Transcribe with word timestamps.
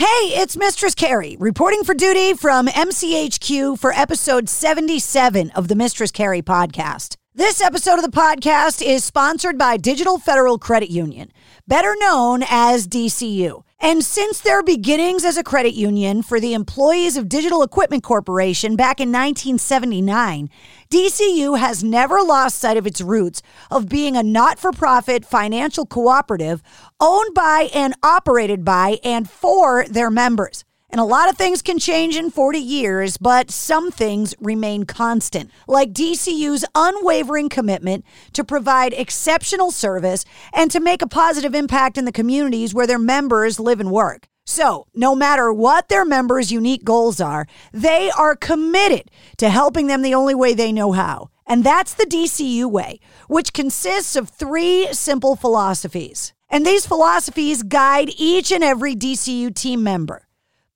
Hey, 0.00 0.32
it's 0.32 0.56
Mistress 0.56 0.94
Carrie 0.94 1.36
reporting 1.38 1.84
for 1.84 1.92
duty 1.92 2.32
from 2.32 2.68
MCHQ 2.68 3.78
for 3.78 3.92
episode 3.92 4.48
77 4.48 5.50
of 5.50 5.68
the 5.68 5.74
Mistress 5.74 6.10
Carrie 6.10 6.40
podcast. 6.40 7.16
This 7.34 7.60
episode 7.60 7.98
of 7.98 8.02
the 8.02 8.08
podcast 8.08 8.80
is 8.80 9.04
sponsored 9.04 9.58
by 9.58 9.76
Digital 9.76 10.18
Federal 10.18 10.58
Credit 10.58 10.88
Union, 10.88 11.30
better 11.68 11.94
known 11.98 12.42
as 12.48 12.88
DCU. 12.88 13.62
And 13.82 14.04
since 14.04 14.40
their 14.40 14.62
beginnings 14.62 15.24
as 15.24 15.38
a 15.38 15.42
credit 15.42 15.72
union 15.72 16.22
for 16.22 16.38
the 16.38 16.52
employees 16.52 17.16
of 17.16 17.30
Digital 17.30 17.62
Equipment 17.62 18.02
Corporation 18.02 18.76
back 18.76 19.00
in 19.00 19.08
1979, 19.08 20.50
DCU 20.90 21.58
has 21.58 21.82
never 21.82 22.20
lost 22.20 22.58
sight 22.58 22.76
of 22.76 22.86
its 22.86 23.00
roots 23.00 23.40
of 23.70 23.88
being 23.88 24.18
a 24.18 24.22
not 24.22 24.58
for 24.58 24.70
profit 24.70 25.24
financial 25.24 25.86
cooperative 25.86 26.62
owned 27.00 27.34
by 27.34 27.70
and 27.74 27.94
operated 28.02 28.66
by 28.66 28.98
and 29.02 29.30
for 29.30 29.86
their 29.86 30.10
members. 30.10 30.64
And 30.92 31.00
a 31.00 31.04
lot 31.04 31.28
of 31.28 31.36
things 31.36 31.62
can 31.62 31.78
change 31.78 32.16
in 32.16 32.32
40 32.32 32.58
years, 32.58 33.16
but 33.16 33.52
some 33.52 33.92
things 33.92 34.34
remain 34.40 34.84
constant, 34.84 35.48
like 35.68 35.92
DCU's 35.92 36.64
unwavering 36.74 37.48
commitment 37.48 38.04
to 38.32 38.42
provide 38.42 38.92
exceptional 38.92 39.70
service 39.70 40.24
and 40.52 40.68
to 40.72 40.80
make 40.80 41.00
a 41.00 41.06
positive 41.06 41.54
impact 41.54 41.96
in 41.96 42.06
the 42.06 42.12
communities 42.12 42.74
where 42.74 42.88
their 42.88 42.98
members 42.98 43.60
live 43.60 43.78
and 43.78 43.92
work. 43.92 44.26
So, 44.44 44.88
no 44.92 45.14
matter 45.14 45.52
what 45.52 45.88
their 45.88 46.04
members' 46.04 46.50
unique 46.50 46.82
goals 46.82 47.20
are, 47.20 47.46
they 47.72 48.10
are 48.10 48.34
committed 48.34 49.12
to 49.36 49.48
helping 49.48 49.86
them 49.86 50.02
the 50.02 50.14
only 50.14 50.34
way 50.34 50.54
they 50.54 50.72
know 50.72 50.90
how. 50.90 51.30
And 51.46 51.62
that's 51.62 51.94
the 51.94 52.04
DCU 52.06 52.68
way, 52.68 52.98
which 53.28 53.52
consists 53.52 54.16
of 54.16 54.28
three 54.28 54.88
simple 54.92 55.36
philosophies. 55.36 56.32
And 56.48 56.66
these 56.66 56.84
philosophies 56.84 57.62
guide 57.62 58.10
each 58.16 58.50
and 58.50 58.64
every 58.64 58.96
DCU 58.96 59.54
team 59.54 59.84
member 59.84 60.26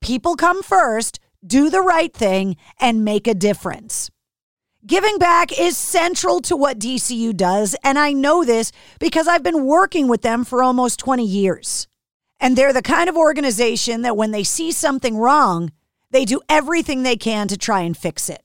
people 0.05 0.36
come 0.36 0.62
first, 0.62 1.19
do 1.47 1.70
the 1.70 1.80
right 1.80 2.12
thing, 2.12 2.58
and 2.78 3.06
make 3.06 3.27
a 3.27 3.33
difference. 3.33 4.10
Giving 4.86 5.16
back 5.16 5.58
is 5.58 5.78
central 5.78 6.41
to 6.42 6.55
what 6.55 6.78
DCU 6.78 7.34
does, 7.34 7.74
and 7.83 7.98
I 7.98 8.12
know 8.12 8.44
this 8.44 8.70
because 9.00 9.27
I've 9.27 9.42
been 9.42 9.64
working 9.64 10.06
with 10.06 10.20
them 10.20 10.44
for 10.44 10.62
almost 10.62 10.98
20 10.98 11.25
years. 11.25 11.88
And 12.38 12.55
they're 12.55 12.75
the 12.75 12.82
kind 12.82 13.08
of 13.08 13.16
organization 13.16 14.02
that 14.02 14.14
when 14.14 14.30
they 14.30 14.44
see 14.44 14.72
something 14.72 15.16
wrong, 15.16 15.72
they 16.10 16.27
do 16.27 16.42
everything 16.50 17.02
they 17.02 17.16
can 17.16 17.48
to 17.48 17.56
try 17.56 17.80
and 17.80 17.97
fix 17.97 18.28
it. 18.28 18.42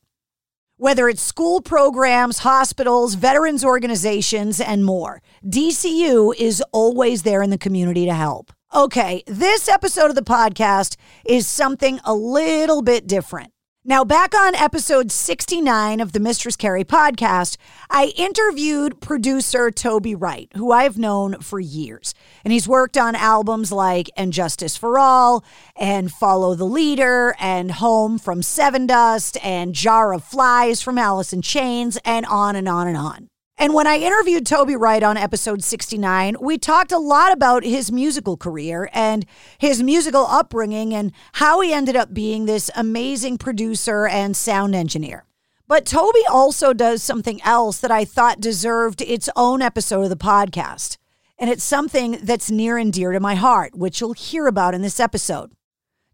Whether 0.78 1.10
it's 1.10 1.22
school 1.22 1.60
programs, 1.60 2.38
hospitals, 2.38 3.16
veterans 3.16 3.66
organizations, 3.66 4.62
and 4.62 4.86
more, 4.86 5.22
DCU 5.46 6.34
is 6.38 6.64
always 6.72 7.24
there 7.24 7.44
in 7.44 7.50
the 7.50 7.58
community 7.58 8.06
to 8.06 8.14
help. 8.14 8.54
Okay, 8.72 9.24
this 9.26 9.68
episode 9.68 10.12
of 10.12 10.16
the 10.16 10.22
podcast 10.22 10.96
is 11.26 11.48
something 11.48 12.00
a 12.06 12.14
little 12.14 12.84
bit 12.84 13.08
different. 13.08 13.52
Now, 13.84 14.06
back 14.06 14.36
on 14.36 14.54
episode 14.54 15.12
69 15.12 16.00
of 16.00 16.12
the 16.12 16.20
Mistress 16.20 16.56
Carrie 16.56 16.84
podcast, 16.84 17.58
I 17.90 18.14
interviewed 18.16 19.02
producer 19.02 19.72
Toby 19.72 20.14
Wright, 20.14 20.52
who 20.56 20.72
I've 20.72 21.00
known 21.00 21.40
for 21.40 21.60
years. 21.60 22.14
And 22.44 22.54
he's 22.54 22.68
worked 22.68 22.96
on 22.96 23.16
albums 23.16 23.72
like 23.72 24.12
And 24.16 24.32
Justice 24.32 24.78
for 24.78 25.00
All, 25.00 25.44
and 25.76 26.12
Follow 26.12 26.54
the 26.54 26.66
Leader, 26.66 27.36
and 27.40 27.72
Home 27.72 28.20
from 28.20 28.42
Sevendust, 28.42 29.44
and 29.44 29.74
Jar 29.74 30.14
of 30.14 30.24
Flies 30.24 30.80
from 30.80 31.00
Alice 31.00 31.34
in 31.34 31.42
Chains, 31.42 31.98
and 32.06 32.24
on 32.28 32.56
and 32.56 32.70
on 32.70 32.88
and 32.88 32.98
on. 32.98 33.29
And 33.62 33.74
when 33.74 33.88
I 33.88 33.98
interviewed 33.98 34.46
Toby 34.46 34.78
Wright 34.78 35.04
on 35.04 35.18
episode 35.18 35.62
69, 35.66 36.38
we 36.40 36.58
talked 36.58 36.94
a 36.94 36.98
lot 36.98 37.34
about 37.34 37.66
his 37.66 37.92
musical 37.92 38.38
career 38.38 38.90
and 38.94 39.26
his 39.58 39.84
musical 39.84 40.26
upbringing 40.26 40.94
and 40.94 41.12
how 41.34 41.60
he 41.60 41.74
ended 41.74 41.98
up 41.98 42.14
being 42.14 42.46
this 42.46 42.72
amazing 42.74 43.38
producer 43.38 44.08
and 44.08 44.38
sound 44.38 44.76
engineer. 44.76 45.26
But 45.68 45.86
Toby 45.86 46.22
also 46.32 46.72
does 46.72 47.04
something 47.04 47.42
else 47.44 47.80
that 47.82 47.92
I 47.92 48.06
thought 48.06 48.40
deserved 48.40 49.02
its 49.02 49.28
own 49.36 49.62
episode 49.62 50.04
of 50.04 50.10
the 50.10 50.16
podcast. 50.16 50.96
And 51.38 51.50
it's 51.50 51.62
something 51.62 52.18
that's 52.24 52.50
near 52.50 52.78
and 52.78 52.94
dear 52.94 53.12
to 53.12 53.20
my 53.20 53.36
heart, 53.36 53.76
which 53.76 54.00
you'll 54.00 54.14
hear 54.14 54.48
about 54.48 54.74
in 54.74 54.84
this 54.84 55.02
episode. 55.02 55.52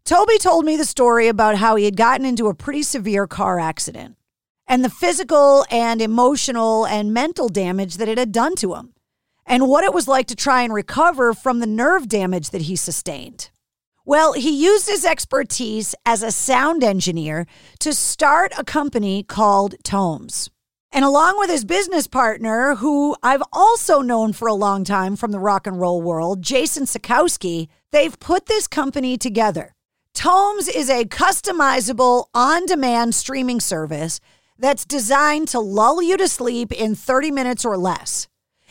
Toby 0.04 0.38
told 0.38 0.64
me 0.64 0.76
the 0.76 0.84
story 0.84 1.28
about 1.28 1.58
how 1.58 1.76
he 1.76 1.84
had 1.84 1.96
gotten 1.96 2.26
into 2.26 2.48
a 2.48 2.54
pretty 2.54 2.82
severe 2.82 3.28
car 3.28 3.60
accident 3.60 4.16
and 4.66 4.84
the 4.84 4.90
physical 4.90 5.64
and 5.70 6.00
emotional 6.02 6.86
and 6.86 7.14
mental 7.14 7.48
damage 7.48 7.96
that 7.96 8.08
it 8.08 8.18
had 8.18 8.32
done 8.32 8.56
to 8.56 8.74
him, 8.74 8.92
and 9.46 9.68
what 9.68 9.84
it 9.84 9.94
was 9.94 10.08
like 10.08 10.26
to 10.26 10.36
try 10.36 10.62
and 10.62 10.72
recover 10.74 11.32
from 11.32 11.60
the 11.60 11.66
nerve 11.66 12.08
damage 12.08 12.50
that 12.50 12.62
he 12.62 12.76
sustained. 12.76 13.50
Well, 14.04 14.34
he 14.34 14.50
used 14.50 14.88
his 14.88 15.04
expertise 15.04 15.94
as 16.04 16.22
a 16.22 16.30
sound 16.30 16.84
engineer 16.84 17.46
to 17.80 17.92
start 17.92 18.52
a 18.56 18.62
company 18.62 19.24
called 19.24 19.74
Taummhoms. 19.82 20.48
And 20.92 21.04
along 21.04 21.38
with 21.38 21.50
his 21.50 21.64
business 21.64 22.06
partner, 22.06 22.76
who 22.76 23.16
I've 23.22 23.42
also 23.52 24.00
known 24.00 24.32
for 24.32 24.46
a 24.46 24.54
long 24.54 24.84
time 24.84 25.16
from 25.16 25.32
the 25.32 25.40
rock 25.40 25.66
and 25.66 25.80
roll 25.80 26.00
world, 26.00 26.40
Jason 26.40 26.84
Sakowski, 26.84 27.66
they've 27.90 28.18
put 28.20 28.46
this 28.46 28.68
company 28.68 29.18
together. 29.18 29.74
Taummhoms 30.14 30.74
is 30.74 30.88
a 30.88 31.04
customizable, 31.04 32.26
on 32.32 32.64
demand 32.64 33.14
streaming 33.14 33.60
service 33.60 34.20
that's 34.58 34.84
designed 34.84 35.48
to 35.48 35.60
lull 35.60 36.02
you 36.02 36.16
to 36.16 36.28
sleep 36.28 36.72
in 36.72 36.94
30 36.94 37.30
minutes 37.30 37.64
or 37.64 37.76
less. 37.76 38.28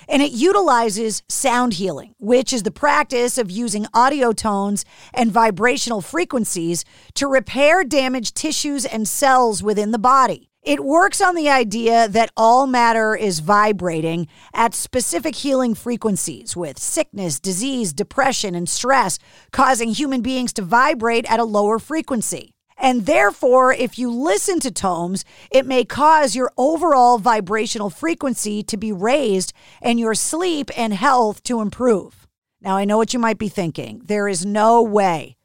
And 0.08 0.22
it 0.22 0.32
utilizes 0.32 1.24
sound 1.30 1.74
healing, 1.74 2.14
which 2.20 2.54
is 2.54 2.64
the 2.64 2.72
practice 2.72 3.38
of 3.38 3.50
using 3.50 3.88
audio 3.94 4.34
tones 4.34 4.86
and 5.14 5.32
vibrational 5.32 6.02
frequencies 6.02 6.86
to 7.16 7.28
repair 7.28 7.84
damaged 7.84 8.36
tissues 8.36 8.86
and 8.86 9.08
cells 9.08 9.64
within 9.64 9.92
the 9.92 10.00
body. 10.00 10.50
It 10.66 10.84
works 10.84 11.22
on 11.22 11.36
the 11.36 11.48
idea 11.48 12.08
that 12.08 12.32
all 12.36 12.66
matter 12.66 13.16
is 13.16 13.40
vibrating 13.40 14.28
at 14.52 14.74
specific 14.74 15.36
healing 15.36 15.76
frequencies, 15.76 16.58
with 16.58 16.80
sickness, 16.80 17.40
disease, 17.40 17.94
depression, 17.94 18.56
and 18.56 18.68
stress 18.68 19.20
causing 19.52 19.90
human 19.90 20.22
beings 20.22 20.52
to 20.54 20.64
vibrate 20.64 21.30
at 21.30 21.40
a 21.40 21.44
lower 21.44 21.78
frequency. 21.78 22.55
And 22.78 23.06
therefore, 23.06 23.74
if 23.74 23.98
you 23.98 24.12
listen 24.12 24.60
to 24.60 24.72
Taummhoms, 24.72 25.24
it 25.50 25.66
may 25.66 25.86
cause 25.86 26.36
your 26.36 26.52
overall 26.58 27.18
vibrational 27.18 27.90
frequency 27.90 28.64
to 28.64 28.78
be 28.78 28.92
raised 28.92 29.54
and 29.82 30.00
your 30.00 30.14
sleep 30.14 30.70
and 30.78 30.94
health 30.94 31.42
to 31.44 31.62
improve. 31.62 32.28
Now, 32.62 32.78
I 32.78 32.86
know 32.86 32.98
what 32.98 33.14
you 33.14 33.20
might 33.20 33.38
be 33.38 33.50
thinking. 33.50 34.02
There 34.06 34.28
is 34.28 34.46
no 34.46 34.82
way. 34.82 35.38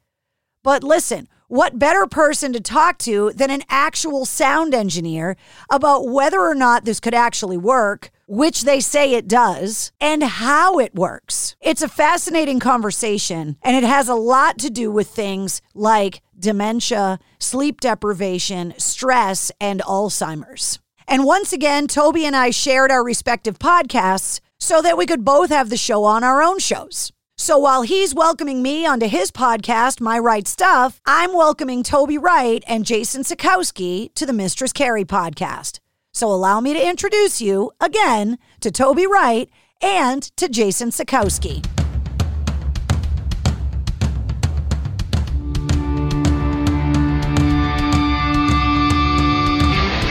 But 0.63 0.83
listen, 0.83 1.27
what 1.47 1.79
better 1.79 2.07
person 2.07 2.53
to 2.53 2.61
talk 2.61 2.97
to 2.99 3.31
than 3.35 3.49
an 3.49 3.63
actual 3.69 4.25
sound 4.25 4.73
engineer 4.73 5.35
about 5.69 6.07
whether 6.07 6.39
or 6.39 6.55
not 6.55 6.85
this 6.85 6.99
could 6.99 7.13
actually 7.13 7.57
work, 7.57 8.11
which 8.31 8.61
they 8.61 8.79
say 8.79 9.13
it 9.13 9.27
does, 9.27 9.91
and 9.99 10.23
how 10.23 10.79
it 10.79 10.95
works? 10.95 11.57
It's 11.59 11.81
a 11.81 11.89
fascinating 11.89 12.61
conversation, 12.61 13.57
and 13.61 13.75
it 13.75 13.83
has 13.83 14.07
a 14.07 14.15
lot 14.15 14.57
to 14.59 14.69
do 14.69 14.89
with 14.89 15.09
things 15.09 15.61
like 15.75 16.21
dementia, 16.39 17.19
sleep 17.39 17.81
deprivation, 17.81 18.73
stress, 18.77 19.51
and 19.59 19.81
Alzheimer's. 19.81 20.79
And 21.09 21.25
once 21.25 21.51
again, 21.51 21.87
Toby 21.87 22.25
and 22.25 22.33
I 22.33 22.51
shared 22.51 22.89
our 22.89 23.03
respective 23.03 23.59
podcasts 23.59 24.39
so 24.57 24.81
that 24.81 24.97
we 24.97 25.05
could 25.05 25.25
both 25.25 25.49
have 25.49 25.69
the 25.69 25.75
show 25.75 26.05
on 26.05 26.23
our 26.23 26.41
own 26.41 26.59
shows. 26.59 27.11
So 27.37 27.57
while 27.57 27.81
he's 27.81 28.15
welcoming 28.15 28.61
me 28.61 28.85
onto 28.85 29.07
his 29.07 29.29
podcast, 29.29 29.99
My 29.99 30.17
Wright 30.17 30.47
Stuff, 30.47 31.01
I'm 31.05 31.33
welcoming 31.33 31.83
Toby 31.83 32.17
Wright 32.17 32.63
and 32.65 32.85
Jason 32.85 33.23
Sakowski 33.23 34.13
to 34.13 34.25
the 34.25 34.31
Mistress 34.31 34.71
Carrie 34.71 35.03
podcast. 35.03 35.80
So 36.13 36.31
allow 36.31 36.59
me 36.59 36.73
to 36.73 36.89
introduce 36.89 37.41
you 37.41 37.71
again 37.79 38.37
to 38.59 38.71
Toby 38.71 39.07
Wright 39.07 39.49
and 39.81 40.23
to 40.37 40.49
Jason 40.49 40.89
Sakowski. 40.89 41.80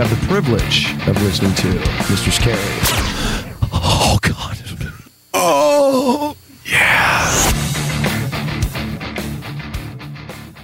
have 0.00 0.18
the 0.18 0.26
privilege 0.28 0.92
of 1.06 1.22
listening 1.22 1.54
to 1.56 1.68
Mistress 2.08 2.38
Carrie. 2.38 2.56
Oh, 3.70 4.18
God. 4.22 4.58
Oh, 5.34 6.34
yeah. 6.64 7.26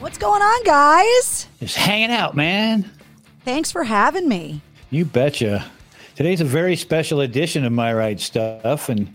What's 0.00 0.16
going 0.16 0.40
on, 0.40 0.64
guys? 0.64 1.48
Just 1.60 1.76
hanging 1.76 2.10
out, 2.10 2.34
man. 2.34 2.90
Thanks 3.44 3.70
for 3.70 3.84
having 3.84 4.26
me. 4.26 4.62
You 4.88 5.04
betcha. 5.04 5.66
Today's 6.14 6.40
a 6.40 6.46
very 6.46 6.74
special 6.74 7.20
edition 7.20 7.66
of 7.66 7.72
My 7.72 7.92
Wright 7.92 8.18
Stuff, 8.18 8.88
and 8.88 9.14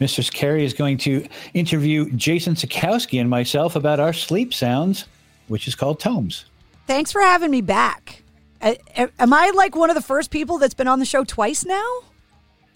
Mistress 0.00 0.30
Carrie 0.30 0.64
is 0.64 0.72
going 0.72 0.96
to 0.98 1.28
interview 1.52 2.10
Jason 2.12 2.54
Sakowski 2.54 3.20
and 3.20 3.28
myself 3.28 3.76
about 3.76 4.00
our 4.00 4.14
sleep 4.14 4.54
sounds, 4.54 5.04
which 5.48 5.68
is 5.68 5.74
called 5.74 6.00
Taummhoms. 6.00 6.44
Thanks 6.86 7.12
for 7.12 7.20
having 7.20 7.50
me 7.50 7.60
back. 7.60 8.22
Am 8.60 9.32
I 9.32 9.50
like 9.54 9.76
one 9.76 9.90
of 9.90 9.94
the 9.96 10.02
first 10.02 10.30
people 10.30 10.58
that's 10.58 10.74
been 10.74 10.88
on 10.88 10.98
the 10.98 11.04
show 11.04 11.24
twice 11.24 11.64
now? 11.64 11.86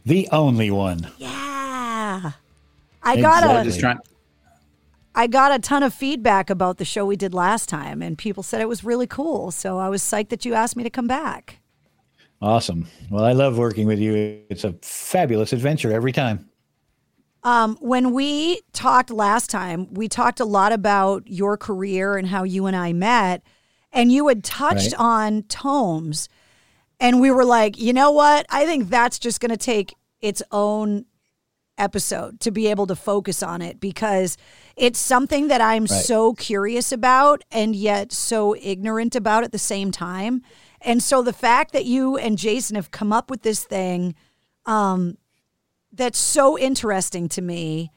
The 0.04 0.28
only 0.32 0.70
one. 0.70 1.10
Yeah. 1.18 2.32
I 3.02 3.20
got 3.20 3.42
a 3.44 3.60
Exactly. 3.62 3.80
trying. 3.80 3.98
I 5.14 5.26
got 5.26 5.52
a 5.52 5.58
ton 5.58 5.82
of 5.82 5.92
feedback 5.92 6.48
about 6.48 6.78
the 6.78 6.84
show 6.84 7.04
we 7.04 7.16
did 7.16 7.34
last 7.34 7.68
time 7.68 8.00
and 8.00 8.16
people 8.16 8.42
said 8.42 8.60
it 8.60 8.68
was 8.68 8.82
really 8.82 9.06
cool. 9.06 9.50
So 9.50 9.78
I 9.78 9.88
was 9.88 10.02
psyched 10.02 10.30
that 10.30 10.44
you 10.44 10.54
asked 10.54 10.74
me 10.76 10.82
to 10.84 10.90
come 10.90 11.06
back. 11.06 11.58
Awesome. 12.40 12.88
Well, 13.10 13.24
I 13.24 13.32
love 13.32 13.58
working 13.58 13.86
with 13.86 13.98
you. 13.98 14.40
It's 14.48 14.64
a 14.64 14.72
fabulous 14.82 15.52
adventure 15.52 15.92
every 15.92 16.12
time. 16.12 16.48
Um, 17.44 17.76
when 17.80 18.12
we 18.12 18.60
talked 18.72 19.10
last 19.10 19.50
time, 19.50 19.92
we 19.92 20.08
talked 20.08 20.40
a 20.40 20.44
lot 20.44 20.72
about 20.72 21.24
your 21.26 21.56
career 21.56 22.16
and 22.16 22.26
how 22.28 22.44
you 22.44 22.66
and 22.66 22.76
I 22.76 22.92
met, 22.92 23.42
and 23.92 24.10
you 24.12 24.28
had 24.28 24.42
touched 24.44 24.92
Right. 24.92 25.00
on 25.00 25.42
Taummhoms, 25.44 26.28
and 27.00 27.20
we 27.20 27.30
were 27.30 27.44
like, 27.44 27.78
you 27.78 27.92
know 27.92 28.10
what? 28.10 28.46
I 28.50 28.64
think 28.66 28.88
that's 28.88 29.18
just 29.18 29.40
going 29.40 29.50
to 29.50 29.56
take 29.56 29.94
its 30.20 30.42
own 30.52 31.04
episode 31.78 32.38
to 32.40 32.50
be 32.50 32.68
able 32.68 32.86
to 32.86 32.94
focus 32.94 33.42
on 33.42 33.60
it 33.62 33.80
because 33.80 34.36
it's 34.76 34.98
something 34.98 35.48
that 35.48 35.60
I'm 35.60 35.84
Right. 35.84 36.04
so 36.04 36.34
curious 36.34 36.92
about 36.92 37.42
and 37.50 37.74
yet 37.74 38.12
so 38.12 38.54
ignorant 38.56 39.16
about 39.16 39.42
at 39.42 39.52
the 39.52 39.58
same 39.58 39.90
time. 39.90 40.42
And 40.80 41.02
so 41.02 41.22
the 41.22 41.32
fact 41.32 41.72
that 41.72 41.84
you 41.86 42.16
and 42.16 42.36
Jason 42.38 42.76
have 42.76 42.90
come 42.90 43.12
up 43.12 43.30
with 43.30 43.42
this 43.42 43.64
thing 43.64 44.14
um, 44.66 45.16
that's 45.92 46.18
so 46.18 46.56
interesting 46.58 47.28
to 47.30 47.42
me 47.42 47.90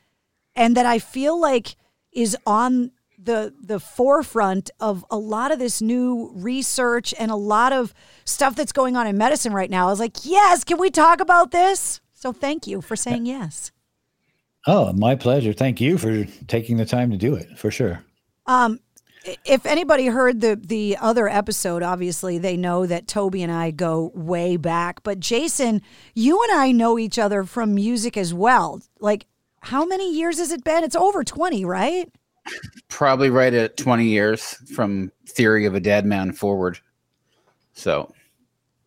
and 0.56 0.76
that 0.76 0.86
I 0.86 0.98
feel 0.98 1.40
like 1.40 1.76
is 2.12 2.36
on 2.48 2.92
the 3.26 3.54
the 3.62 3.80
forefront 3.80 4.72
of 4.80 5.06
a 5.12 5.18
lot 5.18 5.52
of 5.52 5.60
this 5.60 5.82
new 5.82 6.32
research 6.36 7.14
and 7.20 7.30
a 7.30 7.36
lot 7.36 7.74
of 7.74 7.94
stuff 8.24 8.56
that's 8.56 8.72
going 8.72 8.96
on 8.96 9.08
in 9.08 9.18
medicine 9.18 9.54
right 9.54 9.70
now. 9.70 9.88
I 9.88 9.92
was 9.92 10.00
like, 10.00 10.24
"Yes, 10.24 10.64
can 10.64 10.78
we 10.78 10.90
talk 10.90 11.20
about 11.20 11.52
this?" 11.52 12.00
So 12.14 12.32
thank 12.32 12.66
you 12.66 12.82
for 12.82 12.96
saying 12.96 13.26
yes. 13.26 13.72
Oh, 14.68 14.94
my 14.94 15.16
pleasure. 15.16 15.54
Thank 15.54 15.80
you 15.80 15.98
for 15.98 16.26
taking 16.48 16.78
the 16.78 16.86
time 16.86 17.12
to 17.12 17.18
do 17.18 17.36
it, 17.36 17.58
for 17.58 17.70
sure. 17.70 18.04
Um, 18.48 18.80
if 19.44 19.66
anybody 19.66 20.08
heard 20.08 20.42
the 20.42 20.56
the 20.56 20.98
other 21.00 21.28
episode, 21.28 21.84
obviously 21.84 22.38
they 22.38 22.58
know 22.58 22.86
that 22.86 23.08
Toby 23.08 23.44
and 23.44 23.52
I 23.52 23.72
go 23.72 24.12
way 24.16 24.58
back. 24.58 25.04
But 25.04 25.20
Jason, 25.20 25.82
you 26.14 26.42
and 26.44 26.60
I 26.60 26.72
know 26.72 26.98
each 26.98 27.20
other 27.20 27.44
from 27.44 27.76
music 27.76 28.18
as 28.18 28.34
well. 28.34 28.82
Like, 29.00 29.28
how 29.62 29.86
many 29.86 30.14
years 30.14 30.40
has 30.40 30.52
it 30.52 30.64
been? 30.64 30.84
It's 30.84 30.96
over 30.96 31.24
twenty, 31.24 31.66
right? 31.66 32.12
Probably 32.90 33.30
right 33.30 33.54
at 33.54 33.78
20 33.78 34.06
years 34.06 34.56
from 34.74 35.12
Theory 35.28 35.66
of 35.66 35.76
a 35.76 35.80
Dead 35.80 36.06
Man 36.06 36.32
forward. 36.32 36.80
So 37.74 38.14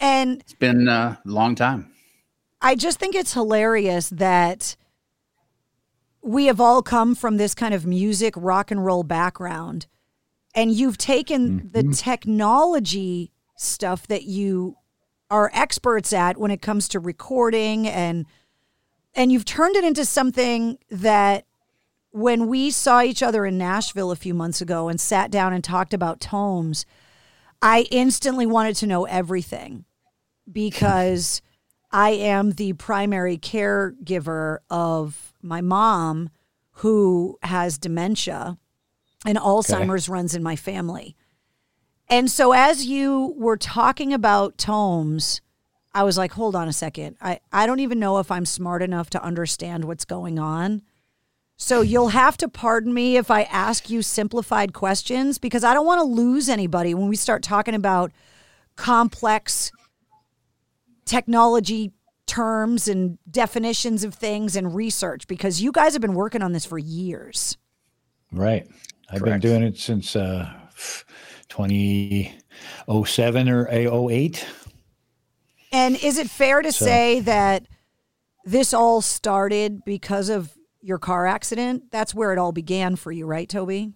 And 0.00 0.40
it's 0.40 0.54
been 0.54 0.88
a 0.88 1.20
long 1.24 1.54
time. 1.54 1.92
I 2.60 2.74
just 2.74 2.98
think 2.98 3.14
it's 3.14 3.34
hilarious 3.34 4.08
that 4.10 4.76
we 6.22 6.46
have 6.46 6.60
all 6.60 6.82
come 6.82 7.14
from 7.14 7.36
this 7.36 7.54
kind 7.54 7.74
of 7.74 7.86
music 7.86 8.34
rock 8.36 8.70
and 8.70 8.84
roll 8.84 9.02
background 9.02 9.86
and 10.54 10.72
you've 10.72 10.98
taken 10.98 11.70
the 11.72 11.82
mm-hmm. 11.82 11.92
technology 11.92 13.30
stuff 13.56 14.06
that 14.08 14.24
you 14.24 14.76
are 15.30 15.50
experts 15.52 16.12
at 16.12 16.36
when 16.36 16.50
it 16.50 16.62
comes 16.62 16.88
to 16.88 16.98
recording 16.98 17.86
and 17.86 18.26
and 19.14 19.32
you've 19.32 19.44
turned 19.44 19.76
it 19.76 19.84
into 19.84 20.04
something 20.04 20.78
that 20.90 21.44
when 22.10 22.46
we 22.46 22.70
saw 22.70 23.02
each 23.02 23.22
other 23.22 23.44
in 23.44 23.58
Nashville 23.58 24.10
a 24.10 24.16
few 24.16 24.34
months 24.34 24.60
ago 24.60 24.88
and 24.88 25.00
sat 25.00 25.30
down 25.30 25.52
and 25.52 25.62
talked 25.62 25.92
about 25.92 26.20
Taummhoms 26.20 26.84
I 27.60 27.86
instantly 27.90 28.46
wanted 28.46 28.76
to 28.76 28.86
know 28.86 29.04
everything 29.04 29.84
because 30.50 31.42
I 31.90 32.10
am 32.10 32.52
the 32.52 32.74
primary 32.74 33.36
caregiver 33.36 34.58
of 34.70 35.34
my 35.42 35.60
mom 35.60 36.30
who 36.72 37.38
has 37.42 37.78
dementia 37.78 38.58
and 39.26 39.36
Alzheimer's 39.36 40.08
runs 40.08 40.34
in 40.34 40.42
my 40.42 40.54
family. 40.54 41.16
And 42.08 42.30
so 42.30 42.52
as 42.52 42.86
you 42.86 43.34
were 43.36 43.56
talking 43.56 44.12
about 44.12 44.56
Taummhoms, 44.56 45.40
I 45.92 46.04
was 46.04 46.16
like, 46.16 46.32
hold 46.32 46.54
on 46.54 46.68
a 46.68 46.72
second. 46.72 47.16
I, 47.20 47.40
I 47.52 47.66
don't 47.66 47.80
even 47.80 47.98
know 47.98 48.18
if 48.18 48.30
I'm 48.30 48.46
smart 48.46 48.82
enough 48.82 49.10
to 49.10 49.22
understand 49.22 49.84
what's 49.84 50.04
going 50.04 50.38
on. 50.38 50.82
So 51.60 51.80
you'll 51.80 52.10
have 52.10 52.36
to 52.38 52.48
pardon 52.48 52.94
me 52.94 53.16
if 53.16 53.32
I 53.32 53.42
ask 53.42 53.90
you 53.90 54.00
simplified 54.00 54.72
questions 54.72 55.38
because 55.38 55.64
I 55.64 55.74
don't 55.74 55.86
want 55.86 55.98
to 55.98 56.04
lose 56.04 56.48
anybody 56.48 56.94
when 56.94 57.08
we 57.08 57.16
start 57.16 57.42
talking 57.42 57.74
about 57.74 58.12
complex 58.76 59.72
technology 61.04 61.90
terms 62.26 62.86
and 62.86 63.18
definitions 63.28 64.04
of 64.04 64.14
things 64.14 64.54
and 64.54 64.72
research 64.72 65.26
because 65.26 65.60
you 65.60 65.72
guys 65.72 65.94
have 65.94 66.00
been 66.02 66.14
working 66.14 66.42
on 66.42 66.52
this 66.52 66.64
for 66.64 66.78
years. 66.78 67.56
Right. 68.30 68.68
I've 69.10 69.20
Correct. 69.20 69.42
been 69.42 69.50
doing 69.50 69.62
it 69.64 69.76
since 69.78 70.14
uh, 70.14 70.48
2007 71.48 73.48
or 73.48 73.68
08. 73.68 74.46
And 75.72 75.96
is 76.04 76.18
it 76.18 76.30
fair 76.30 76.62
to 76.62 76.70
So- 76.70 76.84
say 76.84 77.18
that 77.20 77.66
this 78.44 78.72
all 78.72 79.02
started 79.02 79.84
because 79.84 80.28
of 80.28 80.52
your 80.80 80.98
car 80.98 81.26
accident? 81.26 81.84
That's 81.90 82.14
where 82.14 82.32
it 82.32 82.38
all 82.38 82.52
began 82.52 82.96
for 82.96 83.12
you, 83.12 83.26
right, 83.26 83.48
Toby? 83.48 83.92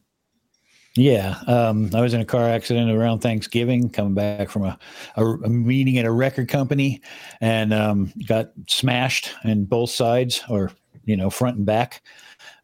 Yeah, 0.95 1.39
um, 1.47 1.91
I 1.95 2.03
was 2.03 2.13
in 2.13 2.21
a 2.21 2.25
car 2.27 2.49
accident 2.49 2.91
around 2.91 3.21
Thanksgiving, 3.21 3.89
coming 3.89 4.13
back 4.13 4.51
from 4.51 4.65
a, 4.65 4.79
a, 5.17 5.25
a 5.25 5.49
meeting 5.49 5.97
at 5.97 6.05
a 6.05 6.11
record 6.11 6.49
company, 6.49 7.01
and 7.41 7.73
um, 7.73 8.13
got 8.27 8.51
smashed 8.69 9.31
in 9.45 9.65
both 9.65 9.91
sides, 9.91 10.43
or 10.51 10.71
you 11.05 11.17
know, 11.17 11.31
front 11.31 11.57
and 11.57 11.65
back, 11.65 12.03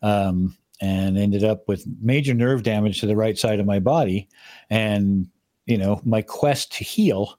um, 0.03 0.55
and 0.83 1.17
ended 1.17 1.43
up 1.43 1.67
with 1.69 1.87
major 2.03 2.35
nerve 2.35 2.63
damage 2.63 3.01
to 3.01 3.07
the 3.07 3.17
right 3.17 3.39
side 3.39 3.61
of 3.61 3.67
my 3.67 3.79
body, 3.79 4.29
and 4.69 5.27
you 5.65 5.79
know, 5.79 6.01
my 6.05 6.21
quest 6.21 6.73
to 6.73 6.85
heal. 6.85 7.39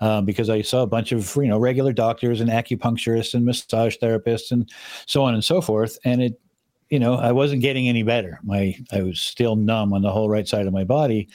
Um, 0.00 0.26
because 0.26 0.50
I 0.50 0.60
saw 0.60 0.82
a 0.82 0.86
bunch 0.86 1.12
of 1.12 1.34
you 1.36 1.48
know 1.48 1.58
regular 1.58 1.92
doctors 1.92 2.40
and 2.40 2.50
acupuncturists 2.50 3.32
and 3.32 3.44
massage 3.44 3.96
therapists 3.96 4.50
and 4.50 4.70
so 5.06 5.22
on 5.22 5.32
and 5.34 5.42
so 5.42 5.60
forth, 5.60 5.98
and 6.04 6.22
it 6.22 6.40
you 6.88 7.00
know, 7.00 7.14
I 7.14 7.32
wasn't 7.32 7.62
getting 7.62 7.88
any 7.88 8.04
better. 8.04 8.38
My 8.44 8.76
I 8.92 9.02
was 9.02 9.20
still 9.20 9.56
numb 9.56 9.92
on 9.92 10.02
the 10.02 10.12
whole 10.12 10.28
right 10.28 10.46
side 10.46 10.68
of 10.68 10.72
my 10.72 10.84
body, 10.84 11.28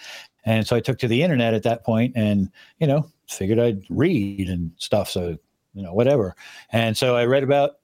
And 0.44 0.66
so 0.66 0.76
I 0.76 0.80
took 0.80 0.98
to 1.00 1.08
the 1.08 1.22
internet 1.22 1.54
at 1.54 1.64
that 1.64 1.84
point 1.84 2.14
and, 2.16 2.50
you 2.80 2.88
know, 2.88 3.10
figured 3.28 3.60
I'd 3.60 3.84
read 3.90 4.50
and 4.50 4.72
stuff. 4.78 5.10
So, 5.10 5.38
you 5.74 5.84
know, 5.84 5.94
whatever. 5.94 6.36
And 6.72 6.98
so 6.98 7.16
I 7.16 7.26
read 7.26 7.44
about 7.44 7.78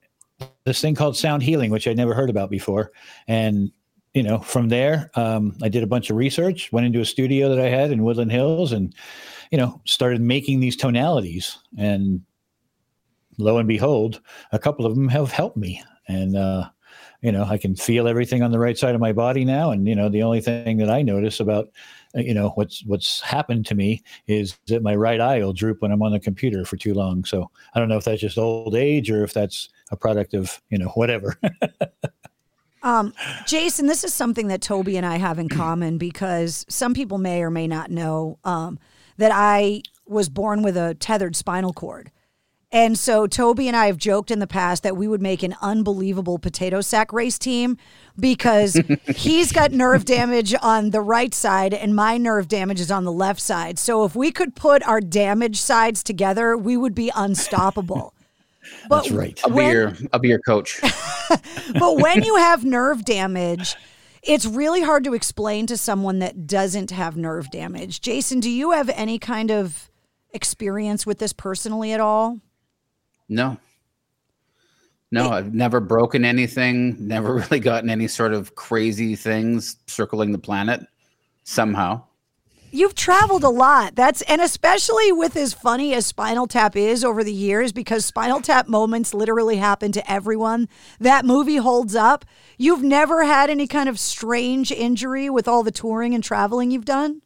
this 0.64 0.80
thing 0.80 0.94
called 0.94 1.16
sound 1.16 1.42
healing, 1.42 1.70
which 1.70 1.86
I'd 1.86 1.96
never 1.96 2.14
heard 2.14 2.30
about 2.30 2.50
before. 2.50 2.92
And, 3.26 3.70
you 4.14 4.22
know, 4.22 4.38
from 4.38 4.68
there, 4.68 5.10
um, 5.14 5.56
I 5.62 5.68
did 5.68 5.82
a 5.82 5.86
bunch 5.86 6.10
of 6.10 6.16
research, 6.16 6.72
went 6.72 6.86
into 6.86 7.00
a 7.00 7.04
studio 7.04 7.48
that 7.54 7.64
I 7.64 7.68
had 7.68 7.90
in 7.90 8.02
Woodland 8.02 8.32
Hills 8.32 8.72
and, 8.72 8.94
you 9.50 9.58
know, 9.58 9.80
started 9.84 10.20
making 10.20 10.60
these 10.60 10.76
tonalities. 10.76 11.58
And 11.76 12.22
lo 13.38 13.58
and 13.58 13.68
behold, 13.68 14.20
a 14.52 14.58
couple 14.58 14.86
of 14.86 14.94
them 14.94 15.08
have 15.08 15.30
helped 15.30 15.56
me. 15.56 15.82
And, 16.08 16.36
uh, 16.36 16.70
you 17.20 17.32
know, 17.32 17.44
I 17.44 17.58
can 17.58 17.74
feel 17.74 18.06
everything 18.06 18.42
on 18.42 18.52
the 18.52 18.58
right 18.58 18.78
side 18.78 18.94
of 18.94 19.00
my 19.00 19.12
body 19.12 19.44
now. 19.44 19.70
And, 19.72 19.86
you 19.88 19.94
know, 19.94 20.08
the 20.08 20.22
only 20.22 20.40
thing 20.40 20.78
that 20.78 20.90
I 20.90 21.02
notice 21.02 21.40
about, 21.40 21.68
uh, 22.16 22.20
you 22.20 22.32
know, 22.32 22.50
what's, 22.50 22.84
what's 22.84 23.20
happened 23.20 23.66
to 23.66 23.74
me 23.74 24.02
is 24.26 24.56
that 24.68 24.82
my 24.82 24.94
right 24.94 25.20
eye 25.20 25.40
will 25.40 25.52
droop 25.52 25.82
when 25.82 25.90
I'm 25.90 26.02
on 26.02 26.12
the 26.12 26.20
computer 26.20 26.64
for 26.64 26.76
too 26.76 26.94
long. 26.94 27.24
So 27.24 27.50
I 27.74 27.80
don't 27.80 27.88
know 27.88 27.96
if 27.96 28.04
that's 28.04 28.20
just 28.20 28.38
old 28.38 28.74
age 28.74 29.10
or 29.10 29.24
if 29.24 29.34
that's 29.34 29.68
a 29.90 29.96
product 29.96 30.34
of, 30.34 30.60
you 30.70 30.78
know, 30.78 30.88
whatever. 30.88 31.38
Um, 32.82 33.12
Jason, 33.46 33.86
this 33.86 34.04
is 34.04 34.14
something 34.14 34.48
that 34.48 34.62
Toby 34.62 34.96
and 34.96 35.04
I 35.04 35.16
have 35.16 35.38
in 35.38 35.48
common 35.48 35.98
because 35.98 36.64
some 36.68 36.94
people 36.94 37.18
may 37.18 37.42
or 37.42 37.50
may 37.50 37.66
not 37.66 37.90
know 37.90 38.38
um, 38.44 38.78
that 39.18 39.30
I 39.34 39.82
was 40.06 40.28
born 40.28 40.62
with 40.62 40.76
a 40.76 40.94
tethered 40.94 41.36
spinal 41.36 41.72
cord. 41.72 42.10
And 42.70 42.98
so 42.98 43.26
Toby 43.26 43.66
and 43.66 43.76
I 43.76 43.86
have 43.86 43.96
joked 43.96 44.30
in 44.30 44.40
the 44.40 44.46
past 44.46 44.82
that 44.82 44.96
we 44.96 45.08
would 45.08 45.22
make 45.22 45.42
an 45.42 45.56
unbelievable 45.62 46.38
potato 46.38 46.82
sack 46.82 47.14
race 47.14 47.38
team 47.38 47.78
because 48.18 48.78
he's 49.16 49.52
got 49.52 49.72
nerve 49.72 50.04
damage 50.04 50.54
on 50.60 50.90
the 50.90 51.00
right 51.00 51.32
side 51.32 51.72
and 51.72 51.96
my 51.96 52.18
nerve 52.18 52.46
damage 52.46 52.80
is 52.80 52.90
on 52.90 53.04
the 53.04 53.12
left 53.12 53.40
side. 53.40 53.78
So 53.78 54.04
if 54.04 54.14
we 54.14 54.30
could 54.30 54.54
put 54.54 54.82
our 54.82 55.00
damaged 55.00 55.60
sides 55.60 56.02
together, 56.02 56.58
we 56.58 56.76
would 56.76 56.94
be 56.94 57.10
unstoppable. 57.14 58.14
But 58.86 59.04
That's 59.04 59.10
right. 59.12 59.40
I'll 59.44 59.50
be 59.50 59.64
your 59.64 59.94
I'll 60.12 60.20
be 60.20 60.28
your 60.28 60.40
coach. 60.40 60.78
but 61.72 61.96
when 61.96 62.22
you 62.22 62.36
have 62.36 62.66
nerve 62.66 63.02
damage, 63.02 63.76
it's 64.28 64.44
really 64.44 64.82
hard 64.82 65.04
to 65.04 65.14
explain 65.14 65.66
to 65.66 65.76
someone 65.78 66.18
that 66.18 66.46
doesn't 66.46 66.90
have 66.90 67.16
nerve 67.16 67.50
damage. 67.50 68.02
Jason, 68.02 68.40
do 68.40 68.50
you 68.50 68.72
have 68.72 68.90
any 68.90 69.18
kind 69.18 69.50
of 69.50 69.90
experience 70.32 71.06
with 71.06 71.18
this 71.18 71.32
personally 71.32 71.92
at 71.92 72.00
all? 72.00 72.38
No. 73.30 73.56
No, 75.10 75.30
I've 75.30 75.54
never 75.54 75.80
broken 75.80 76.26
anything, 76.26 77.08
never 77.08 77.34
really 77.50 77.58
gotten 77.58 77.88
any 77.88 78.06
sort 78.06 78.34
of 78.34 78.54
crazy 78.54 79.16
things 79.16 79.76
circling 79.86 80.32
the 80.32 80.38
planet 80.38 80.86
somehow. 81.44 82.02
You've 82.70 82.94
traveled 82.94 83.44
a 83.44 83.48
lot. 83.48 83.94
That's 83.94 84.22
and 84.22 84.40
especially 84.40 85.10
with 85.12 85.36
as 85.36 85.54
funny 85.54 85.94
as 85.94 86.06
Spinal 86.06 86.46
Tap 86.46 86.76
is 86.76 87.04
over 87.04 87.24
the 87.24 87.32
years 87.32 87.72
because 87.72 88.04
Spinal 88.04 88.40
Tap 88.40 88.68
moments 88.68 89.14
literally 89.14 89.56
happen 89.56 89.92
to 89.92 90.10
everyone. 90.10 90.68
That 91.00 91.24
movie 91.24 91.56
holds 91.56 91.94
up. 91.94 92.24
You've 92.58 92.82
never 92.82 93.24
had 93.24 93.48
any 93.50 93.66
kind 93.66 93.88
of 93.88 93.98
strange 93.98 94.70
injury 94.70 95.30
with 95.30 95.48
all 95.48 95.62
the 95.62 95.70
touring 95.70 96.14
and 96.14 96.22
traveling 96.22 96.70
you've 96.70 96.84
done? 96.84 97.22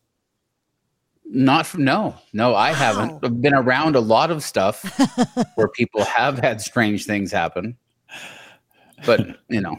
Not 1.25 1.66
from 1.66 1.84
no, 1.84 2.14
no, 2.32 2.54
I 2.54 2.70
wow. 2.70 2.76
haven't. 2.76 3.25
I've 3.25 3.40
been 3.40 3.54
around 3.54 3.96
a 3.96 4.00
lot 4.00 4.30
of 4.30 4.42
stuff 4.42 4.82
where 5.54 5.68
people 5.68 6.04
have 6.04 6.38
had 6.38 6.61
strange 6.61 7.06
things 7.06 7.32
happen. 7.32 7.76
But 9.06 9.38
you 9.49 9.61
know, 9.61 9.78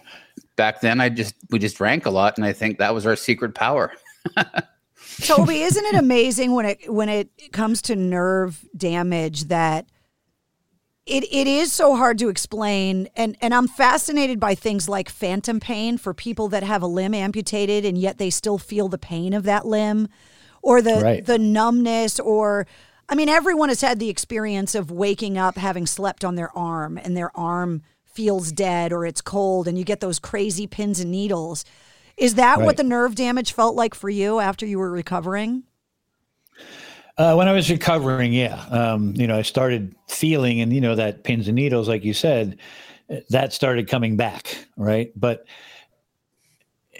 back 0.55 0.82
then 0.82 1.00
I 1.00 1.10
just 1.10 1.36
we 1.51 1.60
just 1.60 1.77
drank 1.77 2.05
a 2.05 2.10
lot, 2.10 2.38
and 2.38 2.46
I 2.46 2.53
think 2.53 2.79
that 2.79 2.93
was 2.93 3.05
our 3.05 3.15
secret 3.15 3.55
power. 3.55 3.93
Toby, 5.22 5.62
isn't 5.62 5.86
it 5.86 5.96
amazing 5.96 6.53
when 6.53 6.65
it 6.65 6.91
when 6.91 7.10
it 7.10 7.29
comes 7.51 7.82
to 7.84 7.96
nerve 7.96 8.65
damage 8.75 9.46
that 9.46 9.86
it, 11.05 11.25
it 11.25 11.48
is 11.48 11.74
so 11.74 11.96
hard 11.96 12.17
to 12.20 12.29
explain 12.29 13.10
and, 13.17 13.36
and 13.41 13.53
i'm 13.53 13.67
fascinated 13.67 14.39
by 14.39 14.55
things 14.55 14.88
like 14.88 15.10
phantom 15.10 15.60
pain 15.60 15.98
for 15.98 16.13
people 16.13 16.48
that 16.48 16.63
have 16.63 16.82
a 16.82 16.88
limb 16.88 17.13
amputated 17.13 17.84
and 17.84 17.98
yet 17.98 18.17
they 18.17 18.29
still 18.29 18.58
feel 18.58 18.88
the 18.88 18.98
pain 18.98 19.34
of 19.34 19.43
that 19.43 19.65
limb 19.65 20.08
or 20.62 20.82
the 20.82 21.01
right. 21.01 21.25
the 21.25 21.38
numbness 21.38 22.20
or 22.20 22.65
I 23.08 23.15
mean 23.15 23.29
everyone 23.29 23.70
has 23.70 23.82
had 23.82 24.00
the 24.00 24.10
experience 24.10 24.74
of 24.74 24.89
waking 24.89 25.38
up 25.38 25.58
having 25.58 25.86
slept 25.86 26.24
on 26.24 26.36
their 26.36 26.55
arm 26.58 26.98
and 26.98 27.15
their 27.15 27.38
arm 27.38 27.84
feels 28.05 28.51
dead 28.51 28.93
or 28.93 29.05
it's 29.05 29.22
cold 29.22 29.67
and 29.67 29.77
you 29.77 29.84
get 29.84 30.00
those 30.00 30.20
crazy 30.20 30.67
pins 30.67 31.00
and 31.00 31.12
needles. 31.12 31.65
Is 32.17 32.36
that 32.36 32.60
right. 32.60 32.65
what 32.65 32.77
the 32.77 32.84
nerve 32.84 33.15
damage 33.15 33.53
felt 33.53 33.75
like 33.75 33.96
for 33.96 34.10
you 34.10 34.39
after 34.39 34.65
you 34.65 34.79
were 34.79 34.91
recovering? 34.91 35.63
Uh, 37.17 37.36
when 37.36 37.48
I 37.48 37.51
was 37.51 37.70
recovering, 37.70 38.34
yeah, 38.34 38.65
um, 38.72 39.13
you 39.15 39.27
know, 39.27 39.38
I 39.38 39.43
started 39.43 39.96
feeling, 40.08 40.62
and 40.62 40.74
you 40.74 40.82
know, 40.82 40.96
that 40.96 41.24
pins 41.24 41.48
and 41.48 41.55
needles, 41.55 41.88
like 41.88 42.03
you 42.03 42.13
said, 42.13 42.58
that 43.29 43.53
started 43.53 43.88
coming 43.88 44.17
back, 44.17 44.65
right? 44.77 45.12
But 45.15 45.46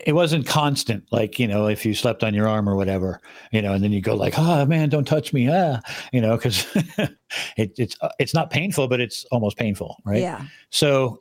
it 0.06 0.14
wasn't 0.14 0.46
constant 0.46 1.04
like 1.12 1.40
you 1.40 1.48
know 1.48 1.68
if 1.68 1.86
you 1.86 1.94
slept 1.94 2.24
on 2.24 2.34
your 2.34 2.48
arm 2.48 2.68
or 2.68 2.76
whatever 2.76 3.22
you 3.52 3.62
know 3.62 3.74
and 3.74 3.84
then 3.84 3.92
you 3.92 4.02
go 4.02 4.16
like 4.16 4.34
oh 4.38 4.66
man 4.66 4.90
don't 4.90 5.06
touch 5.06 5.34
me 5.34 5.48
ah 5.50 5.80
you 6.12 6.20
know 6.20 6.36
because 6.36 6.66
it, 7.58 7.72
it's 7.78 7.96
uh, 8.02 8.10
it's 8.20 8.34
not 8.34 8.50
painful 8.50 8.88
but 8.88 9.00
it's 9.00 9.24
almost 9.26 9.56
painful 9.56 9.96
right 10.04 10.22
yeah 10.22 10.46
so 10.72 11.20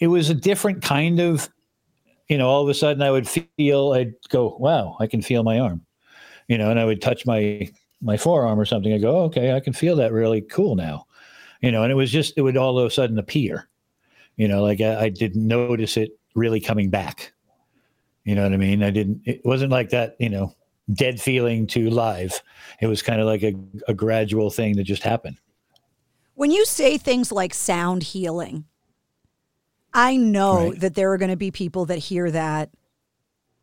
it 0.00 0.08
was 0.08 0.28
a 0.28 0.34
different 0.34 0.82
kind 0.82 1.18
of 1.18 1.48
you 2.28 2.38
know 2.38 2.48
all 2.48 2.62
of 2.62 2.68
a 2.68 2.74
sudden 2.74 3.02
i 3.02 3.10
would 3.10 3.28
feel 3.28 3.92
i'd 3.92 4.14
go 4.28 4.56
wow 4.58 4.96
i 5.00 5.06
can 5.06 5.22
feel 5.22 5.42
my 5.42 5.58
arm 5.58 5.84
you 6.48 6.58
know 6.58 6.70
and 6.70 6.80
i 6.80 6.84
would 6.84 7.02
touch 7.02 7.26
my 7.26 7.68
my 8.00 8.16
forearm 8.16 8.58
or 8.58 8.64
something 8.64 8.92
i 8.92 8.98
go 8.98 9.16
oh, 9.16 9.24
okay 9.24 9.52
i 9.52 9.60
can 9.60 9.72
feel 9.72 9.96
that 9.96 10.12
really 10.12 10.40
cool 10.40 10.74
now 10.74 11.06
you 11.60 11.70
know 11.70 11.82
and 11.82 11.92
it 11.92 11.96
was 11.96 12.10
just 12.10 12.34
it 12.36 12.42
would 12.42 12.56
all 12.56 12.78
of 12.78 12.86
a 12.86 12.90
sudden 12.90 13.18
appear 13.18 13.68
you 14.36 14.48
know 14.48 14.62
like 14.62 14.80
I, 14.80 15.04
I 15.04 15.08
didn't 15.08 15.46
notice 15.46 15.96
it 15.96 16.10
really 16.34 16.60
coming 16.60 16.90
back 16.90 17.32
you 18.24 18.34
know 18.34 18.42
what 18.42 18.52
I 18.52 18.56
mean? 18.56 18.82
I 18.82 18.90
didn't, 18.90 19.20
it 19.24 19.42
wasn't 19.44 19.70
like 19.70 19.90
that, 19.90 20.16
you 20.18 20.30
know, 20.30 20.54
dead 20.92 21.20
feeling 21.20 21.66
to 21.68 21.90
live. 21.90 22.42
It 22.80 22.86
was 22.86 23.02
kind 23.02 23.20
of 23.20 23.26
like 23.26 23.42
a, 23.42 23.54
a 23.86 23.94
gradual 23.94 24.50
thing 24.50 24.76
that 24.76 24.84
just 24.84 25.02
happened. 25.02 25.38
When 26.34 26.50
you 26.50 26.64
say 26.64 26.98
things 26.98 27.30
like 27.30 27.54
sound 27.54 28.02
healing, 28.02 28.64
I 29.94 30.16
know 30.16 30.70
right. 30.70 30.80
that 30.80 30.94
there 30.94 31.12
are 31.12 31.18
going 31.18 31.30
to 31.30 31.36
be 31.36 31.52
people 31.52 31.86
that 31.86 31.98
hear 31.98 32.30
that 32.32 32.70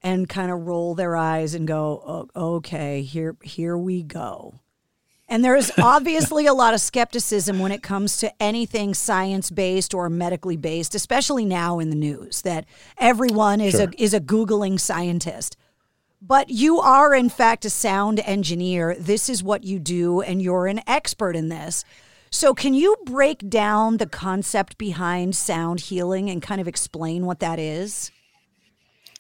and 0.02 0.28
kind 0.28 0.50
of 0.50 0.66
roll 0.66 0.96
their 0.96 1.16
eyes 1.16 1.54
and 1.54 1.68
go, 1.68 2.30
oh, 2.36 2.56
"Okay, 2.56 3.02
here 3.04 3.36
here 3.44 3.78
we 3.78 4.02
go." 4.02 4.56
And 5.28 5.44
there's 5.46 5.72
obviously 5.78 6.46
a 6.46 6.54
lot 6.54 6.74
of 6.74 6.82
skepticism 6.82 7.60
when 7.60 7.72
it 7.72 7.84
comes 7.84 8.18
to 8.18 8.32
anything 8.42 8.94
science 8.94 9.52
based 9.52 9.94
or 9.94 10.10
medically 10.10 10.58
based, 10.58 10.96
especially 10.96 11.46
now 11.46 11.80
in 11.80 11.90
the 11.90 11.96
news 11.96 12.42
that 12.44 12.66
everyone 12.98 13.60
is 13.60 13.74
sure. 13.74 13.90
a 13.90 14.02
is 14.02 14.14
a 14.14 14.22
googling 14.22 14.80
scientist. 14.80 15.58
But 16.22 16.50
you 16.50 16.80
are 16.80 17.16
in 17.16 17.30
fact 17.30 17.66
a 17.66 17.70
sound 17.70 18.20
engineer. 18.22 18.96
This 18.98 19.28
is 19.28 19.44
what 19.44 19.64
you 19.64 19.80
do 19.80 20.22
and 20.22 20.42
you're 20.42 20.68
an 20.68 20.82
expert 20.88 21.36
in 21.36 21.50
this. 21.50 21.84
So 22.32 22.54
can 22.54 22.74
you 22.74 22.96
break 23.06 23.50
down 23.50 23.98
the 23.98 24.08
concept 24.08 24.78
behind 24.78 25.36
sound 25.36 25.82
healing 25.82 26.30
and 26.30 26.42
kind 26.42 26.62
of 26.62 26.68
explain 26.68 27.26
what 27.26 27.40
that 27.40 27.60
is? 27.60 28.12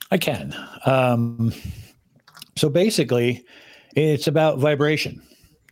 I 0.09 0.17
can. 0.17 0.55
Um, 0.85 1.53
so 2.55 2.69
basically, 2.69 3.45
it's 3.95 4.27
about 4.27 4.59
vibration 4.59 5.21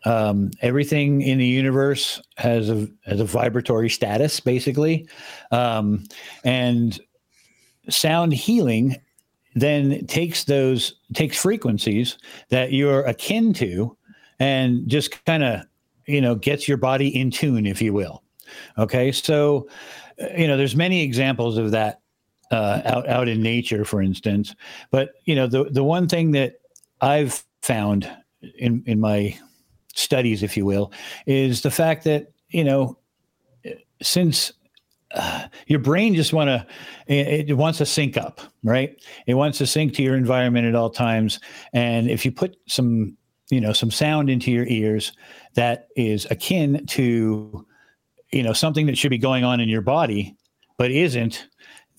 um, 0.06 0.52
everything 0.62 1.22
in 1.22 1.38
the 1.40 1.46
universe 1.46 2.22
has 2.38 2.70
a 2.70 2.88
has 3.06 3.20
a 3.20 3.26
vibratory 3.26 3.90
status, 3.90 4.40
basically, 4.40 5.08
um, 5.52 6.04
and 6.44 7.00
sound 7.90 8.34
healing 8.34 8.96
then 9.56 10.06
takes 10.06 10.44
those 10.46 10.96
takes 11.14 11.38
frequencies 11.38 12.18
that 12.50 12.72
you're 12.72 13.02
akin 13.02 13.54
to, 13.54 13.96
and 14.40 14.88
just 14.88 15.24
kind 15.26 15.44
of 15.44 15.62
you 16.10 16.22
know 16.22 16.36
gets 16.36 16.68
your 16.68 16.78
body 16.78 17.08
in 17.08 17.32
tune, 17.32 17.66
if 17.66 17.82
you 17.82 17.94
will. 17.94 18.24
Okay, 18.78 19.12
so 19.12 19.68
you 20.38 20.48
know 20.48 20.58
there's 20.58 20.76
many 20.76 21.02
examples 21.02 21.58
of 21.58 21.72
that 21.72 22.02
uh, 22.52 22.82
out 22.86 23.08
out 23.08 23.28
in 23.28 23.42
nature, 23.42 23.86
for 23.86 24.02
instance. 24.02 24.56
But 24.92 25.12
you 25.26 25.36
know 25.36 25.48
the 25.48 25.66
the 25.66 25.84
one 25.84 26.08
thing 26.08 26.32
that 26.32 26.56
I've 27.02 27.44
found 27.62 28.10
in 28.58 28.84
in 28.86 29.00
my 29.00 29.38
studies, 29.94 30.44
if 30.44 30.58
you 30.58 30.66
will, 30.66 30.92
is 31.26 31.62
the 31.62 31.72
fact 31.72 32.04
that 32.06 32.32
you 32.50 32.64
know 32.64 32.98
since 34.02 34.54
uh, 35.12 35.48
your 35.68 35.80
brain 35.80 36.16
just 36.16 36.34
want 36.34 36.48
to 36.48 36.66
it, 37.08 37.50
it, 37.50 37.54
wants 37.54 37.80
to 37.80 37.86
sync 37.86 38.16
up 38.16 38.42
right 38.64 39.02
it 39.26 39.34
wants 39.34 39.58
to 39.58 39.66
sync 39.66 39.94
to 39.96 40.04
your 40.04 40.16
environment 40.16 40.68
at 40.68 40.76
all 40.76 40.90
times 40.90 41.40
and 41.74 42.12
if 42.12 42.24
you 42.24 42.32
put 42.32 42.56
some 42.68 43.18
you 43.50 43.62
know 43.62 43.74
some 43.74 43.92
sound 43.92 44.30
into 44.30 44.52
your 44.52 44.66
ears 44.68 45.12
that 45.56 45.88
is 45.96 46.26
akin 46.32 46.86
to 46.88 47.66
you 48.32 48.44
know 48.44 48.54
something 48.54 48.86
that 48.86 48.98
should 48.98 49.10
be 49.10 49.18
going 49.18 49.44
on 49.44 49.60
in 49.60 49.70
your 49.70 49.82
body 49.82 50.36
but 50.78 50.92
isn't 50.92 51.48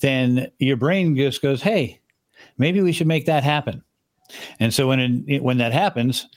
then 0.01 0.51
your 0.59 0.77
brain 0.77 1.17
just 1.17 1.43
goes 1.43 1.63
hey 1.63 2.01
maybe 2.59 2.81
we 2.81 2.93
should 2.93 3.07
make 3.07 3.27
that 3.27 3.45
happen 3.45 3.83
And 4.59 4.73
so 4.73 4.89
when 4.89 5.25
it, 5.29 5.43
when 5.43 5.59
that 5.59 5.73
happens, 5.73 6.29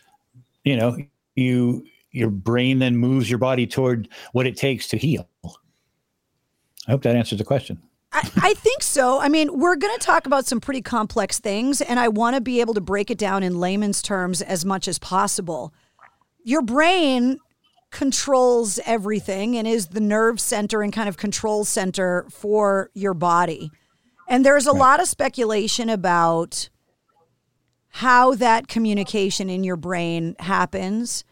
you 0.63 0.75
know, 0.75 0.97
you 1.35 1.85
your 2.11 2.29
brain 2.29 2.79
then 2.79 2.97
moves 2.97 3.29
your 3.29 3.39
body 3.39 3.65
toward 3.65 4.07
what 4.33 4.45
it 4.45 4.55
takes 4.55 4.87
to 4.89 4.97
heal. 4.97 5.27
I 6.87 6.91
hope 6.91 7.01
that 7.03 7.15
answers 7.15 7.39
the 7.39 7.45
question. 7.45 7.81
I, 8.13 8.31
I 8.41 8.53
think 8.53 8.83
so. 8.83 9.19
I 9.19 9.27
mean, 9.27 9.59
we're 9.59 9.75
going 9.75 9.97
to 9.97 10.05
talk 10.05 10.27
about 10.27 10.45
some 10.45 10.61
pretty 10.61 10.81
complex 10.81 11.39
things, 11.39 11.81
and 11.81 11.99
I 11.99 12.07
want 12.07 12.35
to 12.35 12.41
be 12.41 12.61
able 12.61 12.75
to 12.75 12.81
break 12.81 13.09
it 13.09 13.17
down 13.17 13.43
in 13.43 13.59
layman's 13.59 14.01
terms 14.01 14.41
as 14.41 14.63
much 14.63 14.87
as 14.87 14.99
possible. 14.99 15.73
Your 16.43 16.61
brain 16.61 17.39
controls 17.89 18.79
everything 18.85 19.57
and 19.57 19.67
is 19.67 19.87
the 19.87 20.01
nerve 20.01 20.39
center 20.39 20.81
and 20.81 20.93
kind 20.93 21.09
of 21.09 21.17
control 21.17 21.63
center 21.65 22.25
for 22.29 22.89
your 22.93 23.13
body. 23.13 23.71
And 24.27 24.45
there's 24.45 24.67
a 24.67 24.71
right. 24.71 24.79
lot 24.79 25.01
of 25.01 25.07
speculation 25.07 25.89
about 25.89 26.69
how 27.89 28.33
that 28.35 28.67
communication 28.67 29.49
in 29.49 29.63
your 29.63 29.75
brain 29.75 30.35
happens 30.39 31.23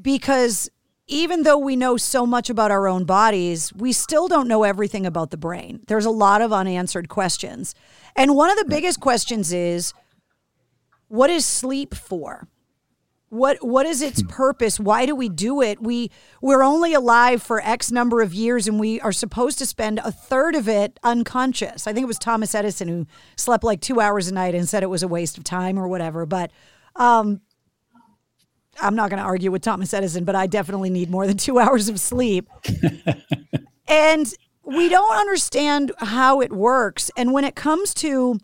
because 0.00 0.70
even 1.08 1.42
though 1.42 1.58
we 1.58 1.74
know 1.74 1.96
so 1.96 2.26
much 2.26 2.50
about 2.50 2.70
our 2.70 2.86
own 2.86 3.04
bodies, 3.04 3.72
we 3.72 3.92
still 3.92 4.28
don't 4.28 4.46
know 4.46 4.62
everything 4.62 5.06
about 5.06 5.30
the 5.30 5.38
brain. 5.38 5.80
There's 5.88 6.04
a 6.04 6.10
lot 6.10 6.42
of 6.42 6.52
unanswered 6.52 7.08
questions. 7.08 7.74
And 8.14 8.36
one 8.36 8.50
of 8.50 8.58
the 8.58 8.66
biggest 8.66 9.00
questions 9.00 9.52
is 9.52 9.94
what 11.08 11.30
is 11.30 11.46
sleep 11.46 11.94
for? 11.94 12.46
What 13.30 13.58
what 13.62 13.84
is 13.86 14.00
its 14.00 14.20
hmm. 14.20 14.28
purpose? 14.28 14.78
Why 14.78 15.06
do 15.06 15.14
we 15.14 15.28
do 15.28 15.60
it? 15.62 15.82
We 15.82 16.10
we're 16.40 16.62
only 16.62 16.94
alive 16.94 17.42
for 17.42 17.60
X 17.62 17.90
number 17.90 18.22
of 18.22 18.32
years 18.32 18.66
and 18.66 18.78
we 18.78 19.00
are 19.00 19.12
supposed 19.12 19.58
to 19.58 19.66
spend 19.66 19.98
a 19.98 20.12
third 20.12 20.54
of 20.54 20.68
it 20.68 20.98
unconscious. 21.02 21.86
I 21.86 21.92
think 21.92 22.04
it 22.04 22.08
was 22.08 22.18
Thomas 22.18 22.54
Edison 22.54 22.88
who 22.88 23.06
slept 23.36 23.64
like 23.64 23.80
2 23.80 24.00
hours 24.00 24.28
a 24.28 24.34
night 24.34 24.54
and 24.54 24.68
said 24.68 24.82
it 24.82 24.86
was 24.86 25.02
a 25.02 25.08
waste 25.08 25.36
of 25.36 25.44
time 25.44 25.78
or 25.78 25.88
whatever, 25.88 26.24
but 26.26 26.50
um 26.96 27.40
I'm 28.80 28.94
not 28.94 29.10
going 29.10 29.20
to 29.20 29.26
argue 29.26 29.50
with 29.50 29.62
Thomas 29.62 29.92
Edison, 29.92 30.24
but 30.24 30.34
I 30.34 30.46
definitely 30.46 30.90
need 30.90 31.10
more 31.10 31.26
than 31.26 31.36
2 31.36 31.58
hours 31.60 31.88
of 31.88 32.00
sleep. 32.00 32.48
and 33.88 34.32
we 34.64 34.88
don't 34.88 35.16
understand 35.16 35.92
how 35.98 36.40
it 36.40 36.52
works 36.52 37.10
and 37.16 37.32
when 37.32 37.44
it 37.44 37.54
comes 37.54 37.94
to 37.94 38.38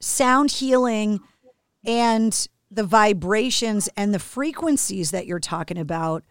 sound 0.00 0.50
healing 0.50 1.20
and 1.84 2.48
the 2.70 2.84
vibrations 2.84 3.88
and 3.96 4.14
the 4.14 4.18
frequencies 4.18 5.10
that 5.10 5.26
you're 5.26 5.40
talking 5.40 5.78
about. 5.78 6.24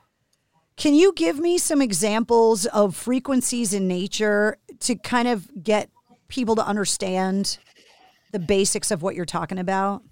Can 0.78 0.94
you 0.94 1.12
give 1.14 1.40
me 1.40 1.58
some 1.58 1.82
examples 1.82 2.66
of 2.68 2.96
frequencies 2.96 3.74
in 3.74 3.88
nature 3.88 4.58
to 4.82 4.96
kind 4.96 5.28
of 5.28 5.50
get 5.62 5.90
people 6.30 6.56
to 6.56 6.66
understand 6.66 7.58
the 8.32 8.40
basics 8.40 8.90
of 8.92 9.02
what 9.02 9.16
you're 9.16 9.26
talking 9.26 9.60
about? 9.60 10.04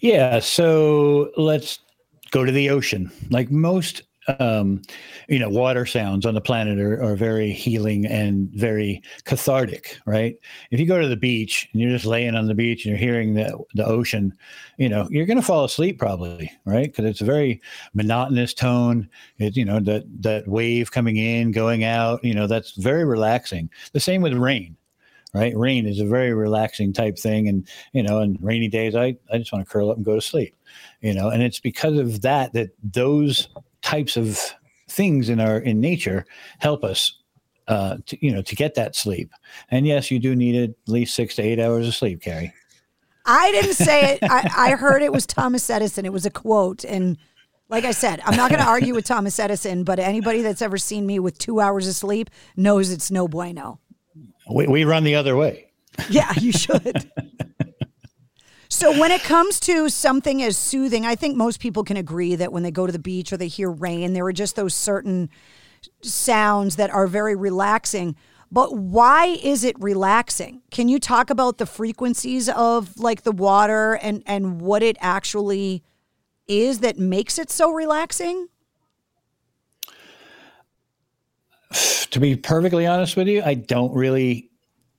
Yeah, 0.00 0.38
so 0.40 1.30
let's 1.36 1.80
go 2.30 2.44
to 2.44 2.52
the 2.52 2.70
ocean. 2.70 3.10
Like 3.30 3.50
most 3.50 4.02
um, 4.38 4.82
you 5.28 5.38
know, 5.38 5.48
water 5.48 5.86
sounds 5.86 6.26
on 6.26 6.34
the 6.34 6.40
planet 6.40 6.78
are, 6.78 7.02
are 7.02 7.16
very 7.16 7.52
healing 7.52 8.06
and 8.06 8.50
very 8.50 9.02
cathartic, 9.24 9.98
right? 10.06 10.36
If 10.70 10.78
you 10.78 10.86
go 10.86 11.00
to 11.00 11.08
the 11.08 11.16
beach 11.16 11.68
and 11.72 11.80
you're 11.80 11.90
just 11.90 12.04
laying 12.04 12.34
on 12.34 12.46
the 12.46 12.54
beach 12.54 12.84
and 12.84 12.90
you're 12.90 12.98
hearing 12.98 13.34
the, 13.34 13.58
the 13.74 13.84
ocean, 13.84 14.34
you 14.76 14.88
know, 14.88 15.08
you're 15.10 15.26
going 15.26 15.38
to 15.38 15.42
fall 15.42 15.64
asleep 15.64 15.98
probably, 15.98 16.52
right? 16.64 16.86
Because 16.86 17.06
it's 17.06 17.20
a 17.20 17.26
very 17.26 17.60
monotonous 17.94 18.54
tone. 18.54 19.08
It's, 19.38 19.56
you 19.56 19.64
know, 19.64 19.80
that, 19.80 20.04
that 20.22 20.46
wave 20.46 20.92
coming 20.92 21.16
in, 21.16 21.52
going 21.52 21.84
out, 21.84 22.22
you 22.22 22.34
know, 22.34 22.46
that's 22.46 22.72
very 22.72 23.04
relaxing. 23.04 23.70
The 23.92 24.00
same 24.00 24.22
with 24.22 24.34
rain 24.34 24.76
right? 25.32 25.56
Rain 25.56 25.86
is 25.86 26.00
a 26.00 26.06
very 26.06 26.32
relaxing 26.34 26.92
type 26.92 27.18
thing. 27.18 27.48
And, 27.48 27.68
you 27.92 28.02
know, 28.02 28.20
in 28.20 28.38
rainy 28.40 28.68
days, 28.68 28.94
I, 28.94 29.16
I 29.32 29.38
just 29.38 29.52
want 29.52 29.64
to 29.64 29.70
curl 29.70 29.90
up 29.90 29.96
and 29.96 30.04
go 30.04 30.14
to 30.14 30.20
sleep, 30.20 30.56
you 31.00 31.14
know, 31.14 31.28
and 31.28 31.42
it's 31.42 31.60
because 31.60 31.98
of 31.98 32.22
that, 32.22 32.52
that 32.54 32.70
those 32.82 33.48
types 33.82 34.16
of 34.16 34.38
things 34.88 35.28
in 35.28 35.40
our 35.40 35.58
in 35.58 35.80
nature 35.80 36.26
help 36.58 36.84
us 36.84 37.20
uh, 37.68 37.96
to, 38.06 38.24
you 38.24 38.32
know 38.32 38.42
to 38.42 38.56
get 38.56 38.74
that 38.74 38.96
sleep. 38.96 39.32
And 39.70 39.86
yes, 39.86 40.10
you 40.10 40.18
do 40.18 40.34
need 40.34 40.56
at 40.56 40.70
least 40.86 41.14
six 41.14 41.36
to 41.36 41.42
eight 41.42 41.60
hours 41.60 41.86
of 41.86 41.94
sleep, 41.94 42.20
Carrie. 42.20 42.52
I 43.24 43.52
didn't 43.52 43.74
say 43.74 44.14
it. 44.14 44.18
I, 44.22 44.50
I 44.56 44.70
heard 44.72 45.02
it 45.02 45.12
was 45.12 45.26
Thomas 45.26 45.68
Edison. 45.70 46.04
It 46.04 46.12
was 46.12 46.26
a 46.26 46.30
quote, 46.30 46.84
and 46.84 47.16
like 47.68 47.84
I 47.84 47.92
said, 47.92 48.20
I'm 48.24 48.36
not 48.36 48.50
going 48.50 48.60
to 48.60 48.68
argue 48.68 48.94
with 48.94 49.04
Thomas 49.04 49.38
Edison. 49.38 49.84
But 49.84 50.00
anybody 50.00 50.42
that's 50.42 50.62
ever 50.62 50.78
seen 50.78 51.06
me 51.06 51.20
with 51.20 51.38
two 51.38 51.60
hours 51.60 51.86
of 51.86 51.94
sleep 51.94 52.28
knows 52.56 52.90
it's 52.90 53.10
no 53.10 53.28
bueno. 53.28 53.78
We, 54.52 54.66
we 54.66 54.84
run 54.84 55.04
the 55.04 55.14
other 55.16 55.36
way. 55.36 55.66
Yeah, 56.08 56.32
you 56.40 56.52
should. 56.52 57.10
So 58.72 58.98
when 58.98 59.10
it 59.10 59.22
comes 59.22 59.60
to 59.60 59.90
something 59.90 60.42
as 60.42 60.56
soothing, 60.56 61.04
I 61.04 61.16
think 61.16 61.36
most 61.36 61.60
people 61.60 61.82
can 61.82 61.96
agree 61.96 62.36
that 62.36 62.52
when 62.52 62.62
they 62.62 62.70
go 62.70 62.86
to 62.86 62.92
the 62.92 63.00
beach 63.00 63.32
or 63.32 63.36
they 63.36 63.48
hear 63.48 63.70
rain, 63.70 64.14
there 64.14 64.24
are 64.24 64.32
just 64.32 64.56
those 64.56 64.74
certain 64.74 65.28
sounds 66.02 66.76
that 66.76 66.88
are 66.88 67.06
very 67.06 67.34
relaxing. 67.34 68.16
But 68.50 68.74
why 68.74 69.26
is 69.42 69.64
it 69.64 69.76
relaxing? 69.80 70.62
Can 70.70 70.88
you 70.88 70.98
talk 70.98 71.30
about 71.30 71.58
the 71.58 71.66
frequencies 71.66 72.48
of 72.48 72.96
like 72.98 73.22
the 73.22 73.32
water 73.32 73.94
and 73.94 74.22
and 74.24 74.60
what 74.60 74.82
it 74.82 74.96
actually 75.00 75.82
is 76.46 76.78
that 76.78 76.96
makes 76.96 77.38
it 77.38 77.50
so 77.50 77.70
relaxing? 77.72 78.48
To 81.72 82.18
be 82.18 82.36
perfectly 82.36 82.86
honest 82.86 83.16
with 83.16 83.28
you, 83.28 83.42
I 83.42 83.54
don't 83.54 83.94
really 83.94 84.50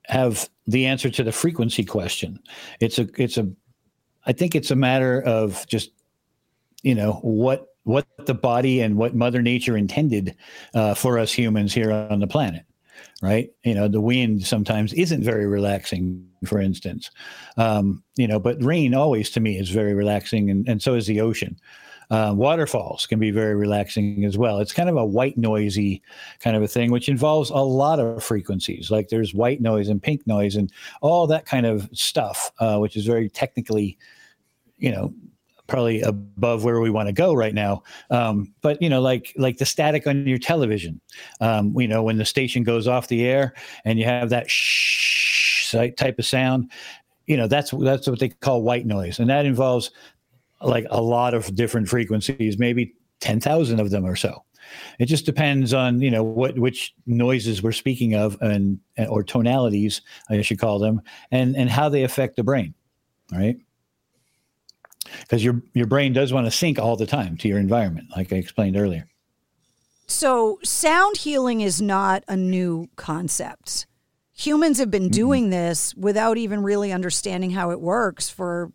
have 0.06 0.48
the 0.66 0.86
answer 0.86 1.10
to 1.10 1.22
the 1.22 1.32
frequency 1.32 1.84
question. 1.84 2.38
It's 2.80 2.98
a 2.98 3.08
it's 3.16 3.36
a 3.36 3.50
I 4.26 4.32
think 4.32 4.54
it's 4.54 4.70
a 4.70 4.76
matter 4.76 5.20
of 5.22 5.66
just, 5.66 5.90
you 6.82 6.94
know, 6.94 7.14
what 7.22 7.66
what 7.84 8.06
the 8.26 8.34
body 8.34 8.80
and 8.80 8.96
what 8.96 9.14
Mother 9.14 9.42
Nature 9.42 9.76
intended 9.76 10.36
uh, 10.74 10.94
for 10.94 11.18
us 11.18 11.32
humans 11.32 11.74
here 11.74 11.92
on 11.92 12.20
the 12.20 12.26
planet, 12.26 12.64
right? 13.20 13.50
You 13.64 13.74
know, 13.74 13.88
the 13.88 14.00
wind 14.00 14.46
sometimes 14.46 14.92
isn't 14.92 15.22
very 15.22 15.46
relaxing, 15.46 16.26
for 16.46 16.60
instance, 16.60 17.10
um, 17.56 18.02
you 18.16 18.28
know, 18.28 18.38
but 18.38 18.62
rain 18.62 18.94
always 18.94 19.30
to 19.30 19.40
me 19.40 19.58
is 19.58 19.70
very 19.70 19.94
relaxing, 19.94 20.48
and, 20.48 20.68
and 20.68 20.80
so 20.80 20.94
is 20.94 21.06
the 21.06 21.20
ocean. 21.20 21.58
Uh, 22.10 22.32
waterfalls 22.36 23.06
can 23.06 23.18
be 23.18 23.30
very 23.30 23.54
relaxing 23.54 24.24
as 24.24 24.36
well. 24.36 24.58
It's 24.58 24.72
kind 24.72 24.88
of 24.88 24.96
a 24.96 25.04
white 25.04 25.38
noisy 25.38 26.02
kind 26.40 26.56
of 26.56 26.62
a 26.62 26.68
thing, 26.68 26.90
which 26.90 27.08
involves 27.08 27.50
a 27.50 27.56
lot 27.56 28.00
of 28.00 28.22
frequencies. 28.22 28.90
Like 28.90 29.08
there's 29.08 29.34
white 29.34 29.60
noise 29.60 29.88
and 29.88 30.02
pink 30.02 30.26
noise 30.26 30.56
and 30.56 30.70
all 31.00 31.26
that 31.28 31.46
kind 31.46 31.66
of 31.66 31.88
stuff, 31.92 32.52
uh, 32.58 32.78
which 32.78 32.96
is 32.96 33.06
very 33.06 33.28
technically, 33.28 33.96
you 34.78 34.90
know, 34.90 35.14
probably 35.66 36.02
above 36.02 36.64
where 36.64 36.80
we 36.80 36.90
want 36.90 37.08
to 37.08 37.12
go 37.12 37.32
right 37.32 37.54
now. 37.54 37.82
Um, 38.10 38.52
but 38.60 38.80
you 38.82 38.90
know, 38.90 39.00
like 39.00 39.32
like 39.36 39.56
the 39.56 39.64
static 39.64 40.06
on 40.06 40.26
your 40.26 40.38
television, 40.38 41.00
um, 41.40 41.78
you 41.80 41.88
know, 41.88 42.02
when 42.02 42.18
the 42.18 42.24
station 42.24 42.62
goes 42.62 42.86
off 42.86 43.08
the 43.08 43.24
air 43.24 43.54
and 43.84 43.98
you 43.98 44.04
have 44.04 44.28
that 44.30 44.50
shh 44.50 45.74
type 45.96 46.18
of 46.18 46.26
sound, 46.26 46.70
you 47.26 47.36
know, 47.36 47.46
that's 47.46 47.70
that's 47.70 48.06
what 48.06 48.18
they 48.18 48.28
call 48.28 48.62
white 48.62 48.84
noise, 48.84 49.18
and 49.18 49.30
that 49.30 49.46
involves 49.46 49.90
like 50.62 50.86
a 50.90 51.00
lot 51.00 51.34
of 51.34 51.54
different 51.54 51.88
frequencies, 51.88 52.58
maybe 52.58 52.94
10,000 53.20 53.80
of 53.80 53.90
them 53.90 54.04
or 54.04 54.16
so. 54.16 54.44
It 54.98 55.06
just 55.06 55.26
depends 55.26 55.74
on, 55.74 56.00
you 56.00 56.10
know, 56.10 56.22
what 56.22 56.58
which 56.58 56.94
noises 57.06 57.62
we're 57.62 57.72
speaking 57.72 58.14
of 58.14 58.40
and 58.40 58.78
or 59.08 59.22
tonalities, 59.22 60.00
I 60.30 60.40
should 60.42 60.58
call 60.58 60.78
them, 60.78 61.02
and 61.30 61.56
and 61.56 61.68
how 61.68 61.88
they 61.88 62.04
affect 62.04 62.36
the 62.36 62.44
brain, 62.44 62.74
right? 63.30 63.56
Because 65.20 65.44
your 65.44 65.62
your 65.74 65.86
brain 65.86 66.12
does 66.12 66.32
want 66.32 66.46
to 66.46 66.50
sync 66.50 66.78
all 66.78 66.96
the 66.96 67.06
time 67.06 67.36
to 67.38 67.48
your 67.48 67.58
environment, 67.58 68.08
like 68.16 68.32
I 68.32 68.36
explained 68.36 68.76
earlier. 68.76 69.06
So, 70.06 70.58
sound 70.62 71.18
healing 71.18 71.60
is 71.60 71.80
not 71.80 72.22
a 72.28 72.36
new 72.36 72.88
concept. 72.96 73.86
Humans 74.34 74.78
have 74.78 74.90
been 74.90 75.08
doing 75.08 75.44
mm-hmm. 75.44 75.52
this 75.52 75.94
without 75.94 76.36
even 76.36 76.62
really 76.62 76.92
understanding 76.92 77.50
how 77.50 77.70
it 77.70 77.80
works 77.80 78.28
for 78.28 78.72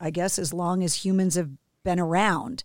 I 0.00 0.10
guess, 0.10 0.38
as 0.38 0.52
long 0.52 0.82
as 0.82 1.04
humans 1.04 1.34
have 1.34 1.50
been 1.84 2.00
around. 2.00 2.64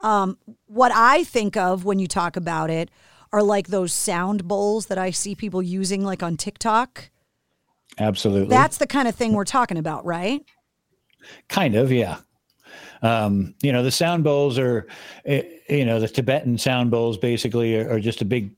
Um, 0.00 0.38
what 0.66 0.92
I 0.92 1.24
think 1.24 1.56
of 1.56 1.84
when 1.84 1.98
you 1.98 2.08
talk 2.08 2.36
about 2.36 2.70
it 2.70 2.90
are 3.32 3.42
like 3.42 3.68
those 3.68 3.92
sound 3.92 4.46
bowls 4.48 4.86
that 4.86 4.98
I 4.98 5.10
see 5.10 5.34
people 5.34 5.62
using, 5.62 6.02
like 6.04 6.22
on 6.22 6.36
TikTok. 6.36 7.10
Absolutely. 7.98 8.48
That's 8.48 8.78
the 8.78 8.86
kind 8.86 9.08
of 9.08 9.14
thing 9.14 9.32
we're 9.32 9.44
talking 9.44 9.78
about, 9.78 10.04
right? 10.04 10.44
Kind 11.48 11.74
of, 11.74 11.92
yeah. 11.92 12.18
Um, 13.02 13.54
you 13.62 13.72
know, 13.72 13.82
the 13.82 13.90
sound 13.90 14.24
bowls 14.24 14.58
are, 14.58 14.86
eh, 15.24 15.42
you 15.68 15.84
know, 15.84 16.00
the 16.00 16.08
Tibetan 16.08 16.58
sound 16.58 16.90
bowls 16.90 17.18
basically 17.18 17.76
are, 17.76 17.90
are 17.90 18.00
just 18.00 18.22
a 18.22 18.24
big 18.24 18.54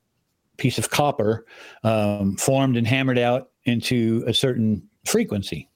piece 0.56 0.78
of 0.78 0.90
copper 0.90 1.46
um, 1.82 2.36
formed 2.36 2.76
and 2.76 2.86
hammered 2.86 3.18
out 3.18 3.50
into 3.64 4.22
a 4.26 4.34
certain 4.34 4.88
frequency. 5.04 5.68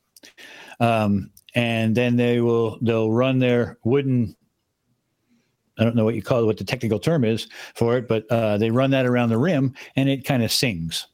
Um, 0.80 1.30
and 1.54 1.96
then 1.96 2.16
they 2.16 2.40
will 2.40 2.78
they'll 2.82 3.12
run 3.12 3.38
their 3.38 3.78
wooden 3.84 4.34
I 5.78 5.84
don't 5.84 5.94
know 5.94 6.04
what 6.04 6.16
you 6.16 6.22
call 6.22 6.42
it, 6.42 6.46
what 6.46 6.56
the 6.56 6.64
technical 6.64 6.98
term 6.98 7.24
is 7.24 7.46
for 7.76 7.96
it, 7.96 8.08
but 8.08 8.28
uh, 8.30 8.58
they 8.58 8.72
run 8.72 8.90
that 8.90 9.06
around 9.06 9.28
the 9.28 9.38
rim 9.38 9.74
and 9.94 10.08
it 10.08 10.24
kind 10.24 10.42
of 10.42 10.50
sings. 10.50 11.06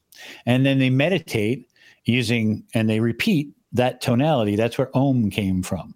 And 0.47 0.65
then 0.65 0.79
they 0.79 0.89
meditate 0.89 1.69
using 2.05 2.63
and 2.73 2.89
they 2.89 2.99
repeat 2.99 3.51
that 3.73 4.01
tonality. 4.01 4.55
That's 4.55 4.79
where 4.79 4.89
Om 4.97 5.29
came 5.29 5.61
from 5.61 5.93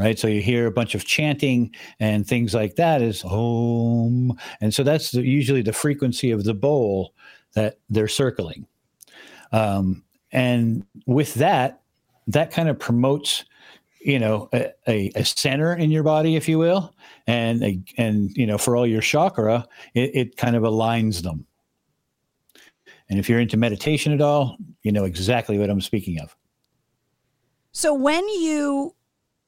right? 0.00 0.18
So 0.18 0.28
you 0.28 0.40
hear 0.40 0.66
a 0.66 0.72
bunch 0.72 0.94
of 0.94 1.04
chanting 1.04 1.74
and 2.00 2.26
things 2.26 2.54
like 2.54 2.76
that 2.76 3.02
is 3.02 3.22
Om. 3.22 4.32
And 4.62 4.72
so 4.72 4.82
that's 4.82 5.10
the, 5.10 5.22
usually 5.22 5.60
the 5.60 5.74
frequency 5.74 6.30
of 6.30 6.44
the 6.44 6.54
bowl 6.54 7.12
that 7.54 7.78
they're 7.90 8.08
circling. 8.08 8.66
Um, 9.52 10.02
and 10.32 10.86
with 11.06 11.34
that, 11.34 11.82
that 12.28 12.50
kind 12.50 12.70
of 12.70 12.78
promotes, 12.78 13.44
you 14.00 14.18
know, 14.18 14.48
a, 14.52 14.72
a, 14.88 15.12
a, 15.14 15.24
center 15.24 15.74
in 15.74 15.90
your 15.90 16.02
body, 16.02 16.36
if 16.36 16.48
you 16.48 16.58
will, 16.58 16.94
and 17.26 17.62
a, 17.62 17.80
and 17.98 18.30
you 18.36 18.46
know, 18.46 18.56
for 18.56 18.76
all 18.76 18.86
your 18.86 19.02
chakra, 19.02 19.66
it, 19.94 20.10
it 20.14 20.36
kind 20.36 20.56
of 20.56 20.62
aligns 20.62 21.22
them. 21.22 21.46
And 23.10 23.18
if 23.18 23.28
you're 23.28 23.40
into 23.40 23.56
meditation 23.56 24.12
at 24.12 24.20
all, 24.20 24.56
you 24.82 24.92
know 24.92 25.04
exactly 25.04 25.58
what 25.58 25.68
I'm 25.68 25.80
speaking 25.80 26.20
of. 26.20 26.34
So 27.72 27.92
when 27.92 28.26
you 28.28 28.94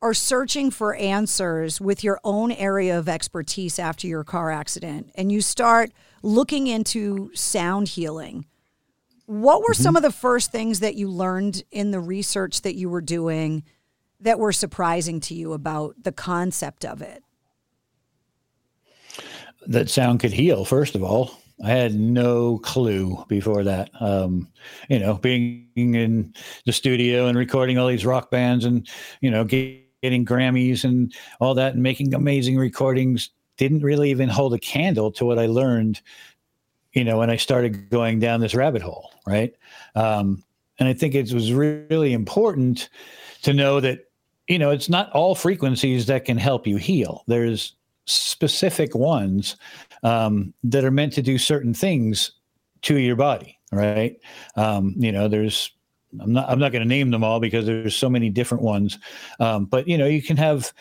are 0.03 0.15
searching 0.15 0.71
for 0.71 0.97
answers 0.97 1.81
with 1.81 2.03
your 2.03 2.21
own 2.25 2.51
area 2.53 2.99
of 2.99 3.09
expertise 3.09 3.79
after 3.79 4.07
your 4.07 4.25
car 4.25 4.51
accident 4.51 5.11
and 5.15 5.31
you 5.31 5.41
start 5.41 5.93
looking 6.23 6.67
into 6.67 7.31
sound 7.35 7.89
healing, 7.89 8.45
what 9.27 9.61
were 9.61 9.69
mm-hmm. 9.69 9.83
some 9.83 9.97
of 9.97 10.03
the 10.03 10.11
first 10.11 10.51
things 10.51 10.81
that 10.81 10.97
you 10.97 11.09
learned 11.09 11.63
in 11.71 11.93
the 11.93 12.01
research 12.01 12.63
that 12.63 12.75
you 12.75 12.89
were 12.89 13.01
doing 13.01 13.63
that 14.23 14.39
were 14.39 14.53
surprising 14.53 15.21
to 15.21 15.35
you 15.35 15.53
about 15.53 15.95
the 16.03 16.13
concept 16.13 16.85
of 16.85 17.03
it? 17.03 17.23
That 19.67 19.91
sound 19.91 20.21
could 20.21 20.33
heal, 20.33 20.65
first 20.65 20.95
of 20.95 21.03
all. 21.03 21.39
I 21.65 21.71
had 21.71 21.95
no 21.95 22.59
clue 22.59 23.25
before 23.29 23.63
that. 23.63 23.91
Um, 24.01 24.49
you 24.89 24.99
know, 24.99 25.15
being 25.15 25.69
in 25.77 26.35
the 26.67 26.73
studio 26.73 27.27
and 27.27 27.39
recording 27.39 27.79
all 27.79 27.87
these 27.87 28.07
rock 28.07 28.31
bands 28.33 28.65
and, 28.65 28.89
you 29.21 29.31
know, 29.31 29.45
getting 29.45 30.25
Grammys 30.25 30.83
and 30.83 31.15
all 31.39 31.55
that 31.55 31.75
and 31.75 31.83
making 31.83 32.15
amazing 32.15 32.57
recordings 32.57 33.31
didn't 33.59 33.83
really 33.83 34.11
even 34.11 34.29
hold 34.29 34.55
a 34.55 34.59
candle 34.59 35.13
to 35.13 35.25
what 35.25 35.39
I 35.39 35.47
learned, 35.47 36.01
you 36.95 37.05
know, 37.05 37.19
when 37.19 37.31
I 37.31 37.37
started 37.37 37.91
going 37.91 38.19
down 38.19 38.41
this 38.41 38.57
rabbit 38.57 38.83
hole, 38.83 39.13
right? 39.25 39.55
Um, 39.95 40.43
and 40.81 40.89
I 40.89 40.95
think 40.95 41.15
it 41.15 41.33
was 41.33 41.53
really 41.53 42.13
important 42.13 42.89
to 43.43 43.53
know 43.53 43.79
that, 43.79 44.07
you 44.49 44.59
know, 44.59 44.71
it's 44.71 44.89
not 44.89 45.11
all 45.13 45.35
frequencies 45.35 46.07
that 46.07 46.25
can 46.25 46.39
help 46.39 46.67
you 46.67 46.77
heal. 46.77 47.25
There's 47.27 47.75
specific 48.07 48.95
ones 48.95 49.57
um, 50.03 50.53
that 50.65 50.85
are 50.85 50.91
meant 50.91 51.13
to 51.15 51.23
do 51.23 51.39
certain 51.39 51.75
things 51.75 52.33
to 52.83 52.99
your 52.99 53.17
body, 53.17 53.59
right? 53.71 54.17
Um, 54.57 54.95
you 54.97 55.13
know, 55.13 55.29
there's 55.29 55.73
I'm 56.21 56.33
not 56.33 56.51
I'm 56.51 56.59
not 56.59 56.73
going 56.73 56.83
to 56.83 56.89
name 56.89 57.11
them 57.11 57.25
all 57.25 57.41
because 57.41 57.65
there's 57.67 57.97
so 57.97 58.11
many 58.11 58.29
different 58.29 58.63
ones. 58.63 58.99
Um, 59.41 59.65
but 59.65 59.89
you 59.89 59.97
know, 59.97 60.07
you 60.07 60.23
can 60.23 60.37
have 60.37 60.73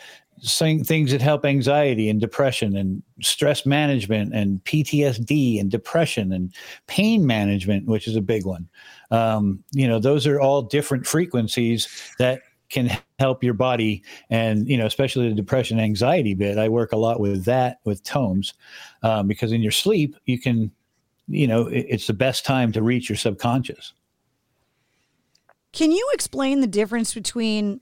things 0.44 1.12
that 1.12 1.22
help 1.22 1.44
anxiety 1.44 2.08
and 2.08 2.20
depression 2.20 2.76
and 2.76 3.02
stress 3.20 3.64
management 3.64 4.34
and 4.34 4.62
PTSD 4.64 5.60
and 5.60 5.70
depression 5.70 6.32
and 6.32 6.52
pain 6.88 7.24
management, 7.24 7.86
which 7.86 8.08
is 8.08 8.16
a 8.16 8.20
big 8.20 8.44
one. 8.44 8.68
Um, 9.12 9.62
you 9.70 9.86
know, 9.86 10.00
those 10.00 10.26
are 10.26 10.40
all 10.40 10.62
different 10.62 11.06
frequencies 11.06 11.86
that 12.18 12.42
can 12.72 12.90
help 13.18 13.44
your 13.44 13.54
body 13.54 14.02
and 14.30 14.68
you 14.68 14.76
know 14.76 14.86
especially 14.86 15.28
the 15.28 15.34
depression 15.34 15.78
anxiety 15.78 16.34
bit 16.34 16.58
i 16.58 16.68
work 16.68 16.92
a 16.92 16.96
lot 16.96 17.20
with 17.20 17.44
that 17.44 17.78
with 17.84 18.02
Taummhoms 18.02 18.54
um, 19.02 19.28
because 19.28 19.52
in 19.52 19.62
your 19.62 19.72
sleep 19.72 20.16
you 20.24 20.40
can 20.40 20.70
you 21.28 21.46
know 21.46 21.66
it, 21.66 21.86
it's 21.88 22.06
the 22.06 22.14
best 22.14 22.44
time 22.44 22.72
to 22.72 22.82
reach 22.82 23.08
your 23.08 23.16
subconscious 23.16 23.92
can 25.72 25.90
you 25.90 26.10
explain 26.12 26.60
the 26.60 26.66
difference 26.66 27.14
between 27.14 27.80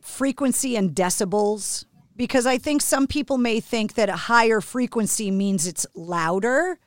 frequency 0.00 0.76
and 0.76 0.94
decibels? 0.94 1.84
Because 2.16 2.46
I 2.46 2.58
think 2.58 2.82
some 2.82 3.06
people 3.06 3.38
may 3.38 3.60
think 3.60 3.94
that 3.94 4.08
a 4.08 4.16
higher 4.16 4.60
frequency 4.60 5.30
means 5.30 5.66
it's 5.66 5.86
louder. 5.94 6.78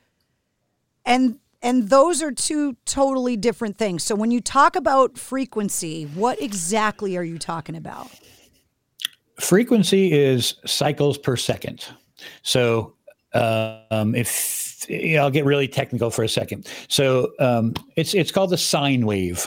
And 1.04 1.38
and 1.62 1.88
those 1.88 2.22
are 2.22 2.32
two 2.32 2.76
totally 2.84 3.36
different 3.36 3.78
things. 3.78 4.02
So 4.02 4.14
when 4.14 4.30
you 4.30 4.40
talk 4.40 4.76
about 4.76 5.18
frequency, 5.18 6.04
what 6.04 6.40
exactly 6.40 7.16
are 7.16 7.24
you 7.24 7.38
talking 7.38 7.76
about? 7.76 8.08
Frequency 9.38 10.12
is 10.12 10.54
cycles 10.64 11.18
per 11.18 11.36
second. 11.36 11.84
So 12.42 12.94
um, 13.34 14.14
if 14.14 14.65
I'll 14.90 15.30
get 15.30 15.44
really 15.44 15.68
technical 15.68 16.10
for 16.10 16.22
a 16.22 16.28
second. 16.28 16.68
So 16.88 17.32
um, 17.38 17.74
it's 17.96 18.14
it's 18.14 18.30
called 18.30 18.50
the 18.50 18.58
sine 18.58 19.06
wave, 19.06 19.46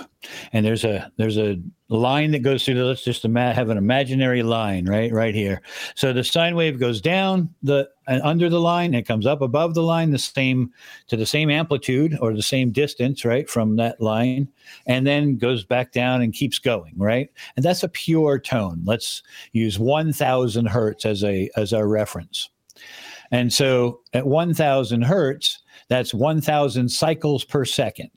and 0.54 0.66
there's 0.66 0.84
a 0.84 1.12
there's 1.18 1.38
a 1.38 1.60
line 1.90 2.32
that 2.32 2.40
goes 2.40 2.64
through. 2.64 2.76
The, 2.76 2.84
let's 2.84 3.04
just 3.04 3.26
ima- 3.26 3.54
have 3.54 3.70
an 3.70 3.78
imaginary 3.78 4.44
line 4.44 4.88
right 4.88 5.12
right 5.12 5.34
here. 5.34 5.62
So 5.96 6.14
the 6.14 6.24
sine 6.24 6.56
wave 6.56 6.80
goes 6.80 7.02
down 7.02 7.54
the 7.64 7.90
and 8.08 8.22
under 8.24 8.50
the 8.50 8.60
line, 8.60 8.94
and 8.94 9.06
comes 9.06 9.26
up 9.26 9.42
above 9.42 9.76
the 9.76 9.84
line, 9.84 10.12
the 10.12 10.20
same 10.20 10.72
to 11.08 11.16
the 11.16 11.26
same 11.26 11.50
amplitude 11.50 12.18
or 12.22 12.34
the 12.34 12.42
same 12.42 12.72
distance, 12.72 13.24
right 13.24 13.50
from 13.50 13.76
that 13.78 14.02
line, 14.02 14.48
and 14.88 15.06
then 15.06 15.38
goes 15.38 15.64
back 15.64 15.92
down 15.92 16.22
and 16.22 16.34
keeps 16.34 16.60
going, 16.60 16.94
right. 16.98 17.30
And 17.56 17.64
that's 17.64 17.84
a 17.84 17.90
pure 17.90 18.40
tone. 18.40 18.82
Let's 18.84 19.24
use 19.54 19.80
1,000 19.80 20.66
hertz 20.66 21.06
as 21.06 21.24
a 21.24 21.50
as 21.56 21.74
our 21.74 21.88
reference. 21.88 22.50
And 23.32 23.52
so 23.54 24.02
at 24.14 24.26
1000 24.26 25.02
hertz, 25.04 25.60
that's 25.88 26.14
1000 26.14 26.90
cycles 26.90 27.44
per 27.44 27.66
second. 27.66 28.12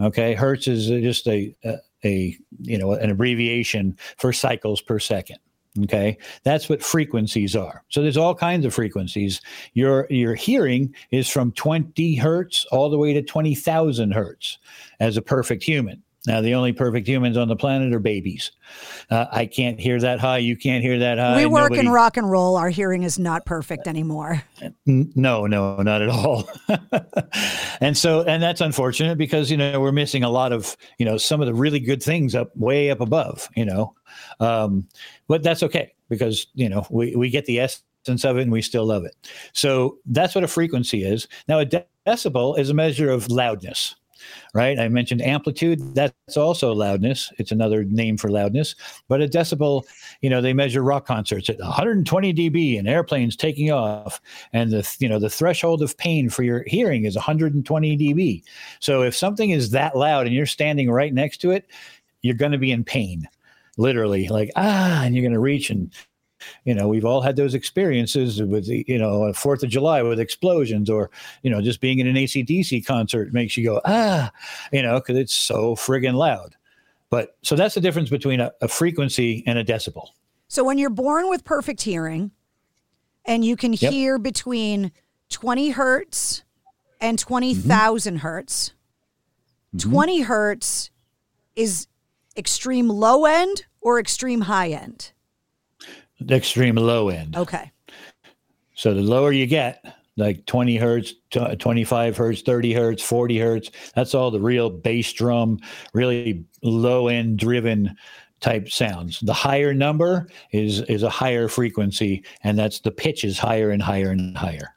Okay. 0.00 0.34
Hertz 0.34 0.66
is 0.66 0.88
just 0.88 1.28
a, 1.28 1.54
a, 1.64 1.76
a, 2.04 2.36
you 2.60 2.78
know, 2.78 2.92
an 2.92 3.10
abbreviation 3.10 3.96
for 4.18 4.32
cycles 4.32 4.80
per 4.80 4.98
second. 4.98 5.38
Okay. 5.84 6.18
That's 6.42 6.68
what 6.68 6.82
frequencies 6.82 7.56
are. 7.56 7.82
So 7.88 8.02
there's 8.02 8.16
all 8.16 8.34
kinds 8.34 8.66
of 8.66 8.74
frequencies. 8.74 9.40
Your, 9.74 10.06
your 10.10 10.34
hearing 10.34 10.94
is 11.10 11.28
from 11.28 11.52
20 11.52 12.16
hertz 12.16 12.66
all 12.72 12.90
the 12.90 12.98
way 12.98 13.12
to 13.14 13.22
20,000 13.22 14.12
hertz 14.12 14.58
as 15.00 15.16
a 15.16 15.22
perfect 15.22 15.62
human. 15.62 16.02
Now, 16.24 16.40
the 16.40 16.54
only 16.54 16.72
perfect 16.72 17.08
humans 17.08 17.36
on 17.36 17.48
the 17.48 17.56
planet 17.56 17.92
are 17.92 17.98
babies. 17.98 18.52
Uh, 19.10 19.26
I 19.32 19.44
can't 19.46 19.80
hear 19.80 19.98
that 20.00 20.20
high. 20.20 20.38
You 20.38 20.56
can't 20.56 20.84
hear 20.84 21.00
that 21.00 21.18
high. 21.18 21.36
We 21.36 21.46
work 21.46 21.72
Nobody... 21.72 21.88
in 21.88 21.92
rock 21.92 22.16
and 22.16 22.30
roll. 22.30 22.56
Our 22.56 22.70
hearing 22.70 23.02
is 23.02 23.18
not 23.18 23.44
perfect 23.44 23.88
anymore. 23.88 24.40
No, 24.86 25.46
no, 25.46 25.76
not 25.78 26.00
at 26.00 26.08
all. 26.08 26.48
and 27.80 27.96
so, 27.96 28.22
and 28.22 28.40
that's 28.40 28.60
unfortunate 28.60 29.18
because, 29.18 29.50
you 29.50 29.56
know, 29.56 29.80
we're 29.80 29.90
missing 29.90 30.22
a 30.22 30.30
lot 30.30 30.52
of, 30.52 30.76
you 30.98 31.04
know, 31.04 31.16
some 31.16 31.40
of 31.40 31.48
the 31.48 31.54
really 31.54 31.80
good 31.80 32.02
things 32.02 32.36
up 32.36 32.56
way 32.56 32.90
up 32.90 33.00
above, 33.00 33.48
you 33.56 33.64
know. 33.64 33.92
Um, 34.38 34.86
but 35.26 35.42
that's 35.42 35.64
okay 35.64 35.92
because, 36.08 36.46
you 36.54 36.68
know, 36.68 36.86
we, 36.88 37.16
we 37.16 37.30
get 37.30 37.46
the 37.46 37.58
essence 37.58 38.24
of 38.24 38.36
it 38.38 38.42
and 38.42 38.52
we 38.52 38.62
still 38.62 38.86
love 38.86 39.04
it. 39.04 39.16
So 39.54 39.98
that's 40.06 40.36
what 40.36 40.44
a 40.44 40.48
frequency 40.48 41.02
is. 41.02 41.26
Now, 41.48 41.58
a 41.58 41.66
decibel 41.66 42.56
is 42.56 42.70
a 42.70 42.74
measure 42.74 43.10
of 43.10 43.28
loudness 43.28 43.96
right? 44.54 44.78
I 44.78 44.88
mentioned 44.88 45.22
amplitude. 45.22 45.94
That's 45.94 46.36
also 46.36 46.72
loudness. 46.72 47.32
It's 47.38 47.52
another 47.52 47.84
name 47.84 48.16
for 48.16 48.30
loudness. 48.30 48.74
But 49.08 49.22
a 49.22 49.28
decibel, 49.28 49.84
you 50.20 50.30
know, 50.30 50.40
they 50.40 50.52
measure 50.52 50.82
rock 50.82 51.06
concerts 51.06 51.48
at 51.48 51.58
120 51.58 52.34
dB 52.34 52.78
and 52.78 52.88
airplanes 52.88 53.36
taking 53.36 53.70
off, 53.70 54.20
and 54.52 54.70
the 54.70 54.96
you 54.98 55.08
know 55.08 55.18
the 55.18 55.30
threshold 55.30 55.82
of 55.82 55.96
pain 55.96 56.28
for 56.28 56.42
your 56.42 56.64
hearing 56.66 57.04
is 57.04 57.14
120 57.14 57.96
dB. 57.96 58.42
So 58.80 59.02
if 59.02 59.16
something 59.16 59.50
is 59.50 59.70
that 59.70 59.96
loud 59.96 60.26
and 60.26 60.34
you're 60.34 60.46
standing 60.46 60.90
right 60.90 61.12
next 61.12 61.38
to 61.38 61.50
it, 61.50 61.66
you're 62.22 62.34
going 62.34 62.52
to 62.52 62.58
be 62.58 62.72
in 62.72 62.84
pain, 62.84 63.28
literally, 63.76 64.28
like 64.28 64.50
ah, 64.56 65.02
and 65.02 65.14
you're 65.14 65.22
going 65.22 65.32
to 65.32 65.40
reach 65.40 65.70
and 65.70 65.92
you 66.64 66.74
know 66.74 66.88
we've 66.88 67.04
all 67.04 67.20
had 67.20 67.36
those 67.36 67.54
experiences 67.54 68.42
with 68.42 68.66
you 68.68 68.98
know 68.98 69.32
fourth 69.32 69.62
of 69.62 69.70
july 69.70 70.02
with 70.02 70.20
explosions 70.20 70.88
or 70.88 71.10
you 71.42 71.50
know 71.50 71.60
just 71.60 71.80
being 71.80 71.98
in 71.98 72.06
an 72.06 72.16
AC/DC 72.16 72.84
concert 72.86 73.32
makes 73.32 73.56
you 73.56 73.64
go 73.64 73.80
ah 73.84 74.30
you 74.72 74.82
know 74.82 74.98
because 74.98 75.16
it's 75.16 75.34
so 75.34 75.74
friggin 75.74 76.14
loud 76.14 76.56
but 77.10 77.36
so 77.42 77.54
that's 77.54 77.74
the 77.74 77.80
difference 77.80 78.10
between 78.10 78.40
a, 78.40 78.52
a 78.60 78.68
frequency 78.68 79.42
and 79.46 79.58
a 79.58 79.64
decibel 79.64 80.08
so 80.48 80.64
when 80.64 80.78
you're 80.78 80.90
born 80.90 81.28
with 81.28 81.44
perfect 81.44 81.82
hearing 81.82 82.30
and 83.24 83.44
you 83.44 83.56
can 83.56 83.72
yep. 83.74 83.92
hear 83.92 84.18
between 84.18 84.92
20 85.30 85.70
hertz 85.70 86.44
and 87.00 87.18
20,000 87.18 88.14
mm-hmm. 88.14 88.20
hertz 88.20 88.72
mm-hmm. 89.74 89.90
20 89.90 90.20
hertz 90.22 90.90
is 91.56 91.86
extreme 92.36 92.88
low 92.88 93.24
end 93.26 93.66
or 93.80 93.98
extreme 93.98 94.42
high 94.42 94.70
end 94.70 95.12
the 96.22 96.34
extreme 96.34 96.76
low 96.76 97.08
end. 97.08 97.36
Okay. 97.36 97.70
So 98.74 98.94
the 98.94 99.02
lower 99.02 99.32
you 99.32 99.46
get, 99.46 99.84
like 100.16 100.44
20 100.46 100.76
hertz, 100.76 101.14
25 101.30 102.16
hertz, 102.16 102.42
30 102.42 102.72
hertz, 102.72 103.02
40 103.02 103.38
hertz, 103.38 103.70
that's 103.94 104.14
all 104.14 104.30
the 104.30 104.40
real 104.40 104.70
bass 104.70 105.12
drum, 105.12 105.58
really 105.94 106.44
low 106.62 107.08
end 107.08 107.38
driven 107.38 107.96
type 108.40 108.68
sounds. 108.68 109.20
The 109.20 109.32
higher 109.32 109.72
number 109.72 110.26
is 110.50 110.80
is 110.82 111.02
a 111.02 111.10
higher 111.10 111.48
frequency, 111.48 112.24
and 112.42 112.58
that's 112.58 112.80
the 112.80 112.90
pitch 112.90 113.24
is 113.24 113.38
higher 113.38 113.70
and 113.70 113.80
higher 113.80 114.10
and 114.10 114.36
higher. 114.36 114.74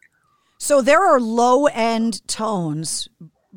So 0.59 0.81
there 0.81 1.03
are 1.03 1.19
low 1.19 1.65
end 1.67 2.25
tones 2.27 3.09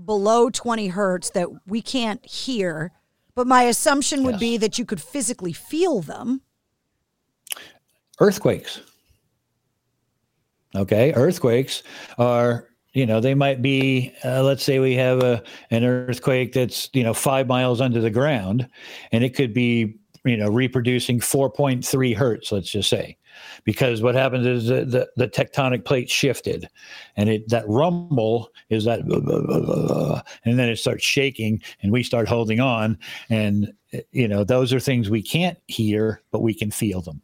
below 0.04 0.48
20 0.50 0.88
hertz 0.88 1.30
that 1.30 1.48
we 1.66 1.82
can't 1.82 2.24
hear 2.24 2.92
But 3.38 3.46
my 3.46 3.62
assumption 3.62 4.24
would 4.24 4.40
be 4.40 4.56
that 4.56 4.80
you 4.80 4.84
could 4.84 5.00
physically 5.00 5.52
feel 5.52 6.00
them. 6.00 6.40
Earthquakes. 8.20 8.80
Okay, 10.74 11.12
earthquakes 11.14 11.82
are 12.18 12.68
you 12.92 13.06
know 13.06 13.20
they 13.20 13.34
might 13.34 13.62
be 13.62 14.12
uh, 14.24 14.42
let's 14.42 14.62
say 14.62 14.78
we 14.78 14.94
have 14.94 15.22
a 15.22 15.42
an 15.70 15.84
earthquake 15.84 16.52
that's 16.52 16.90
you 16.92 17.02
know 17.02 17.14
five 17.14 17.46
miles 17.46 17.80
under 17.80 18.00
the 18.00 18.10
ground 18.10 18.68
and 19.12 19.24
it 19.24 19.34
could 19.34 19.54
be 19.54 19.94
you 20.24 20.36
know 20.36 20.48
reproducing 20.48 21.20
4.3 21.20 22.16
hertz 22.16 22.50
let's 22.50 22.70
just 22.70 22.88
say 22.88 23.16
because 23.64 24.02
what 24.02 24.14
happens 24.14 24.46
is 24.46 24.66
the, 24.66 24.84
the, 24.84 25.08
the 25.16 25.28
tectonic 25.28 25.84
plate 25.84 26.10
shifted 26.10 26.68
and 27.16 27.28
it 27.28 27.48
that 27.48 27.68
rumble 27.68 28.50
is 28.68 28.84
that 28.84 29.00
and 30.44 30.58
then 30.58 30.68
it 30.68 30.76
starts 30.76 31.04
shaking 31.04 31.62
and 31.82 31.92
we 31.92 32.02
start 32.02 32.28
holding 32.28 32.58
on 32.58 32.98
and 33.30 33.72
you 34.10 34.26
know 34.26 34.44
those 34.44 34.72
are 34.72 34.80
things 34.80 35.08
we 35.08 35.22
can't 35.22 35.58
hear 35.68 36.22
but 36.30 36.42
we 36.42 36.52
can 36.52 36.70
feel 36.70 37.00
them 37.00 37.22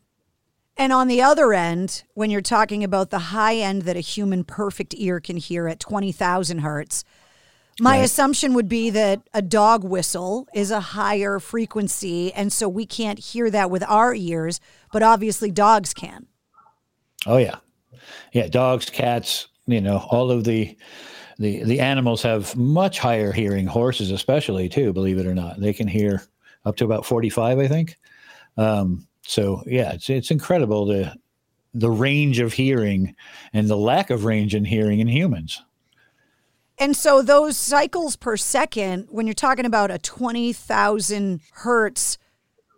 and 0.76 0.92
on 0.92 1.06
the 1.08 1.22
other 1.22 1.52
end, 1.52 2.02
when 2.14 2.30
you're 2.30 2.40
talking 2.40 2.82
about 2.82 3.10
the 3.10 3.18
high 3.18 3.56
end 3.56 3.82
that 3.82 3.96
a 3.96 4.00
human 4.00 4.44
perfect 4.44 4.94
ear 4.96 5.20
can 5.20 5.36
hear 5.36 5.68
at 5.68 5.78
20,000 5.78 6.58
hertz, 6.58 7.04
my 7.80 7.98
right. 7.98 8.04
assumption 8.04 8.54
would 8.54 8.68
be 8.68 8.90
that 8.90 9.22
a 9.32 9.42
dog 9.42 9.84
whistle 9.84 10.48
is 10.54 10.70
a 10.70 10.80
higher 10.80 11.38
frequency. 11.38 12.32
And 12.32 12.52
so 12.52 12.68
we 12.68 12.86
can't 12.86 13.18
hear 13.18 13.50
that 13.50 13.70
with 13.70 13.84
our 13.84 14.14
ears, 14.14 14.60
but 14.92 15.02
obviously 15.02 15.50
dogs 15.50 15.94
can. 15.94 16.26
Oh, 17.26 17.38
yeah. 17.38 17.56
Yeah. 18.32 18.48
Dogs, 18.48 18.90
cats, 18.90 19.48
you 19.66 19.80
know, 19.80 19.98
all 20.10 20.30
of 20.30 20.44
the. 20.44 20.76
The, 21.36 21.64
the 21.64 21.80
animals 21.80 22.22
have 22.22 22.54
much 22.54 23.00
higher 23.00 23.32
hearing 23.32 23.66
horses 23.66 24.12
especially 24.12 24.68
too 24.68 24.92
believe 24.92 25.18
it 25.18 25.26
or 25.26 25.34
not 25.34 25.58
they 25.58 25.72
can 25.72 25.88
hear 25.88 26.22
up 26.64 26.76
to 26.76 26.84
about 26.84 27.04
45 27.04 27.58
i 27.58 27.66
think 27.66 27.96
um, 28.56 29.04
so 29.26 29.62
yeah, 29.66 29.92
it's 29.92 30.10
it's 30.10 30.30
incredible 30.30 30.86
the 30.86 31.14
the 31.72 31.90
range 31.90 32.38
of 32.38 32.52
hearing 32.52 33.14
and 33.52 33.68
the 33.68 33.76
lack 33.76 34.10
of 34.10 34.24
range 34.24 34.54
in 34.54 34.64
hearing 34.64 35.00
in 35.00 35.08
humans. 35.08 35.62
And 36.78 36.96
so 36.96 37.22
those 37.22 37.56
cycles 37.56 38.16
per 38.16 38.36
second, 38.36 39.08
when 39.10 39.26
you're 39.26 39.34
talking 39.34 39.66
about 39.66 39.90
a 39.90 39.98
twenty 39.98 40.52
thousand 40.52 41.40
hertz 41.52 42.18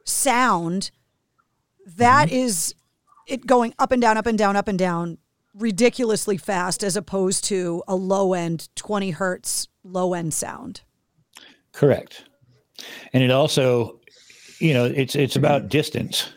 sound, 0.05 0.91
that 1.87 2.29
mm-hmm. 2.29 2.37
is 2.37 2.75
it 3.27 3.47
going 3.47 3.75
up 3.79 3.93
and 3.93 4.01
down, 4.01 4.17
up 4.17 4.27
and 4.27 4.39
down, 4.39 4.57
up 4.57 4.69
and 4.69 4.79
down 4.79 5.19
ridiculously 5.55 6.37
fast 6.37 6.85
as 6.85 6.97
opposed 6.97 7.45
to 7.45 7.83
a 7.89 7.95
low 7.95 8.35
end 8.35 8.69
20 8.77 9.11
hertz 9.11 9.69
low 9.83 10.15
end 10.15 10.35
sound. 10.35 10.83
Correct. 11.73 12.25
And 13.13 13.23
it 13.23 13.31
also, 13.31 14.01
you 14.61 14.75
know, 14.75 14.85
it's 14.85 15.15
it's 15.15 15.37
about 15.37 15.69
distance 15.69 16.31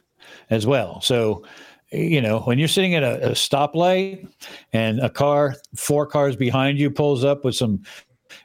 as 0.49 0.65
well. 0.65 1.01
So, 1.01 1.43
you 1.91 2.21
know, 2.21 2.39
when 2.41 2.59
you're 2.59 2.67
sitting 2.67 2.95
at 2.95 3.03
a, 3.03 3.29
a 3.29 3.31
stoplight 3.31 4.27
and 4.73 4.99
a 4.99 5.09
car, 5.09 5.55
four 5.75 6.05
cars 6.05 6.35
behind 6.35 6.77
you 6.77 6.91
pulls 6.91 7.23
up 7.23 7.43
with 7.43 7.55
some, 7.55 7.83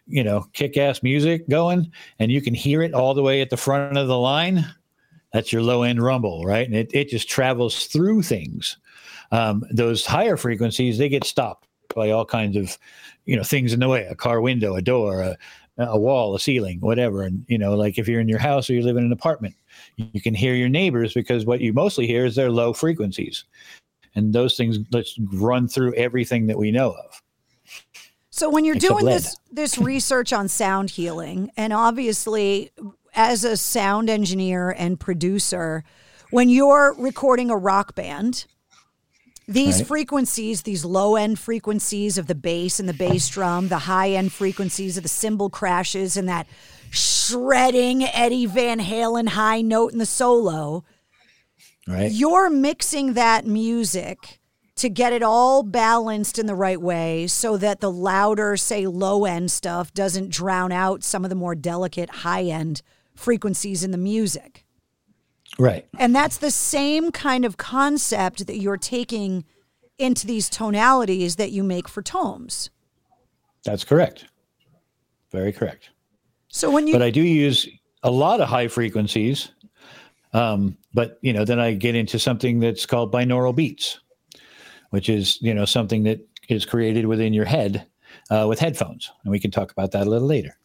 you 0.06 0.24
know, 0.24 0.46
kick 0.52 0.76
ass 0.76 1.02
music 1.02 1.48
going 1.48 1.90
and 2.18 2.32
you 2.32 2.40
can 2.40 2.54
hear 2.54 2.82
it 2.82 2.94
all 2.94 3.14
the 3.14 3.22
way 3.22 3.40
at 3.40 3.50
the 3.50 3.56
front 3.56 3.98
of 3.98 4.08
the 4.08 4.18
line, 4.18 4.64
that's 5.32 5.52
your 5.52 5.62
low 5.62 5.82
end 5.82 6.00
rumble, 6.02 6.44
right? 6.44 6.66
And 6.66 6.76
it, 6.76 6.90
it 6.94 7.08
just 7.08 7.28
travels 7.28 7.86
through 7.86 8.22
things. 8.22 8.78
Um, 9.32 9.64
those 9.70 10.06
higher 10.06 10.36
frequencies, 10.36 10.96
they 10.96 11.08
get 11.08 11.24
stopped 11.24 11.66
by 11.94 12.10
all 12.10 12.24
kinds 12.24 12.56
of, 12.56 12.78
you 13.24 13.36
know, 13.36 13.42
things 13.42 13.72
in 13.72 13.80
the 13.80 13.88
way 13.88 14.06
a 14.06 14.14
car 14.14 14.40
window, 14.40 14.76
a 14.76 14.82
door, 14.82 15.22
a, 15.22 15.36
a 15.78 15.98
wall, 15.98 16.34
a 16.34 16.40
ceiling, 16.40 16.78
whatever. 16.80 17.22
And, 17.22 17.44
you 17.48 17.58
know, 17.58 17.74
like 17.74 17.98
if 17.98 18.06
you're 18.06 18.20
in 18.20 18.28
your 18.28 18.38
house 18.38 18.70
or 18.70 18.74
you 18.74 18.82
live 18.82 18.96
in 18.96 19.04
an 19.04 19.12
apartment, 19.12 19.56
you 19.96 20.20
can 20.20 20.34
hear 20.34 20.54
your 20.54 20.68
neighbors 20.68 21.14
because 21.14 21.44
what 21.44 21.60
you 21.60 21.72
mostly 21.72 22.06
hear 22.06 22.26
is 22.26 22.34
their 22.34 22.50
low 22.50 22.72
frequencies. 22.72 23.44
And 24.14 24.32
those 24.32 24.56
things 24.56 24.78
let's 24.92 25.18
run 25.32 25.68
through 25.68 25.94
everything 25.94 26.46
that 26.46 26.58
we 26.58 26.70
know 26.70 26.90
of. 26.90 27.22
So 28.30 28.50
when 28.50 28.64
you're 28.64 28.74
doing 28.74 29.04
this 29.04 29.36
this 29.52 29.78
research 29.78 30.32
on 30.32 30.48
sound 30.48 30.90
healing, 30.90 31.50
and 31.56 31.72
obviously 31.72 32.70
as 33.14 33.44
a 33.44 33.56
sound 33.56 34.10
engineer 34.10 34.70
and 34.70 34.98
producer, 34.98 35.84
when 36.30 36.48
you're 36.48 36.94
recording 36.98 37.50
a 37.50 37.56
rock 37.56 37.94
band, 37.94 38.46
these 39.46 39.78
right. 39.78 39.86
frequencies, 39.86 40.62
these 40.62 40.84
low 40.84 41.16
end 41.16 41.38
frequencies 41.38 42.18
of 42.18 42.26
the 42.26 42.34
bass 42.34 42.80
and 42.80 42.88
the 42.88 42.94
bass 42.94 43.28
drum, 43.28 43.68
the 43.68 43.78
high 43.78 44.10
end 44.10 44.32
frequencies 44.32 44.96
of 44.96 45.02
the 45.02 45.08
cymbal 45.08 45.50
crashes 45.50 46.16
and 46.16 46.28
that 46.28 46.46
shredding 46.94 48.04
Eddie 48.04 48.46
Van 48.46 48.80
Halen 48.80 49.30
high 49.30 49.60
note 49.60 49.92
in 49.92 49.98
the 49.98 50.06
solo. 50.06 50.84
Right. 51.86 52.10
You're 52.10 52.48
mixing 52.48 53.14
that 53.14 53.46
music 53.46 54.40
to 54.76 54.88
get 54.88 55.12
it 55.12 55.22
all 55.22 55.62
balanced 55.62 56.38
in 56.38 56.46
the 56.46 56.54
right 56.54 56.80
way 56.80 57.26
so 57.26 57.56
that 57.56 57.80
the 57.80 57.90
louder, 57.90 58.56
say, 58.56 58.86
low 58.86 59.24
end 59.24 59.50
stuff 59.50 59.92
doesn't 59.92 60.30
drown 60.30 60.72
out 60.72 61.04
some 61.04 61.24
of 61.24 61.28
the 61.28 61.36
more 61.36 61.54
delicate 61.54 62.10
high 62.10 62.44
end 62.44 62.82
frequencies 63.14 63.84
in 63.84 63.90
the 63.90 63.98
music. 63.98 64.64
Right. 65.58 65.86
And 65.98 66.14
that's 66.14 66.36
the 66.36 66.50
same 66.50 67.12
kind 67.12 67.44
of 67.44 67.56
concept 67.56 68.46
that 68.46 68.58
you're 68.58 68.76
taking 68.76 69.44
into 69.98 70.26
these 70.26 70.50
tonalities 70.50 71.36
that 71.36 71.52
you 71.52 71.62
make 71.62 71.88
for 71.88 72.02
Taummhoms. 72.02 72.70
That's 73.64 73.84
correct. 73.84 74.26
Very 75.30 75.52
correct. 75.52 75.90
So 76.54 76.70
when 76.70 76.86
you 76.86 76.94
But 76.94 77.02
I 77.02 77.10
do 77.10 77.20
use 77.20 77.68
a 78.04 78.10
lot 78.12 78.40
of 78.40 78.48
high 78.48 78.68
frequencies. 78.68 79.50
Um, 80.32 80.78
but 80.92 81.18
you 81.20 81.32
know, 81.32 81.44
then 81.44 81.58
I 81.58 81.72
get 81.72 81.96
into 81.96 82.16
something 82.16 82.60
that's 82.60 82.86
called 82.86 83.12
binaural 83.12 83.54
beats, 83.54 83.98
which 84.90 85.08
is, 85.08 85.36
you 85.42 85.52
know, 85.52 85.64
something 85.64 86.04
that 86.04 86.20
is 86.48 86.64
created 86.64 87.06
within 87.06 87.32
your 87.32 87.44
head 87.44 87.84
uh, 88.30 88.46
with 88.48 88.60
headphones. 88.60 89.10
And 89.24 89.32
we 89.32 89.40
can 89.40 89.50
talk 89.50 89.72
about 89.72 89.90
that 89.92 90.06
a 90.06 90.10
little 90.10 90.28
later. 90.28 90.56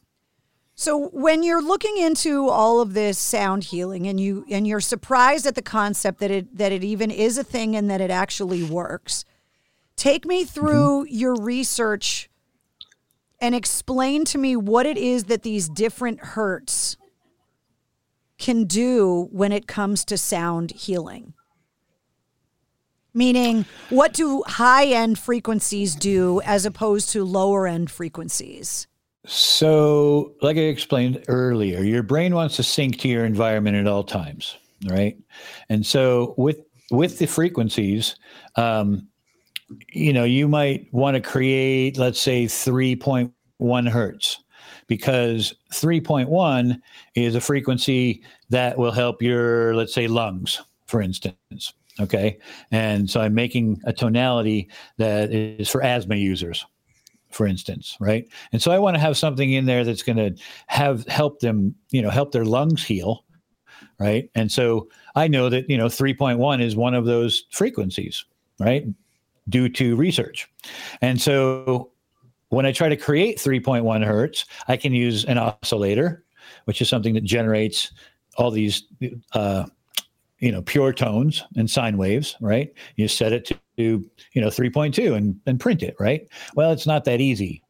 So 0.75 1.09
when 1.09 1.41
you're 1.41 1.61
looking 1.61 1.97
into 1.97 2.49
all 2.49 2.81
of 2.81 2.93
this 2.93 3.17
sound 3.17 3.63
healing 3.63 4.07
and 4.07 4.19
you 4.19 4.45
and 4.47 4.67
you're 4.67 4.81
surprised 4.81 5.47
at 5.47 5.55
the 5.55 5.63
concept 5.63 6.19
that 6.19 6.29
it 6.29 6.55
that 6.55 6.71
it 6.71 6.83
even 6.83 7.09
is 7.09 7.39
a 7.39 7.43
thing 7.43 7.75
and 7.75 7.89
that 7.89 7.99
it 7.99 8.11
actually 8.11 8.61
works, 8.61 9.25
take 9.95 10.23
me 10.23 10.45
through 10.45 11.05
mm-hmm. 11.05 11.15
your 11.17 11.35
research 11.35 12.28
and 13.41 13.55
explain 13.55 14.25
to 14.25 14.37
me 14.37 14.55
what 14.55 14.85
it 14.85 14.97
is 14.97 15.25
that 15.25 15.43
these 15.43 15.69
different 15.69 16.19
hertz 16.19 16.97
can 18.37 18.65
do 18.65 19.27
when 19.31 19.51
it 19.51 19.67
comes 19.67 20.05
to 20.05 20.17
sound 20.17 20.71
healing. 20.71 21.33
Meaning, 23.13 23.65
what 23.89 24.13
do 24.13 24.43
high 24.45 24.85
end 24.85 25.17
frequencies 25.17 25.95
do 25.95 26.41
as 26.45 26.65
opposed 26.65 27.09
to 27.09 27.23
lower 27.23 27.67
end 27.67 27.89
frequencies? 27.89 28.87
So, 29.25 30.35
like 30.41 30.57
I 30.57 30.61
explained 30.61 31.23
earlier, 31.27 31.83
your 31.83 32.03
brain 32.03 32.33
wants 32.33 32.55
to 32.57 32.63
sync 32.63 32.99
to 32.99 33.07
your 33.07 33.25
environment 33.25 33.75
at 33.75 33.87
all 33.87 34.03
times, 34.03 34.57
right? 34.87 35.17
And 35.69 35.85
so, 35.85 36.33
with 36.37 36.59
with 36.91 37.19
the 37.19 37.25
frequencies, 37.25 38.15
um, 38.55 39.07
you 39.91 40.13
know, 40.13 40.23
you 40.23 40.47
might 40.47 40.91
want 40.93 41.15
to 41.15 41.21
create, 41.21 41.97
let's 41.97 42.19
say, 42.19 42.47
three 42.47 42.95
point 42.95 43.31
one 43.57 43.85
hertz, 43.85 44.43
because 44.87 45.53
three 45.73 46.01
point 46.01 46.29
one 46.29 46.81
is 47.15 47.35
a 47.35 47.41
frequency 47.41 48.23
that 48.49 48.77
will 48.77 48.91
help 48.91 49.21
your, 49.21 49.75
let's 49.75 49.93
say, 49.93 50.07
lungs, 50.07 50.61
for 50.87 51.01
instance. 51.01 51.73
Okay, 51.99 52.37
and 52.71 53.09
so 53.09 53.19
I'm 53.19 53.33
making 53.33 53.81
a 53.83 53.91
tonality 53.91 54.69
that 54.97 55.33
is 55.33 55.69
for 55.69 55.83
asthma 55.83 56.15
users 56.15 56.65
for 57.29 57.45
instance, 57.45 57.95
right? 57.99 58.27
And 58.51 58.61
so 58.61 58.71
I 58.71 58.79
want 58.79 58.95
to 58.95 58.99
have 58.99 59.17
something 59.17 59.51
in 59.51 59.65
there 59.65 59.83
that's 59.83 60.03
going 60.03 60.17
to 60.17 60.35
have 60.67 61.05
help 61.07 61.39
them, 61.39 61.75
you 61.91 62.01
know, 62.01 62.09
help 62.09 62.31
their 62.31 62.45
lungs 62.45 62.83
heal, 62.83 63.23
right? 63.99 64.29
And 64.35 64.51
so 64.51 64.89
I 65.15 65.27
know 65.27 65.49
that, 65.49 65.69
you 65.69 65.77
know, 65.77 65.85
3.1 65.85 66.61
is 66.61 66.75
one 66.75 66.93
of 66.93 67.05
those 67.05 67.45
frequencies, 67.51 68.25
right? 68.59 68.85
Due 69.49 69.69
to 69.69 69.95
research. 69.95 70.47
And 71.01 71.19
so 71.19 71.91
when 72.49 72.65
I 72.65 72.71
try 72.71 72.89
to 72.89 72.97
create 72.97 73.37
3.1 73.37 74.05
hertz, 74.05 74.45
I 74.67 74.77
can 74.77 74.93
use 74.93 75.25
an 75.25 75.37
oscillator, 75.37 76.23
which 76.65 76.81
is 76.81 76.89
something 76.89 77.13
that 77.13 77.23
generates 77.23 77.91
all 78.37 78.51
these 78.51 78.83
uh, 79.33 79.65
you 80.39 80.51
know 80.51 80.61
pure 80.61 80.93
tones 80.93 81.43
and 81.55 81.69
sine 81.69 81.97
waves 81.97 82.35
right? 82.41 82.73
You 82.95 83.07
set 83.07 83.33
it 83.33 83.45
to 83.45 83.55
you 83.77 84.09
know 84.35 84.47
3.2 84.47 85.15
and, 85.15 85.39
and 85.45 85.59
print 85.59 85.83
it 85.83 85.95
right? 85.99 86.27
Well 86.55 86.71
it's 86.71 86.87
not 86.87 87.05
that 87.05 87.21
easy 87.21 87.61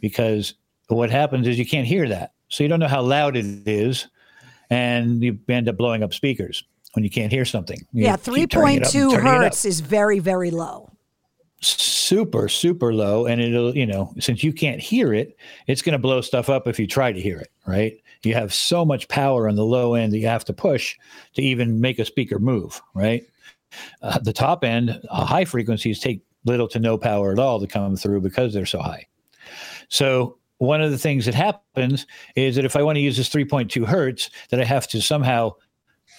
because 0.00 0.54
what 0.88 1.10
happens 1.10 1.46
is 1.46 1.58
you 1.58 1.66
can't 1.66 1.86
hear 1.86 2.08
that. 2.08 2.32
So 2.48 2.62
you 2.62 2.68
don't 2.68 2.80
know 2.80 2.88
how 2.88 3.02
loud 3.02 3.36
it 3.36 3.66
is 3.66 4.08
and 4.70 5.22
you 5.22 5.38
end 5.48 5.68
up 5.68 5.76
blowing 5.76 6.02
up 6.02 6.12
speakers 6.12 6.62
when 6.92 7.04
you 7.04 7.10
can't 7.10 7.32
hear 7.32 7.44
something. 7.44 7.78
You 7.92 8.04
yeah 8.04 8.16
3.2 8.16 9.20
hertz 9.20 9.64
is 9.64 9.80
very 9.80 10.18
very 10.18 10.50
low 10.50 10.90
super 11.60 12.48
super 12.48 12.94
low 12.94 13.26
and 13.26 13.40
it'll 13.40 13.76
you 13.76 13.86
know 13.86 14.12
since 14.18 14.42
you 14.42 14.52
can't 14.52 14.80
hear 14.80 15.12
it 15.12 15.36
it's 15.66 15.82
going 15.82 15.92
to 15.92 15.98
blow 15.98 16.22
stuff 16.22 16.48
up 16.48 16.66
if 16.66 16.78
you 16.78 16.86
try 16.86 17.12
to 17.12 17.20
hear 17.20 17.38
it 17.38 17.50
right 17.66 18.00
you 18.24 18.34
have 18.34 18.52
so 18.52 18.84
much 18.84 19.08
power 19.08 19.48
on 19.48 19.56
the 19.56 19.64
low 19.64 19.94
end 19.94 20.12
that 20.12 20.18
you 20.18 20.26
have 20.26 20.44
to 20.44 20.52
push 20.52 20.96
to 21.34 21.42
even 21.42 21.80
make 21.80 21.98
a 21.98 22.04
speaker 22.04 22.38
move, 22.38 22.80
right? 22.94 23.22
Uh, 24.02 24.18
the 24.18 24.32
top 24.32 24.64
end, 24.64 25.00
uh, 25.10 25.24
high 25.24 25.44
frequencies 25.44 26.00
take 26.00 26.22
little 26.44 26.68
to 26.68 26.78
no 26.78 26.98
power 26.98 27.32
at 27.32 27.38
all 27.38 27.60
to 27.60 27.66
come 27.66 27.96
through 27.96 28.20
because 28.20 28.52
they're 28.52 28.66
so 28.66 28.80
high. 28.80 29.06
So 29.88 30.38
one 30.58 30.82
of 30.82 30.90
the 30.90 30.98
things 30.98 31.24
that 31.24 31.34
happens 31.34 32.06
is 32.36 32.56
that 32.56 32.64
if 32.64 32.76
I 32.76 32.82
want 32.82 32.96
to 32.96 33.00
use 33.00 33.16
this 33.16 33.30
3.2 33.30 33.86
hertz, 33.86 34.30
that 34.50 34.60
I 34.60 34.64
have 34.64 34.86
to 34.88 35.00
somehow 35.00 35.52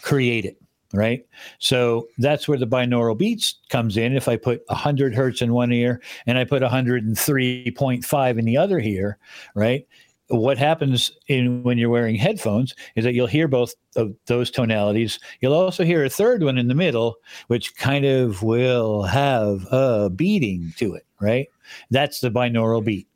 create 0.02 0.46
it, 0.46 0.61
right? 0.94 1.26
So 1.60 2.08
that's 2.18 2.48
where 2.48 2.58
the 2.58 2.68
binaural 2.68 3.18
beats 3.18 3.60
comes 3.70 3.98
in. 3.98 4.16
If 4.16 4.28
I 4.28 4.38
put 4.38 4.64
100 4.68 5.16
hertz 5.16 5.42
in 5.42 5.54
one 5.54 5.72
ear 5.72 6.02
and 6.26 6.38
I 6.38 6.44
put 6.44 6.62
103.5 6.62 8.40
in 8.40 8.46
the 8.46 8.58
other 8.58 8.80
ear, 8.80 9.18
right? 9.56 9.88
What 10.28 10.58
happens 10.58 11.12
in 11.28 11.62
when 11.64 11.78
you're 11.78 11.90
wearing 11.90 12.16
headphones 12.16 12.74
is 12.96 13.04
that 13.04 13.14
you'll 13.14 13.28
hear 13.28 13.50
both 13.50 13.74
of 13.98 14.16
those 14.28 14.50
tonalities. 14.50 15.20
You'll 15.42 15.54
also 15.54 15.84
hear 15.84 16.06
a 16.06 16.10
third 16.10 16.42
one 16.44 16.58
in 16.58 16.70
the 16.70 16.76
middle, 16.76 17.18
which 17.48 17.76
kind 17.76 18.06
of 18.06 18.42
will 18.42 19.04
have 19.04 19.68
a 19.72 20.10
beating 20.10 20.74
to 20.78 20.94
it, 20.94 21.06
right? 21.20 21.48
That's 21.90 22.22
the 22.22 22.32
binaural 22.32 22.84
beat. 22.84 23.10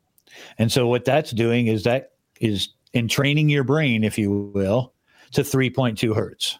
And 0.58 0.70
so 0.70 0.86
what 0.86 1.06
that's 1.06 1.30
doing 1.30 1.68
is 1.68 1.84
that 1.84 2.12
is 2.40 2.68
entraining 2.92 3.48
your 3.48 3.64
brain, 3.64 4.04
if 4.04 4.18
you 4.18 4.50
will, 4.54 4.92
to 5.32 5.40
3.2 5.40 6.14
hertz. 6.14 6.58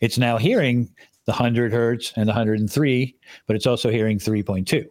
It's 0.00 0.18
now 0.18 0.36
hearing 0.36 0.88
the 1.26 1.32
100 1.32 1.72
hertz 1.72 2.12
and 2.16 2.28
the 2.28 2.32
103, 2.32 3.16
but 3.46 3.56
it's 3.56 3.66
also 3.66 3.90
hearing 3.90 4.18
3.2. 4.18 4.86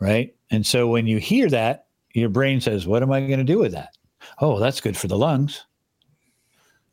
Right. 0.00 0.34
And 0.50 0.64
so 0.64 0.86
when 0.88 1.06
you 1.06 1.18
hear 1.18 1.48
that, 1.50 1.86
your 2.14 2.28
brain 2.28 2.60
says, 2.60 2.86
What 2.86 3.02
am 3.02 3.12
I 3.12 3.20
going 3.20 3.38
to 3.38 3.44
do 3.44 3.58
with 3.58 3.72
that? 3.72 3.90
Oh, 4.40 4.58
that's 4.58 4.80
good 4.80 4.96
for 4.96 5.08
the 5.08 5.18
lungs. 5.18 5.64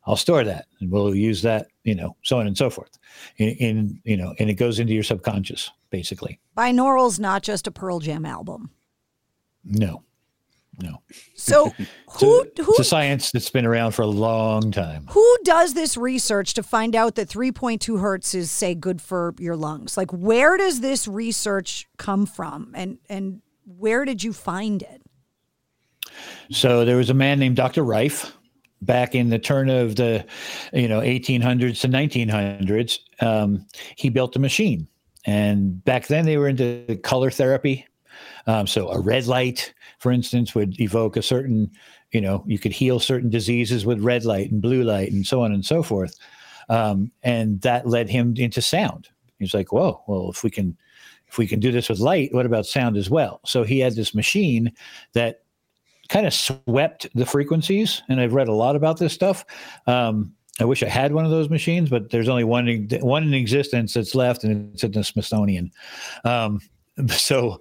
I'll 0.06 0.16
store 0.16 0.44
that 0.44 0.66
and 0.80 0.90
we'll 0.90 1.14
use 1.14 1.42
that, 1.42 1.66
you 1.82 1.94
know, 1.94 2.16
so 2.22 2.38
on 2.38 2.46
and 2.46 2.56
so 2.56 2.70
forth. 2.70 2.96
In, 3.38 3.48
in 3.56 4.00
you 4.04 4.16
know, 4.16 4.34
and 4.38 4.48
it 4.48 4.54
goes 4.54 4.78
into 4.78 4.94
your 4.94 5.02
subconscious, 5.02 5.70
basically. 5.90 6.38
Binaural's 6.56 7.18
not 7.18 7.42
just 7.42 7.66
a 7.66 7.72
Pearl 7.72 7.98
Jam 7.98 8.24
album. 8.24 8.70
No. 9.64 10.04
No. 10.78 11.02
So 11.34 11.70
who 11.70 12.42
it's 12.42 12.60
a, 12.60 12.62
who 12.62 12.70
it's 12.72 12.80
a 12.80 12.84
science 12.84 13.30
that's 13.30 13.50
been 13.50 13.66
around 13.66 13.92
for 13.92 14.02
a 14.02 14.06
long 14.06 14.70
time. 14.72 15.06
who 15.10 15.38
does 15.44 15.74
this 15.74 15.96
research 15.96 16.54
to 16.54 16.62
find 16.62 16.94
out 16.94 17.14
that 17.14 17.28
3.2 17.28 18.00
hertz 18.00 18.34
is 18.34 18.50
say 18.50 18.74
good 18.74 19.00
for 19.00 19.34
your 19.38 19.56
lungs? 19.56 19.96
Like 19.96 20.12
where 20.12 20.56
does 20.56 20.80
this 20.80 21.08
research 21.08 21.86
come 21.96 22.26
from 22.26 22.72
and 22.74 22.98
and 23.08 23.40
where 23.66 24.04
did 24.04 24.22
you 24.22 24.32
find 24.32 24.82
it? 24.82 25.02
So 26.50 26.84
there 26.84 26.96
was 26.96 27.10
a 27.10 27.14
man 27.14 27.38
named 27.38 27.56
Dr. 27.56 27.82
Rife 27.82 28.32
back 28.82 29.14
in 29.14 29.30
the 29.30 29.38
turn 29.38 29.68
of 29.68 29.96
the 29.96 30.24
you 30.72 30.88
know 30.88 31.00
1800s 31.00 31.80
to 31.80 31.88
1900s. 31.88 32.98
Um, 33.20 33.66
he 33.96 34.08
built 34.08 34.36
a 34.36 34.38
machine, 34.38 34.86
and 35.24 35.84
back 35.84 36.06
then 36.06 36.24
they 36.24 36.36
were 36.36 36.48
into 36.48 36.98
color 37.02 37.30
therapy. 37.30 37.86
Um, 38.46 38.66
so 38.66 38.88
a 38.88 39.00
red 39.00 39.26
light, 39.26 39.74
for 39.98 40.12
instance, 40.12 40.54
would 40.54 40.80
evoke 40.80 41.16
a 41.16 41.22
certain, 41.22 41.70
you 42.12 42.20
know, 42.20 42.44
you 42.46 42.58
could 42.58 42.72
heal 42.72 43.00
certain 43.00 43.30
diseases 43.30 43.84
with 43.84 44.00
red 44.00 44.24
light 44.24 44.50
and 44.50 44.62
blue 44.62 44.82
light 44.82 45.12
and 45.12 45.26
so 45.26 45.42
on 45.42 45.52
and 45.52 45.64
so 45.64 45.82
forth. 45.82 46.16
Um, 46.68 47.10
and 47.22 47.60
that 47.62 47.86
led 47.86 48.08
him 48.08 48.34
into 48.36 48.60
sound. 48.62 49.08
He's 49.38 49.54
like, 49.54 49.72
whoa, 49.72 50.02
well, 50.06 50.30
if 50.30 50.42
we 50.42 50.50
can, 50.50 50.76
if 51.28 51.38
we 51.38 51.46
can 51.46 51.60
do 51.60 51.72
this 51.72 51.88
with 51.88 51.98
light, 51.98 52.32
what 52.32 52.46
about 52.46 52.66
sound 52.66 52.96
as 52.96 53.10
well? 53.10 53.40
So 53.44 53.64
he 53.64 53.80
had 53.80 53.94
this 53.94 54.14
machine 54.14 54.72
that 55.12 55.42
kind 56.08 56.26
of 56.26 56.32
swept 56.32 57.08
the 57.14 57.26
frequencies. 57.26 58.02
And 58.08 58.20
I've 58.20 58.34
read 58.34 58.48
a 58.48 58.54
lot 58.54 58.76
about 58.76 58.98
this 58.98 59.12
stuff. 59.12 59.44
Um, 59.86 60.32
I 60.60 60.64
wish 60.64 60.82
I 60.82 60.88
had 60.88 61.12
one 61.12 61.24
of 61.24 61.30
those 61.30 61.50
machines, 61.50 61.90
but 61.90 62.10
there's 62.10 62.28
only 62.28 62.44
one 62.44 62.68
in, 62.68 62.88
one 63.00 63.24
in 63.24 63.34
existence 63.34 63.94
that's 63.94 64.14
left, 64.14 64.42
and 64.42 64.72
it's 64.72 64.84
at 64.84 64.92
the 64.92 65.04
Smithsonian. 65.04 65.70
Um, 66.24 66.60
so 67.08 67.60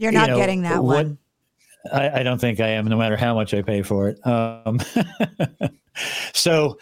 You're 0.00 0.12
not 0.12 0.28
you 0.28 0.34
know, 0.34 0.40
getting 0.40 0.62
that 0.62 0.82
what- 0.82 1.04
one. 1.04 1.18
I, 1.92 2.20
I 2.20 2.22
don't 2.22 2.38
think 2.38 2.60
I 2.60 2.68
am, 2.68 2.86
no 2.86 2.96
matter 2.98 3.16
how 3.16 3.34
much 3.34 3.54
I 3.54 3.62
pay 3.62 3.80
for 3.82 4.08
it. 4.08 4.26
Um, 4.26 4.80
so, 6.34 6.78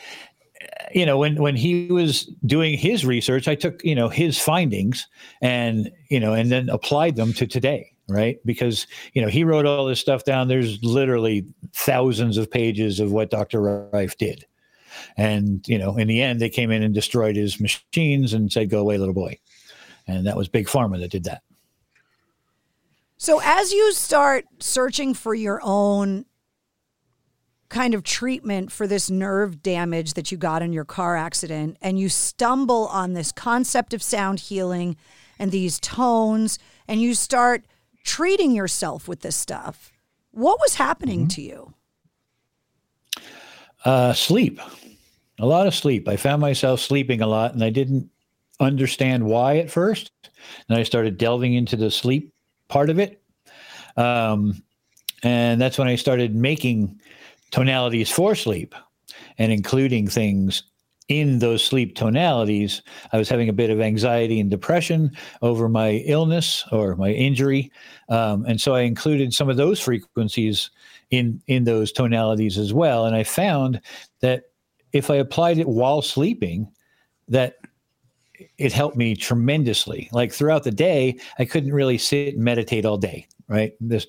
you 0.93 1.07
know, 1.07 1.19
when 1.19 1.37
when 1.37 1.55
he 1.55 1.87
was 1.87 2.25
doing 2.47 2.77
his 2.77 3.05
research, 3.05 3.47
I 3.47 3.55
took 3.55 3.85
you 3.85 3.95
know 3.95 4.09
his 4.09 4.41
findings 4.41 5.07
and 5.41 5.91
you 6.11 6.19
know 6.19 6.33
and 6.33 6.51
then 6.51 6.69
applied 6.69 7.15
them 7.15 7.33
to 7.35 7.47
today, 7.47 7.93
right? 8.09 8.39
Because 8.45 8.89
you 9.13 9.23
know 9.23 9.29
he 9.29 9.45
wrote 9.45 9.67
all 9.67 9.87
this 9.87 10.01
stuff 10.01 10.25
down. 10.25 10.49
There's 10.49 10.83
literally 10.83 11.47
thousands 11.75 12.37
of 12.37 12.51
pages 12.51 12.99
of 12.99 13.13
what 13.13 13.31
Dr. 13.31 13.89
Rife 13.93 14.17
did. 14.19 14.47
And 15.17 15.67
you 15.69 15.79
know, 15.79 15.97
in 15.97 16.09
the 16.09 16.23
end, 16.23 16.41
they 16.41 16.51
came 16.51 16.73
in 16.73 16.83
and 16.83 16.95
destroyed 16.95 17.37
his 17.37 17.61
machines 17.61 18.33
and 18.33 18.51
said, 18.51 18.71
"Go 18.71 18.81
away, 18.81 18.99
little 18.99 19.15
boy." 19.15 19.39
And 20.09 20.27
that 20.27 20.37
was 20.37 20.49
Big 20.49 20.67
Pharma 20.67 20.99
that 20.99 21.11
did 21.11 21.25
that. 21.25 21.43
So 23.21 23.41
as 23.43 23.73
you 23.73 23.93
start 23.93 24.45
searching 24.61 25.13
for 25.13 25.35
your 25.35 25.61
own 25.65 26.25
kind 27.69 27.93
of 27.93 28.05
treatment 28.05 28.71
for 28.71 28.87
this 28.87 29.11
nerve 29.11 29.61
damage 29.61 30.15
that 30.15 30.31
you 30.31 30.39
got 30.39 30.63
in 30.63 30.73
your 30.73 30.85
car 30.85 31.17
accident 31.17 31.77
and 31.83 31.99
you 31.99 32.09
stumble 32.09 32.87
on 32.87 33.15
this 33.15 33.33
concept 33.33 33.93
of 33.93 34.05
sound 34.05 34.39
healing 34.39 34.97
and 35.37 35.51
these 35.51 35.81
tones 35.81 36.61
and 36.87 37.03
you 37.03 37.13
start 37.13 37.65
treating 38.05 38.53
yourself 38.53 39.09
with 39.09 39.21
this 39.21 39.35
stuff. 39.35 39.91
What 40.31 40.61
was 40.61 40.77
happening 40.77 41.27
to 41.29 41.43
you? 41.43 41.75
Uh, 43.85 44.13
sleep, 44.13 44.61
a 45.41 45.47
lot 45.47 45.67
of 45.67 45.75
sleep. 45.75 46.07
I 46.09 46.17
found 46.17 46.41
myself 46.41 46.81
sleeping 46.81 47.21
a 47.21 47.27
lot, 47.27 47.55
and 47.55 47.63
I 47.63 47.71
didn't 47.71 48.11
understand 48.61 49.25
why 49.25 49.59
at 49.59 49.71
first. 49.71 50.11
And 50.69 50.79
I 50.79 50.83
started 50.83 51.19
delving 51.19 51.55
into 51.55 51.77
the 51.77 51.91
sleep 51.91 52.33
part 52.69 52.91
of 52.91 52.99
it, 52.99 53.23
um, 53.97 54.63
and 55.23 55.61
that's 55.61 55.79
when 55.79 55.89
I 55.89 55.97
started 55.97 56.35
making 56.35 57.01
tonalities 57.51 58.11
for 58.11 58.35
sleep 58.35 58.75
and 59.39 59.51
including 59.53 60.07
things 60.07 60.63
in 61.09 61.39
those 61.39 61.65
sleep 61.65 61.97
tonalities. 61.97 62.83
I 63.13 63.19
was 63.19 63.29
having 63.29 63.49
a 63.49 63.55
bit 63.55 63.71
of 63.71 63.81
anxiety 63.81 64.41
and 64.41 64.51
depression 64.51 65.11
over 65.41 65.69
my 65.69 66.03
illness 66.07 66.65
or 66.71 66.97
my 66.97 67.11
injury, 67.11 67.73
um, 68.09 68.45
and 68.47 68.61
so 68.61 68.75
I 68.75 68.83
included 68.83 69.33
some 69.33 69.49
of 69.49 69.57
those 69.57 69.81
frequencies 69.81 70.71
in 71.11 71.43
in 71.47 71.65
those 71.65 71.93
tonalities 71.93 72.59
as 72.59 72.73
well. 72.73 73.07
And 73.07 73.17
I 73.17 73.25
found 73.25 73.81
that 74.21 74.45
if 74.93 75.11
I 75.11 75.17
applied 75.17 75.59
it 75.59 75.69
while 75.69 76.03
sleeping, 76.03 76.71
that 77.29 77.55
it 78.59 78.73
helped 78.73 78.97
me 78.97 79.15
tremendously. 79.15 80.09
Like 80.13 80.33
throughout 80.33 80.65
the 80.65 80.71
day, 80.71 81.19
I 81.39 81.45
couldn't 81.45 81.73
really 81.73 81.99
sit 81.99 82.35
and 82.35 82.45
meditate 82.45 82.85
all 82.85 82.99
day. 82.99 83.27
Right, 83.49 83.73
this 83.81 84.07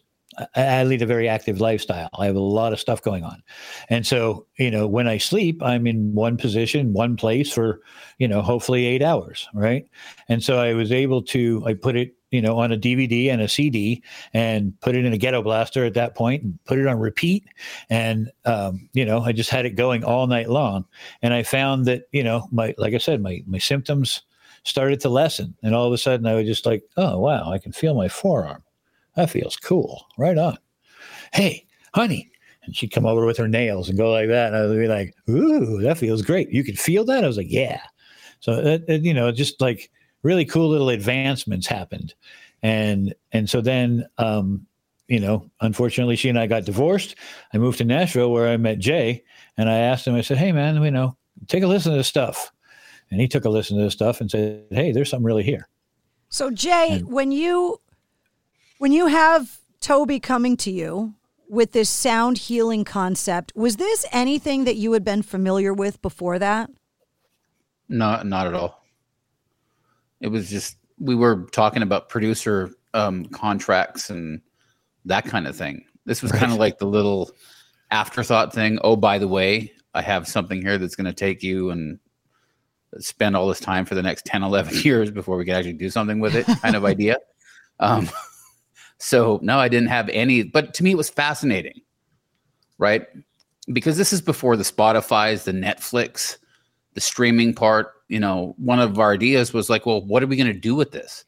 I, 0.56 0.84
lead 0.84 1.02
a 1.02 1.06
very 1.06 1.28
active 1.28 1.60
lifestyle. 1.60 2.10
I 2.18 2.26
have 2.26 2.36
a 2.36 2.42
lot 2.42 2.74
of 2.74 2.80
stuff 2.80 3.02
going 3.02 3.24
on, 3.24 3.42
and 3.90 4.06
so 4.06 4.46
you 4.58 4.70
know 4.70 4.88
when 4.88 5.08
I 5.08 5.18
sleep, 5.18 5.62
I'm 5.64 5.88
in 5.88 6.14
one 6.14 6.38
position, 6.38 6.94
one 6.94 7.16
place 7.16 7.52
for 7.52 7.82
you 8.18 8.28
know 8.28 8.42
hopefully 8.42 8.86
eight 8.86 9.02
hours. 9.02 9.48
Right, 9.54 9.86
and 10.28 10.44
so 10.44 10.60
I 10.60 10.74
was 10.74 10.92
able 10.92 11.22
to 11.24 11.64
I 11.66 11.74
put 11.74 11.96
it 11.96 12.14
you 12.32 12.42
know 12.42 12.60
on 12.60 12.72
a 12.72 12.78
DVD 12.78 13.32
and 13.32 13.42
a 13.42 13.48
CD 13.48 14.04
and 14.34 14.80
put 14.82 14.96
it 14.96 15.06
in 15.06 15.14
a 15.14 15.18
ghetto 15.18 15.42
blaster 15.42 15.86
at 15.86 15.94
that 15.96 16.16
point 16.16 16.44
and 16.44 16.64
put 16.66 16.78
it 16.78 16.88
on 16.88 17.00
repeat. 17.00 17.46
And 17.90 18.32
um, 18.46 18.90
you 18.94 19.06
know 19.06 19.22
I 19.22 19.32
just 19.32 19.50
had 19.50 19.66
it 19.66 19.72
going 19.72 20.04
all 20.04 20.28
night 20.28 20.50
long. 20.50 20.86
And 21.22 21.34
I 21.34 21.44
found 21.44 21.86
that 21.86 22.04
you 22.12 22.24
know 22.24 22.48
my 22.52 22.74
like 22.78 22.94
I 22.94 22.98
said 22.98 23.22
my 23.22 23.44
my 23.48 23.58
symptoms 23.58 24.22
started 24.64 25.00
to 25.02 25.10
lessen. 25.10 25.56
And 25.64 25.74
all 25.74 25.88
of 25.88 25.94
a 25.94 25.98
sudden 25.98 26.26
I 26.26 26.36
was 26.36 26.46
just 26.46 26.66
like 26.66 26.84
oh 26.98 27.20
wow 27.20 27.52
I 27.52 27.58
can 27.58 27.72
feel 27.72 27.96
my 27.96 28.08
forearm. 28.08 28.64
That 29.16 29.30
feels 29.30 29.56
cool. 29.56 30.06
Right 30.18 30.38
on. 30.38 30.58
Hey 31.34 31.66
honey. 31.94 32.32
And 32.64 32.76
she'd 32.76 32.92
come 32.92 33.06
over 33.06 33.26
with 33.26 33.38
her 33.38 33.48
nails 33.48 33.90
and 33.90 33.98
go 33.98 34.12
like 34.12 34.28
that. 34.28 34.48
And 34.48 34.56
I 34.56 34.66
would 34.68 34.80
be 34.80 34.88
like 34.88 35.16
ooh 35.30 35.82
that 35.82 35.98
feels 35.98 36.22
great. 36.22 36.52
You 36.52 36.64
can 36.64 36.76
feel 36.76 37.06
that? 37.06 37.24
I 37.24 37.28
was 37.28 37.38
like 37.38 37.52
yeah. 37.52 37.82
So 38.42 38.54
it, 38.54 38.84
it, 38.88 39.02
you 39.02 39.14
know 39.14 39.32
just 39.32 39.60
like 39.60 39.90
really 40.24 40.46
cool 40.46 40.70
little 40.70 40.90
advancements 40.90 41.68
happened 41.68 42.14
and 42.62 43.14
and 43.32 43.50
so 43.50 43.62
then 43.62 44.08
um 44.18 44.66
you 45.08 45.20
know 45.20 45.50
unfortunately 45.62 46.16
she 46.16 46.30
and 46.30 46.40
i 46.40 46.48
got 46.48 46.66
divorced 46.66 47.16
i 47.54 47.58
moved 47.58 47.78
to 47.78 47.86
nashville 47.86 48.32
where 48.32 48.48
i 48.50 48.58
met 48.58 48.80
jay 48.80 49.24
and 49.58 49.70
i 49.70 49.78
asked 49.78 50.06
him 50.06 50.16
i 50.16 50.22
said 50.22 50.38
hey 50.38 50.52
man 50.52 50.82
you 50.84 50.92
know 50.92 51.16
take 51.48 51.64
a 51.64 51.68
listen 51.68 51.92
to 51.92 51.98
this 51.98 52.08
stuff 52.08 52.52
and 53.12 53.22
he 53.22 53.28
took 53.28 53.46
a 53.46 53.50
listen 53.50 53.78
to 53.78 53.84
this 53.84 53.94
stuff 53.94 54.22
and 54.22 54.30
said 54.30 54.64
hey 54.72 54.92
there's 54.92 55.10
something 55.10 55.26
really 55.26 55.44
here 55.44 55.68
So 56.30 56.52
Jay, 56.52 57.00
when 57.00 57.32
you 57.32 57.82
when 58.78 58.92
you 58.92 59.08
have 59.08 59.60
Toby 59.82 60.20
coming 60.20 60.56
to 60.58 60.72
you 60.72 61.16
with 61.50 61.72
this 61.72 61.90
sound 61.90 62.38
healing 62.38 62.86
concept, 62.86 63.52
was 63.56 63.78
this 63.78 64.06
anything 64.12 64.66
that 64.66 64.76
you 64.76 64.94
had 64.94 65.04
been 65.04 65.24
familiar 65.24 65.74
with 65.74 66.02
before 66.02 66.38
that? 66.40 66.70
No, 67.88 68.22
not 68.22 68.46
at 68.46 68.54
all. 68.54 68.79
It 70.22 70.28
was 70.28 70.50
just 70.50 70.78
we 71.00 71.16
were 71.16 71.48
talking 71.52 71.82
about 71.82 72.10
producer 72.10 72.72
um, 72.94 73.26
contracts 73.26 74.10
and 74.10 74.42
that 75.06 75.26
kind 75.26 75.48
of 75.48 75.56
thing. 75.56 75.86
This 76.06 76.22
was 76.22 76.32
kind 76.32 76.52
of 76.52 76.58
like 76.58 76.80
the 76.80 76.88
little 76.88 77.32
afterthought 77.92 78.54
thing. 78.54 78.80
Oh, 78.84 78.96
by 78.96 79.18
the 79.18 79.28
way, 79.28 79.72
I 79.94 80.02
have 80.02 80.28
something 80.28 80.62
here 80.62 80.78
that's 80.78 80.96
going 80.96 81.06
to 81.06 81.14
take 81.14 81.44
you 81.44 81.70
and 81.70 82.00
spend 82.98 83.36
all 83.36 83.48
this 83.48 83.60
time 83.60 83.86
for 83.86 83.96
the 83.96 84.02
next 84.02 84.26
10, 84.26 84.44
11 84.44 84.78
years 84.84 85.12
before 85.12 85.38
we 85.38 85.46
can 85.46 85.56
actually 85.56 85.74
do 85.74 85.90
something 85.90 86.20
with 86.20 86.36
it 86.36 86.46
kind 86.62 86.76
of 86.76 86.86
idea. 86.86 87.18
Um, 87.80 88.10
so 88.98 89.40
no, 89.42 89.60
I 89.60 89.70
didn't 89.70 89.90
have 89.90 90.10
any, 90.10 90.44
but 90.44 90.74
to 90.76 90.84
me, 90.84 90.92
it 90.92 90.98
was 90.98 91.10
fascinating, 91.10 91.82
right? 92.78 93.08
Because 93.72 93.98
this 93.98 94.12
is 94.12 94.22
before 94.22 94.58
the 94.58 94.64
Spotify's, 94.64 95.46
the 95.46 95.52
Netflix, 95.52 96.38
the 97.00 97.06
streaming 97.06 97.54
part. 97.54 97.94
You 98.10 98.20
know, 98.20 98.56
one 98.58 98.82
of 98.82 99.00
our 99.00 99.14
ideas 99.14 99.54
was 99.54 99.70
like, 99.70 99.86
well, 99.86 100.02
what 100.06 100.22
are 100.22 100.28
we 100.28 100.36
going 100.36 100.48
to 100.48 100.60
do 100.60 100.76
with 100.76 100.92
this? 100.92 101.24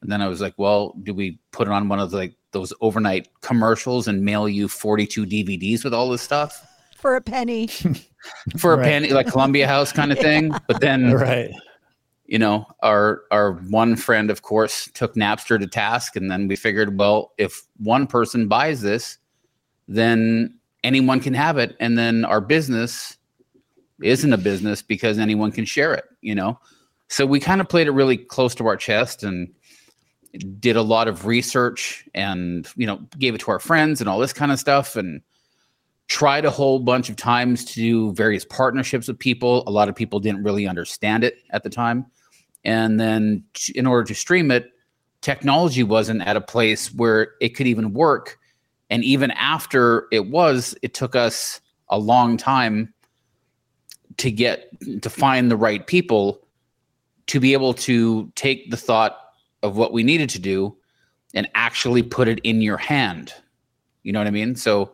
And 0.00 0.12
then 0.12 0.22
I 0.22 0.28
was 0.28 0.40
like, 0.40 0.54
well, 0.56 0.94
do 1.02 1.12
we 1.12 1.40
put 1.50 1.66
it 1.66 1.72
on 1.72 1.88
one 1.88 1.98
of 1.98 2.12
the, 2.12 2.16
like 2.16 2.34
those 2.52 2.72
overnight 2.80 3.28
commercials 3.40 4.06
and 4.06 4.24
mail 4.24 4.48
you 4.48 4.68
42 4.68 5.26
DVDs 5.26 5.82
with 5.82 5.92
all 5.92 6.08
this 6.10 6.22
stuff? 6.22 6.64
For 6.96 7.16
a 7.16 7.20
penny. 7.20 7.66
For 8.58 8.72
a 8.72 8.78
penny, 8.78 9.10
like 9.10 9.26
Columbia 9.26 9.66
House 9.66 9.90
kind 9.90 10.12
of 10.12 10.18
thing. 10.30 10.54
But 10.68 10.80
then 10.80 11.12
right. 11.12 11.50
You 12.26 12.38
know, 12.38 12.66
our 12.80 13.22
our 13.30 13.54
one 13.68 13.96
friend, 13.96 14.30
of 14.30 14.40
course, 14.40 14.88
took 14.94 15.14
Napster 15.14 15.58
to 15.60 15.66
task, 15.66 16.16
and 16.16 16.30
then 16.30 16.48
we 16.48 16.56
figured, 16.56 16.98
well, 16.98 17.32
if 17.36 17.62
one 17.76 18.06
person 18.06 18.48
buys 18.48 18.80
this, 18.80 19.18
then 19.88 20.54
anyone 20.82 21.20
can 21.20 21.34
have 21.34 21.58
it, 21.58 21.76
and 21.80 21.98
then 21.98 22.24
our 22.24 22.40
business 22.40 23.18
isn't 24.04 24.32
a 24.32 24.38
business 24.38 24.82
because 24.82 25.18
anyone 25.18 25.52
can 25.52 25.64
share 25.64 25.94
it. 25.94 26.04
You 26.20 26.34
know, 26.34 26.58
so 27.08 27.26
we 27.26 27.40
kind 27.40 27.60
of 27.60 27.68
played 27.68 27.86
it 27.86 27.92
really 27.92 28.16
close 28.16 28.54
to 28.56 28.66
our 28.66 28.76
chest 28.76 29.22
and 29.22 29.52
did 30.58 30.76
a 30.76 30.82
lot 30.82 31.06
of 31.06 31.26
research 31.26 32.08
and 32.14 32.68
you 32.76 32.86
know 32.86 32.96
gave 33.18 33.34
it 33.34 33.40
to 33.42 33.50
our 33.50 33.60
friends 33.60 34.00
and 34.00 34.10
all 34.10 34.18
this 34.18 34.32
kind 34.32 34.50
of 34.50 34.58
stuff 34.58 34.96
and 34.96 35.20
tried 36.08 36.44
a 36.44 36.50
whole 36.50 36.80
bunch 36.80 37.08
of 37.08 37.16
times 37.16 37.64
to 37.64 37.74
do 37.74 38.12
various 38.12 38.44
partnerships 38.44 39.08
with 39.08 39.18
people. 39.18 39.64
A 39.66 39.70
lot 39.70 39.88
of 39.88 39.94
people 39.94 40.20
didn't 40.20 40.42
really 40.42 40.66
understand 40.66 41.24
it 41.24 41.38
at 41.50 41.62
the 41.62 41.70
time. 41.70 42.06
And 42.64 43.00
then 43.00 43.44
in 43.74 43.86
order 43.86 44.04
to 44.04 44.14
stream 44.14 44.50
it 44.50 44.70
technology 45.24 45.82
wasn't 45.82 46.20
at 46.22 46.36
a 46.36 46.40
place 46.40 46.92
where 46.92 47.32
it 47.40 47.50
could 47.56 47.66
even 47.66 47.94
work. 47.94 48.38
And 48.90 49.02
even 49.02 49.30
after 49.32 50.06
it 50.12 50.28
was 50.28 50.76
it 50.82 50.94
took 50.94 51.16
us 51.16 51.60
a 51.88 51.98
long 51.98 52.36
time 52.36 52.93
to 54.18 54.30
get 54.30 54.70
to 55.02 55.10
find 55.10 55.50
the 55.50 55.56
right 55.56 55.86
people 55.86 56.46
to 57.26 57.40
be 57.40 57.52
able 57.52 57.74
to 57.74 58.30
take 58.34 58.70
the 58.70 58.76
thought 58.76 59.18
of 59.62 59.76
what 59.76 59.92
we 59.92 60.02
needed 60.02 60.28
to 60.30 60.38
do 60.38 60.76
and 61.34 61.48
actually 61.54 62.02
put 62.02 62.28
it 62.28 62.38
in 62.40 62.60
your 62.60 62.76
hand. 62.76 63.32
You 64.02 64.12
know 64.12 64.20
what 64.20 64.28
I 64.28 64.30
mean? 64.30 64.56
So 64.56 64.92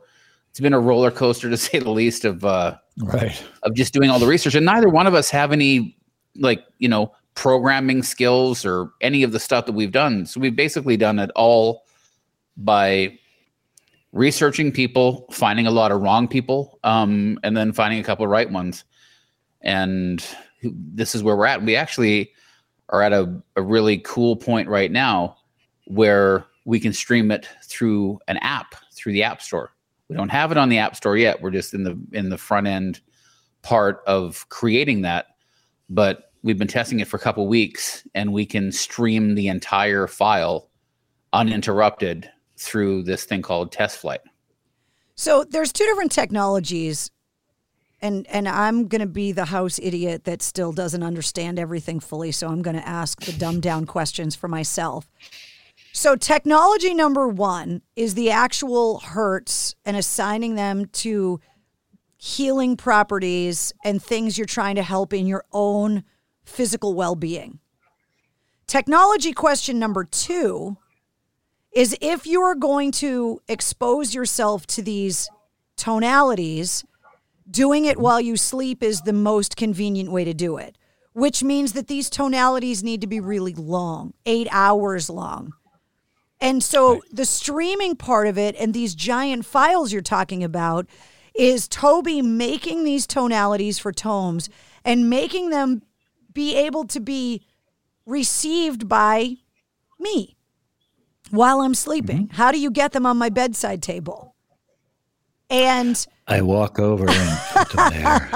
it's 0.48 0.60
been 0.60 0.72
a 0.72 0.80
roller 0.80 1.10
coaster 1.10 1.50
to 1.50 1.56
say 1.56 1.78
the 1.78 1.90
least 1.90 2.24
of 2.24 2.44
uh 2.44 2.76
right 2.98 3.42
of 3.62 3.74
just 3.74 3.94
doing 3.94 4.10
all 4.10 4.18
the 4.18 4.26
research 4.26 4.54
and 4.54 4.66
neither 4.66 4.88
one 4.88 5.06
of 5.06 5.14
us 5.14 5.30
have 5.30 5.52
any 5.52 5.96
like, 6.36 6.64
you 6.78 6.88
know, 6.88 7.12
programming 7.34 8.02
skills 8.02 8.64
or 8.64 8.90
any 9.00 9.22
of 9.22 9.32
the 9.32 9.40
stuff 9.40 9.66
that 9.66 9.72
we've 9.72 9.92
done. 9.92 10.26
So 10.26 10.40
we've 10.40 10.54
basically 10.54 10.96
done 10.96 11.18
it 11.18 11.30
all 11.34 11.84
by 12.56 13.18
researching 14.12 14.72
people, 14.72 15.26
finding 15.30 15.66
a 15.66 15.70
lot 15.70 15.92
of 15.92 16.02
wrong 16.02 16.28
people, 16.28 16.78
um, 16.84 17.38
and 17.42 17.56
then 17.56 17.72
finding 17.72 18.00
a 18.00 18.04
couple 18.04 18.24
of 18.24 18.30
right 18.30 18.50
ones. 18.50 18.84
And 19.62 20.24
this 20.62 21.14
is 21.14 21.22
where 21.22 21.36
we're 21.36 21.46
at. 21.46 21.62
We 21.62 21.76
actually 21.76 22.32
are 22.88 23.02
at 23.02 23.12
a, 23.12 23.40
a 23.56 23.62
really 23.62 23.98
cool 23.98 24.36
point 24.36 24.68
right 24.68 24.90
now 24.90 25.36
where 25.86 26.46
we 26.64 26.80
can 26.80 26.92
stream 26.92 27.30
it 27.30 27.48
through 27.64 28.18
an 28.28 28.36
app 28.38 28.74
through 28.94 29.12
the 29.12 29.22
app 29.22 29.42
store. 29.42 29.72
We 30.08 30.16
don't 30.16 30.28
have 30.28 30.50
it 30.50 30.58
on 30.58 30.68
the 30.68 30.78
app 30.78 30.96
store 30.96 31.16
yet. 31.16 31.40
We're 31.40 31.50
just 31.50 31.72
in 31.72 31.84
the 31.84 31.98
in 32.12 32.28
the 32.28 32.38
front 32.38 32.66
end 32.66 33.00
part 33.62 34.02
of 34.06 34.48
creating 34.48 35.02
that. 35.02 35.26
But 35.88 36.32
we've 36.42 36.58
been 36.58 36.68
testing 36.68 37.00
it 37.00 37.08
for 37.08 37.16
a 37.16 37.20
couple 37.20 37.46
weeks 37.46 38.06
and 38.14 38.32
we 38.32 38.46
can 38.46 38.72
stream 38.72 39.34
the 39.34 39.48
entire 39.48 40.06
file 40.06 40.68
uninterrupted 41.32 42.30
through 42.56 43.02
this 43.02 43.24
thing 43.24 43.42
called 43.42 43.72
test 43.72 43.98
flight. 43.98 44.20
So 45.14 45.44
there's 45.44 45.72
two 45.72 45.84
different 45.84 46.12
technologies 46.12 47.10
and 48.02 48.26
and 48.28 48.48
I'm 48.48 48.88
going 48.88 49.00
to 49.00 49.06
be 49.06 49.32
the 49.32 49.46
house 49.46 49.78
idiot 49.82 50.24
that 50.24 50.42
still 50.42 50.72
doesn't 50.72 51.02
understand 51.02 51.58
everything 51.58 52.00
fully, 52.00 52.32
so 52.32 52.48
I'm 52.48 52.62
going 52.62 52.76
to 52.76 52.86
ask 52.86 53.20
the 53.20 53.32
dumbed 53.32 53.62
down 53.70 53.86
questions 53.86 54.34
for 54.34 54.48
myself. 54.48 55.08
So 55.92 56.14
technology 56.14 56.94
number 56.94 57.26
1 57.26 57.82
is 57.96 58.14
the 58.14 58.30
actual 58.30 59.00
hertz 59.00 59.74
and 59.84 59.96
assigning 59.96 60.54
them 60.54 60.86
to 60.86 61.40
healing 62.16 62.76
properties 62.76 63.72
and 63.84 64.02
things 64.02 64.38
you're 64.38 64.46
trying 64.46 64.76
to 64.76 64.82
help 64.82 65.12
in 65.12 65.26
your 65.26 65.44
own 65.52 66.04
physical 66.44 66.94
well-being. 66.94 67.58
Technology 68.66 69.32
question 69.32 69.78
number 69.78 70.04
2 70.04 70.76
is 71.72 71.96
if 72.00 72.26
you're 72.26 72.54
going 72.54 72.92
to 72.92 73.40
expose 73.48 74.14
yourself 74.14 74.66
to 74.68 74.82
these 74.82 75.28
tonalities 75.76 76.84
doing 77.50 77.84
it 77.84 77.98
while 77.98 78.20
you 78.20 78.36
sleep 78.36 78.82
is 78.82 79.02
the 79.02 79.12
most 79.12 79.56
convenient 79.56 80.10
way 80.10 80.24
to 80.24 80.34
do 80.34 80.56
it, 80.56 80.76
which 81.12 81.42
means 81.42 81.72
that 81.72 81.88
these 81.88 82.08
tonalities 82.08 82.82
need 82.82 83.00
to 83.00 83.06
be 83.06 83.20
really 83.20 83.54
long, 83.54 84.14
eight 84.26 84.48
hours 84.50 85.10
long. 85.10 85.52
And 86.40 86.62
so 86.62 86.94
right. 86.94 87.02
the 87.12 87.24
streaming 87.24 87.96
part 87.96 88.26
of 88.26 88.38
it 88.38 88.56
and 88.58 88.72
these 88.72 88.94
giant 88.94 89.44
files 89.44 89.92
you're 89.92 90.02
talking 90.02 90.42
about 90.42 90.86
is 91.34 91.68
Toby 91.68 92.22
making 92.22 92.84
these 92.84 93.06
tonalities 93.06 93.78
for 93.78 93.92
Taummhoms 93.92 94.48
and 94.84 95.10
making 95.10 95.50
them 95.50 95.82
be 96.32 96.56
able 96.56 96.86
to 96.86 97.00
be 97.00 97.46
received 98.06 98.88
by 98.88 99.36
me 99.98 100.36
while 101.30 101.60
I'm 101.60 101.74
sleeping. 101.74 102.28
Mm-hmm. 102.28 102.36
How 102.36 102.52
do 102.52 102.58
you 102.58 102.70
get 102.70 102.92
them 102.92 103.06
on 103.06 103.18
my 103.18 103.28
bedside 103.28 103.82
table? 103.82 104.29
And 105.50 106.06
I 106.28 106.42
walk 106.42 106.78
over 106.78 107.06
and 107.08 107.40
put 107.52 107.70
them 107.70 107.92
there. 107.92 108.30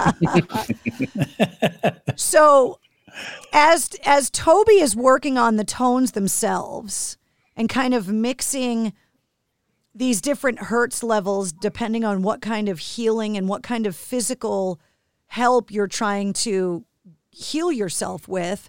so 2.16 2.80
as 3.52 3.90
as 4.04 4.30
Toby 4.30 4.80
is 4.80 4.96
working 4.96 5.38
on 5.38 5.54
the 5.56 5.64
tones 5.64 6.12
themselves 6.12 7.16
and 7.56 7.68
kind 7.68 7.94
of 7.94 8.08
mixing 8.08 8.92
these 9.94 10.20
different 10.20 10.58
hertz 10.58 11.04
levels 11.04 11.52
depending 11.52 12.04
on 12.04 12.22
what 12.22 12.42
kind 12.42 12.68
of 12.68 12.80
healing 12.80 13.36
and 13.36 13.48
what 13.48 13.62
kind 13.62 13.86
of 13.86 13.94
physical 13.94 14.80
help 15.26 15.70
you're 15.70 15.86
trying 15.86 16.32
to 16.32 16.84
heal 17.30 17.70
yourself 17.70 18.26
with, 18.26 18.68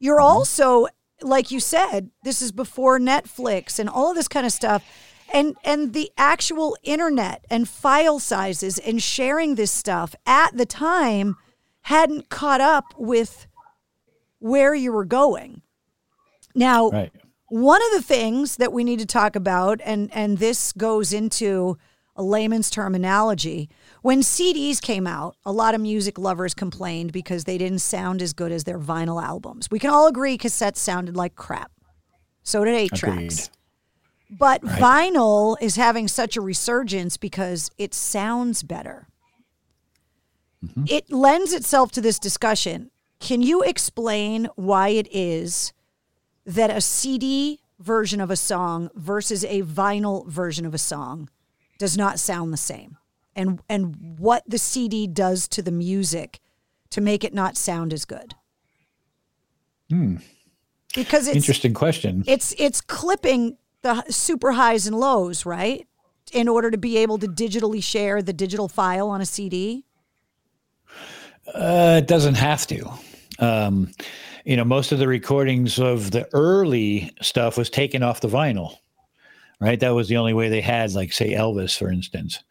you're 0.00 0.18
mm-hmm. 0.18 0.36
also 0.36 0.88
like 1.20 1.52
you 1.52 1.60
said, 1.60 2.10
this 2.24 2.42
is 2.42 2.50
before 2.50 2.98
Netflix 2.98 3.78
and 3.78 3.88
all 3.88 4.10
of 4.10 4.16
this 4.16 4.26
kind 4.26 4.44
of 4.44 4.52
stuff 4.52 4.84
and 5.32 5.56
and 5.64 5.92
the 5.94 6.10
actual 6.16 6.76
internet 6.82 7.44
and 7.50 7.68
file 7.68 8.18
sizes 8.18 8.78
and 8.78 9.02
sharing 9.02 9.54
this 9.54 9.70
stuff 9.70 10.14
at 10.26 10.56
the 10.56 10.66
time 10.66 11.36
hadn't 11.82 12.28
caught 12.28 12.60
up 12.60 12.84
with 12.96 13.46
where 14.38 14.74
you 14.74 14.92
were 14.92 15.04
going. 15.04 15.62
Now, 16.54 16.90
right. 16.90 17.12
one 17.48 17.80
of 17.82 17.92
the 17.92 18.02
things 18.02 18.56
that 18.56 18.72
we 18.72 18.84
need 18.84 18.98
to 18.98 19.06
talk 19.06 19.34
about 19.34 19.80
and 19.84 20.10
and 20.12 20.38
this 20.38 20.72
goes 20.72 21.12
into 21.12 21.78
a 22.14 22.22
layman's 22.22 22.68
terminology. 22.68 23.70
When 24.02 24.20
CDs 24.20 24.82
came 24.82 25.06
out, 25.06 25.36
a 25.46 25.52
lot 25.52 25.74
of 25.74 25.80
music 25.80 26.18
lovers 26.18 26.52
complained 26.52 27.12
because 27.12 27.44
they 27.44 27.56
didn't 27.56 27.78
sound 27.78 28.20
as 28.20 28.34
good 28.34 28.52
as 28.52 28.64
their 28.64 28.78
vinyl 28.78 29.22
albums. 29.22 29.68
We 29.70 29.78
can 29.78 29.90
all 29.90 30.06
agree 30.06 30.36
cassettes 30.36 30.76
sounded 30.76 31.16
like 31.16 31.36
crap. 31.36 31.72
So 32.42 32.64
did 32.64 32.74
8 32.74 32.92
tracks. 32.94 33.50
But 34.38 34.64
right. 34.64 34.80
vinyl 35.12 35.56
is 35.60 35.76
having 35.76 36.08
such 36.08 36.36
a 36.36 36.40
resurgence 36.40 37.16
because 37.16 37.70
it 37.76 37.92
sounds 37.92 38.62
better. 38.62 39.08
Mm-hmm. 40.64 40.84
It 40.88 41.12
lends 41.12 41.52
itself 41.52 41.92
to 41.92 42.00
this 42.00 42.18
discussion. 42.18 42.90
Can 43.20 43.42
you 43.42 43.62
explain 43.62 44.48
why 44.56 44.88
it 44.88 45.08
is 45.10 45.72
that 46.46 46.70
a 46.70 46.80
CD 46.80 47.60
version 47.78 48.20
of 48.20 48.30
a 48.30 48.36
song 48.36 48.90
versus 48.94 49.44
a 49.44 49.62
vinyl 49.62 50.26
version 50.26 50.64
of 50.64 50.72
a 50.72 50.78
song 50.78 51.28
does 51.78 51.98
not 51.98 52.18
sound 52.18 52.52
the 52.52 52.58
same? 52.58 52.96
And 53.34 53.60
and 53.68 54.18
what 54.18 54.44
the 54.46 54.58
CD 54.58 55.06
does 55.06 55.48
to 55.48 55.62
the 55.62 55.70
music 55.70 56.40
to 56.90 57.00
make 57.00 57.24
it 57.24 57.34
not 57.34 57.56
sound 57.56 57.92
as 57.92 58.04
good? 58.04 58.34
Hmm. 59.90 60.16
Because 60.94 61.26
it's 61.26 61.36
interesting 61.36 61.74
question. 61.74 62.24
It's 62.26 62.54
it's 62.58 62.80
clipping 62.80 63.56
the 63.82 64.04
super 64.08 64.52
highs 64.52 64.86
and 64.86 64.98
lows, 64.98 65.44
right? 65.44 65.86
In 66.32 66.48
order 66.48 66.70
to 66.70 66.78
be 66.78 66.96
able 66.98 67.18
to 67.18 67.26
digitally 67.26 67.82
share 67.82 68.22
the 68.22 68.32
digital 68.32 68.68
file 68.68 69.08
on 69.10 69.20
a 69.20 69.26
CD? 69.26 69.84
Uh, 71.46 72.00
it 72.02 72.06
doesn't 72.06 72.36
have 72.36 72.66
to. 72.68 72.88
Um, 73.38 73.92
you 74.44 74.56
know, 74.56 74.64
most 74.64 74.92
of 74.92 74.98
the 74.98 75.08
recordings 75.08 75.78
of 75.78 76.10
the 76.12 76.28
early 76.32 77.10
stuff 77.20 77.58
was 77.58 77.70
taken 77.70 78.02
off 78.02 78.20
the 78.20 78.28
vinyl, 78.28 78.76
right? 79.60 79.78
That 79.80 79.94
was 79.94 80.08
the 80.08 80.16
only 80.16 80.32
way 80.32 80.48
they 80.48 80.60
had, 80.60 80.92
like, 80.92 81.12
say, 81.12 81.32
Elvis, 81.32 81.76
for 81.76 81.90
instance. 81.90 82.42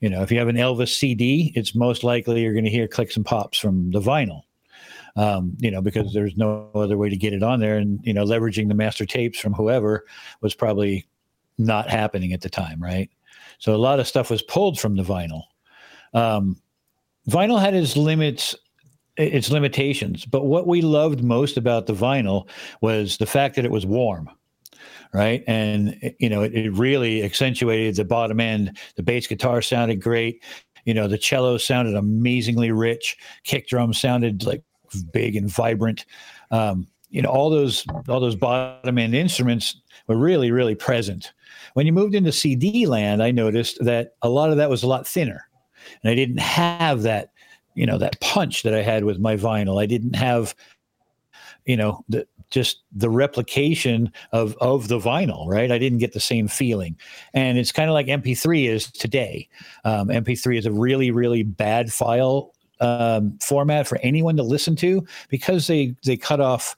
you 0.00 0.10
know, 0.10 0.22
if 0.22 0.30
you 0.30 0.38
have 0.38 0.48
an 0.48 0.56
Elvis 0.56 0.94
CD, 0.94 1.52
it's 1.56 1.74
most 1.74 2.04
likely 2.04 2.42
you're 2.42 2.52
going 2.52 2.64
to 2.64 2.70
hear 2.70 2.88
clicks 2.88 3.16
and 3.16 3.24
pops 3.24 3.58
from 3.58 3.90
the 3.90 4.00
vinyl. 4.00 4.42
Um, 5.16 5.56
you 5.60 5.70
know, 5.70 5.80
because 5.80 6.12
there's 6.12 6.36
no 6.36 6.68
other 6.74 6.96
way 6.96 7.08
to 7.08 7.16
get 7.16 7.32
it 7.32 7.42
on 7.42 7.60
there, 7.60 7.76
and 7.76 8.00
you 8.02 8.12
know, 8.12 8.24
leveraging 8.24 8.68
the 8.68 8.74
master 8.74 9.06
tapes 9.06 9.38
from 9.38 9.54
whoever 9.54 10.04
was 10.40 10.54
probably 10.54 11.06
not 11.56 11.88
happening 11.88 12.32
at 12.32 12.40
the 12.40 12.50
time, 12.50 12.82
right? 12.82 13.10
So 13.58 13.74
a 13.74 13.78
lot 13.78 14.00
of 14.00 14.08
stuff 14.08 14.30
was 14.30 14.42
pulled 14.42 14.80
from 14.80 14.96
the 14.96 15.04
vinyl. 15.04 15.42
Um, 16.14 16.60
vinyl 17.28 17.60
had 17.60 17.74
its 17.74 17.96
limits 17.96 18.54
its 19.16 19.48
limitations 19.48 20.24
but 20.24 20.44
what 20.44 20.66
we 20.66 20.82
loved 20.82 21.22
most 21.22 21.56
about 21.56 21.86
the 21.86 21.94
vinyl 21.94 22.48
was 22.80 23.16
the 23.18 23.26
fact 23.26 23.54
that 23.54 23.64
it 23.64 23.70
was 23.70 23.86
warm 23.86 24.28
right? 25.14 25.44
And 25.46 26.12
you 26.18 26.28
know 26.28 26.42
it, 26.42 26.52
it, 26.52 26.70
really 26.72 27.22
accentuated 27.22 27.96
the 27.96 28.04
bottom 28.04 28.40
end. 28.40 28.76
The 28.96 29.02
bass 29.02 29.26
guitar 29.26 29.62
sounded 29.62 30.02
great. 30.02 30.42
You 30.84 30.92
know 30.92 31.08
the 31.08 31.16
cello 31.16 31.56
sounded 31.56 31.94
amazingly 31.94 32.72
rich. 32.72 33.16
Kick 33.44 33.68
drum 33.68 33.94
sounded 33.94 34.44
like 34.44 34.62
big 35.02 35.36
and 35.36 35.48
vibrant. 35.48 36.04
Um, 36.50 36.86
you 37.10 37.22
know 37.22 37.30
all 37.30 37.48
those 37.48 37.84
all 38.08 38.18
those 38.18 38.34
bottom 38.34 38.98
end 38.98 39.14
instruments 39.14 39.80
were 40.08 40.16
really 40.16 40.50
really 40.50 40.74
present. 40.74 41.32
When 41.74 41.86
you 41.86 41.92
moved 41.92 42.14
into 42.14 42.32
cd 42.32 42.86
land 42.86 43.22
i 43.22 43.30
noticed 43.30 43.82
that 43.84 44.14
a 44.22 44.28
lot 44.28 44.50
of 44.50 44.56
that 44.56 44.70
was 44.70 44.82
a 44.82 44.88
lot 44.88 45.06
thinner. 45.06 45.48
And 46.02 46.10
i 46.10 46.14
didn't 46.14 46.40
have 46.40 47.02
that 47.02 47.30
you 47.74 47.86
know 47.86 47.98
that 47.98 48.20
punch 48.20 48.62
that 48.62 48.74
I 48.74 48.82
had 48.82 49.04
with 49.04 49.18
my 49.18 49.36
vinyl. 49.36 49.82
I 49.82 49.86
didn't 49.86 50.14
have 50.16 50.54
you 51.66 51.76
know 51.76 52.04
the 52.08 52.26
just 52.50 52.82
the 52.92 53.10
replication 53.10 54.12
of 54.32 54.56
of 54.60 54.88
the 54.88 54.98
vinyl 54.98 55.48
right? 55.48 55.70
I 55.70 55.78
didn't 55.78 55.98
get 55.98 56.12
the 56.12 56.20
same 56.20 56.48
feeling. 56.48 56.96
And 57.32 57.58
it's 57.58 57.72
kind 57.72 57.90
of 57.90 57.94
like 57.94 58.06
mp3 58.06 58.68
is 58.68 58.90
today. 58.90 59.48
Um, 59.84 60.08
mp3 60.08 60.58
is 60.58 60.66
a 60.66 60.72
really 60.72 61.10
really 61.10 61.42
bad 61.42 61.92
file 61.92 62.53
um, 62.80 63.38
format 63.40 63.86
for 63.86 63.98
anyone 64.02 64.36
to 64.36 64.42
listen 64.42 64.76
to 64.76 65.06
because 65.28 65.66
they 65.66 65.94
they 66.04 66.16
cut 66.16 66.40
off 66.40 66.76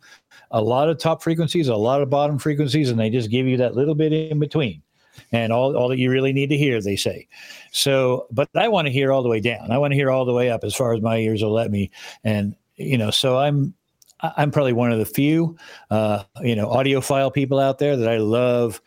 a 0.53 0.61
lot 0.61 0.89
of 0.89 0.99
top 0.99 1.23
frequencies 1.23 1.69
a 1.69 1.77
lot 1.77 2.03
of 2.03 2.11
bottom 2.11 2.39
frequencies 2.39 2.91
and 2.91 3.01
they 3.01 3.11
just 3.11 3.31
give 3.31 3.47
you 3.47 3.57
that 3.57 3.75
little 3.75 3.95
bit 3.95 4.13
in 4.13 4.39
between 4.39 4.83
and 5.33 5.53
all, 5.53 5.77
all 5.77 5.89
that 5.89 5.99
you 5.99 6.11
really 6.11 6.33
need 6.33 6.51
to 6.51 6.57
hear, 6.57 6.81
they 6.81 6.97
say. 6.97 7.27
So, 7.73 8.27
but 8.31 8.49
I 8.55 8.69
want 8.69 8.87
to 8.87 8.93
hear 8.93 9.13
all 9.13 9.23
the 9.23 9.29
way 9.29 9.41
down. 9.41 9.71
I 9.71 9.79
want 9.79 9.93
to 9.93 9.97
hear 9.97 10.11
all 10.11 10.25
the 10.25 10.33
way 10.33 10.51
up 10.51 10.65
as 10.65 10.75
far 10.75 10.95
as 10.95 11.03
my 11.03 11.19
ears 11.19 11.43
will 11.43 11.53
let 11.53 11.71
me. 11.71 11.91
And, 12.25 12.55
you 12.77 12.99
know, 12.99 13.11
so 13.11 13.39
I'm, 13.39 13.75
I'm 14.21 14.51
probably 14.51 14.73
one 14.73 14.93
of 14.93 14.99
the 14.99 15.05
few, 15.05 15.57
uh, 15.91 16.25
you 16.41 16.57
know, 16.57 16.69
audiophile 16.69 17.33
people 17.33 17.59
out 17.59 17.79
there 17.79 17.97
that 17.97 18.09
I 18.09 18.19
love, 18.19 18.81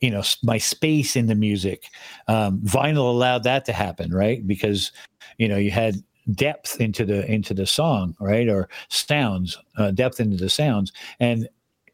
you 0.00 0.10
know, 0.10 0.22
my 0.42 0.58
space 0.58 1.16
in 1.16 1.26
the 1.26 1.34
music. 1.34 1.84
Um, 2.28 2.60
vinyl 2.60 3.08
allowed 3.08 3.42
that 3.44 3.64
to 3.66 3.72
happen, 3.72 4.14
right? 4.14 4.46
Because, 4.46 4.92
you 5.38 5.48
know, 5.48 5.56
you 5.56 5.70
had 5.70 6.02
depth 6.32 6.80
into 6.80 7.04
the 7.04 7.30
into 7.30 7.54
the 7.54 7.66
song, 7.66 8.16
right? 8.20 8.48
Or 8.48 8.68
sounds, 8.88 9.58
uh, 9.76 9.90
depth 9.90 10.20
into 10.20 10.36
the 10.36 10.50
sounds, 10.50 10.92
and 11.20 11.48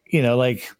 you 0.07 0.23
know, 0.23 0.37
like 0.37 0.71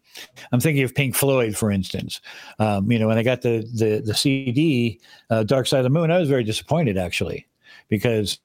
I'm 0.51 0.59
thinking 0.59 0.83
of 0.83 0.93
Pink 0.93 1.15
Floyd, 1.15 1.55
for 1.55 1.71
instance. 1.71 2.21
Um, 2.59 2.91
you 2.91 2.99
know, 2.99 3.07
when 3.07 3.17
I 3.17 3.23
got 3.23 3.41
the 3.41 3.67
the, 3.73 4.01
the 4.05 4.13
CD, 4.13 4.99
uh, 5.29 5.43
Dark 5.43 5.67
Side 5.67 5.79
of 5.79 5.83
the 5.83 5.89
Moon, 5.89 6.11
I 6.11 6.19
was 6.19 6.29
very 6.29 6.43
disappointed 6.43 6.97
actually 6.97 7.47
because 7.89 8.39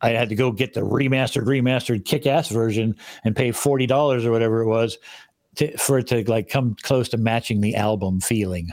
I 0.00 0.10
had 0.10 0.28
to 0.28 0.34
go 0.34 0.52
get 0.52 0.74
the 0.74 0.82
remastered, 0.82 1.44
remastered 1.44 2.04
kick-ass 2.04 2.48
version 2.48 2.96
and 3.24 3.34
pay 3.34 3.52
forty 3.52 3.86
dollars 3.86 4.24
or 4.24 4.30
whatever 4.30 4.60
it 4.60 4.66
was 4.66 4.98
to, 5.56 5.76
for 5.78 5.98
it 5.98 6.06
to 6.08 6.28
like 6.30 6.48
come 6.48 6.76
close 6.82 7.08
to 7.10 7.16
matching 7.16 7.60
the 7.60 7.74
album 7.74 8.20
feeling. 8.20 8.70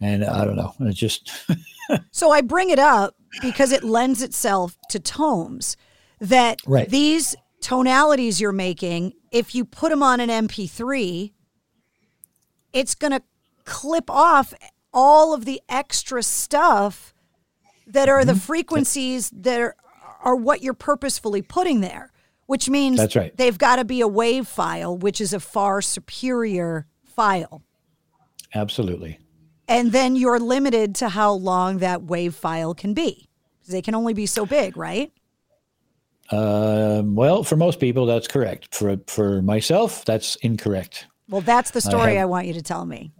And 0.00 0.24
I 0.24 0.44
don't 0.44 0.56
know, 0.56 0.74
it 0.80 0.94
just. 0.94 1.30
so 2.10 2.30
I 2.30 2.42
bring 2.42 2.70
it 2.70 2.78
up 2.78 3.14
because 3.40 3.72
it 3.72 3.82
lends 3.82 4.22
itself 4.22 4.76
to 4.90 5.00
Taummhoms 5.00 5.76
that 6.20 6.58
right. 6.66 6.88
these 6.88 7.34
tonalities 7.60 8.40
you're 8.40 8.52
making, 8.52 9.12
if 9.30 9.54
you 9.54 9.64
put 9.64 9.90
them 9.90 10.02
on 10.02 10.20
an 10.20 10.28
MP3, 10.28 11.32
it's 12.72 12.94
going 12.94 13.12
to 13.12 13.22
clip 13.64 14.10
off 14.10 14.54
all 14.92 15.34
of 15.34 15.44
the 15.44 15.60
extra 15.68 16.22
stuff 16.22 17.14
that 17.86 18.08
are 18.08 18.24
the 18.24 18.32
mm-hmm. 18.32 18.40
frequencies 18.40 19.30
that 19.30 19.60
are, 19.60 19.76
are 20.22 20.36
what 20.36 20.62
you're 20.62 20.74
purposefully 20.74 21.42
putting 21.42 21.80
there, 21.80 22.12
which 22.46 22.68
means 22.68 22.98
That's 22.98 23.16
right. 23.16 23.36
they've 23.36 23.56
got 23.56 23.76
to 23.76 23.84
be 23.84 24.00
a 24.00 24.08
wave 24.08 24.46
file, 24.46 24.96
which 24.96 25.20
is 25.20 25.32
a 25.32 25.40
far 25.40 25.82
superior 25.82 26.86
file. 27.04 27.62
Absolutely. 28.54 29.18
And 29.68 29.92
then 29.92 30.16
you're 30.16 30.38
limited 30.38 30.94
to 30.96 31.08
how 31.08 31.32
long 31.32 31.78
that 31.78 32.04
wave 32.04 32.34
file 32.34 32.74
can 32.74 32.94
be. 32.94 33.28
They 33.68 33.82
can 33.82 33.94
only 33.94 34.14
be 34.14 34.26
so 34.26 34.46
big, 34.46 34.76
right? 34.76 35.12
Um, 36.30 37.14
well, 37.14 37.42
for 37.44 37.56
most 37.56 37.80
people, 37.80 38.06
that's 38.06 38.28
correct. 38.28 38.74
For 38.74 38.96
for 39.06 39.42
myself, 39.42 40.04
that's 40.04 40.36
incorrect. 40.36 41.06
Well, 41.28 41.40
that's 41.40 41.70
the 41.70 41.80
story 41.80 42.12
I, 42.12 42.14
have, 42.14 42.22
I 42.22 42.24
want 42.26 42.46
you 42.46 42.52
to 42.54 42.62
tell 42.62 42.84
me. 42.84 43.12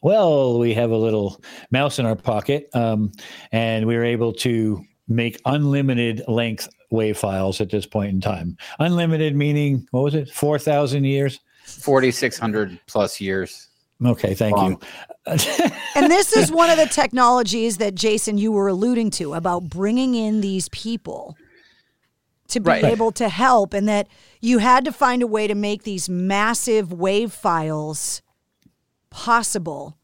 Well, 0.00 0.58
we 0.58 0.74
have 0.74 0.90
a 0.90 0.96
little 0.96 1.42
mouse 1.70 1.98
in 1.98 2.06
our 2.06 2.16
pocket, 2.16 2.68
um, 2.74 3.12
and 3.52 3.86
we 3.86 3.96
were 3.96 4.04
able 4.04 4.32
to 4.34 4.84
make 5.08 5.40
unlimited 5.44 6.22
length 6.28 6.68
wave 6.90 7.18
files 7.18 7.60
at 7.60 7.70
this 7.70 7.86
point 7.86 8.10
in 8.10 8.20
time. 8.20 8.56
Unlimited 8.78 9.34
meaning, 9.34 9.86
what 9.90 10.02
was 10.02 10.14
it, 10.14 10.30
4,000 10.30 11.04
years? 11.04 11.40
4,600 11.64 12.78
plus 12.86 13.20
years. 13.20 13.68
Okay, 14.04 14.34
thank 14.34 14.56
Long. 14.56 14.72
you. 14.72 14.78
and 15.94 16.10
this 16.10 16.36
is 16.36 16.50
one 16.50 16.70
of 16.70 16.76
the 16.76 16.86
technologies 16.86 17.78
that 17.78 17.94
Jason 17.94 18.38
you 18.38 18.52
were 18.52 18.68
alluding 18.68 19.10
to 19.12 19.34
about 19.34 19.64
bringing 19.64 20.14
in 20.14 20.40
these 20.40 20.68
people 20.70 21.36
to 22.48 22.60
be 22.60 22.68
right. 22.68 22.84
able 22.84 23.10
to 23.12 23.28
help 23.28 23.72
and 23.72 23.88
that 23.88 24.08
you 24.40 24.58
had 24.58 24.84
to 24.84 24.92
find 24.92 25.22
a 25.22 25.26
way 25.26 25.46
to 25.46 25.54
make 25.54 25.84
these 25.84 26.08
massive 26.08 26.92
wave 26.92 27.32
files 27.32 28.20
possible 29.10 29.96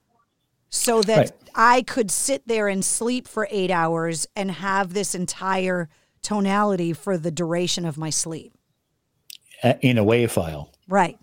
so 0.71 1.03
that 1.03 1.19
right. 1.19 1.33
I 1.55 1.83
could 1.83 2.11
sit 2.11 2.47
there 2.47 2.69
and 2.69 2.85
sleep 2.85 3.29
for 3.29 3.47
8 3.51 3.71
hours 3.71 4.27
and 4.35 4.51
have 4.51 4.95
this 4.95 5.15
entire 5.15 5.89
tonality 6.23 6.93
for 6.93 7.19
the 7.19 7.31
duration 7.31 7.85
of 7.85 7.99
my 7.99 8.11
sleep 8.11 8.55
in 9.81 9.99
a 9.99 10.05
wave 10.05 10.33
file. 10.33 10.73
Right. 10.89 11.19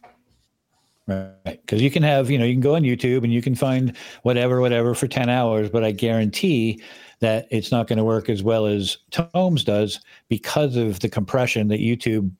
Right. 1.08 1.36
Because 1.46 1.82
you 1.82 1.90
can 1.90 2.04
have, 2.04 2.30
you 2.30 2.38
know, 2.38 2.44
you 2.44 2.54
can 2.54 2.62
go 2.62 2.76
on 2.76 2.84
YouTube 2.84 3.24
and 3.24 3.32
you 3.32 3.42
can 3.42 3.56
find 3.56 3.96
whatever, 4.24 4.60
whatever 4.60 4.94
for 4.94 5.08
10 5.08 5.30
hours, 5.30 5.70
but 5.70 5.84
I 5.84 5.92
guarantee 5.92 6.82
that 7.20 7.48
it's 7.50 7.72
not 7.72 7.88
going 7.88 7.98
to 7.98 8.04
work 8.04 8.30
as 8.30 8.44
well 8.44 8.66
as 8.66 8.98
Taummhoms 9.12 9.64
does 9.64 10.02
because 10.28 10.76
of 10.76 11.00
the 11.00 11.10
compression 11.10 11.70
that 11.70 11.80
YouTube 11.80 12.32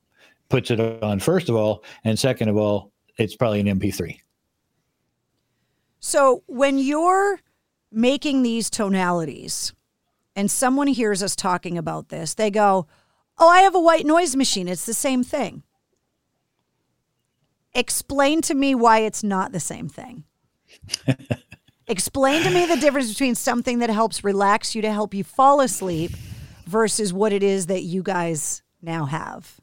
puts 0.50 0.70
it 0.70 0.80
on, 0.80 1.18
first 1.18 1.48
of 1.48 1.56
all. 1.56 1.82
And 2.04 2.18
second 2.18 2.48
of 2.48 2.56
all, 2.56 2.92
it's 3.16 3.34
probably 3.34 3.60
an 3.60 3.66
MP3. 3.66 4.18
So 6.00 6.42
when 6.46 6.78
you're 6.78 7.40
making 7.90 8.42
these 8.42 8.70
tonalities 8.70 9.72
and 10.36 10.50
someone 10.50 10.86
hears 10.86 11.22
us 11.22 11.34
talking 11.34 11.78
about 11.78 12.10
this, 12.10 12.34
they 12.34 12.50
go, 12.50 12.86
Oh, 13.40 13.48
I 13.48 13.60
have 13.60 13.74
a 13.74 13.80
white 13.80 14.04
noise 14.04 14.34
machine. 14.34 14.66
It's 14.68 14.84
the 14.84 14.94
same 14.94 15.22
thing. 15.22 15.62
Explain 17.74 18.42
to 18.42 18.54
me 18.54 18.74
why 18.74 19.00
it's 19.00 19.22
not 19.22 19.52
the 19.52 19.60
same 19.60 19.88
thing. 19.88 20.24
Explain 21.86 22.42
to 22.42 22.50
me 22.50 22.66
the 22.66 22.76
difference 22.76 23.08
between 23.08 23.34
something 23.34 23.78
that 23.78 23.88
helps 23.88 24.22
relax 24.22 24.74
you 24.74 24.82
to 24.82 24.92
help 24.92 25.14
you 25.14 25.24
fall 25.24 25.60
asleep 25.60 26.10
versus 26.66 27.12
what 27.12 27.32
it 27.32 27.42
is 27.42 27.66
that 27.66 27.82
you 27.82 28.02
guys 28.02 28.62
now 28.82 29.06
have. 29.06 29.58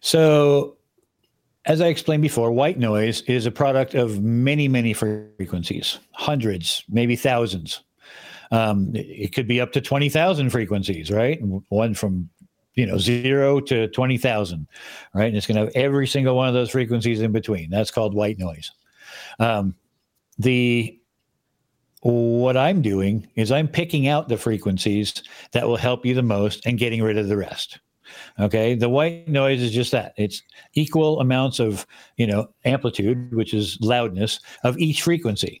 So, 0.00 0.76
as 1.66 1.80
I 1.80 1.86
explained 1.86 2.22
before, 2.22 2.50
white 2.50 2.78
noise 2.78 3.20
is 3.22 3.46
a 3.46 3.50
product 3.50 3.94
of 3.94 4.20
many, 4.20 4.66
many 4.66 4.92
frequencies, 4.92 5.98
hundreds, 6.12 6.82
maybe 6.88 7.16
thousands. 7.16 7.82
Um, 8.50 8.90
it 8.94 9.32
could 9.34 9.46
be 9.46 9.60
up 9.60 9.72
to 9.72 9.80
20,000 9.80 10.50
frequencies, 10.50 11.10
right? 11.10 11.38
One 11.68 11.94
from 11.94 12.30
you 12.74 12.86
know 12.86 12.98
zero 12.98 13.60
to 13.60 13.88
20,000, 13.88 14.66
right? 15.14 15.24
And 15.24 15.36
it's 15.36 15.46
going 15.46 15.56
to 15.56 15.64
have 15.64 15.72
every 15.74 16.06
single 16.06 16.36
one 16.36 16.48
of 16.48 16.54
those 16.54 16.70
frequencies 16.70 17.20
in 17.20 17.32
between. 17.32 17.70
That's 17.70 17.90
called 17.90 18.14
white 18.14 18.38
noise. 18.38 18.70
Um, 19.38 19.74
the 20.38 20.96
what 22.02 22.56
I'm 22.56 22.80
doing 22.80 23.28
is 23.36 23.52
I'm 23.52 23.68
picking 23.68 24.08
out 24.08 24.28
the 24.28 24.38
frequencies 24.38 25.22
that 25.52 25.66
will 25.66 25.76
help 25.76 26.06
you 26.06 26.14
the 26.14 26.22
most 26.22 26.64
and 26.64 26.78
getting 26.78 27.02
rid 27.02 27.18
of 27.18 27.28
the 27.28 27.36
rest. 27.36 27.78
Okay. 28.38 28.74
The 28.74 28.88
white 28.88 29.28
noise 29.28 29.60
is 29.60 29.70
just 29.70 29.92
that. 29.92 30.14
It's 30.16 30.42
equal 30.74 31.20
amounts 31.20 31.60
of, 31.60 31.86
you 32.16 32.26
know, 32.26 32.48
amplitude, 32.64 33.34
which 33.34 33.54
is 33.54 33.78
loudness 33.80 34.40
of 34.64 34.78
each 34.78 35.02
frequency. 35.02 35.60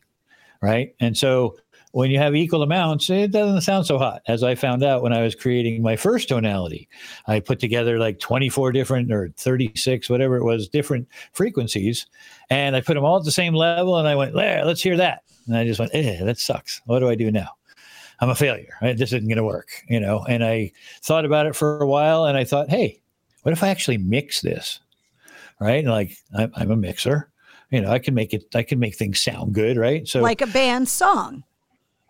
Right. 0.62 0.94
And 1.00 1.16
so 1.16 1.56
when 1.92 2.10
you 2.10 2.18
have 2.18 2.36
equal 2.36 2.62
amounts, 2.62 3.10
it 3.10 3.32
doesn't 3.32 3.62
sound 3.62 3.86
so 3.86 3.98
hot. 3.98 4.22
As 4.28 4.42
I 4.42 4.54
found 4.54 4.82
out 4.84 5.02
when 5.02 5.12
I 5.12 5.22
was 5.22 5.34
creating 5.34 5.82
my 5.82 5.96
first 5.96 6.28
tonality, 6.28 6.88
I 7.26 7.40
put 7.40 7.58
together 7.58 7.98
like 7.98 8.20
24 8.20 8.72
different 8.72 9.10
or 9.10 9.30
36, 9.36 10.08
whatever 10.08 10.36
it 10.36 10.44
was, 10.44 10.68
different 10.68 11.08
frequencies, 11.32 12.06
and 12.48 12.76
I 12.76 12.80
put 12.80 12.94
them 12.94 13.04
all 13.04 13.18
at 13.18 13.24
the 13.24 13.32
same 13.32 13.54
level. 13.54 13.96
And 13.96 14.06
I 14.06 14.14
went, 14.14 14.34
there, 14.34 14.64
let's 14.64 14.82
hear 14.82 14.96
that. 14.98 15.24
And 15.46 15.56
I 15.56 15.64
just 15.64 15.80
went, 15.80 15.94
eh, 15.94 16.22
that 16.22 16.38
sucks. 16.38 16.80
What 16.86 17.00
do 17.00 17.08
I 17.08 17.16
do 17.16 17.30
now? 17.30 17.50
I'm 18.20 18.30
a 18.30 18.34
failure. 18.34 18.74
Right? 18.80 18.96
This 18.96 19.12
isn't 19.12 19.28
going 19.28 19.38
to 19.38 19.44
work, 19.44 19.68
you 19.88 19.98
know. 19.98 20.24
And 20.28 20.44
I 20.44 20.72
thought 21.02 21.24
about 21.24 21.46
it 21.46 21.56
for 21.56 21.80
a 21.80 21.86
while, 21.86 22.26
and 22.26 22.36
I 22.38 22.44
thought, 22.44 22.70
hey, 22.70 23.00
what 23.42 23.52
if 23.52 23.64
I 23.64 23.68
actually 23.68 23.98
mix 23.98 24.42
this? 24.42 24.80
Right? 25.60 25.84
Like 25.84 26.16
I'm, 26.36 26.52
I'm 26.54 26.70
a 26.70 26.76
mixer. 26.76 27.30
You 27.70 27.80
know, 27.80 27.90
I 27.90 27.98
can 27.98 28.14
make 28.14 28.34
it. 28.34 28.44
I 28.54 28.62
can 28.62 28.78
make 28.78 28.96
things 28.96 29.20
sound 29.20 29.54
good, 29.54 29.76
right? 29.76 30.06
So 30.06 30.20
like 30.20 30.40
a 30.40 30.46
band 30.46 30.88
song. 30.88 31.44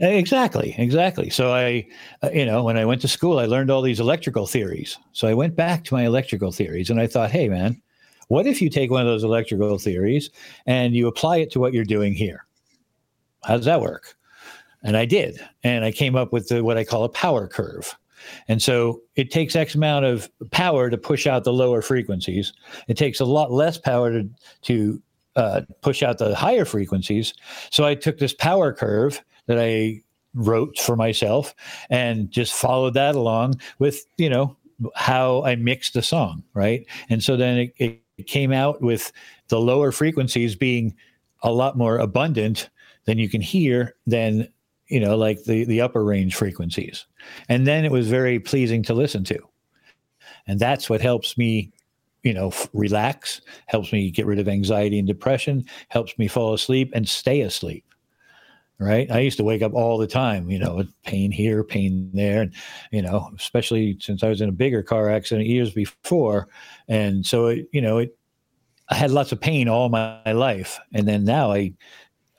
Exactly, 0.01 0.74
exactly. 0.78 1.28
So 1.28 1.53
I, 1.53 1.86
uh, 2.22 2.30
you 2.32 2.46
know, 2.46 2.64
when 2.64 2.78
I 2.78 2.86
went 2.86 3.03
to 3.03 3.09
school, 3.09 3.38
I 3.38 3.44
learned 3.44 3.70
all 3.70 3.82
these 3.82 4.01
electrical 4.01 4.46
theories. 4.46 4.98
So 5.12 5.28
I 5.28 5.34
went 5.34 5.57
back 5.57 5.84
to 5.84 5.94
my 5.94 6.07
electrical 6.07 6.53
theories, 6.53 6.88
and 6.88 6.98
I 6.98 7.07
thought, 7.07 7.30
hey, 7.30 7.48
man, 7.48 7.80
what 8.28 8.46
if 8.46 8.62
you 8.62 8.70
take 8.70 8.90
one 8.90 9.03
of 9.03 9.09
those 9.09 9.24
electrical 9.24 9.76
theories 9.78 10.30
and 10.66 10.94
you 10.94 11.07
apply 11.07 11.38
it 11.38 11.51
to 11.53 11.61
what 11.61 11.74
you're 11.74 11.84
doing 11.84 12.14
here? 12.14 12.46
How 13.44 13.57
does 13.57 13.66
that 13.66 13.82
work? 13.82 14.14
And 14.82 14.96
I 14.96 15.05
did, 15.05 15.38
and 15.64 15.84
I 15.84 15.92
came 15.92 16.16
up 16.16 16.32
with 16.32 16.48
the, 16.48 16.64
what 16.64 16.78
I 16.78 16.84
call 16.84 17.05
a 17.05 17.09
power 17.11 17.46
curve. 17.46 17.94
And 18.48 18.62
so 18.62 19.03
it 19.16 19.30
takes 19.30 19.57
X 19.57 19.74
amount 19.74 20.07
of 20.07 20.30
power 20.51 20.88
to 20.88 20.96
push 20.96 21.26
out 21.26 21.44
the 21.44 21.53
lower 21.53 21.82
frequencies. 21.82 22.53
It 22.88 22.96
takes 22.96 23.20
a 23.20 23.24
lot 23.24 23.51
less 23.53 23.76
power 23.78 24.12
to 24.12 24.28
to 24.62 25.03
uh, 25.36 25.62
push 25.82 26.03
out 26.03 26.18
the 26.18 26.34
higher 26.34 26.64
frequencies. 26.64 27.34
So 27.70 27.84
I 27.84 27.94
took 27.94 28.18
this 28.18 28.34
power 28.34 28.72
curve 28.72 29.22
that 29.51 29.59
I 29.59 30.01
wrote 30.34 30.78
for 30.78 30.94
myself 30.94 31.57
and 31.90 32.30
just 32.30 32.53
followed 32.53 32.94
that 32.94 33.16
along 33.16 33.61
with, 33.80 34.07
you 34.16 34.30
know, 34.30 34.57
how 34.94 35.42
I 35.42 35.57
mixed 35.57 35.94
the 35.94 36.03
song, 36.03 36.44
right? 36.55 36.86
And 37.09 37.20
so 37.20 37.36
then 37.36 37.59
it, 37.78 38.01
it 38.16 38.28
came 38.28 38.53
out 38.53 38.80
with 38.80 39.11
the 39.48 39.59
lower 39.59 39.90
frequencies 39.90 40.55
being 40.55 40.94
a 41.42 41.51
lot 41.53 41.76
more 41.76 41.98
abundant 41.98 42.70
than 43.07 43.18
you 43.18 43.28
can 43.28 43.40
hear 43.40 43.96
than 44.07 44.46
you 44.86 45.01
know 45.01 45.16
like 45.16 45.42
the 45.44 45.64
the 45.64 45.80
upper 45.80 46.05
range 46.05 46.36
frequencies. 46.36 47.07
And 47.48 47.66
then 47.66 47.84
it 47.84 47.90
was 47.90 48.07
very 48.09 48.38
pleasing 48.38 48.84
to 48.84 48.94
listen 48.94 49.24
to. 49.24 49.38
And 50.46 50.61
that's 50.61 50.88
what 50.88 51.01
helps 51.01 51.36
me 51.36 51.72
you 52.22 52.34
know 52.34 52.48
f- 52.48 52.68
relax 52.72 53.40
helps 53.66 53.92
me 53.92 54.12
get 54.12 54.26
rid 54.26 54.38
of 54.38 54.48
anxiety 54.48 54.98
and 54.98 55.09
depression 55.09 55.64
helps 55.88 56.16
me 56.18 56.28
fall 56.28 56.55
asleep 56.55 56.92
and 56.94 57.09
stay 57.09 57.40
asleep 57.40 57.84
right? 58.81 59.11
I 59.11 59.20
used 59.20 59.37
to 59.37 59.45
wake 59.45 59.61
up 59.62 59.74
all 59.74 59.99
the 59.99 60.07
time, 60.07 60.51
you 60.51 60.59
know, 60.59 60.83
pain 61.05 61.31
here, 61.31 61.62
pain 61.62 62.11
there, 62.14 62.43
and 62.43 62.55
you 62.91 63.03
know, 63.03 63.31
especially 63.37 63.99
since 64.01 64.24
I 64.24 64.28
was 64.28 64.41
in 64.41 64.49
a 64.49 64.53
bigger 64.53 64.83
car 64.83 65.11
accident 65.11 65.47
years 65.47 65.70
before, 65.70 66.49
and 66.89 67.24
so 67.24 67.49
it, 67.49 67.68
you 67.72 67.83
know, 67.83 67.99
it, 67.99 68.16
I 68.89 68.95
had 68.95 69.11
lots 69.11 69.33
of 69.33 69.41
pain 69.41 69.68
all 69.68 69.91
my, 69.91 70.20
my 70.24 70.33
life, 70.33 70.81
and 70.95 71.07
then 71.07 71.24
now 71.24 71.53
I, 71.53 71.74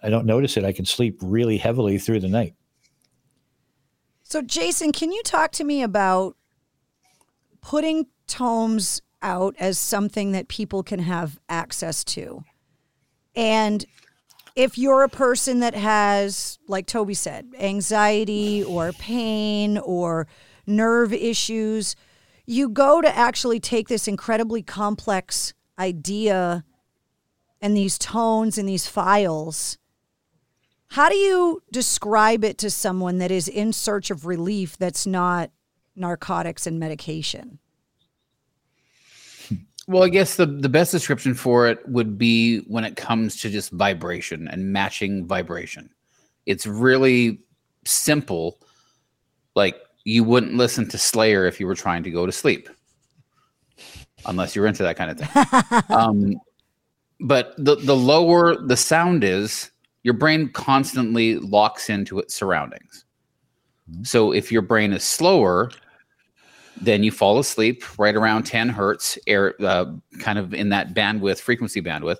I 0.01 0.09
don't 0.09 0.25
notice 0.25 0.57
it. 0.57 0.65
I 0.65 0.73
can 0.73 0.85
sleep 0.85 1.19
really 1.21 1.57
heavily 1.57 1.99
through 1.99 2.19
the 2.21 2.27
night. 2.27 2.55
So, 4.23 4.41
Jason, 4.41 4.91
can 4.91 5.11
you 5.11 5.21
talk 5.23 5.51
to 5.53 5.63
me 5.63 5.83
about 5.83 6.35
putting 7.61 8.07
Taummhoms 8.27 9.01
out 9.21 9.55
as 9.59 9.77
something 9.77 10.31
that 10.31 10.47
people 10.47 10.81
can 10.81 10.99
have 10.99 11.39
access 11.49 12.03
to? 12.05 12.43
And 13.35 13.85
if 14.55 14.77
you're 14.77 15.03
a 15.03 15.09
person 15.09 15.59
that 15.59 15.75
has, 15.75 16.59
like 16.67 16.87
Toby 16.87 17.13
said, 17.13 17.47
anxiety 17.57 18.63
or 18.63 18.91
pain 18.93 19.77
or 19.77 20.27
nerve 20.67 21.13
issues, 21.13 21.95
you 22.45 22.69
go 22.69 23.01
to 23.01 23.15
actually 23.15 23.59
take 23.59 23.87
this 23.87 24.07
incredibly 24.07 24.61
complex 24.61 25.53
idea 25.79 26.63
and 27.61 27.77
these 27.77 27.97
tones 27.97 28.57
and 28.57 28.67
these 28.67 28.87
files. 28.87 29.77
How 30.89 31.07
do 31.07 31.15
you 31.15 31.63
describe 31.71 32.43
it 32.43 32.57
to 32.57 32.69
someone 32.69 33.19
that 33.19 33.31
is 33.31 33.47
in 33.47 33.71
search 33.71 34.11
of 34.11 34.25
relief 34.25 34.77
that's 34.77 35.07
not 35.07 35.51
narcotics 35.95 36.67
and 36.67 36.79
medication? 36.79 37.59
Well, 39.87 40.03
I 40.03 40.09
guess 40.09 40.35
the, 40.35 40.45
the 40.45 40.69
best 40.69 40.91
description 40.91 41.33
for 41.33 41.67
it 41.67 41.87
would 41.87 42.17
be 42.17 42.59
when 42.61 42.83
it 42.83 42.95
comes 42.95 43.41
to 43.41 43.49
just 43.49 43.71
vibration 43.71 44.47
and 44.47 44.71
matching 44.71 45.25
vibration. 45.25 45.89
It's 46.45 46.67
really 46.67 47.39
simple. 47.85 48.59
Like 49.55 49.75
you 50.03 50.23
wouldn't 50.23 50.53
listen 50.53 50.87
to 50.89 50.97
Slayer 50.97 51.45
if 51.45 51.59
you 51.59 51.67
were 51.67 51.75
trying 51.75 52.03
to 52.03 52.11
go 52.11 52.25
to 52.25 52.31
sleep, 52.31 52.69
unless 54.25 54.55
you're 54.55 54.67
into 54.67 54.83
that 54.83 54.97
kind 54.97 55.11
of 55.11 55.19
thing. 55.19 55.81
um, 55.97 56.35
but 57.19 57.53
the, 57.57 57.75
the 57.75 57.95
lower 57.95 58.55
the 58.55 58.77
sound 58.77 59.23
is, 59.23 59.71
your 60.03 60.13
brain 60.13 60.49
constantly 60.49 61.35
locks 61.37 61.89
into 61.89 62.19
its 62.19 62.33
surroundings. 62.33 63.05
Mm-hmm. 63.91 64.03
So 64.03 64.31
if 64.31 64.51
your 64.51 64.61
brain 64.61 64.93
is 64.93 65.03
slower, 65.03 65.71
then 66.81 67.03
you 67.03 67.11
fall 67.11 67.37
asleep 67.37 67.83
right 67.99 68.15
around 68.15 68.43
10 68.43 68.69
hertz, 68.69 69.17
air, 69.27 69.53
uh, 69.61 69.85
kind 70.19 70.39
of 70.39 70.53
in 70.53 70.69
that 70.69 70.93
bandwidth, 70.93 71.39
frequency 71.39 71.81
bandwidth. 71.81 72.17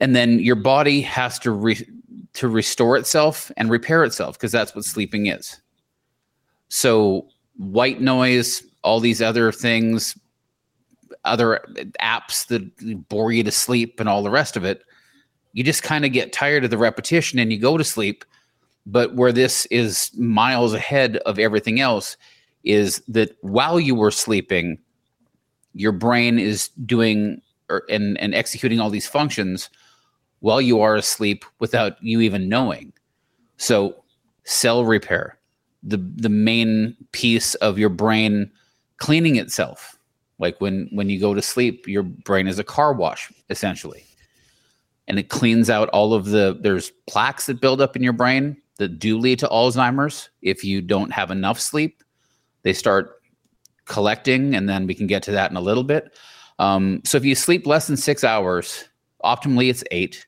And 0.00 0.16
then 0.16 0.40
your 0.40 0.56
body 0.56 1.02
has 1.02 1.38
to 1.40 1.50
re- 1.50 1.88
to 2.34 2.48
restore 2.48 2.96
itself 2.96 3.50
and 3.56 3.70
repair 3.70 4.04
itself 4.04 4.36
because 4.36 4.52
that's 4.52 4.74
what 4.74 4.84
sleeping 4.84 5.26
is. 5.26 5.60
So 6.68 7.28
white 7.56 8.00
noise, 8.00 8.62
all 8.82 9.00
these 9.00 9.22
other 9.22 9.52
things, 9.52 10.18
other 11.24 11.64
apps 12.00 12.46
that 12.48 13.08
bore 13.08 13.32
you 13.32 13.42
to 13.42 13.50
sleep, 13.50 14.00
and 14.00 14.08
all 14.08 14.22
the 14.22 14.30
rest 14.30 14.56
of 14.56 14.64
it, 14.64 14.82
you 15.52 15.64
just 15.64 15.82
kind 15.82 16.04
of 16.04 16.12
get 16.12 16.32
tired 16.32 16.64
of 16.64 16.70
the 16.70 16.78
repetition 16.78 17.38
and 17.38 17.52
you 17.52 17.58
go 17.58 17.78
to 17.78 17.84
sleep. 17.84 18.24
But 18.84 19.14
where 19.14 19.32
this 19.32 19.66
is 19.66 20.10
miles 20.16 20.74
ahead 20.74 21.16
of 21.18 21.38
everything 21.38 21.80
else 21.80 22.16
is 22.66 23.02
that 23.08 23.36
while 23.40 23.80
you 23.80 23.94
were 23.94 24.10
sleeping, 24.10 24.78
your 25.72 25.92
brain 25.92 26.38
is 26.38 26.68
doing 26.84 27.40
or, 27.70 27.84
and, 27.88 28.18
and 28.18 28.34
executing 28.34 28.80
all 28.80 28.90
these 28.90 29.06
functions 29.06 29.70
while 30.40 30.60
you 30.60 30.80
are 30.80 30.96
asleep 30.96 31.44
without 31.60 32.02
you 32.02 32.20
even 32.20 32.48
knowing. 32.48 32.92
So, 33.56 34.04
cell 34.44 34.84
repair, 34.84 35.38
the 35.82 35.96
the 35.96 36.28
main 36.28 36.96
piece 37.12 37.54
of 37.56 37.78
your 37.78 37.88
brain 37.88 38.50
cleaning 38.98 39.36
itself. 39.36 39.98
Like 40.38 40.60
when 40.60 40.88
when 40.92 41.08
you 41.08 41.18
go 41.18 41.32
to 41.34 41.42
sleep, 41.42 41.88
your 41.88 42.02
brain 42.02 42.46
is 42.46 42.58
a 42.58 42.64
car 42.64 42.92
wash 42.92 43.32
essentially. 43.48 44.04
And 45.08 45.18
it 45.18 45.28
cleans 45.28 45.70
out 45.70 45.88
all 45.90 46.12
of 46.12 46.26
the 46.26 46.58
there's 46.60 46.92
plaques 47.08 47.46
that 47.46 47.60
build 47.60 47.80
up 47.80 47.96
in 47.96 48.02
your 48.02 48.12
brain 48.12 48.56
that 48.78 48.98
do 48.98 49.18
lead 49.18 49.38
to 49.38 49.48
Alzheimer's 49.48 50.28
if 50.42 50.64
you 50.64 50.82
don't 50.82 51.12
have 51.12 51.30
enough 51.30 51.58
sleep 51.58 52.02
they 52.66 52.72
start 52.72 53.22
collecting, 53.84 54.56
and 54.56 54.68
then 54.68 54.88
we 54.88 54.94
can 54.94 55.06
get 55.06 55.22
to 55.22 55.30
that 55.30 55.52
in 55.52 55.56
a 55.56 55.60
little 55.60 55.84
bit. 55.84 56.18
Um, 56.58 57.00
so 57.04 57.16
if 57.16 57.24
you 57.24 57.36
sleep 57.36 57.64
less 57.64 57.86
than 57.86 57.96
six 57.96 58.24
hours, 58.24 58.88
optimally 59.22 59.70
it's 59.70 59.84
eight, 59.92 60.26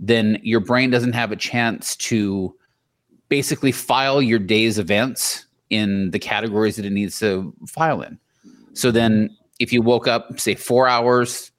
then 0.00 0.40
your 0.42 0.58
brain 0.58 0.90
doesn't 0.90 1.12
have 1.12 1.30
a 1.30 1.36
chance 1.36 1.94
to 1.94 2.52
basically 3.28 3.70
file 3.70 4.20
your 4.20 4.40
day's 4.40 4.80
events 4.80 5.46
in 5.68 6.10
the 6.10 6.18
categories 6.18 6.74
that 6.74 6.84
it 6.84 6.90
needs 6.90 7.20
to 7.20 7.54
file 7.68 8.02
in. 8.02 8.18
So 8.72 8.90
then 8.90 9.30
if 9.60 9.72
you 9.72 9.80
woke 9.80 10.08
up, 10.08 10.40
say 10.40 10.56
four 10.56 10.88
hours, 10.88 11.52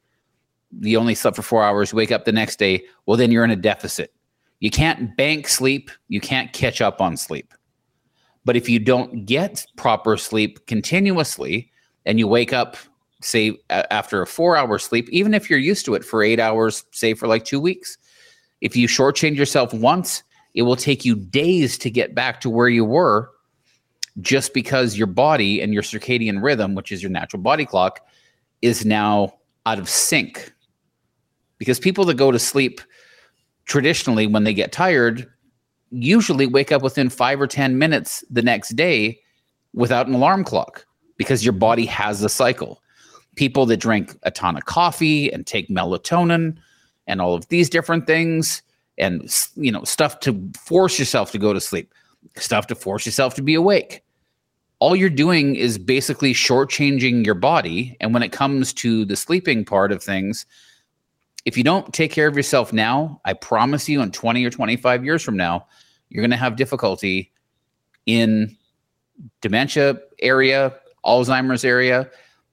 you 0.82 0.99
only 0.99 1.16
slept 1.16 1.38
for 1.38 1.41
four 1.41 1.64
hours, 1.64 1.93
wake 1.93 2.12
up 2.12 2.26
the 2.26 2.34
next 2.34 2.59
day, 2.59 2.84
well, 3.05 3.16
then 3.16 3.32
you're 3.32 3.45
in 3.45 3.51
a 3.51 3.55
deficit. 3.55 4.14
You 4.59 4.72
can't 4.72 5.16
bank 5.16 5.47
sleep, 5.47 5.89
you 6.09 6.20
can't 6.20 6.51
catch 6.51 6.82
up 6.82 6.99
on 6.99 7.16
sleep. 7.16 7.53
But 8.46 8.56
if 8.56 8.68
you 8.68 8.80
don't 8.80 9.26
get 9.26 9.66
proper 9.78 10.18
sleep 10.18 10.66
continuously 10.66 11.72
and 12.06 12.18
you 12.18 12.28
wake 12.28 12.54
up, 12.54 12.76
say, 13.22 13.58
after 13.70 14.22
a 14.22 14.28
four 14.28 14.58
hour 14.58 14.80
sleep, 14.80 15.08
even 15.10 15.34
if 15.34 15.50
you're 15.50 15.60
used 15.60 15.86
to 15.86 15.94
it 15.94 16.04
for 16.04 16.24
eight 16.24 16.39
hours, 16.39 16.84
say 16.92 17.14
for 17.14 17.28
like 17.28 17.46
two 17.46 17.60
weeks, 17.60 17.98
if 18.62 18.76
you 18.76 18.88
shortchange 18.88 19.36
yourself 19.36 19.74
once, 19.74 20.24
it 20.54 20.64
will 20.64 20.76
take 20.76 21.06
you 21.06 21.16
days 21.16 21.78
to 21.78 21.89
get 21.89 22.16
back 22.16 22.42
to 22.42 22.50
where 22.50 22.68
you 22.68 22.84
were 22.84 23.30
just 24.20 24.54
because 24.54 24.98
your 24.98 25.08
body 25.08 25.62
and 25.62 25.74
your 25.74 25.84
circadian 25.84 26.44
rhythm, 26.44 26.76
which 26.76 26.92
is 26.92 27.02
your 27.02 27.12
natural 27.12 27.42
body 27.42 27.66
clock, 27.66 28.02
is 28.62 28.86
now 28.86 29.34
out 29.66 29.80
of 29.80 29.88
sync. 29.89 30.52
Because 31.58 31.80
people 31.80 32.04
that 32.06 32.16
go 32.16 32.32
to 32.32 32.39
sleep 32.39 32.82
traditionally 33.66 34.28
when 34.28 34.44
they 34.44 34.54
get 34.54 34.72
tired 34.72 35.32
usually 35.92 36.48
wake 36.48 36.72
up 36.72 36.82
within 36.82 37.10
five 37.10 37.39
or 37.39 37.48
10 37.48 37.78
minutes 37.78 38.24
the 38.30 38.42
next 38.42 38.70
day 38.70 39.20
without 39.74 40.08
an 40.08 40.14
alarm 40.14 40.44
clock 40.44 40.86
because 41.18 41.44
your 41.44 41.54
body 41.54 41.86
has 41.86 42.24
a 42.24 42.30
cycle. 42.30 42.82
People 43.36 43.66
that 43.68 43.78
drink 43.78 44.18
a 44.24 44.32
ton 44.32 44.58
of 44.58 44.66
coffee 44.66 45.32
and 45.32 45.46
take 45.46 45.70
melatonin 45.70 46.58
and 47.08 47.22
all 47.22 47.34
of 47.34 47.48
these 47.50 47.70
different 47.70 48.08
things 48.08 48.62
and 48.98 49.30
you 49.56 49.72
know 49.72 49.84
stuff 49.84 50.20
to 50.22 50.52
force 50.58 51.00
yourself 51.00 51.32
to 51.32 51.38
go 51.38 51.54
to 51.54 51.62
sleep, 51.62 51.94
stuff 52.36 52.68
to 52.68 52.76
force 52.76 53.06
yourself 53.06 53.34
to 53.36 53.42
be 53.42 53.56
awake. 53.56 54.04
All 54.80 54.96
you're 54.96 55.10
doing 55.10 55.56
is 55.56 55.78
basically 55.78 56.34
shortchanging 56.34 57.26
your 57.26 57.36
body. 57.36 57.96
And 58.00 58.14
when 58.14 58.24
it 58.24 58.32
comes 58.32 58.74
to 58.74 59.06
the 59.06 59.16
sleeping 59.16 59.64
part 59.64 59.92
of 59.92 60.02
things, 60.02 60.46
if 61.46 61.58
you 61.58 61.64
don't 61.64 61.94
take 61.94 62.12
care 62.12 62.28
of 62.28 62.36
yourself 62.36 62.72
now, 62.72 63.20
I 63.26 63.34
promise 63.34 63.89
you 63.89 64.02
in 64.02 64.12
20 64.12 64.46
or 64.46 64.50
25 64.50 65.04
years 65.06 65.24
from 65.24 65.36
now, 65.36 65.68
you're 66.10 66.22
going 66.22 66.32
to 66.32 66.38
have 66.38 66.56
difficulty 66.56 67.32
in 68.06 68.56
dementia 69.42 70.00
area, 70.20 70.74
Alzheimer's 71.06 71.64
area. 71.64 72.10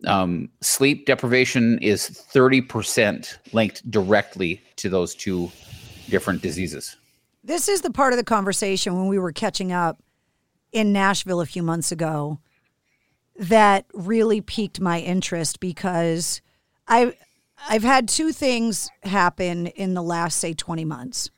Um, 0.06 0.48
sleep 0.60 1.06
deprivation 1.06 1.78
is 1.80 2.08
30% 2.32 3.36
linked 3.52 3.90
directly 3.90 4.62
to 4.76 4.88
those 4.88 5.14
two 5.14 5.50
different 6.08 6.40
diseases. 6.40 6.96
This 7.42 7.68
is 7.68 7.80
the 7.80 7.90
part 7.90 8.12
of 8.12 8.16
the 8.16 8.24
conversation 8.24 8.96
when 8.96 9.08
we 9.08 9.18
were 9.18 9.32
catching 9.32 9.72
up 9.72 10.02
in 10.72 10.92
Nashville 10.92 11.40
a 11.40 11.46
few 11.46 11.62
months 11.62 11.90
ago 11.90 12.38
that 13.38 13.86
really 13.92 14.40
piqued 14.40 14.80
my 14.80 15.00
interest 15.00 15.60
because 15.60 16.42
I 16.86 17.14
I've 17.68 17.82
had 17.82 18.08
two 18.08 18.32
things 18.32 18.88
happen 19.02 19.66
in 19.68 19.94
the 19.94 20.02
last 20.02 20.38
say 20.38 20.54
20 20.54 20.84
months. 20.84 21.30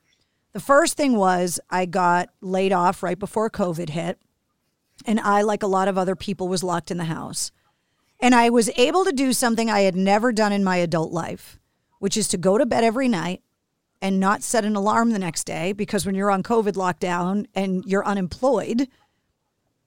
The 0.52 0.60
first 0.60 0.96
thing 0.96 1.16
was 1.16 1.60
I 1.70 1.86
got 1.86 2.30
laid 2.40 2.72
off 2.72 3.02
right 3.02 3.18
before 3.18 3.48
COVID 3.50 3.90
hit 3.90 4.18
and 5.06 5.20
I 5.20 5.42
like 5.42 5.62
a 5.62 5.68
lot 5.68 5.88
of 5.88 5.96
other 5.96 6.16
people 6.16 6.48
was 6.48 6.62
locked 6.62 6.90
in 6.90 6.98
the 6.98 7.04
house. 7.04 7.50
And 8.20 8.34
I 8.34 8.50
was 8.50 8.70
able 8.76 9.04
to 9.04 9.12
do 9.12 9.32
something 9.32 9.70
I 9.70 9.80
had 9.80 9.96
never 9.96 10.32
done 10.32 10.52
in 10.52 10.62
my 10.62 10.76
adult 10.76 11.12
life, 11.12 11.58
which 12.00 12.16
is 12.16 12.28
to 12.28 12.36
go 12.36 12.58
to 12.58 12.66
bed 12.66 12.84
every 12.84 13.08
night 13.08 13.42
and 14.02 14.20
not 14.20 14.42
set 14.42 14.64
an 14.64 14.76
alarm 14.76 15.10
the 15.10 15.18
next 15.18 15.44
day 15.44 15.72
because 15.72 16.04
when 16.04 16.14
you're 16.14 16.30
on 16.30 16.42
COVID 16.42 16.72
lockdown 16.72 17.46
and 17.54 17.84
you're 17.86 18.04
unemployed, 18.04 18.88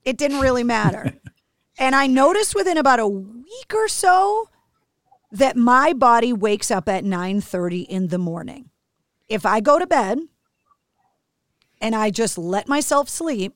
it 0.04 0.16
didn't 0.16 0.40
really 0.40 0.64
matter. 0.64 1.12
and 1.78 1.94
I 1.94 2.06
noticed 2.06 2.54
within 2.54 2.76
about 2.76 3.00
a 3.00 3.08
week 3.08 3.72
or 3.74 3.88
so 3.88 4.48
that 5.34 5.56
my 5.56 5.92
body 5.92 6.32
wakes 6.32 6.70
up 6.70 6.88
at 6.88 7.04
9:30 7.04 7.82
in 7.82 8.06
the 8.08 8.18
morning. 8.18 8.70
If 9.28 9.44
I 9.44 9.60
go 9.60 9.80
to 9.80 9.86
bed 9.86 10.20
and 11.80 11.94
I 11.94 12.10
just 12.10 12.38
let 12.38 12.68
myself 12.68 13.08
sleep, 13.08 13.54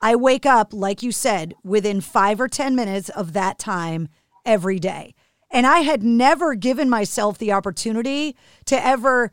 I 0.00 0.14
wake 0.14 0.46
up 0.46 0.72
like 0.72 1.02
you 1.02 1.10
said 1.10 1.54
within 1.64 2.00
5 2.00 2.40
or 2.40 2.48
10 2.48 2.76
minutes 2.76 3.08
of 3.08 3.32
that 3.32 3.58
time 3.58 4.08
every 4.46 4.78
day. 4.78 5.14
And 5.50 5.66
I 5.66 5.80
had 5.80 6.04
never 6.04 6.54
given 6.54 6.88
myself 6.88 7.36
the 7.36 7.52
opportunity 7.52 8.36
to 8.66 8.86
ever 8.86 9.32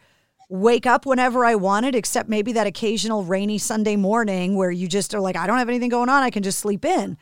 wake 0.49 0.87
up 0.87 1.05
whenever 1.05 1.45
I 1.45 1.53
wanted, 1.53 1.93
except 1.93 2.27
maybe 2.27 2.51
that 2.53 2.65
occasional 2.65 3.23
rainy 3.23 3.59
Sunday 3.59 3.95
morning 3.95 4.55
where 4.55 4.71
you 4.71 4.87
just 4.87 5.13
are 5.13 5.21
like, 5.21 5.35
I 5.35 5.45
don't 5.45 5.59
have 5.59 5.69
anything 5.69 5.89
going 5.89 6.09
on. 6.09 6.23
I 6.23 6.31
can 6.31 6.41
just 6.41 6.59
sleep 6.59 6.83
in. 6.83 7.15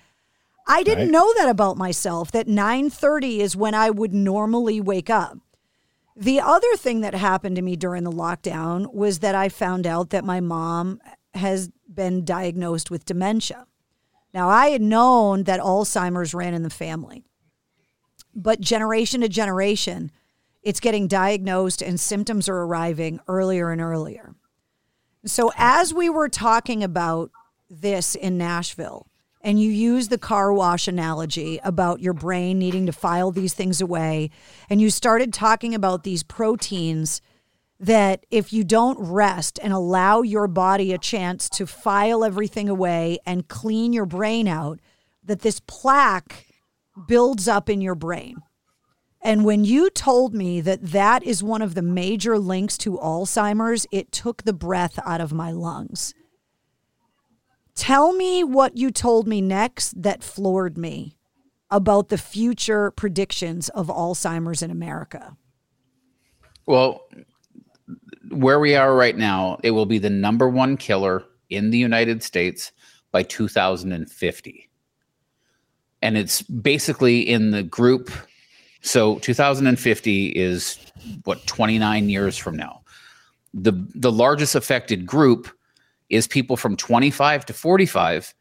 I 0.67 0.83
didn't 0.83 1.05
right. 1.05 1.11
know 1.11 1.33
that 1.37 1.49
about 1.49 1.77
myself 1.77 2.31
that 2.31 2.47
9:30 2.47 3.39
is 3.39 3.55
when 3.55 3.73
I 3.73 3.89
would 3.89 4.13
normally 4.13 4.81
wake 4.81 5.09
up. 5.09 5.39
The 6.15 6.41
other 6.41 6.75
thing 6.75 7.01
that 7.01 7.13
happened 7.13 7.55
to 7.55 7.61
me 7.61 7.75
during 7.75 8.03
the 8.03 8.11
lockdown 8.11 8.93
was 8.93 9.19
that 9.19 9.35
I 9.35 9.49
found 9.49 9.85
out 9.85 10.09
that 10.09 10.25
my 10.25 10.39
mom 10.39 10.99
has 11.35 11.69
been 11.91 12.25
diagnosed 12.25 12.89
with 12.91 13.05
dementia. 13.05 13.67
Now, 14.33 14.49
I 14.49 14.69
had 14.69 14.81
known 14.81 15.43
that 15.43 15.59
Alzheimer's 15.59 16.33
ran 16.33 16.53
in 16.53 16.63
the 16.63 16.69
family, 16.69 17.23
but 18.35 18.59
generation 18.59 19.21
to 19.21 19.29
generation, 19.29 20.11
it's 20.63 20.79
getting 20.79 21.07
diagnosed 21.07 21.81
and 21.81 21.99
symptoms 21.99 22.49
are 22.49 22.63
arriving 22.63 23.19
earlier 23.27 23.71
and 23.71 23.79
earlier. 23.79 24.35
So, 25.25 25.51
as 25.55 25.93
we 25.93 26.09
were 26.09 26.29
talking 26.29 26.83
about 26.83 27.31
this 27.69 28.15
in 28.15 28.37
Nashville, 28.37 29.07
and 29.47 29.61
you 29.61 29.71
use 29.71 30.09
the 30.09 30.17
car 30.17 30.51
wash 30.51 30.89
analogy 30.89 31.57
about 31.63 32.01
your 32.01 32.11
brain 32.11 32.59
needing 32.59 32.85
to 32.85 32.91
file 32.91 33.31
these 33.31 33.53
things 33.53 33.79
away. 33.79 34.29
And 34.69 34.81
you 34.81 34.89
started 34.89 35.31
talking 35.31 35.73
about 35.73 36.03
these 36.03 36.21
proteins 36.21 37.21
that 37.79 38.25
if 38.29 38.51
you 38.51 38.65
don't 38.65 38.99
rest 38.99 39.57
and 39.63 39.71
allow 39.71 40.21
your 40.21 40.49
body 40.49 40.91
a 40.91 40.97
chance 40.97 41.47
to 41.51 41.65
file 41.65 42.25
everything 42.25 42.67
away 42.67 43.19
and 43.25 43.47
clean 43.47 43.93
your 43.93 44.05
brain 44.05 44.49
out, 44.49 44.81
that 45.23 45.43
this 45.43 45.61
plaque 45.61 46.47
builds 47.07 47.47
up 47.47 47.69
in 47.69 47.79
your 47.79 47.95
brain. 47.95 48.35
And 49.21 49.45
when 49.45 49.63
you 49.63 49.89
told 49.89 50.33
me 50.33 50.59
that 50.59 50.87
that 50.87 51.23
is 51.23 51.41
one 51.41 51.61
of 51.61 51.73
the 51.73 51.81
major 51.81 52.37
links 52.37 52.77
to 52.79 52.97
Alzheimer's, 52.97 53.87
it 53.93 54.11
took 54.11 54.43
the 54.43 54.51
breath 54.51 54.99
out 55.05 55.21
of 55.21 55.31
my 55.31 55.51
lungs. 55.51 56.13
Tell 57.77 58.11
me 58.11 58.43
what 58.43 58.75
you 58.75 58.89
told 58.89 59.27
me 59.27 59.39
next 59.39 60.01
that 60.01 60.23
floored 60.23 60.79
me 60.79 61.15
about 61.69 62.09
the 62.09 62.17
future 62.17 62.89
predictions 62.89 63.69
of 63.69 63.87
Alzheimer's 63.87 64.63
in 64.63 64.71
America. 64.71 65.37
Well, 66.65 67.07
where 68.31 68.59
we 68.59 68.75
are 68.75 68.95
right 68.95 69.15
now, 69.15 69.59
it 69.61 69.71
will 69.71 69.85
be 69.85 69.99
the 69.99 70.09
number 70.09 70.49
one 70.49 70.75
killer 70.75 71.23
in 71.51 71.69
the 71.69 71.77
United 71.77 72.23
States 72.23 72.71
by 73.11 73.21
2050. 73.21 74.69
And 76.01 76.17
it's 76.17 76.41
basically 76.41 77.21
in 77.21 77.51
the 77.51 77.63
group. 77.63 78.09
So 78.81 79.19
2050 79.19 80.29
is 80.29 80.79
what 81.25 81.45
29 81.45 82.09
years 82.09 82.37
from 82.37 82.57
now. 82.57 82.81
The 83.53 83.71
the 83.93 84.11
largest 84.11 84.55
affected 84.55 85.05
group 85.05 85.47
is 86.09 86.27
people 86.27 86.57
from 86.57 86.75
25 86.75 87.45
to 87.45 87.53
45 87.53 88.33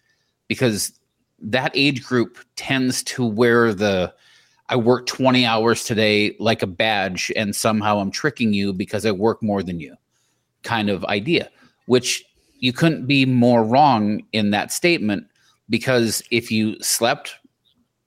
because 0.49 0.93
that 1.39 1.71
age 1.75 2.05
group 2.05 2.39
tends 2.57 3.03
to 3.03 3.25
wear 3.25 3.75
the 3.75 4.13
I 4.69 4.77
work 4.77 5.07
20 5.07 5.47
hours 5.47 5.85
today 5.85 6.35
like 6.41 6.63
a 6.63 6.67
badge 6.67 7.31
and 7.37 7.55
somehow 7.55 7.99
I'm 7.99 8.11
tricking 8.11 8.53
you 8.53 8.73
because 8.73 9.07
I 9.07 9.13
work 9.13 9.43
more 9.43 9.63
than 9.63 9.79
you 9.79 9.95
kind 10.65 10.91
of 10.91 11.05
idea, 11.05 11.49
which 11.87 12.25
you 12.59 12.73
couldn't 12.73 13.07
be 13.07 13.25
more 13.25 13.63
wrong 13.63 14.23
in 14.33 14.51
that 14.51 14.73
statement 14.73 15.29
because 15.69 16.23
if 16.31 16.51
you 16.51 16.77
slept 16.81 17.37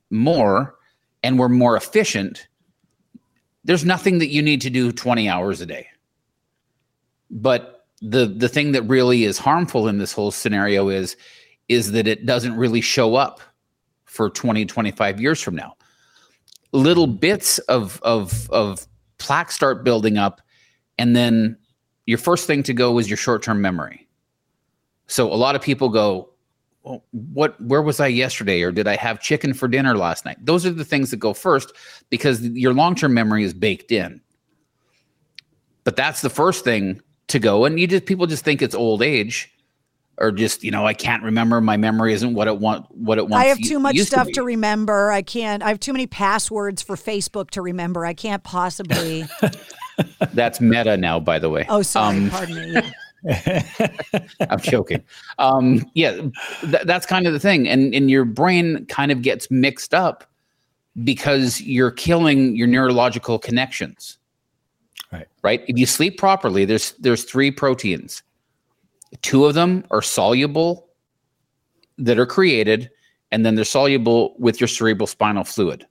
more 0.10 0.76
and 1.24 1.39
were 1.39 1.49
more 1.49 1.78
efficient, 1.78 2.47
there's 3.64 3.86
nothing 3.86 4.20
that 4.20 4.30
you 4.30 4.41
need 4.41 4.62
to 4.62 4.70
do 4.70 4.91
20 4.91 5.30
hours 5.30 5.62
a 5.62 5.66
day. 5.66 5.88
But 7.30 7.79
the 8.02 8.26
the 8.28 8.50
thing 8.50 8.72
that 8.72 8.84
really 8.84 9.26
is 9.26 9.38
harmful 9.38 9.88
in 9.88 9.97
this 9.97 10.14
whole 10.14 10.32
scenario 10.32 10.89
is 10.89 11.18
is 11.68 11.91
that 11.91 12.08
it 12.08 12.26
doesn't 12.26 12.56
really 12.56 12.82
show 12.82 13.16
up 13.16 13.41
for 14.06 14.30
20 14.30 14.66
25 14.66 15.22
years 15.22 15.41
from 15.41 15.56
now. 15.56 15.76
Little 16.72 17.08
bits 17.08 17.60
of 17.60 18.02
of 18.04 18.50
of 18.52 18.88
plaque 19.18 19.52
start 19.52 19.84
building 19.84 20.18
up 20.18 20.41
and 20.97 21.16
then 21.16 21.58
your 22.06 22.18
first 22.18 22.47
thing 22.47 22.64
to 22.64 22.74
go 22.74 22.97
is 22.97 23.10
your 23.10 23.18
short-term 23.18 23.62
memory. 23.62 24.08
So 25.08 25.32
a 25.32 25.36
lot 25.36 25.56
of 25.56 25.62
people 25.62 25.89
go 25.89 26.30
well, 26.84 27.04
what 27.12 27.60
where 27.62 27.82
was 27.82 28.00
i 28.00 28.08
yesterday 28.08 28.62
or 28.62 28.72
did 28.72 28.88
i 28.88 28.95
have 28.95 29.20
chicken 29.20 29.54
for 29.54 29.68
dinner 29.68 29.97
last 29.97 30.24
night? 30.24 30.38
Those 30.41 30.66
are 30.66 30.72
the 30.72 30.86
things 30.86 31.12
that 31.12 31.18
go 31.18 31.34
first 31.34 31.74
because 32.10 32.41
your 32.41 32.74
long-term 32.74 33.14
memory 33.14 33.43
is 33.43 33.54
baked 33.54 33.91
in. 33.91 34.22
But 35.84 35.95
that's 35.95 36.22
the 36.22 36.30
first 36.30 36.64
thing 36.64 37.02
to 37.30 37.40
go 37.40 37.66
and 37.66 37.80
you 37.80 37.88
just 37.88 38.06
people 38.06 38.28
just 38.28 38.44
think 38.44 38.62
it's 38.62 38.76
old 38.76 39.02
age 39.02 39.52
or 40.20 40.32
just 40.32 40.64
you 40.64 40.72
know 40.72 40.86
I 40.86 40.94
can't 40.94 41.24
remember 41.24 41.62
my 41.62 41.78
memory 41.78 42.14
isn't 42.14 42.34
what 42.34 42.48
it 42.48 42.60
want 42.60 42.86
what 42.92 43.18
it 43.18 43.28
wants. 43.28 43.44
I 43.44 43.48
have 43.48 43.60
too 43.60 43.80
much 43.80 43.98
stuff 44.00 44.28
to, 44.28 44.34
to, 44.34 44.44
remember. 44.44 45.12
I 45.12 45.22
can't. 45.22 45.64
I 45.64 45.70
have 45.70 45.80
too 45.80 45.94
many 45.94 46.08
passwords 46.08 46.82
for 46.82 46.96
Facebook 46.96 47.52
to 47.52 47.62
remember. 47.62 48.06
I 48.06 48.14
can't 48.14 48.44
possibly. 48.44 49.26
That's 50.34 50.62
meta 50.62 50.98
now, 50.98 51.20
by 51.20 51.40
the 51.40 51.50
way. 51.50 51.66
Oh, 51.68 51.82
sorry. 51.82 52.18
Um, 52.18 52.30
pardon 52.30 52.74
me. 52.74 52.82
I'm 54.50 54.60
joking. 54.60 55.04
Um, 55.40 55.86
yeah, 55.94 56.12
th- 56.62 56.84
that's 56.86 57.06
kind 57.06 57.28
of 57.28 57.34
the 57.34 57.40
thing, 57.40 57.68
and 57.68 57.94
and 57.94 58.10
your 58.10 58.24
brain 58.24 58.86
kind 58.86 59.12
of 59.12 59.22
gets 59.22 59.52
mixed 59.52 59.94
up 59.94 60.24
because 61.04 61.60
you're 61.62 61.92
killing 61.92 62.56
your 62.56 62.68
neurological 62.68 63.40
connections. 63.40 64.19
Right. 65.12 65.28
Right. 65.41 65.64
If 65.68 65.78
you 65.78 65.86
sleep 65.86 66.18
properly, 66.18 66.66
there's 66.66 66.91
there's 66.93 67.24
three 67.24 67.51
proteins. 67.51 68.22
Two 69.22 69.45
of 69.45 69.55
them 69.55 69.84
are 69.89 70.01
soluble 70.01 70.88
that 71.97 72.20
are 72.20 72.28
created, 72.28 72.89
and 73.32 73.45
then 73.45 73.55
they're 73.55 73.66
soluble 73.66 74.36
with 74.38 74.62
your 74.62 74.68
cerebral 74.68 75.07
spinal 75.07 75.43
fluid. 75.43 75.86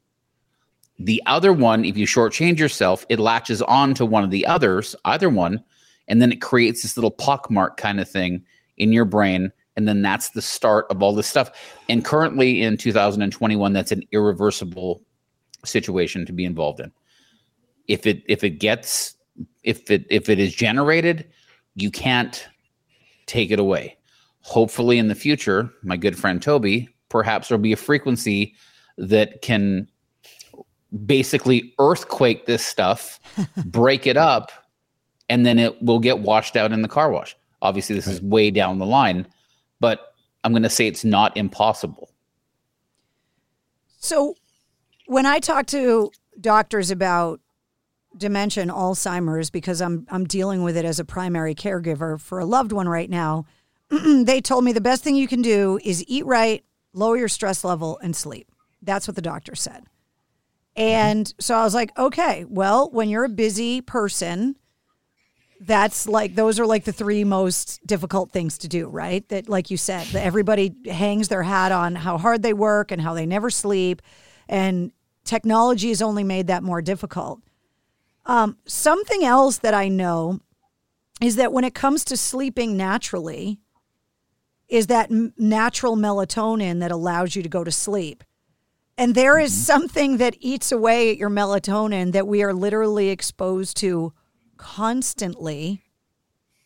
The 1.01 1.23
other 1.27 1.53
one, 1.53 1.85
if 1.85 1.97
you 1.97 2.07
shortchange 2.07 2.59
yourself, 2.59 3.05
it 3.09 3.21
latches 3.21 3.63
on 3.63 3.95
to 3.95 4.07
one 4.07 4.25
of 4.25 4.31
the 4.31 4.47
others, 4.47 4.97
either 5.05 5.29
one, 5.29 5.63
and 6.09 6.21
then 6.21 6.33
it 6.33 6.41
creates 6.41 6.83
this 6.83 6.97
little 6.97 7.11
pockmark 7.11 7.77
kind 7.77 8.01
of 8.01 8.09
thing 8.09 8.45
in 8.79 8.93
your 8.93 9.05
brain. 9.05 9.53
And 9.77 9.87
then 9.87 10.03
that's 10.03 10.31
the 10.31 10.43
start 10.43 10.87
of 10.91 11.03
all 11.03 11.15
this 11.15 11.29
stuff. 11.29 11.53
And 11.89 12.05
currently 12.05 12.63
in 12.63 12.77
2021, 12.77 13.73
that's 13.73 13.93
an 13.93 14.03
irreversible 14.11 15.03
situation 15.65 16.27
to 16.27 16.33
be 16.33 16.45
involved 16.45 16.81
in 16.81 16.91
if 17.89 18.07
it 18.07 18.23
if 18.27 18.45
it 18.45 18.51
gets 18.51 19.15
if 19.63 19.91
it 19.91 20.07
if 20.11 20.29
it 20.29 20.39
is 20.39 20.55
generated, 20.55 21.27
you 21.75 21.91
can't 21.91 22.47
take 23.27 23.51
it 23.51 23.59
away. 23.59 23.97
Hopefully, 24.43 24.99
in 24.99 25.09
the 25.09 25.15
future, 25.15 25.71
my 25.83 25.97
good 25.97 26.17
friend 26.17 26.41
Toby, 26.41 26.89
perhaps 27.09 27.49
there'll 27.49 27.61
be 27.61 27.73
a 27.73 27.77
frequency 27.77 28.55
that 28.97 29.43
can 29.43 29.89
basically 31.05 31.75
earthquake 31.79 32.47
this 32.47 32.65
stuff, 32.65 33.21
break 33.67 34.07
it 34.07 34.17
up, 34.17 34.51
and 35.29 35.45
then 35.45 35.59
it 35.59 35.83
will 35.83 35.99
get 35.99 36.21
washed 36.21 36.57
out 36.57 36.73
in 36.73 36.83
the 36.83 36.89
car 36.89 37.11
wash. 37.11 37.37
Obviously, 37.61 37.95
this 37.95 38.07
is 38.07 38.23
way 38.23 38.51
down 38.51 38.79
the 38.79 38.87
line, 38.87 39.27
but 39.81 40.15
I'm 40.45 40.53
going 40.53 40.63
to 40.63 40.71
say 40.71 40.87
it's 40.87 41.05
not 41.05 41.37
impossible. 41.37 42.11
So, 43.99 44.37
when 45.07 45.27
I 45.27 45.41
talk 45.41 45.67
to 45.67 46.11
doctors 46.41 46.91
about 46.91 47.41
dementia 48.19 48.63
and 48.63 48.71
Alzheimer's, 48.71 49.51
because 49.51 49.81
I'm 49.81 50.07
I'm 50.11 50.25
dealing 50.25 50.63
with 50.63 50.77
it 50.77 50.85
as 50.85 50.99
a 50.99 51.05
primary 51.05 51.55
caregiver 51.55 52.21
for 52.21 52.39
a 52.39 52.45
loved 52.45 52.73
one 52.73 52.89
right 52.89 53.11
now, 53.11 53.47
they 53.89 54.41
told 54.41 54.65
me 54.65 54.73
the 54.73 54.81
best 54.81 55.03
thing 55.03 55.17
you 55.17 55.29
can 55.29 55.43
do 55.43 55.79
is 55.85 56.05
eat 56.07 56.27
right, 56.27 56.65
lower 56.93 57.17
your 57.17 57.29
stress 57.29 57.65
level, 57.65 57.99
and 58.03 58.15
sleep. 58.15 58.51
That's 58.83 59.09
what 59.09 59.17
the 59.17 59.23
doctor 59.23 59.55
said. 59.55 59.85
And 60.77 61.33
so 61.41 61.57
I 61.57 61.65
was 61.65 61.75
like, 61.75 61.97
okay, 61.99 62.45
well, 62.49 62.89
when 62.91 63.09
you're 63.09 63.25
a 63.25 63.29
busy 63.29 63.81
person, 63.81 64.55
that's 65.61 66.07
like 66.07 66.37
those 66.37 66.61
are 66.61 66.67
like 66.67 66.85
the 66.85 66.93
three 66.93 67.25
most 67.25 67.85
difficult 67.85 68.31
things 68.31 68.59
to 68.59 68.69
do, 68.69 68.89
right? 68.89 69.29
That 69.29 69.49
like 69.49 69.71
you 69.71 69.77
said, 69.77 70.07
that 70.09 70.25
everybody 70.25 70.75
hangs 70.87 71.29
their 71.29 71.43
hat 71.43 71.73
on 71.73 71.97
how 71.97 72.17
hard 72.19 72.43
they 72.43 72.53
work 72.53 72.93
and 72.93 73.01
how 73.01 73.15
they 73.15 73.27
never 73.27 73.51
sleep 73.51 74.03
and 74.49 74.93
technology 75.25 75.89
has 75.89 76.01
only 76.01 76.25
made 76.25 76.47
that 76.47 76.63
more 76.63 76.81
difficult. 76.81 77.41
Um, 78.29 78.59
something 78.67 79.25
else 79.25 79.59
that 79.59 79.75
I 79.75 79.89
know 79.89 80.41
is 81.21 81.37
that 81.37 81.53
when 81.53 81.65
it 81.65 81.75
comes 81.75 82.05
to 82.05 82.17
sleeping 82.17 82.77
naturally, 82.77 83.59
is 84.69 84.87
that 84.89 85.11
m- 85.11 85.33
natural 85.39 85.97
melatonin 85.97 86.81
that 86.81 86.93
allows 86.93 87.35
you 87.35 87.43
to 87.43 87.49
go 87.49 87.65
to 87.65 87.73
sleep. 87.73 88.23
And 88.97 89.15
there 89.15 89.39
is 89.39 89.53
mm-hmm. 89.53 89.63
something 89.63 90.17
that 90.19 90.37
eats 90.41 90.71
away 90.71 91.11
at 91.11 91.17
your 91.17 91.31
melatonin 91.31 92.13
that 92.13 92.27
we 92.27 92.43
are 92.43 92.53
literally 92.53 93.09
exposed 93.09 93.77
to 93.79 94.13
constantly 94.57 95.85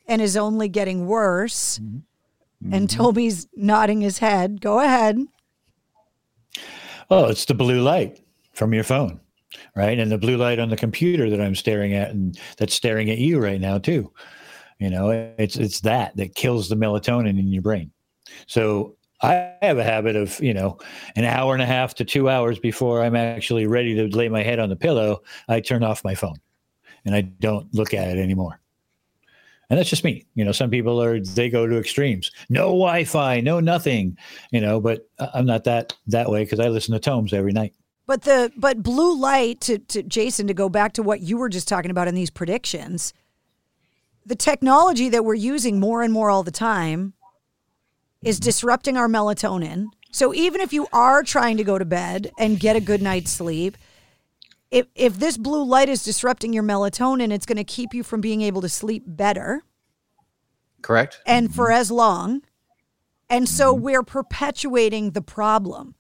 and 0.07 0.21
is 0.21 0.37
only 0.37 0.69
getting 0.69 1.07
worse. 1.07 1.79
Mm-hmm. 1.79 2.75
And 2.75 2.89
mm-hmm. 2.89 2.97
Toby's 2.97 3.49
nodding 3.55 4.01
his 4.01 4.19
head. 4.19 4.61
Go 4.61 4.81
ahead. 4.81 5.19
Oh, 7.11 7.27
it's 7.27 7.45
the 7.45 7.55
blue 7.55 7.83
light 7.83 8.21
from 8.53 8.73
your 8.73 8.85
phone, 8.85 9.21
right? 9.77 9.99
And 9.99 10.11
the 10.11 10.19
blue 10.19 10.37
light 10.37 10.59
on 10.59 10.71
the 10.71 10.77
computer 10.77 11.31
that 11.31 11.41
I'm 11.41 11.55
staring 11.55 11.95
at 11.95 12.11
and 12.11 12.39
that's 12.57 12.75
staring 12.75 13.11
at 13.11 13.19
you 13.19 13.39
right 13.39 13.61
now 13.61 13.79
too. 13.79 14.13
You 14.79 14.91
know, 14.91 15.11
it's 15.39 15.57
it's 15.57 15.81
that 15.81 16.17
that 16.17 16.35
kills 16.35 16.69
the 16.69 16.75
melatonin 16.75 17.39
in 17.39 17.53
your 17.53 17.63
brain. 17.63 17.91
So 18.47 18.97
I 19.23 19.53
have 19.63 19.79
a 19.79 19.85
habit 19.85 20.17
of, 20.17 20.41
you 20.41 20.53
know, 20.53 20.79
an 21.15 21.25
hour 21.25 21.55
and 21.55 21.63
a 21.63 21.67
half 21.67 21.95
to 21.95 22.05
two 22.05 22.29
hours 22.29 22.59
before 22.59 23.03
I'm 23.03 23.15
actually 23.15 23.67
ready 23.67 23.95
to 23.95 24.17
lay 24.17 24.29
my 24.29 24.43
head 24.43 24.59
on 24.59 24.69
the 24.69 24.77
pillow, 24.77 25.23
I 25.49 25.61
turn 25.61 25.85
off 25.85 26.03
my 26.03 26.17
phone 26.17 26.37
and 27.05 27.15
I 27.15 27.21
don't 27.21 27.73
look 27.73 27.95
at 27.95 28.09
it 28.09 28.21
anymore. 28.21 28.61
And 29.71 29.79
that's 29.79 29.89
just 29.89 30.05
me. 30.05 30.27
You 30.35 30.45
know, 30.45 30.53
some 30.53 30.69
people 30.69 31.01
are 31.01 31.21
they 31.21 31.49
go 31.49 31.67
to 31.67 31.79
extremes. 31.79 32.31
No 32.51 32.67
Wi-Fi, 32.67 33.41
no 33.41 33.61
nothing. 33.61 34.19
You 34.51 34.61
know, 34.61 34.81
but 34.81 35.09
I'm 35.19 35.47
not 35.47 35.65
that 35.65 35.95
that 36.09 36.29
way 36.29 36.45
because 36.45 36.61
I 36.61 36.69
listen 36.69 36.93
to 36.93 37.11
Taummhoms 37.11 37.33
every 37.33 37.53
night. 37.53 37.75
But 38.07 38.23
the 38.23 38.53
but 38.57 38.83
blue 38.83 39.17
light 39.17 39.61
to, 39.63 39.79
to 39.79 40.03
Jason 40.03 40.47
to 40.49 40.55
go 40.55 40.69
back 40.69 40.93
to 40.95 41.03
what 41.03 41.21
you 41.21 41.37
were 41.37 41.49
just 41.49 41.69
talking 41.69 41.91
about 41.91 42.09
in 42.09 42.15
these 42.15 42.31
predictions, 42.31 43.15
the 44.27 44.35
technology 44.35 45.09
that 45.09 45.25
we're 45.25 45.35
using 45.35 45.79
more 45.79 46.03
and 46.03 46.13
more 46.13 46.31
all 46.31 46.43
the 46.43 46.51
time 46.51 47.15
is 48.23 48.41
disrupting 48.41 48.97
our 48.97 49.09
melatonin. 49.09 49.87
So 50.11 50.35
even 50.35 50.61
if 50.61 50.73
you 50.73 50.87
are 50.93 51.23
trying 51.23 51.57
to 51.57 51.65
go 51.65 51.79
to 51.79 51.85
bed 51.85 52.31
and 52.39 52.61
get 52.61 52.77
a 52.77 52.81
good 52.81 53.03
night's 53.03 53.31
sleep, 53.31 53.77
if 54.71 54.87
if 54.95 55.19
this 55.19 55.37
blue 55.37 55.65
light 55.65 55.89
is 55.89 56.03
disrupting 56.03 56.53
your 56.53 56.63
melatonin, 56.63 57.33
it's 57.33 57.47
going 57.47 57.57
to 57.57 57.65
keep 57.65 57.95
you 57.95 58.03
from 58.03 58.21
being 58.21 58.43
able 58.43 58.63
to 58.63 58.69
sleep 58.69 59.05
better 59.07 59.63
Correct? 60.83 61.21
and 61.25 61.55
for 61.55 61.71
as 61.71 61.91
long. 61.91 62.43
And 63.31 63.49
so 63.49 63.73
we're 63.73 64.03
perpetuating 64.03 65.13
the 65.13 65.23
problem. 65.23 65.95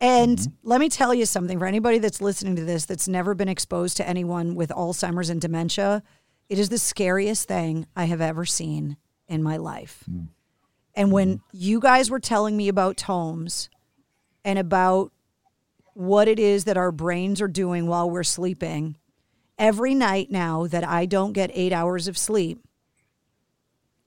And 0.00 0.38
mm-hmm. 0.38 0.52
let 0.62 0.80
me 0.80 0.88
tell 0.88 1.12
you 1.12 1.26
something 1.26 1.58
for 1.58 1.66
anybody 1.66 1.98
that's 1.98 2.20
listening 2.20 2.56
to 2.56 2.64
this 2.64 2.84
that's 2.84 3.08
never 3.08 3.34
been 3.34 3.48
exposed 3.48 3.96
to 3.96 4.08
anyone 4.08 4.54
with 4.54 4.70
Alzheimer's 4.70 5.30
and 5.30 5.40
dementia, 5.40 6.02
it 6.48 6.58
is 6.58 6.68
the 6.68 6.78
scariest 6.78 7.48
thing 7.48 7.86
I 7.96 8.04
have 8.04 8.20
ever 8.20 8.44
seen 8.44 8.96
in 9.26 9.42
my 9.42 9.56
life. 9.56 10.04
Mm. 10.10 10.28
And 10.94 11.12
when 11.12 11.38
mm-hmm. 11.38 11.44
you 11.52 11.80
guys 11.80 12.10
were 12.10 12.20
telling 12.20 12.56
me 12.56 12.68
about 12.68 12.96
Taummhoms 12.96 13.68
and 14.44 14.58
about 14.58 15.12
what 15.94 16.28
it 16.28 16.38
is 16.38 16.64
that 16.64 16.76
our 16.76 16.92
brains 16.92 17.40
are 17.40 17.48
doing 17.48 17.86
while 17.86 18.08
we're 18.08 18.22
sleeping, 18.22 18.96
every 19.58 19.94
night 19.94 20.30
now 20.30 20.66
that 20.68 20.84
I 20.86 21.06
don't 21.06 21.32
get 21.32 21.50
eight 21.54 21.72
hours 21.72 22.06
of 22.06 22.16
sleep, 22.16 22.60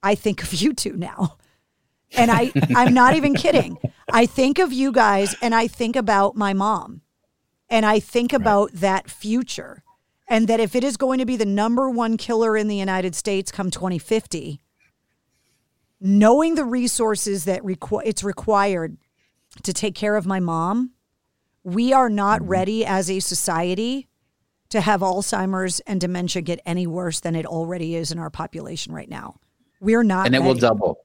I 0.02 0.16
think 0.16 0.42
of 0.42 0.54
you 0.62 0.74
two 0.74 0.96
now. 0.96 1.38
And 2.16 2.32
I, 2.32 2.52
I'm 2.76 2.94
not 2.94 3.16
even 3.16 3.34
kidding. 3.36 3.78
I 4.12 4.26
think 4.26 4.60
of 4.60 4.74
you 4.74 4.92
guys 4.92 5.36
and 5.42 5.56
I 5.56 5.68
think 5.68 5.96
about 5.96 6.36
my 6.36 6.54
mom. 6.54 7.02
And 7.70 7.86
I 7.86 8.00
think 8.00 8.34
about 8.34 8.72
that 8.74 9.10
future. 9.10 9.84
And 10.28 10.48
that 10.48 10.60
if 10.60 10.76
it 10.76 10.84
is 10.84 10.98
going 10.98 11.20
to 11.20 11.26
be 11.26 11.36
the 11.36 11.46
number 11.46 11.90
one 11.90 12.18
killer 12.18 12.56
in 12.56 12.68
the 12.68 12.76
United 12.76 13.16
States 13.16 13.52
come 13.52 13.70
2050, 13.70 14.62
knowing 16.00 16.56
the 16.56 16.66
resources 16.66 17.46
that 17.46 17.62
requ- 17.62 18.02
it's 18.06 18.24
required 18.24 18.98
to 19.64 19.74
take 19.74 19.96
care 19.96 20.16
of 20.16 20.26
my 20.26 20.40
mom, 20.40 20.92
we 21.64 21.94
are 21.94 22.10
not 22.10 22.42
mm-hmm. 22.42 22.50
ready 22.50 22.86
as 22.86 23.10
a 23.10 23.20
society 23.20 24.08
to 24.70 24.82
have 24.82 25.02
Alzheimer's 25.02 25.80
and 25.82 26.00
dementia 26.00 26.42
get 26.42 26.60
any 26.66 26.88
worse 26.88 27.20
than 27.20 27.36
it 27.36 27.46
already 27.46 27.96
is 27.96 28.12
in 28.12 28.18
our 28.18 28.30
population 28.30 28.94
right 28.94 29.10
now. 29.10 29.36
We're 29.80 30.04
not 30.04 30.26
and 30.26 30.36
it 30.36 30.42
will 30.42 30.54
double. 30.54 30.98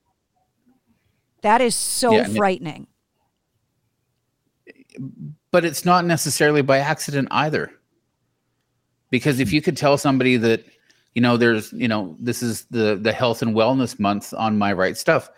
That 1.47 1.61
is 1.61 1.76
so 1.76 2.11
Yeah, 2.11 2.24
and 2.24 2.34
it- 2.34 2.38
frightening. 2.38 2.88
but 5.53 5.64
it's 5.64 5.84
not 5.84 6.05
necessarily 6.05 6.61
by 6.61 6.78
accident 6.78 7.28
either. 7.30 7.70
Because 9.11 9.38
if 9.38 9.53
you 9.53 9.62
could 9.62 9.76
tell 9.76 9.97
somebody 9.97 10.36
that 10.38 10.64
you 11.14 11.22
know 11.22 11.36
there's 11.36 11.72
you 11.72 11.86
know 11.86 12.16
this 12.18 12.42
is 12.42 12.64
the 12.72 12.97
the 13.01 13.12
health 13.12 13.42
and 13.42 13.55
wellness 13.55 14.01
month 14.01 14.34
on 14.36 14.59
My 14.59 14.72
Wright 14.72 14.97
Stuff. 14.97 15.30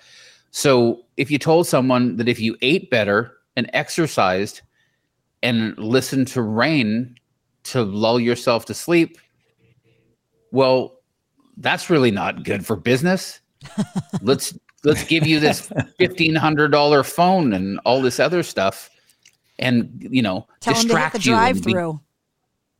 So 0.51 1.03
if 1.19 1.31
you 1.31 1.39
told 1.39 1.67
someone 1.67 2.17
that 2.17 2.27
if 2.27 2.41
you 2.41 2.57
ate 2.63 2.89
better 2.89 3.35
and 3.55 3.69
exercised 3.75 4.63
and 5.43 5.77
listened 5.77 6.29
to 6.29 6.41
rain 6.41 7.17
to 7.65 7.83
lull 7.83 8.19
yourself 8.19 8.65
to 8.65 8.73
sleep 8.75 9.19
well 10.53 10.95
that's 11.59 11.91
really 11.91 12.11
not 12.11 12.45
good 12.45 12.65
for 12.65 12.77
business. 12.77 13.41
Let's 14.23 14.57
let's 14.89 15.05
give 15.05 15.27
you 15.27 15.39
this 15.41 15.69
$1500 16.01 17.07
phone 17.07 17.53
and 17.53 17.79
all 17.85 18.01
this 18.03 18.19
other 18.19 18.43
stuff 18.43 18.91
and 19.59 20.07
you 20.11 20.23
know 20.23 20.47
Tell 20.61 20.75
them 20.75 20.89
to 20.89 20.99
hit 20.99 21.13
the 21.13 21.19
drive 21.19 21.65
be- 21.65 21.73
through. 21.73 22.01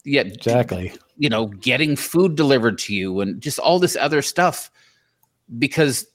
yeah 0.05 0.23
exactly. 0.23 0.93
you 1.17 1.29
know 1.29 1.47
getting 1.47 1.97
food 1.97 2.35
delivered 2.37 2.79
to 2.79 2.95
you 2.95 3.21
and 3.21 3.41
just 3.41 3.59
all 3.59 3.79
this 3.79 3.97
other 3.97 4.23
stuff 4.23 4.71
because 5.59 6.07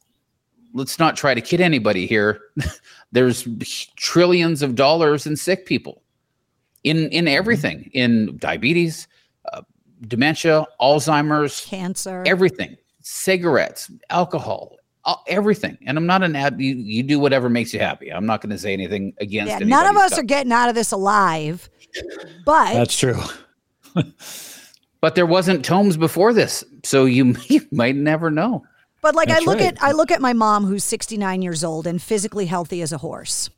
let's 0.74 1.00
not 1.00 1.16
try 1.16 1.34
to 1.34 1.42
kid 1.42 1.62
anybody 1.62 2.08
here. 2.08 2.40
There's 3.12 3.48
trillions 3.96 4.62
of 4.64 4.74
dollars 4.76 5.28
in 5.28 5.36
sick 5.36 5.66
people 5.68 6.02
in 6.84 7.10
in 7.10 7.28
everything 7.28 7.90
in 7.94 8.36
diabetes 8.38 9.08
uh, 9.54 9.62
dementia 10.08 10.66
alzheimer's 10.82 11.64
cancer. 11.66 12.24
everything 12.26 12.76
cigarettes 13.02 13.90
alcohol 14.10 14.76
uh, 15.06 15.16
everything 15.28 15.78
and 15.86 15.98
i'm 15.98 16.06
not 16.06 16.24
an 16.24 16.36
ad 16.36 16.60
you, 16.60 16.76
you 16.76 17.04
do 17.04 17.20
whatever 17.20 17.50
makes 17.50 17.74
you 17.74 17.80
happy 17.80 18.12
i'm 18.12 18.26
not 18.26 18.42
going 18.42 18.50
to 18.50 18.58
say 18.58 18.74
anything 18.74 19.14
against 19.20 19.52
Yeah, 19.52 19.60
none 19.60 19.88
of 19.88 19.96
us 19.98 20.14
stuff. 20.14 20.20
are 20.20 20.24
getting 20.24 20.52
out 20.52 20.70
of 20.70 20.76
this 20.76 20.92
alive. 20.92 21.70
But 22.46 22.74
That's 22.74 22.98
true. 22.98 23.22
but 25.02 25.16
there 25.16 25.26
wasn't 25.26 25.66
Taummhoms 25.66 26.00
before 26.00 26.34
this 26.34 26.64
so 26.84 27.06
you, 27.06 27.36
you 27.48 27.62
might 27.72 27.96
never 27.96 28.32
know 28.32 28.64
but 29.02 29.16
like 29.16 29.30
I 29.30 29.40
look 29.40 29.60
right. 29.60 29.74
at 29.74 29.84
I 29.84 29.92
look 29.92 30.12
at 30.12 30.22
my 30.22 30.34
mom 30.34 30.66
who's 30.66 30.84
69 30.84 31.42
years 31.42 31.64
old 31.64 31.86
and 31.86 32.02
physically 32.02 32.46
healthy 32.46 32.82
as 32.82 32.94
a 32.94 32.98
horse 32.98 33.50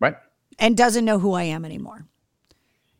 right 0.00 0.16
and 0.58 0.76
doesn't 0.76 1.04
know 1.04 1.18
who 1.18 1.32
I 1.32 1.42
am 1.44 1.64
anymore. 1.64 2.06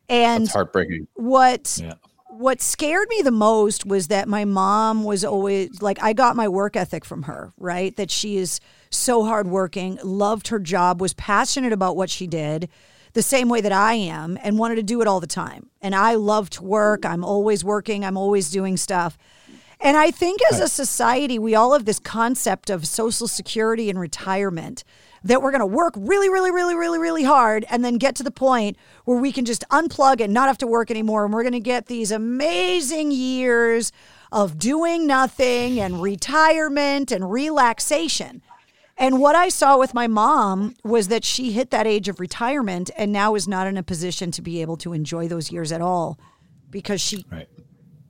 And 0.08 0.44
That's 0.44 0.52
heartbreaking. 0.52 1.08
what 1.14 1.78
Yeah. 1.82 1.94
What 2.38 2.60
scared 2.60 3.08
me 3.08 3.22
the 3.22 3.30
most 3.30 3.86
was 3.86 4.08
that 4.08 4.28
my 4.28 4.44
mom 4.44 5.04
was 5.04 5.24
always 5.24 5.80
like 5.80 6.02
I 6.02 6.12
got 6.12 6.36
my 6.36 6.48
work 6.48 6.76
ethic 6.76 7.04
from 7.04 7.24
her, 7.24 7.52
right? 7.56 7.96
That 7.96 8.10
she 8.10 8.36
is 8.36 8.60
so 8.90 9.24
hardworking, 9.24 9.98
loved 10.02 10.48
her 10.48 10.58
job, 10.58 11.00
was 11.00 11.14
passionate 11.14 11.72
about 11.72 11.96
what 11.96 12.10
she 12.10 12.26
did, 12.26 12.68
the 13.14 13.22
same 13.22 13.48
way 13.48 13.60
that 13.60 13.72
I 13.72 13.94
am, 13.94 14.38
and 14.42 14.58
wanted 14.58 14.76
to 14.76 14.82
do 14.82 15.00
it 15.00 15.08
all 15.08 15.20
the 15.20 15.26
time. 15.26 15.70
And 15.80 15.94
I 15.94 16.14
love 16.14 16.50
to 16.50 16.64
work. 16.64 17.06
I'm 17.06 17.24
always 17.24 17.64
working. 17.64 18.04
I'm 18.04 18.16
always 18.16 18.50
doing 18.50 18.76
stuff. 18.76 19.16
And 19.80 19.96
I 19.96 20.10
think 20.10 20.40
as 20.50 20.60
a 20.60 20.68
society, 20.68 21.38
we 21.38 21.54
all 21.54 21.72
have 21.72 21.84
this 21.84 21.98
concept 21.98 22.70
of 22.70 22.86
Social 22.86 23.28
Security 23.28 23.90
and 23.90 23.98
retirement. 23.98 24.84
That 25.24 25.42
we're 25.42 25.50
going 25.50 25.60
to 25.60 25.66
work 25.66 25.94
really, 25.96 26.28
really, 26.28 26.50
really, 26.50 26.74
really, 26.74 26.98
really 26.98 27.24
hard 27.24 27.64
and 27.70 27.84
then 27.84 27.96
get 27.96 28.14
to 28.16 28.22
the 28.22 28.30
point 28.30 28.76
where 29.04 29.18
we 29.18 29.32
can 29.32 29.44
just 29.44 29.64
unplug 29.70 30.20
and 30.20 30.32
not 30.32 30.48
have 30.48 30.58
to 30.58 30.66
work 30.66 30.90
anymore. 30.90 31.24
And 31.24 31.34
we're 31.34 31.42
going 31.42 31.52
to 31.52 31.60
get 31.60 31.86
these 31.86 32.10
amazing 32.10 33.10
years 33.10 33.92
of 34.32 34.58
doing 34.58 35.06
nothing 35.06 35.80
and 35.80 36.02
retirement 36.02 37.12
and 37.12 37.30
relaxation. 37.30 38.42
And 38.98 39.20
what 39.20 39.36
I 39.36 39.50
saw 39.50 39.78
with 39.78 39.92
my 39.92 40.06
mom 40.06 40.74
was 40.82 41.08
that 41.08 41.24
she 41.24 41.52
hit 41.52 41.70
that 41.70 41.86
age 41.86 42.08
of 42.08 42.18
retirement 42.18 42.90
and 42.96 43.12
now 43.12 43.34
is 43.34 43.46
not 43.46 43.66
in 43.66 43.76
a 43.76 43.82
position 43.82 44.30
to 44.32 44.42
be 44.42 44.62
able 44.62 44.78
to 44.78 44.94
enjoy 44.94 45.28
those 45.28 45.52
years 45.52 45.70
at 45.70 45.82
all 45.82 46.18
because 46.70 47.00
she 47.00 47.24
right. 47.30 47.48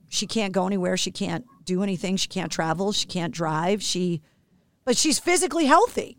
she 0.07 0.25
can't 0.25 0.53
go 0.53 0.65
anywhere, 0.65 0.95
she 0.95 1.11
can't 1.11 1.45
do 1.65 1.83
anything, 1.83 2.15
she 2.15 2.29
can't 2.29 2.51
travel, 2.51 2.93
she 2.93 3.05
can't 3.05 3.33
drive, 3.33 3.83
she 3.83 4.21
but 4.85 4.95
she's 4.95 5.19
physically 5.19 5.65
healthy. 5.65 6.17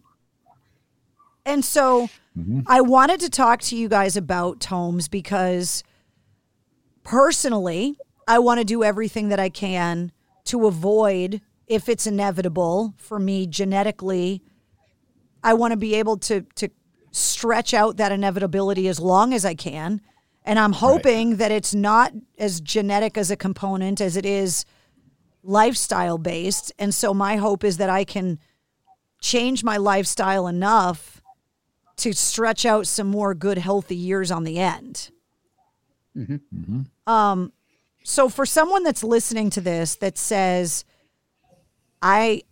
And 1.49 1.65
so 1.65 2.09
mm-hmm. 2.39 2.61
I 2.67 2.83
wanted 2.83 3.21
to 3.21 3.31
talk 3.31 3.61
to 3.63 3.77
you 3.77 3.89
guys 3.89 4.17
about 4.17 4.61
Taummhoms 4.61 5.11
because 5.11 5.83
personally, 7.03 7.97
I 8.29 8.39
want 8.39 8.59
to 8.59 8.65
do 8.65 8.85
everything 8.85 9.31
that 9.31 9.41
I 9.41 9.49
can 9.49 10.13
to 10.45 10.67
avoid 10.67 11.41
if 11.67 11.89
it's 11.89 12.07
inevitable 12.07 12.95
for 12.97 13.19
me 13.19 13.47
genetically 13.47 14.43
I 15.43 15.55
want 15.55 15.73
to 15.73 15.77
be 15.77 15.95
able 15.95 16.17
to 16.19 16.43
to 16.57 16.69
stretch 17.11 17.73
out 17.73 17.97
that 17.97 18.13
inevitability 18.13 18.89
as 18.89 19.01
long 19.01 19.33
as 19.33 19.45
I 19.45 19.55
can. 19.55 20.01
And 20.45 20.59
I'm 20.59 20.73
hoping 20.73 21.31
right. 21.31 21.39
that 21.39 21.53
it's 21.53 21.75
not 21.75 22.13
as 22.39 22.61
genetic 22.61 23.17
as 23.17 23.31
a 23.31 23.37
component 23.37 24.01
as 24.01 24.17
it 24.17 24.27
is 24.27 24.65
lifestyle 25.43 26.19
based. 26.19 26.73
And 26.79 26.95
so 26.95 27.15
my 27.15 27.37
hope 27.37 27.65
is 27.65 27.77
that 27.79 27.91
I 27.91 28.05
can 28.05 28.39
change 29.21 29.65
my 29.65 29.77
lifestyle 29.77 30.47
enough 30.47 31.18
to 31.99 32.13
stretch 32.13 32.65
out 32.65 32.87
some 32.87 33.09
more 33.09 33.35
good, 33.35 33.59
healthy 33.59 33.97
years 33.97 34.31
on 34.31 34.45
the 34.45 34.59
end. 34.59 35.11
Mm-hmm. 36.17 36.35
Mm-hmm. 36.35 37.11
Um, 37.13 37.53
so 38.05 38.29
for 38.29 38.47
someone 38.47 38.83
that's 38.83 39.05
listening 39.05 39.51
to 39.51 39.61
this 39.61 39.97
that 39.97 40.17
says, 40.17 40.85
I 42.01 42.43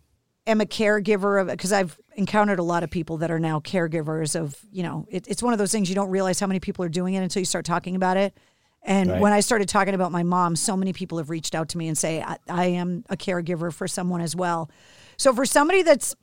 am 0.45 0.61
a 0.61 0.65
caregiver 0.65 1.41
of 1.41 1.47
because 1.47 1.73
I've 1.73 1.99
encountered 2.15 2.59
a 2.59 2.63
lot 2.63 2.83
of 2.83 2.89
people 2.89 3.17
that 3.17 3.31
are 3.31 3.39
now 3.39 3.59
caregivers 3.59 4.39
of 4.39 4.55
you 4.71 4.83
know 4.83 5.05
it, 5.09 5.27
it's 5.27 5.43
one 5.43 5.53
of 5.53 5.59
those 5.59 5.71
things 5.71 5.89
you 5.89 5.95
don't 5.95 6.09
realize 6.09 6.39
how 6.39 6.47
many 6.47 6.59
people 6.59 6.83
are 6.83 6.89
doing 6.89 7.13
it 7.13 7.19
until 7.19 7.41
you 7.41 7.45
start 7.45 7.65
talking 7.65 7.95
about 7.95 8.17
it. 8.17 8.37
And 8.83 9.09
right. 9.09 9.21
when 9.21 9.33
I 9.33 9.41
started 9.41 9.67
talking 9.67 9.95
about 9.95 10.11
my 10.11 10.23
mom, 10.23 10.55
so 10.55 10.77
many 10.77 10.93
people 10.93 11.17
have 11.17 11.29
reached 11.29 11.55
out 11.55 11.69
to 11.69 11.77
me 11.77 11.87
and 11.87 11.97
say 11.97 12.21
I, 12.21 12.37
I 12.47 12.65
am 12.67 13.03
a 13.09 13.17
caregiver 13.17 13.73
for 13.73 13.87
someone 13.87 14.21
as 14.21 14.35
well. 14.35 14.69
So 15.17 15.33
for 15.33 15.45
somebody 15.45 15.81
that's 15.81 16.15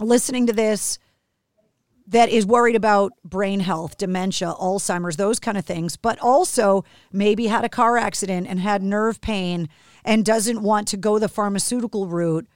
listening 0.00 0.46
to 0.46 0.52
this 0.52 0.98
that 2.06 2.28
is 2.28 2.44
worried 2.44 2.76
about 2.76 3.12
brain 3.24 3.60
health, 3.60 3.96
dementia, 3.96 4.54
Alzheimer's, 4.60 5.16
those 5.16 5.40
kind 5.40 5.56
of 5.56 5.64
things, 5.64 5.96
but 5.96 6.18
also 6.20 6.84
maybe 7.12 7.46
had 7.46 7.64
a 7.64 7.68
car 7.68 7.96
accident 7.96 8.46
and 8.46 8.60
had 8.60 8.82
nerve 8.82 9.20
pain 9.20 9.68
and 10.04 10.24
doesn't 10.24 10.62
want 10.62 10.86
to 10.88 10.96
go 10.96 11.18
the 11.18 11.28
pharmaceutical 11.28 12.06
route 12.06 12.46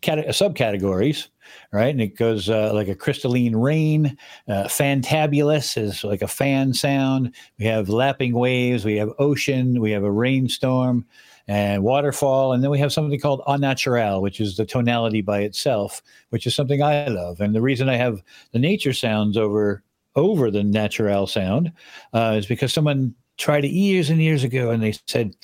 cat- 0.00 0.26
subcategories 0.28 1.28
right? 1.72 1.88
And 1.88 2.00
it 2.00 2.16
goes 2.16 2.48
uh, 2.48 2.72
like 2.74 2.88
a 2.88 2.94
crystalline 2.94 3.56
rain. 3.56 4.16
Uh, 4.48 4.64
fantabulous 4.64 5.80
is 5.80 6.04
like 6.04 6.22
a 6.22 6.28
fan 6.28 6.74
sound. 6.74 7.34
We 7.58 7.66
have 7.66 7.88
lapping 7.88 8.34
waves. 8.34 8.84
We 8.84 8.96
have 8.96 9.12
ocean. 9.18 9.80
We 9.80 9.90
have 9.92 10.04
a 10.04 10.10
rainstorm 10.10 11.06
and 11.48 11.82
waterfall. 11.82 12.52
And 12.52 12.62
then 12.62 12.70
we 12.70 12.78
have 12.78 12.92
something 12.92 13.20
called 13.20 13.42
au 13.46 13.56
naturel, 13.56 14.20
which 14.20 14.40
is 14.40 14.56
the 14.56 14.66
tonality 14.66 15.22
by 15.22 15.40
itself, 15.40 16.02
which 16.30 16.46
is 16.46 16.54
something 16.54 16.82
I 16.82 17.08
love. 17.08 17.40
And 17.40 17.54
the 17.54 17.62
reason 17.62 17.88
I 17.88 17.96
have 17.96 18.22
the 18.52 18.58
nature 18.58 18.92
sounds 18.92 19.36
over 19.36 19.82
over 20.14 20.50
the 20.50 20.64
natural 20.64 21.26
sound 21.26 21.70
uh, 22.14 22.34
is 22.38 22.46
because 22.46 22.72
someone 22.72 23.14
tried 23.36 23.64
it 23.64 23.70
years 23.70 24.10
and 24.10 24.20
years 24.20 24.44
ago 24.44 24.70
and 24.70 24.82
they 24.82 24.94
said 25.06 25.34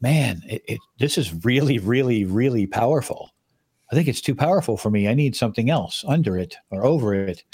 man 0.00 0.42
it, 0.46 0.62
it, 0.66 0.78
this 0.98 1.18
is 1.18 1.44
really 1.44 1.78
really 1.78 2.24
really 2.24 2.66
powerful 2.66 3.32
I 3.92 3.94
think 3.94 4.08
it's 4.08 4.22
too 4.22 4.34
powerful 4.34 4.78
for 4.78 4.90
me. 4.90 5.06
I 5.06 5.12
need 5.12 5.36
something 5.36 5.68
else 5.68 6.02
under 6.08 6.38
it 6.38 6.56
or 6.70 6.82
over 6.82 7.12
it. 7.12 7.44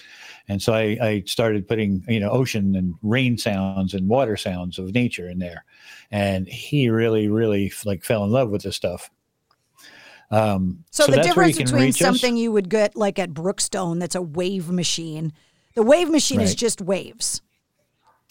And 0.47 0.63
so 0.63 0.73
I, 0.73 0.97
I, 1.03 1.23
started 1.27 1.67
putting, 1.67 2.05
you 2.07 2.21
know, 2.21 2.31
ocean 2.31 2.77
and 2.77 2.95
rain 3.03 3.37
sounds 3.37 3.93
and 3.93 4.09
water 4.09 4.37
sounds 4.37 4.79
of 4.79 4.95
nature 4.95 5.29
in 5.29 5.41
there. 5.41 5.65
And 6.13 6.47
he 6.47 6.91
really, 6.91 7.27
really 7.27 7.73
like 7.85 8.05
fell 8.05 8.23
in 8.23 8.31
love 8.31 8.51
with 8.51 8.63
this 8.63 8.77
stuff. 8.77 9.11
Um, 10.31 10.85
so, 10.93 11.07
so 11.07 11.13
the 11.13 11.23
difference 11.23 11.59
between 11.59 11.93
something 11.93 12.35
us. 12.35 12.41
you 12.41 12.53
would 12.53 12.69
get 12.69 12.95
like 12.95 13.19
at 13.19 13.31
Brookstone, 13.31 13.99
that's 13.99 14.15
a 14.15 14.23
wave 14.23 14.71
machine. 14.71 15.33
The 15.75 15.83
wave 15.83 16.09
machine 16.09 16.39
right. 16.39 16.45
is 16.45 16.55
just 16.55 16.81
waves. 16.81 17.43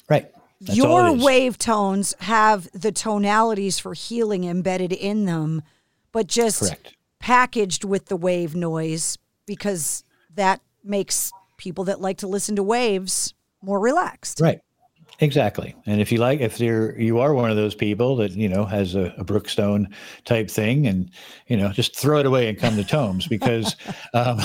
Right. 0.10 0.32
That's 0.60 0.78
Your 0.78 1.14
wave 1.16 1.58
tones 1.58 2.16
have 2.20 2.70
the 2.74 2.92
tonalities 2.92 3.78
for 3.80 3.94
healing 3.94 4.44
embedded 4.44 4.92
in 4.92 5.26
them, 5.26 5.62
but 6.12 6.28
just 6.28 6.62
Correct 6.62 6.98
packaged 7.20 7.84
with 7.84 8.06
the 8.06 8.16
wave 8.16 8.56
noise 8.56 9.18
because 9.46 10.04
that 10.36 10.62
makes 10.84 11.32
people 11.58 11.84
that 11.86 12.00
like 12.00 12.18
to 12.20 12.28
listen 12.28 12.56
to 12.56 12.64
waves 12.64 13.34
more 13.62 13.80
relaxed. 13.80 14.40
Right. 14.40 14.62
Exactly. 15.20 15.76
And 15.88 16.00
if 16.00 16.12
you 16.12 16.20
like, 16.20 16.42
if 16.42 16.60
you're, 16.60 16.98
you 17.00 17.18
are 17.18 17.34
one 17.34 17.50
of 17.50 17.56
those 17.56 17.74
people 17.74 18.16
that, 18.18 18.34
you 18.34 18.48
know, 18.48 18.66
has 18.66 18.94
a, 18.94 19.16
a 19.18 19.26
Brookstone 19.26 19.92
type 20.26 20.48
thing 20.48 20.86
and, 20.86 21.10
you 21.48 21.58
know, 21.58 21.70
just 21.70 21.96
throw 21.96 22.20
it 22.20 22.28
away 22.28 22.48
and 22.48 22.56
come 22.58 22.76
to 22.76 22.84
Taummhoms 22.84 23.28
because 23.28 23.76
um, 24.14 24.38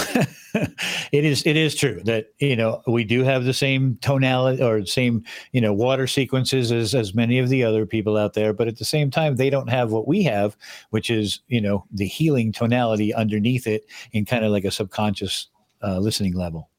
it 1.12 1.26
is, 1.26 1.42
it 1.44 1.58
is 1.58 1.74
true 1.74 2.00
that, 2.04 2.28
you 2.38 2.56
know, 2.56 2.80
we 2.86 3.04
do 3.04 3.22
have 3.22 3.44
the 3.44 3.52
same 3.52 3.98
tonality 4.00 4.62
or 4.62 4.86
same, 4.86 5.22
you 5.52 5.60
know, 5.60 5.74
water 5.74 6.06
sequences 6.06 6.72
as, 6.72 6.94
as 6.94 7.14
many 7.14 7.38
of 7.38 7.50
the 7.50 7.62
other 7.62 7.84
people 7.84 8.16
out 8.16 8.32
there. 8.32 8.54
But 8.54 8.66
at 8.66 8.78
the 8.78 8.86
same 8.86 9.10
time, 9.10 9.36
they 9.36 9.50
don't 9.50 9.68
have 9.68 9.92
what 9.92 10.08
we 10.08 10.22
have, 10.22 10.56
which 10.88 11.10
is, 11.10 11.40
you 11.48 11.60
know, 11.60 11.84
the 11.92 12.06
healing 12.06 12.50
tonality 12.50 13.12
underneath 13.12 13.66
it 13.66 13.84
in 14.12 14.24
kind 14.24 14.42
of 14.42 14.50
like 14.50 14.64
a 14.64 14.70
subconscious 14.70 15.48
uh, 15.82 15.98
listening 15.98 16.34
level 16.34 16.70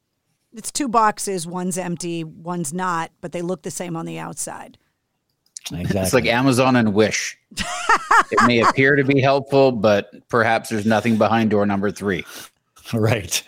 it's 0.54 0.70
two 0.70 0.88
boxes. 0.88 1.46
One's 1.46 1.76
empty, 1.76 2.24
one's 2.24 2.72
not, 2.72 3.10
but 3.20 3.32
they 3.32 3.42
look 3.42 3.62
the 3.62 3.70
same 3.70 3.96
on 3.96 4.06
the 4.06 4.18
outside. 4.18 4.78
Exactly. 5.72 6.00
It's 6.00 6.12
like 6.12 6.26
Amazon 6.26 6.76
and 6.76 6.92
Wish. 6.94 7.38
it 7.56 8.46
may 8.46 8.60
appear 8.60 8.96
to 8.96 9.04
be 9.04 9.20
helpful, 9.20 9.72
but 9.72 10.10
perhaps 10.28 10.68
there's 10.68 10.84
nothing 10.84 11.16
behind 11.16 11.50
door 11.50 11.64
number 11.66 11.90
three. 11.90 12.24
Right. 12.92 13.42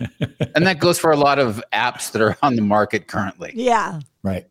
and 0.54 0.66
that 0.66 0.78
goes 0.78 0.98
for 0.98 1.10
a 1.10 1.16
lot 1.16 1.38
of 1.38 1.62
apps 1.72 2.10
that 2.12 2.22
are 2.22 2.38
on 2.42 2.56
the 2.56 2.62
market 2.62 3.06
currently. 3.06 3.52
Yeah. 3.54 4.00
Right. 4.22 4.46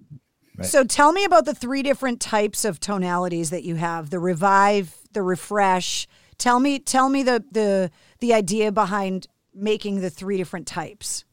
right. 0.57 0.67
So 0.67 0.83
tell 0.83 1.11
me 1.11 1.23
about 1.23 1.45
the 1.45 1.55
three 1.55 1.81
different 1.81 2.21
types 2.21 2.65
of 2.65 2.79
tonalities 2.79 3.49
that 3.49 3.63
you 3.63 3.75
have: 3.75 4.11
the 4.11 4.19
revive, 4.19 4.95
the 5.13 5.23
refresh. 5.23 6.07
Tell 6.37 6.59
me, 6.59 6.77
tell 6.77 7.09
me 7.09 7.23
the 7.23 7.43
the 7.51 7.89
the 8.19 8.35
idea 8.35 8.71
behind 8.71 9.25
making 9.55 10.01
the 10.01 10.11
three 10.11 10.37
different 10.37 10.67
types. 10.67 11.25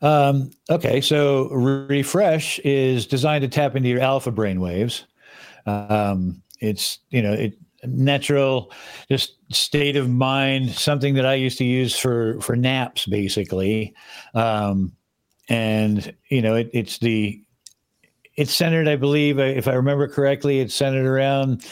Um, 0.00 0.50
okay, 0.70 1.00
so 1.00 1.48
refresh 1.50 2.58
is 2.60 3.06
designed 3.06 3.42
to 3.42 3.48
tap 3.48 3.74
into 3.74 3.88
your 3.88 4.00
alpha 4.00 4.30
brain 4.30 4.60
waves. 4.60 5.04
Um, 5.66 6.42
it's 6.60 6.98
you 7.10 7.22
know 7.22 7.32
it 7.32 7.58
natural 7.84 8.72
just 9.08 9.36
state 9.54 9.96
of 9.96 10.10
mind 10.10 10.70
something 10.70 11.14
that 11.14 11.24
i 11.24 11.34
used 11.34 11.58
to 11.58 11.64
use 11.64 11.96
for 11.96 12.40
for 12.40 12.56
naps 12.56 13.06
basically 13.06 13.94
um 14.34 14.92
and 15.48 16.12
you 16.28 16.42
know 16.42 16.56
it, 16.56 16.68
it's 16.72 16.98
the 16.98 17.40
it's 18.34 18.52
centered 18.52 18.88
i 18.88 18.96
believe 18.96 19.38
if 19.38 19.68
i 19.68 19.72
remember 19.72 20.08
correctly 20.08 20.58
it's 20.58 20.74
centered 20.74 21.06
around 21.06 21.64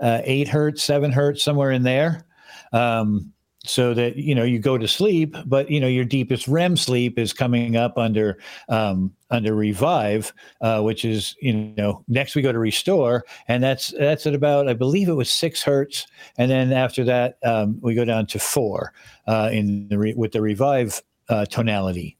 uh, 0.00 0.20
eight 0.24 0.48
hertz 0.48 0.82
seven 0.82 1.10
hertz 1.10 1.42
somewhere 1.42 1.70
in 1.70 1.82
there 1.82 2.26
um 2.72 3.32
so 3.68 3.94
that 3.94 4.16
you 4.16 4.34
know 4.34 4.44
you 4.44 4.58
go 4.58 4.78
to 4.78 4.88
sleep 4.88 5.36
but 5.46 5.70
you 5.70 5.80
know 5.80 5.86
your 5.88 6.04
deepest 6.04 6.48
rem 6.48 6.76
sleep 6.76 7.18
is 7.18 7.32
coming 7.32 7.76
up 7.76 7.98
under 7.98 8.38
um, 8.68 9.12
under 9.30 9.54
revive 9.54 10.32
uh, 10.60 10.80
which 10.80 11.04
is 11.04 11.36
you 11.40 11.52
know 11.52 12.02
next 12.08 12.34
we 12.34 12.42
go 12.42 12.52
to 12.52 12.58
restore 12.58 13.24
and 13.48 13.62
that's 13.62 13.88
that's 13.98 14.26
at 14.26 14.34
about 14.34 14.68
i 14.68 14.72
believe 14.72 15.08
it 15.08 15.14
was 15.14 15.30
six 15.30 15.62
hertz 15.62 16.06
and 16.38 16.50
then 16.50 16.72
after 16.72 17.04
that 17.04 17.38
um, 17.44 17.78
we 17.80 17.94
go 17.94 18.04
down 18.04 18.26
to 18.26 18.38
four 18.38 18.92
uh, 19.26 19.50
in 19.52 19.88
the 19.88 19.98
re- 19.98 20.14
with 20.16 20.32
the 20.32 20.40
revive 20.40 21.02
uh, 21.28 21.44
tonality. 21.46 22.16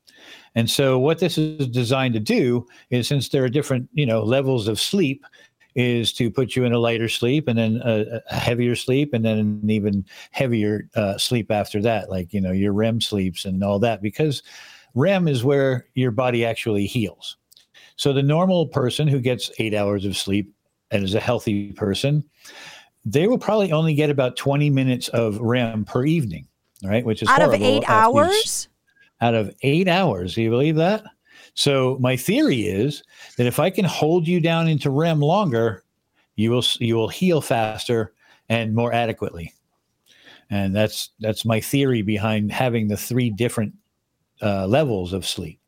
And 0.55 0.69
so 0.69 0.99
what 0.99 1.19
this 1.19 1.39
is 1.39 1.69
designed 1.69 2.15
to 2.15 2.21
do 2.21 2.67
is 2.91 3.07
since 3.07 3.29
there 3.29 3.45
are 3.45 3.49
different 3.49 3.89
you 3.93 4.07
know 4.07 4.23
levels 4.23 4.67
of 4.67 4.81
sleep 4.81 5.25
is 5.79 6.13
to 6.13 6.29
put 6.29 6.57
you 6.57 6.65
in 6.65 6.73
a 6.73 6.79
lighter 6.79 7.09
sleep 7.09 7.47
and 7.47 7.57
then 7.57 7.81
a, 7.85 8.21
a 8.29 8.35
heavier 8.35 8.75
sleep 8.75 9.15
and 9.15 9.25
then 9.25 9.39
an 9.39 9.71
even 9.71 10.05
heavier 10.33 10.89
uh, 10.97 11.17
sleep 11.17 11.53
after 11.53 11.81
that, 11.81 12.11
like, 12.11 12.35
you 12.35 12.41
know, 12.41 12.51
your 12.51 12.73
REM 12.73 13.01
sleeps 13.01 13.45
and 13.45 13.63
all 13.63 13.79
that, 13.79 14.03
because 14.03 14.43
REM 14.97 15.29
is 15.29 15.45
where 15.45 15.87
your 15.95 16.11
body 16.11 16.45
actually 16.45 16.85
heals. 16.85 17.37
So 17.95 18.13
the 18.13 18.25
normal 18.25 18.67
person 18.67 19.07
who 19.07 19.21
gets 19.21 19.53
eight 19.61 19.73
hours 19.73 20.05
of 20.05 20.17
sleep 20.17 20.53
and 20.91 21.05
is 21.05 21.15
a 21.15 21.21
healthy 21.21 21.71
person, 21.75 22.25
they 23.05 23.29
will 23.29 23.39
probably 23.39 23.71
only 23.71 23.95
get 23.95 24.11
about 24.11 24.37
20 24.37 24.71
minutes 24.71 25.07
of 25.11 25.39
REM 25.39 25.85
per 25.85 26.05
evening, 26.05 26.49
right? 26.83 27.05
Which 27.05 27.23
is 27.23 27.29
out 27.29 27.41
of 27.41 27.55
eight 27.55 27.89
hours. 27.89 28.69
Out 29.21 29.35
of 29.35 29.55
eight 29.63 29.87
hours. 29.87 30.35
Do 30.35 30.43
you 30.43 30.51
believe 30.51 30.75
that? 30.75 31.05
So 31.59 31.97
my 31.99 32.17
theory 32.17 32.69
is 32.69 33.03
that 33.37 33.49
if 33.49 33.59
I 33.59 33.69
can 33.69 33.85
hold 33.85 34.29
you 34.29 34.39
down 34.41 34.69
into 34.69 34.91
REM 34.91 35.19
longer, 35.19 35.83
you 36.37 36.53
will 36.53 36.63
you 36.79 36.95
will 36.95 37.09
heal 37.09 37.41
faster 37.41 38.13
and 38.49 38.77
more 38.77 38.93
adequately. 38.93 39.53
And 40.51 40.73
that's 40.73 41.11
that's 41.19 41.45
my 41.45 41.61
theory 41.61 42.03
behind 42.03 42.53
having 42.53 42.87
the 42.87 42.97
three 42.97 43.29
different 43.29 43.75
uh, 44.41 44.69
levels 44.69 45.13
of 45.13 45.27
sleep. 45.27 45.59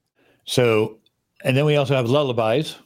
So, 0.45 1.01
and 1.43 1.57
then 1.57 1.64
we 1.64 1.74
also 1.74 1.97
have 1.97 2.09
lullabies, 2.09 2.76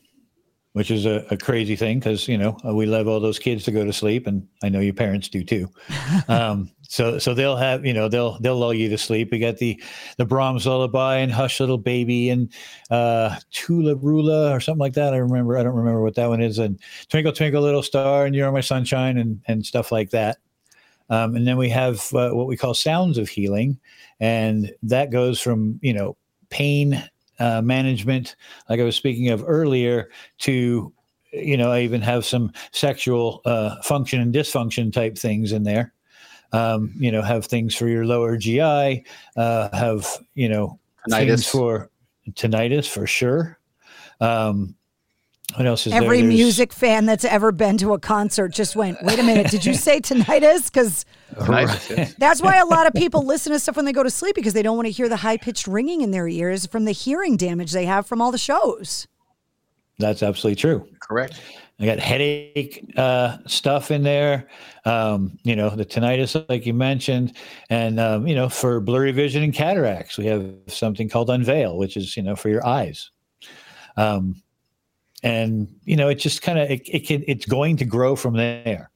which 0.74 0.90
is 0.90 1.06
a, 1.06 1.24
a 1.30 1.36
crazy 1.36 1.76
thing 1.76 2.00
because 2.00 2.26
you 2.26 2.36
know 2.36 2.58
we 2.64 2.84
love 2.84 3.06
all 3.06 3.20
those 3.20 3.38
kids 3.38 3.64
to 3.64 3.70
go 3.70 3.84
to 3.84 3.92
sleep, 3.92 4.26
and 4.26 4.46
I 4.62 4.68
know 4.68 4.80
your 4.80 4.92
parents 4.92 5.28
do 5.28 5.44
too. 5.44 5.68
um, 6.28 6.68
so 6.82 7.18
so 7.18 7.32
they'll 7.32 7.56
have 7.56 7.86
you 7.86 7.92
know 7.92 8.08
they'll 8.08 8.38
they'll 8.40 8.58
lull 8.58 8.74
you 8.74 8.88
to 8.88 8.98
sleep. 8.98 9.30
We 9.30 9.38
got 9.38 9.58
the 9.58 9.80
the 10.18 10.24
Brahms 10.24 10.66
lullaby 10.66 11.18
and 11.18 11.30
Hush 11.32 11.60
Little 11.60 11.78
Baby 11.78 12.28
and 12.28 12.52
uh, 12.90 13.36
Tula 13.52 13.94
Rula 13.94 14.50
or 14.50 14.58
something 14.58 14.80
like 14.80 14.94
that. 14.94 15.14
I 15.14 15.18
remember 15.18 15.56
I 15.56 15.62
don't 15.62 15.76
remember 15.76 16.02
what 16.02 16.16
that 16.16 16.28
one 16.28 16.42
is. 16.42 16.58
And 16.58 16.80
Twinkle 17.08 17.32
Twinkle 17.32 17.62
Little 17.62 17.82
Star 17.82 18.26
and 18.26 18.34
You're 18.34 18.50
My 18.50 18.60
Sunshine 18.60 19.16
and 19.16 19.40
and 19.46 19.64
stuff 19.64 19.92
like 19.92 20.10
that. 20.10 20.38
Um, 21.08 21.36
and 21.36 21.46
then 21.46 21.56
we 21.56 21.68
have 21.68 22.12
uh, 22.14 22.30
what 22.30 22.48
we 22.48 22.56
call 22.56 22.74
sounds 22.74 23.16
of 23.16 23.28
healing, 23.28 23.78
and 24.18 24.74
that 24.82 25.12
goes 25.12 25.40
from 25.40 25.78
you 25.82 25.92
know 25.92 26.16
pain 26.50 27.08
uh, 27.38 27.62
management, 27.62 28.36
like 28.68 28.80
I 28.80 28.84
was 28.84 28.96
speaking 28.96 29.30
of 29.30 29.44
earlier, 29.46 30.10
to 30.40 30.92
you 31.32 31.56
know 31.56 31.70
I 31.72 31.80
even 31.80 32.00
have 32.02 32.24
some 32.24 32.52
sexual 32.72 33.40
uh, 33.44 33.80
function 33.82 34.20
and 34.20 34.34
dysfunction 34.34 34.92
type 34.92 35.18
things 35.18 35.52
in 35.52 35.62
there 35.62 35.94
um, 36.54 36.92
you 36.96 37.10
know, 37.10 37.20
have 37.20 37.46
things 37.46 37.74
for 37.74 37.88
your 37.88 38.06
lower 38.06 38.36
GI, 38.36 39.04
uh, 39.36 39.76
have, 39.76 40.06
you 40.34 40.48
know, 40.48 40.78
tinnitus. 41.08 41.26
things 41.26 41.48
for 41.48 41.90
tinnitus 42.30 42.88
for 42.88 43.08
sure. 43.08 43.58
Um, 44.20 44.76
what 45.56 45.66
else 45.66 45.86
is 45.86 45.92
Every 45.92 46.20
there? 46.20 46.28
music 46.28 46.72
fan 46.72 47.06
that's 47.06 47.24
ever 47.24 47.52
been 47.52 47.76
to 47.78 47.92
a 47.92 47.98
concert 47.98 48.48
just 48.48 48.74
went, 48.74 48.98
wait 49.02 49.18
a 49.18 49.22
minute, 49.22 49.50
did 49.50 49.64
you 49.64 49.74
say 49.74 50.00
tinnitus? 50.00 50.66
Because 50.66 51.04
that's 52.18 52.42
why 52.42 52.58
a 52.58 52.66
lot 52.66 52.86
of 52.86 52.94
people 52.94 53.24
listen 53.24 53.52
to 53.52 53.58
stuff 53.58 53.76
when 53.76 53.84
they 53.84 53.92
go 53.92 54.02
to 54.02 54.10
sleep 54.10 54.34
because 54.34 54.52
they 54.52 54.62
don't 54.62 54.76
want 54.76 54.86
to 54.86 54.92
hear 54.92 55.08
the 55.08 55.16
high 55.16 55.36
pitched 55.36 55.66
ringing 55.66 56.00
in 56.00 56.10
their 56.10 56.26
ears 56.26 56.66
from 56.66 56.84
the 56.84 56.92
hearing 56.92 57.36
damage 57.36 57.72
they 57.72 57.84
have 57.84 58.06
from 58.06 58.20
all 58.20 58.32
the 58.32 58.38
shows. 58.38 59.06
That's 59.98 60.22
absolutely 60.22 60.56
true. 60.56 60.88
Correct. 60.98 61.40
I 61.80 61.86
got 61.86 61.98
headache 61.98 62.92
uh, 62.96 63.38
stuff 63.46 63.90
in 63.90 64.02
there, 64.02 64.48
um, 64.84 65.38
you 65.42 65.56
know, 65.56 65.70
the 65.70 65.84
tinnitus, 65.84 66.48
like 66.48 66.66
you 66.66 66.74
mentioned, 66.74 67.36
and 67.68 67.98
um, 67.98 68.26
you 68.28 68.34
know, 68.34 68.48
for 68.48 68.80
blurry 68.80 69.10
vision 69.10 69.42
and 69.42 69.52
cataracts, 69.52 70.16
we 70.16 70.26
have 70.26 70.52
something 70.68 71.08
called 71.08 71.30
Unveil, 71.30 71.76
which 71.76 71.96
is 71.96 72.16
you 72.16 72.22
know 72.22 72.36
for 72.36 72.48
your 72.48 72.64
eyes. 72.64 73.10
Um, 73.96 74.42
and 75.24 75.74
you 75.84 75.96
know, 75.96 76.08
it 76.08 76.16
just 76.16 76.42
kind 76.42 76.58
of 76.58 76.70
it, 76.70 76.82
it 76.86 77.00
can 77.00 77.24
it's 77.26 77.46
going 77.46 77.76
to 77.78 77.84
grow 77.84 78.14
from 78.14 78.36
there. 78.36 78.90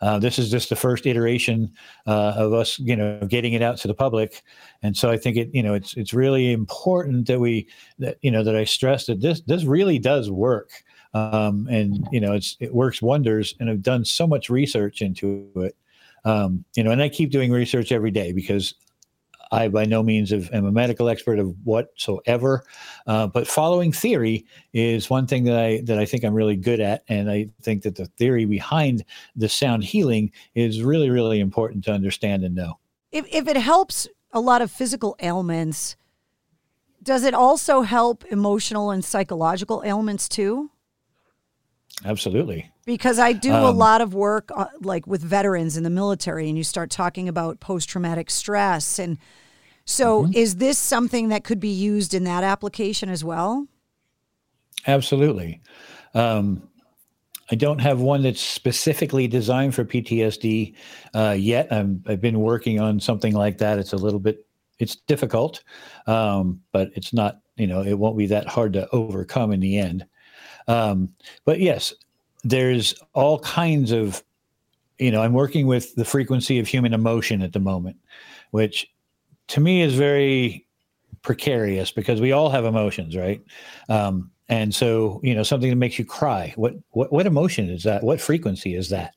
Uh, 0.00 0.18
this 0.18 0.38
is 0.38 0.50
just 0.50 0.68
the 0.68 0.76
first 0.76 1.06
iteration 1.06 1.70
uh, 2.06 2.32
of 2.36 2.52
us, 2.52 2.78
you 2.78 2.96
know, 2.96 3.20
getting 3.28 3.52
it 3.52 3.62
out 3.62 3.76
to 3.78 3.88
the 3.88 3.94
public, 3.94 4.42
and 4.82 4.96
so 4.96 5.10
I 5.10 5.16
think 5.16 5.36
it, 5.36 5.50
you 5.52 5.62
know, 5.62 5.74
it's 5.74 5.94
it's 5.96 6.12
really 6.12 6.52
important 6.52 7.26
that 7.28 7.38
we 7.38 7.68
that 7.98 8.16
you 8.22 8.30
know 8.30 8.42
that 8.42 8.56
I 8.56 8.64
stress 8.64 9.06
that 9.06 9.20
this 9.20 9.42
this 9.42 9.64
really 9.64 9.98
does 10.00 10.30
work. 10.30 10.70
Um, 11.14 11.66
and 11.70 12.06
you 12.10 12.20
know 12.20 12.34
it's 12.34 12.56
it 12.60 12.74
works 12.74 13.00
wonders 13.00 13.54
and 13.58 13.70
i've 13.70 13.80
done 13.80 14.04
so 14.04 14.26
much 14.26 14.50
research 14.50 15.00
into 15.00 15.50
it. 15.56 15.74
Um, 16.26 16.62
you 16.74 16.82
know 16.82 16.90
and 16.90 17.00
i 17.00 17.08
keep 17.08 17.30
doing 17.30 17.50
research 17.50 17.90
every 17.90 18.10
day 18.10 18.32
because 18.32 18.74
i 19.52 19.68
by 19.68 19.84
no 19.84 20.02
means 20.02 20.32
am 20.32 20.64
a 20.64 20.72
medical 20.72 21.08
expert 21.08 21.38
of 21.38 21.54
whatsoever 21.64 22.64
uh, 23.06 23.26
but 23.26 23.46
following 23.46 23.92
theory 23.92 24.44
is 24.72 25.10
one 25.10 25.26
thing 25.26 25.44
that 25.44 25.58
i 25.58 25.80
that 25.84 25.98
i 25.98 26.04
think 26.04 26.24
i'm 26.24 26.34
really 26.34 26.56
good 26.56 26.80
at 26.80 27.04
and 27.08 27.30
i 27.30 27.48
think 27.62 27.82
that 27.82 27.96
the 27.96 28.06
theory 28.18 28.44
behind 28.44 29.04
the 29.34 29.48
sound 29.48 29.84
healing 29.84 30.30
is 30.54 30.82
really 30.82 31.10
really 31.10 31.40
important 31.40 31.84
to 31.84 31.92
understand 31.92 32.44
and 32.44 32.54
know 32.54 32.78
if, 33.12 33.26
if 33.32 33.48
it 33.48 33.56
helps 33.56 34.08
a 34.32 34.40
lot 34.40 34.62
of 34.62 34.70
physical 34.70 35.16
ailments 35.20 35.96
does 37.02 37.24
it 37.24 37.34
also 37.34 37.82
help 37.82 38.24
emotional 38.26 38.90
and 38.90 39.04
psychological 39.04 39.82
ailments 39.84 40.28
too 40.28 40.70
Absolutely. 42.04 42.70
Because 42.86 43.18
I 43.18 43.32
do 43.32 43.52
um, 43.52 43.64
a 43.64 43.70
lot 43.70 44.00
of 44.00 44.14
work 44.14 44.50
uh, 44.54 44.66
like 44.80 45.06
with 45.06 45.20
veterans 45.20 45.76
in 45.76 45.82
the 45.82 45.90
military, 45.90 46.48
and 46.48 46.56
you 46.56 46.64
start 46.64 46.90
talking 46.90 47.28
about 47.28 47.60
post 47.60 47.88
traumatic 47.88 48.30
stress. 48.30 48.98
And 48.98 49.18
so, 49.84 50.22
mm-hmm. 50.22 50.32
is 50.34 50.56
this 50.56 50.78
something 50.78 51.28
that 51.28 51.44
could 51.44 51.60
be 51.60 51.68
used 51.68 52.14
in 52.14 52.24
that 52.24 52.44
application 52.44 53.08
as 53.08 53.24
well? 53.24 53.66
Absolutely. 54.86 55.60
Um, 56.14 56.68
I 57.50 57.54
don't 57.54 57.78
have 57.78 58.00
one 58.00 58.22
that's 58.22 58.40
specifically 58.40 59.28
designed 59.28 59.74
for 59.74 59.84
PTSD 59.84 60.74
uh, 61.14 61.36
yet. 61.38 61.68
i 61.70 61.76
have 61.76 62.20
been 62.20 62.40
working 62.40 62.80
on 62.80 62.98
something 62.98 63.34
like 63.34 63.58
that. 63.58 63.78
It's 63.78 63.92
a 63.92 63.96
little 63.96 64.18
bit, 64.18 64.46
it's 64.78 64.96
difficult, 64.96 65.62
um, 66.06 66.60
but 66.72 66.90
it's 66.94 67.12
not, 67.12 67.40
you 67.56 67.66
know, 67.66 67.82
it 67.82 67.94
won't 67.94 68.18
be 68.18 68.26
that 68.26 68.48
hard 68.48 68.72
to 68.72 68.88
overcome 68.90 69.52
in 69.52 69.60
the 69.60 69.78
end. 69.78 70.04
Um, 70.66 71.14
but 71.44 71.60
yes, 71.60 71.94
there's 72.48 72.94
all 73.12 73.40
kinds 73.40 73.92
of, 73.92 74.22
you 74.98 75.10
know, 75.10 75.22
I'm 75.22 75.32
working 75.32 75.66
with 75.66 75.94
the 75.96 76.04
frequency 76.04 76.58
of 76.58 76.68
human 76.68 76.94
emotion 76.94 77.42
at 77.42 77.52
the 77.52 77.60
moment, 77.60 77.96
which 78.52 78.90
to 79.48 79.60
me 79.60 79.82
is 79.82 79.94
very 79.94 80.66
precarious 81.22 81.90
because 81.90 82.20
we 82.20 82.32
all 82.32 82.48
have 82.50 82.64
emotions, 82.64 83.16
right? 83.16 83.42
Um, 83.88 84.30
and 84.48 84.72
so, 84.72 85.20
you 85.24 85.34
know, 85.34 85.42
something 85.42 85.70
that 85.70 85.76
makes 85.76 85.98
you 85.98 86.04
cry. 86.04 86.52
What 86.54 86.74
what 86.90 87.12
what 87.12 87.26
emotion 87.26 87.68
is 87.68 87.82
that? 87.82 88.04
What 88.04 88.20
frequency 88.20 88.76
is 88.76 88.90
that? 88.90 89.14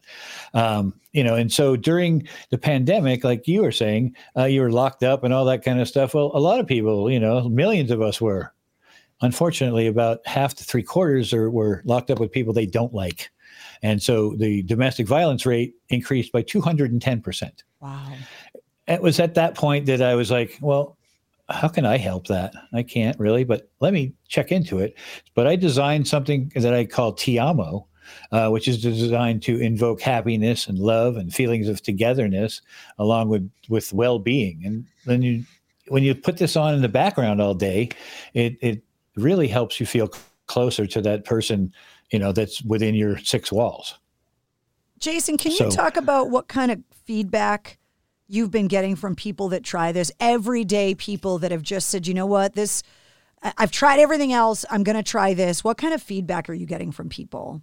Um, 0.55 0.95
you 1.13 1.23
know, 1.23 1.35
and 1.35 1.53
so 1.53 1.75
during 1.75 2.27
the 2.49 2.57
pandemic, 2.57 3.23
like 3.23 3.47
you 3.47 3.61
were 3.61 3.71
saying, 3.71 4.15
uh, 4.35 4.45
you 4.45 4.61
were 4.61 4.71
locked 4.71 5.03
up 5.03 5.23
and 5.23 5.31
all 5.31 5.45
that 5.45 5.63
kind 5.63 5.79
of 5.79 5.87
stuff. 5.87 6.15
Well, 6.15 6.31
a 6.33 6.39
lot 6.39 6.59
of 6.59 6.65
people, 6.65 7.11
you 7.11 7.19
know, 7.19 7.47
millions 7.47 7.91
of 7.91 8.01
us 8.01 8.19
were 8.19 8.51
unfortunately, 9.21 9.87
about 9.87 10.25
half 10.25 10.55
to 10.55 10.63
three 10.63 10.83
quarters 10.83 11.33
are, 11.33 11.49
were 11.49 11.81
locked 11.85 12.09
up 12.09 12.19
with 12.19 12.31
people 12.31 12.53
they 12.53 12.65
don't 12.65 12.93
like. 12.93 13.29
And 13.81 14.01
so 14.01 14.35
the 14.35 14.63
domestic 14.63 15.07
violence 15.07 15.45
rate 15.45 15.75
increased 15.89 16.31
by 16.31 16.43
210%. 16.43 17.63
Wow. 17.79 18.13
It 18.87 19.01
was 19.01 19.19
at 19.19 19.35
that 19.35 19.55
point 19.55 19.85
that 19.85 20.01
I 20.01 20.15
was 20.15 20.31
like, 20.31 20.57
well, 20.61 20.97
how 21.49 21.67
can 21.67 21.85
I 21.85 21.97
help 21.97 22.27
that? 22.27 22.53
I 22.73 22.83
can't 22.83 23.19
really, 23.19 23.43
but 23.43 23.69
let 23.79 23.93
me 23.93 24.13
check 24.27 24.51
into 24.51 24.79
it. 24.79 24.95
But 25.33 25.47
I 25.47 25.55
designed 25.55 26.07
something 26.07 26.51
that 26.55 26.73
I 26.73 26.85
call 26.85 27.13
Tiamo, 27.13 27.85
uh, 28.31 28.49
which 28.49 28.67
is 28.67 28.81
designed 28.81 29.43
to 29.43 29.59
invoke 29.59 30.01
happiness 30.01 30.67
and 30.67 30.77
love 30.77 31.15
and 31.15 31.33
feelings 31.33 31.67
of 31.67 31.81
togetherness 31.81 32.61
along 32.97 33.29
with, 33.29 33.49
with 33.67 33.93
well 33.93 34.19
being. 34.19 34.61
And 34.65 34.85
then 35.05 35.21
you, 35.21 35.43
when 35.87 36.03
you 36.03 36.13
put 36.13 36.37
this 36.37 36.55
on 36.55 36.75
in 36.75 36.81
the 36.81 36.89
background 36.89 37.41
all 37.41 37.55
day, 37.55 37.89
it, 38.33 38.57
it 38.61 38.83
really 39.21 39.47
helps 39.47 39.79
you 39.79 39.85
feel 39.85 40.11
closer 40.47 40.85
to 40.87 41.01
that 41.01 41.25
person, 41.25 41.73
you 42.11 42.19
know, 42.19 42.31
that's 42.31 42.61
within 42.63 42.95
your 42.95 43.17
six 43.19 43.51
walls. 43.51 43.97
Jason, 44.99 45.37
can 45.37 45.51
so, 45.51 45.65
you 45.65 45.71
talk 45.71 45.95
about 45.95 46.29
what 46.29 46.47
kind 46.47 46.71
of 46.71 46.79
feedback 47.05 47.77
you've 48.27 48.51
been 48.51 48.67
getting 48.67 48.95
from 48.95 49.15
people 49.15 49.49
that 49.49 49.63
try 49.63 49.91
this? 49.91 50.11
Everyday 50.19 50.95
people 50.95 51.39
that 51.39 51.51
have 51.51 51.63
just 51.63 51.89
said, 51.89 52.05
you 52.05 52.13
know 52.13 52.25
what, 52.25 52.53
this, 52.53 52.83
I've 53.57 53.71
tried 53.71 53.99
everything 53.99 54.33
else. 54.33 54.65
I'm 54.69 54.83
going 54.83 54.97
to 54.97 55.03
try 55.03 55.33
this. 55.33 55.63
What 55.63 55.77
kind 55.77 55.93
of 55.93 56.01
feedback 56.01 56.49
are 56.49 56.53
you 56.53 56.65
getting 56.65 56.91
from 56.91 57.07
people? 57.07 57.61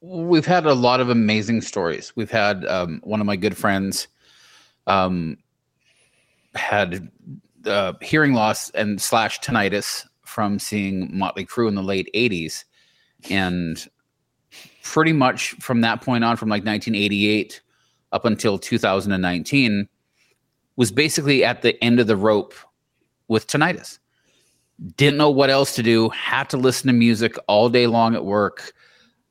We've 0.00 0.44
had 0.44 0.66
a 0.66 0.74
lot 0.74 1.00
of 1.00 1.08
amazing 1.08 1.62
stories. 1.62 2.12
We've 2.14 2.30
had 2.30 2.66
um, 2.66 3.00
one 3.04 3.20
of 3.20 3.26
my 3.26 3.36
good 3.36 3.56
friends 3.56 4.06
um, 4.86 5.38
had 6.54 7.10
uh, 7.64 7.94
hearing 8.02 8.34
loss 8.34 8.68
and 8.70 9.00
slash 9.00 9.40
tinnitus 9.40 10.06
from 10.34 10.58
seeing 10.58 11.16
Motley 11.16 11.46
Crue 11.46 11.68
in 11.68 11.76
the 11.76 11.82
late 11.82 12.10
80s. 12.12 12.64
And 13.30 13.88
pretty 14.82 15.12
much 15.12 15.52
from 15.60 15.80
that 15.82 16.02
point 16.02 16.24
on, 16.24 16.36
from 16.36 16.48
like 16.48 16.64
1988 16.64 17.60
up 18.10 18.24
until 18.24 18.58
2019, 18.58 19.88
was 20.74 20.90
basically 20.90 21.44
at 21.44 21.62
the 21.62 21.82
end 21.82 22.00
of 22.00 22.08
the 22.08 22.16
rope 22.16 22.52
with 23.28 23.46
tinnitus. 23.46 24.00
Didn't 24.96 25.18
know 25.18 25.30
what 25.30 25.50
else 25.50 25.76
to 25.76 25.84
do, 25.84 26.08
had 26.08 26.50
to 26.50 26.56
listen 26.56 26.88
to 26.88 26.92
music 26.92 27.36
all 27.46 27.68
day 27.68 27.86
long 27.86 28.16
at 28.16 28.24
work, 28.24 28.72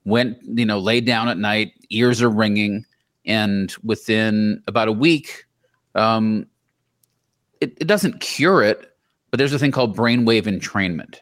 went, 0.05 0.37
you 0.41 0.65
know, 0.65 0.79
laid 0.79 1.05
down 1.05 1.27
at 1.27 1.37
night, 1.37 1.73
ears 1.89 2.21
are 2.21 2.29
ringing. 2.29 2.85
And 3.25 3.75
within 3.83 4.63
about 4.67 4.87
a 4.87 4.93
week, 4.93 5.43
um, 5.95 6.47
it, 7.59 7.77
it 7.81 7.87
doesn't 7.87 8.21
cure 8.21 8.63
it, 8.63 8.92
but 9.33 9.39
there's 9.39 9.51
a 9.51 9.57
thing 9.57 9.71
called 9.71 9.97
brainwave 9.97 10.43
entrainment. 10.43 11.15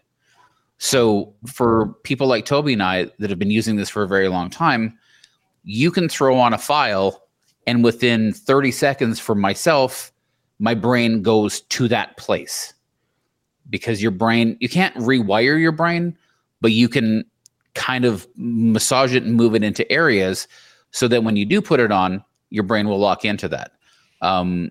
So 0.79 1.33
for 1.45 1.93
people 2.03 2.27
like 2.27 2.43
Toby 2.43 2.73
and 2.73 2.83
I 2.83 3.05
that 3.19 3.29
have 3.29 3.39
been 3.39 3.51
using 3.51 3.77
this 3.77 3.87
for 3.89 4.03
a 4.03 4.07
very 4.07 4.27
long 4.27 4.49
time, 4.49 4.99
you 5.63 5.91
can 5.91 6.09
throw 6.09 6.37
on 6.37 6.51
a 6.51 6.57
file 6.57 7.23
and 7.67 7.85
within 7.85 8.33
30 8.33 8.69
seconds 8.73 9.17
for 9.21 9.33
myself, 9.33 10.11
my 10.59 10.73
brain 10.73 11.21
goes 11.21 11.61
to 11.61 11.87
that 11.87 12.17
place. 12.17 12.73
Because 13.69 14.01
your 14.01 14.11
brain, 14.11 14.57
you 14.59 14.67
can't 14.67 14.93
rewire 14.95 15.57
your 15.57 15.71
brain, 15.71 16.17
but 16.59 16.73
you 16.73 16.89
can 16.89 17.23
kind 17.75 18.03
of 18.03 18.27
massage 18.35 19.15
it 19.15 19.23
and 19.23 19.35
move 19.35 19.55
it 19.55 19.63
into 19.63 19.89
areas 19.89 20.49
so 20.91 21.07
that 21.07 21.23
when 21.23 21.37
you 21.37 21.45
do 21.45 21.61
put 21.61 21.79
it 21.79 21.93
on, 21.93 22.21
your 22.49 22.65
brain 22.65 22.89
will 22.89 22.99
lock 22.99 23.23
into 23.23 23.47
that. 23.47 23.71
Um, 24.21 24.69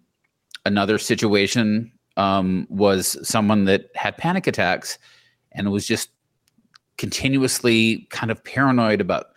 another 0.67 0.99
situation 0.99 1.91
um, 2.21 2.67
was 2.69 3.17
someone 3.27 3.65
that 3.65 3.87
had 3.95 4.19
panic 4.19 4.47
attacks 4.47 4.99
and 5.53 5.73
was 5.73 5.87
just 5.87 6.11
continuously 6.99 8.07
kind 8.11 8.31
of 8.31 8.45
paranoid 8.45 9.01
about 9.01 9.29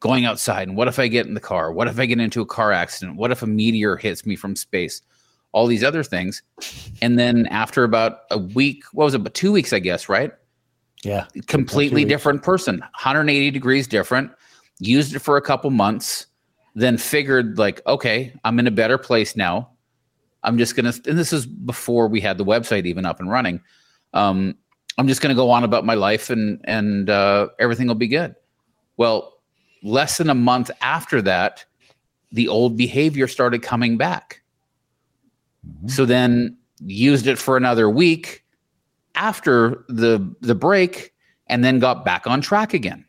going 0.00 0.24
outside 0.24 0.66
and 0.66 0.74
what 0.74 0.88
if 0.88 0.98
I 0.98 1.06
get 1.06 1.26
in 1.26 1.34
the 1.34 1.40
car? 1.40 1.70
What 1.70 1.86
if 1.86 1.98
I 2.00 2.06
get 2.06 2.18
into 2.18 2.40
a 2.40 2.46
car 2.46 2.72
accident? 2.72 3.18
What 3.18 3.30
if 3.30 3.42
a 3.42 3.46
meteor 3.46 3.98
hits 3.98 4.24
me 4.24 4.36
from 4.36 4.56
space? 4.56 5.02
All 5.52 5.66
these 5.66 5.84
other 5.84 6.02
things. 6.02 6.42
And 7.02 7.18
then 7.18 7.46
after 7.48 7.84
about 7.84 8.20
a 8.30 8.38
week, 8.38 8.84
what 8.92 9.04
was 9.04 9.12
it, 9.12 9.20
about 9.20 9.34
two 9.34 9.52
weeks, 9.52 9.74
I 9.74 9.78
guess, 9.78 10.08
right? 10.08 10.32
Yeah. 11.04 11.26
Completely 11.46 12.06
different 12.06 12.42
person, 12.42 12.78
180 12.78 13.50
degrees 13.50 13.86
different. 13.86 14.30
Used 14.78 15.14
it 15.14 15.18
for 15.18 15.36
a 15.36 15.42
couple 15.42 15.68
months, 15.68 16.26
then 16.74 16.96
figured, 16.96 17.58
like, 17.58 17.82
okay, 17.86 18.32
I'm 18.44 18.58
in 18.58 18.66
a 18.66 18.70
better 18.70 18.96
place 18.96 19.36
now. 19.36 19.70
I'm 20.42 20.58
just 20.58 20.76
going 20.76 20.90
to, 20.90 21.10
and 21.10 21.18
this 21.18 21.32
is 21.32 21.46
before 21.46 22.08
we 22.08 22.20
had 22.20 22.38
the 22.38 22.44
website 22.44 22.86
even 22.86 23.04
up 23.04 23.20
and 23.20 23.30
running. 23.30 23.60
Um, 24.14 24.56
I'm 24.98 25.06
just 25.06 25.20
going 25.20 25.34
to 25.34 25.40
go 25.40 25.50
on 25.50 25.64
about 25.64 25.84
my 25.84 25.94
life 25.94 26.30
and, 26.30 26.60
and 26.64 27.08
uh, 27.10 27.48
everything 27.58 27.86
will 27.86 27.94
be 27.94 28.08
good. 28.08 28.34
Well, 28.96 29.40
less 29.82 30.18
than 30.18 30.30
a 30.30 30.34
month 30.34 30.70
after 30.80 31.22
that, 31.22 31.64
the 32.32 32.48
old 32.48 32.76
behavior 32.76 33.28
started 33.28 33.62
coming 33.62 33.96
back. 33.96 34.42
Mm-hmm. 35.66 35.88
So 35.88 36.04
then 36.04 36.56
used 36.84 37.26
it 37.26 37.38
for 37.38 37.56
another 37.56 37.88
week 37.88 38.44
after 39.14 39.84
the 39.88 40.34
the 40.40 40.54
break 40.54 41.12
and 41.46 41.64
then 41.64 41.78
got 41.78 42.04
back 42.04 42.26
on 42.26 42.40
track 42.40 42.74
again. 42.74 43.04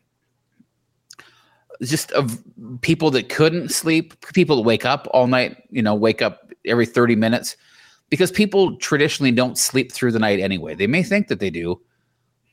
Just 1.82 2.12
of 2.12 2.38
people 2.82 3.10
that 3.12 3.30
couldn't 3.30 3.70
sleep, 3.70 4.14
people 4.34 4.58
that 4.58 4.64
wake 4.64 4.86
up 4.86 5.08
all 5.12 5.28
night, 5.28 5.58
you 5.70 5.82
know, 5.82 5.96
wake 5.96 6.22
up 6.22 6.41
every 6.66 6.86
30 6.86 7.16
minutes 7.16 7.56
because 8.10 8.32
people 8.32 8.78
traditionally 8.78 9.32
don't 9.32 9.58
sleep 9.58 9.92
through 9.92 10.12
the 10.12 10.20
night 10.20 10.40
anyway. 10.40 10.76
They 10.76 10.88
may 10.88 11.02
think 11.02 11.28
that 11.30 11.40
they 11.40 11.50
do, 11.50 11.82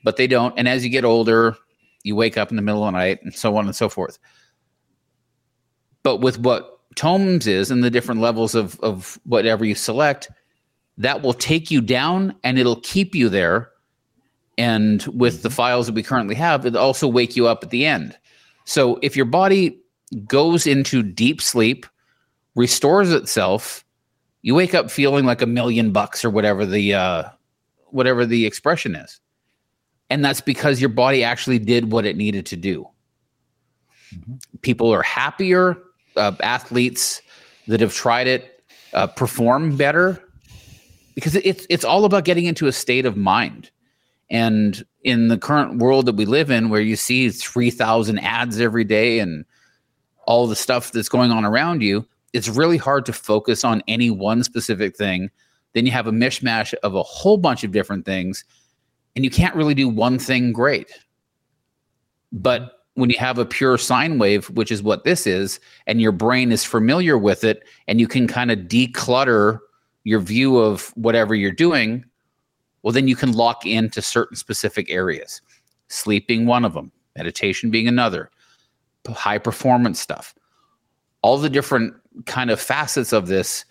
but 0.04 0.16
they 0.16 0.26
don't. 0.26 0.56
And 0.56 0.68
as 0.68 0.84
you 0.84 0.90
get 0.90 1.04
older, 1.04 1.56
you 2.04 2.14
wake 2.14 2.38
up 2.38 2.50
in 2.50 2.56
the 2.56 2.62
middle 2.62 2.84
of 2.84 2.92
the 2.92 2.98
night 2.98 3.18
and 3.22 3.34
so 3.34 3.56
on 3.56 3.66
and 3.66 3.74
so 3.74 3.88
forth. 3.88 4.18
But 6.02 6.20
with 6.20 6.38
what 6.38 6.78
Taummhoms 6.94 7.46
is 7.46 7.70
and 7.70 7.82
the 7.82 7.90
different 7.90 8.20
levels 8.20 8.54
of, 8.54 8.78
of 8.80 9.18
whatever 9.24 9.64
you 9.64 9.74
select, 9.74 10.30
that 10.96 11.22
will 11.22 11.34
take 11.34 11.70
you 11.70 11.80
down 11.80 12.34
and 12.44 12.58
it'll 12.58 12.80
keep 12.80 13.14
you 13.14 13.28
there. 13.28 13.70
And 14.56 15.04
with 15.06 15.42
the 15.42 15.48
mm-hmm. 15.48 15.56
files 15.56 15.86
that 15.86 15.94
we 15.94 16.02
currently 16.02 16.34
have, 16.36 16.66
it'll 16.66 16.80
also 16.80 17.06
wake 17.06 17.36
you 17.36 17.46
up 17.46 17.62
at 17.62 17.70
the 17.70 17.84
end. 17.84 18.16
So 18.64 18.98
if 19.02 19.16
your 19.16 19.26
body 19.26 19.80
goes 20.26 20.66
into 20.66 21.02
deep 21.02 21.40
sleep, 21.40 21.86
restores 22.54 23.12
itself, 23.12 23.84
you 24.42 24.54
wake 24.54 24.74
up 24.74 24.90
feeling 24.90 25.24
like 25.24 25.42
a 25.42 25.46
million 25.46 25.92
bucks 25.92 26.24
or 26.24 26.30
whatever 26.30 26.64
the 26.64 26.94
uh, 26.94 27.24
whatever 27.90 28.26
the 28.26 28.46
expression 28.46 28.94
is 28.94 29.20
and 30.10 30.24
that's 30.24 30.40
because 30.40 30.80
your 30.80 30.88
body 30.88 31.22
actually 31.22 31.58
did 31.58 31.92
what 31.92 32.06
it 32.06 32.16
needed 32.16 32.46
to 32.46 32.56
do. 32.56 32.88
Mm-hmm. 34.14 34.34
People 34.62 34.92
are 34.92 35.02
happier. 35.02 35.76
Uh, 36.16 36.32
athletes 36.42 37.22
that 37.68 37.80
have 37.80 37.94
tried 37.94 38.26
it 38.26 38.64
uh, 38.92 39.06
perform 39.06 39.76
better 39.76 40.20
because 41.14 41.36
it's 41.36 41.64
it's 41.70 41.84
all 41.84 42.04
about 42.04 42.24
getting 42.24 42.46
into 42.46 42.66
a 42.66 42.72
state 42.72 43.06
of 43.06 43.16
mind. 43.16 43.70
And 44.30 44.84
in 45.04 45.28
the 45.28 45.38
current 45.38 45.78
world 45.78 46.06
that 46.06 46.16
we 46.16 46.26
live 46.26 46.50
in, 46.50 46.70
where 46.70 46.80
you 46.80 46.96
see 46.96 47.28
three 47.30 47.70
thousand 47.70 48.18
ads 48.20 48.60
every 48.60 48.82
day 48.82 49.20
and 49.20 49.44
all 50.26 50.48
the 50.48 50.56
stuff 50.56 50.90
that's 50.90 51.08
going 51.08 51.30
on 51.30 51.44
around 51.44 51.82
you, 51.82 52.04
it's 52.38 52.48
really 52.48 52.78
hard 52.78 53.04
to 53.06 53.12
focus 53.12 53.64
on 53.64 53.82
any 53.86 54.10
one 54.10 54.42
specific 54.42 54.96
thing. 54.96 55.30
Then 55.74 55.84
you 55.84 55.92
have 55.92 56.06
a 56.06 56.12
mishmash 56.12 56.72
of 56.82 56.94
a 56.94 57.02
whole 57.02 57.36
bunch 57.36 57.64
of 57.64 57.72
different 57.72 58.06
things 58.06 58.44
and 59.18 59.24
you 59.24 59.30
can't 59.32 59.56
really 59.56 59.74
do 59.74 59.88
one 59.88 60.16
thing 60.16 60.52
great. 60.52 60.92
But 62.30 62.84
when 62.94 63.10
you 63.10 63.18
have 63.18 63.38
a 63.38 63.44
pure 63.44 63.76
sine 63.76 64.18
wave, 64.18 64.48
which 64.50 64.70
is 64.70 64.80
what 64.80 65.02
this 65.02 65.26
is, 65.26 65.58
and 65.88 66.00
your 66.00 66.12
brain 66.12 66.52
is 66.52 66.64
familiar 66.64 67.18
with 67.18 67.42
it, 67.42 67.64
and 67.88 67.98
you 67.98 68.06
can 68.06 68.28
kind 68.28 68.52
of 68.52 68.60
declutter 68.60 69.58
your 70.04 70.20
view 70.20 70.58
of 70.58 70.90
whatever 70.94 71.34
you're 71.34 71.50
doing, 71.50 72.04
well, 72.82 72.92
then 72.92 73.08
you 73.08 73.16
can 73.16 73.32
lock 73.32 73.66
into 73.66 74.00
certain 74.00 74.36
specific 74.36 74.88
areas. 74.88 75.42
Sleeping, 75.88 76.46
one 76.46 76.64
of 76.64 76.74
them, 76.74 76.92
meditation 77.16 77.70
being 77.70 77.88
another, 77.88 78.30
high 79.08 79.38
performance 79.38 79.98
stuff. 79.98 80.32
All 81.22 81.38
the 81.38 81.50
different 81.50 81.94
kind 82.26 82.50
of 82.50 82.60
facets 82.60 83.12
of 83.12 83.26
this 83.26 83.64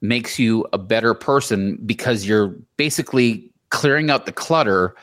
makes 0.00 0.38
you 0.38 0.66
a 0.72 0.78
better 0.78 1.14
person 1.14 1.78
because 1.86 2.26
you're 2.26 2.48
basically 2.76 3.50
clearing 3.70 4.10
out 4.10 4.26
the 4.26 4.32
clutter 4.32 4.94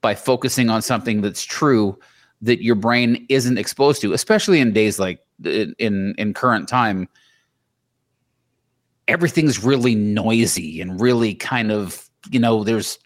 by 0.00 0.14
focusing 0.14 0.68
on 0.68 0.82
something 0.82 1.20
that's 1.20 1.44
true 1.44 1.98
that 2.42 2.62
your 2.62 2.74
brain 2.74 3.24
isn't 3.28 3.58
exposed 3.58 4.00
to, 4.00 4.12
especially 4.12 4.60
in 4.60 4.72
days 4.72 4.98
like 4.98 5.20
in 5.44 6.14
in 6.18 6.34
current 6.34 6.68
time. 6.68 7.08
Everything's 9.06 9.64
really 9.64 9.94
noisy 9.94 10.80
and 10.80 11.00
really 11.00 11.34
kind 11.34 11.72
of 11.72 12.08
you 12.30 12.38
know 12.38 12.64
there's 12.64 12.98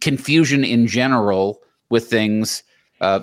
confusion 0.00 0.64
in 0.64 0.86
general 0.86 1.60
with 1.90 2.08
things. 2.08 2.62
Uh, 3.00 3.20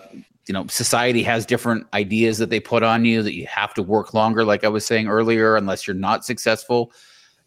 you 0.49 0.53
know, 0.53 0.65
society 0.65 1.21
has 1.21 1.45
different 1.45 1.85
ideas 1.93 2.39
that 2.39 2.49
they 2.49 2.59
put 2.59 2.81
on 2.81 3.05
you 3.05 3.21
that 3.21 3.35
you 3.35 3.45
have 3.45 3.71
to 3.75 3.83
work 3.83 4.15
longer, 4.15 4.43
like 4.43 4.63
I 4.63 4.67
was 4.67 4.83
saying 4.83 5.07
earlier, 5.07 5.55
unless 5.55 5.85
you're 5.85 5.95
not 5.95 6.25
successful, 6.25 6.91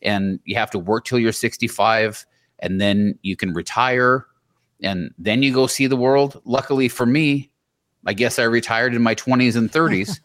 and 0.02 0.38
you 0.44 0.54
have 0.54 0.70
to 0.70 0.78
work 0.78 1.04
till 1.04 1.18
you're 1.18 1.32
65 1.32 2.24
and 2.60 2.80
then 2.80 3.18
you 3.22 3.34
can 3.34 3.52
retire 3.54 4.26
and 4.84 5.12
then 5.18 5.42
you 5.42 5.52
go 5.52 5.66
see 5.66 5.88
the 5.88 5.96
world. 5.96 6.40
Luckily 6.44 6.88
for 6.88 7.04
me, 7.04 7.50
I 8.06 8.12
guess 8.12 8.38
I 8.38 8.44
retired 8.44 8.94
in 8.94 9.02
my 9.02 9.16
20s 9.16 9.56
and 9.56 9.70
30s 9.70 10.20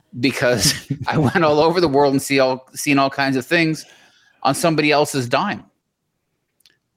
because 0.18 0.74
I 1.06 1.18
went 1.18 1.44
all 1.44 1.60
over 1.60 1.78
the 1.78 1.88
world 1.88 2.14
and 2.14 2.22
see 2.22 2.38
all 2.38 2.66
seen 2.72 2.98
all 2.98 3.10
kinds 3.10 3.36
of 3.36 3.44
things 3.44 3.84
on 4.44 4.54
somebody 4.54 4.90
else's 4.90 5.28
dime. 5.28 5.62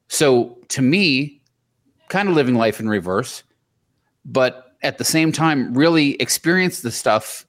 So 0.07 0.57
to 0.69 0.81
me, 0.81 1.41
kind 2.07 2.29
of 2.29 2.35
living 2.35 2.55
life 2.55 2.79
in 2.79 2.87
reverse, 2.87 3.43
but 4.23 4.66
at 4.81 4.97
the 4.97 5.03
same 5.03 5.31
time, 5.31 5.73
really 5.73 6.13
experience 6.21 6.81
the 6.81 6.91
stuff 6.91 7.45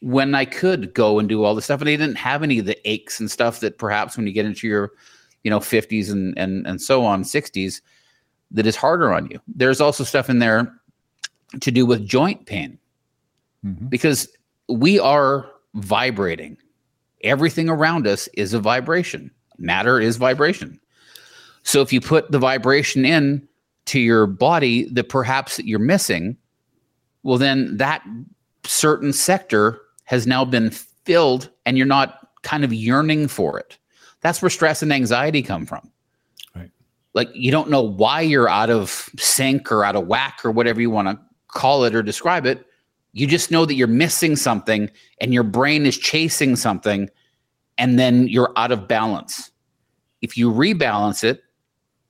when 0.00 0.34
I 0.34 0.44
could 0.44 0.94
go 0.94 1.18
and 1.18 1.28
do 1.28 1.44
all 1.44 1.54
the 1.54 1.62
stuff. 1.62 1.80
And 1.80 1.88
I 1.88 1.96
didn't 1.96 2.16
have 2.16 2.42
any 2.42 2.58
of 2.58 2.66
the 2.66 2.78
aches 2.88 3.20
and 3.20 3.30
stuff 3.30 3.60
that 3.60 3.78
perhaps 3.78 4.16
when 4.16 4.26
you 4.26 4.32
get 4.32 4.46
into 4.46 4.66
your 4.66 4.92
you 5.44 5.50
know 5.50 5.60
50s 5.60 6.10
and 6.10 6.36
and 6.36 6.66
and 6.66 6.80
so 6.80 7.04
on 7.04 7.22
60s 7.22 7.80
that 8.50 8.66
is 8.66 8.76
harder 8.76 9.12
on 9.12 9.30
you. 9.30 9.40
There's 9.46 9.80
also 9.80 10.04
stuff 10.04 10.30
in 10.30 10.38
there 10.38 10.72
to 11.60 11.70
do 11.70 11.86
with 11.86 12.06
joint 12.06 12.46
pain. 12.46 12.78
Mm-hmm. 13.64 13.86
because 13.86 14.28
we 14.68 15.00
are 15.00 15.50
vibrating. 15.74 16.56
Everything 17.24 17.68
around 17.68 18.06
us 18.06 18.28
is 18.34 18.54
a 18.54 18.60
vibration. 18.60 19.32
Matter 19.58 19.98
is 19.98 20.16
vibration. 20.16 20.78
So 21.64 21.82
if 21.82 21.92
you 21.92 22.00
put 22.00 22.30
the 22.30 22.38
vibration 22.38 23.04
in 23.04 23.47
to 23.88 24.00
your 24.00 24.26
body 24.26 24.88
that 24.92 25.08
perhaps 25.08 25.58
you're 25.60 25.78
missing 25.78 26.36
well 27.22 27.38
then 27.38 27.76
that 27.76 28.02
certain 28.64 29.12
sector 29.12 29.80
has 30.04 30.26
now 30.26 30.44
been 30.44 30.70
filled 30.70 31.50
and 31.66 31.76
you're 31.76 31.86
not 31.86 32.28
kind 32.42 32.64
of 32.64 32.72
yearning 32.72 33.28
for 33.28 33.58
it. 33.58 33.78
That's 34.20 34.40
where 34.42 34.50
stress 34.50 34.82
and 34.82 34.92
anxiety 34.92 35.42
come 35.42 35.66
from. 35.66 35.90
Right. 36.54 36.70
Like 37.14 37.28
you 37.34 37.50
don't 37.50 37.70
know 37.70 37.82
why 37.82 38.20
you're 38.22 38.48
out 38.48 38.70
of 38.70 39.08
sync 39.18 39.70
or 39.70 39.84
out 39.84 39.96
of 39.96 40.06
whack 40.06 40.40
or 40.44 40.50
whatever 40.50 40.80
you 40.80 40.90
want 40.90 41.08
to 41.08 41.18
call 41.48 41.84
it 41.84 41.94
or 41.94 42.02
describe 42.02 42.46
it. 42.46 42.64
You 43.12 43.26
just 43.26 43.50
know 43.50 43.64
that 43.64 43.74
you're 43.74 43.86
missing 43.86 44.36
something 44.36 44.90
and 45.20 45.32
your 45.32 45.42
brain 45.42 45.86
is 45.86 45.96
chasing 45.98 46.56
something 46.56 47.08
and 47.78 47.98
then 47.98 48.28
you're 48.28 48.52
out 48.56 48.72
of 48.72 48.88
balance. 48.88 49.50
If 50.20 50.36
you 50.36 50.50
rebalance 50.50 51.24
it, 51.24 51.42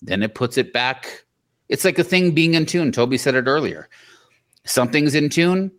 then 0.03 0.23
it 0.23 0.35
puts 0.35 0.57
it 0.57 0.73
back. 0.73 1.25
It's 1.69 1.85
like 1.85 1.99
a 1.99 2.05
thing 2.05 2.33
being 2.33 2.55
in 2.55 2.67
tune. 2.67 2.93
Toby 2.93 3.19
said 3.19 3.35
it 3.35 3.47
earlier. 3.47 3.89
Something's 4.65 5.15
in 5.15 5.29
tune, 5.29 5.71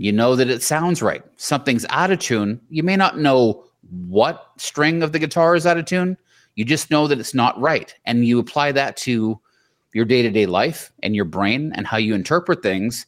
you 0.00 0.12
know 0.12 0.34
that 0.34 0.48
it 0.48 0.62
sounds 0.62 1.02
right. 1.02 1.22
Something's 1.36 1.84
out 1.90 2.10
of 2.10 2.20
tune. 2.20 2.58
You 2.70 2.82
may 2.82 2.96
not 2.96 3.18
know 3.18 3.64
what 3.90 4.46
string 4.56 5.02
of 5.02 5.12
the 5.12 5.18
guitar 5.18 5.54
is 5.54 5.66
out 5.66 5.76
of 5.76 5.84
tune. 5.84 6.16
You 6.54 6.64
just 6.64 6.90
know 6.90 7.06
that 7.06 7.20
it's 7.20 7.34
not 7.34 7.60
right. 7.60 7.94
And 8.06 8.24
you 8.24 8.38
apply 8.38 8.72
that 8.72 8.96
to 8.98 9.38
your 9.92 10.06
day 10.06 10.22
to 10.22 10.30
day 10.30 10.46
life 10.46 10.90
and 11.02 11.14
your 11.14 11.26
brain 11.26 11.72
and 11.74 11.86
how 11.86 11.98
you 11.98 12.14
interpret 12.14 12.62
things. 12.62 13.04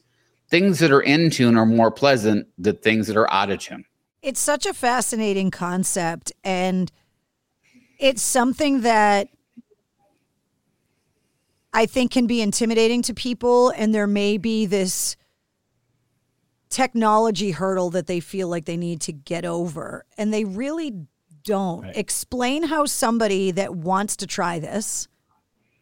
Things 0.50 0.80
that 0.80 0.90
are 0.90 1.00
in 1.00 1.30
tune 1.30 1.56
are 1.56 1.64
more 1.64 1.90
pleasant 1.90 2.46
than 2.58 2.76
things 2.76 3.06
that 3.06 3.16
are 3.16 3.32
out 3.32 3.50
of 3.50 3.60
tune. 3.60 3.86
It's 4.20 4.40
such 4.40 4.66
a 4.66 4.74
fascinating 4.74 5.50
concept. 5.50 6.30
And 6.44 6.92
it's 7.98 8.20
something 8.20 8.82
that 8.82 9.28
I 11.72 11.86
think 11.86 12.12
can 12.12 12.26
be 12.26 12.42
intimidating 12.42 13.02
to 13.02 13.14
people. 13.14 13.70
And 13.70 13.94
there 13.94 14.06
may 14.06 14.36
be 14.36 14.66
this 14.66 15.16
technology 16.68 17.50
hurdle 17.50 17.90
that 17.90 18.06
they 18.06 18.20
feel 18.20 18.48
like 18.48 18.64
they 18.64 18.76
need 18.76 19.00
to 19.02 19.12
get 19.12 19.44
over. 19.44 20.04
And 20.16 20.32
they 20.32 20.44
really 20.44 20.94
don't. 21.44 21.82
Right. 21.82 21.96
Explain 21.96 22.64
how 22.64 22.86
somebody 22.86 23.50
that 23.52 23.74
wants 23.74 24.16
to 24.16 24.26
try 24.26 24.58
this 24.58 25.08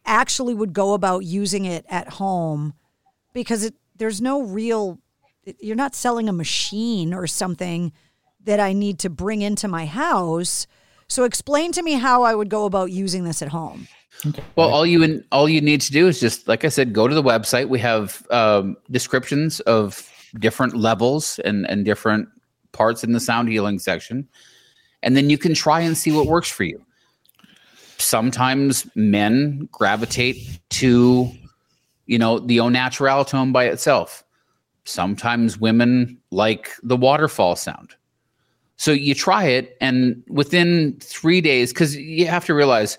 actually 0.05 0.53
would 0.53 0.73
go 0.73 0.93
about 0.93 1.19
using 1.19 1.65
it 1.65 1.85
at 1.87 2.09
home 2.13 2.73
because 3.33 3.65
it, 3.65 3.75
there's 3.95 4.21
no 4.21 4.41
real, 4.41 4.99
you're 5.59 5.75
not 5.75 5.95
selling 5.95 6.27
a 6.27 6.33
machine 6.33 7.13
or 7.13 7.27
something 7.27 7.93
that 8.43 8.59
I 8.59 8.73
need 8.73 8.97
to 8.99 9.09
bring 9.09 9.41
into 9.41 9.67
my 9.67 9.85
house. 9.85 10.65
So 11.07 11.23
explain 11.23 11.71
to 11.73 11.83
me 11.83 11.93
how 11.93 12.23
I 12.23 12.33
would 12.33 12.49
go 12.49 12.65
about 12.65 12.91
using 12.91 13.23
this 13.23 13.41
at 13.41 13.49
home. 13.49 13.87
Okay. 14.25 14.43
Well, 14.55 14.69
all 14.69 14.85
you 14.85 15.03
and 15.03 15.23
all 15.31 15.49
you 15.49 15.61
need 15.61 15.81
to 15.81 15.91
do 15.91 16.07
is 16.07 16.19
just, 16.19 16.47
like 16.47 16.63
I 16.63 16.69
said, 16.69 16.93
go 16.93 17.07
to 17.07 17.15
the 17.15 17.23
website. 17.23 17.69
We 17.69 17.79
have 17.79 18.25
um, 18.29 18.77
descriptions 18.91 19.59
of 19.61 20.07
different 20.39 20.77
levels 20.77 21.39
and, 21.39 21.67
and 21.69 21.83
different 21.85 22.29
parts 22.71 23.03
in 23.03 23.13
the 23.13 23.19
sound 23.19 23.49
healing 23.49 23.79
section. 23.79 24.27
And 25.03 25.17
then 25.17 25.29
you 25.29 25.37
can 25.37 25.53
try 25.53 25.81
and 25.81 25.97
see 25.97 26.11
what 26.11 26.27
works 26.27 26.49
for 26.49 26.63
you. 26.63 26.81
Sometimes 27.97 28.87
men 28.95 29.67
gravitate 29.71 30.59
to, 30.69 31.31
you 32.05 32.17
know, 32.19 32.39
the 32.39 32.59
au 32.59 32.69
naturel 32.69 33.25
tone 33.25 33.51
by 33.51 33.65
itself. 33.65 34.23
Sometimes 34.85 35.59
women 35.59 36.17
like 36.31 36.71
the 36.83 36.97
waterfall 36.97 37.55
sound. 37.55 37.95
So 38.77 38.91
you 38.91 39.13
try 39.13 39.43
it, 39.43 39.77
and 39.79 40.23
within 40.27 40.97
three 41.01 41.39
days, 41.39 41.71
because 41.71 41.95
you 41.95 42.25
have 42.25 42.45
to 42.45 42.55
realize 42.55 42.97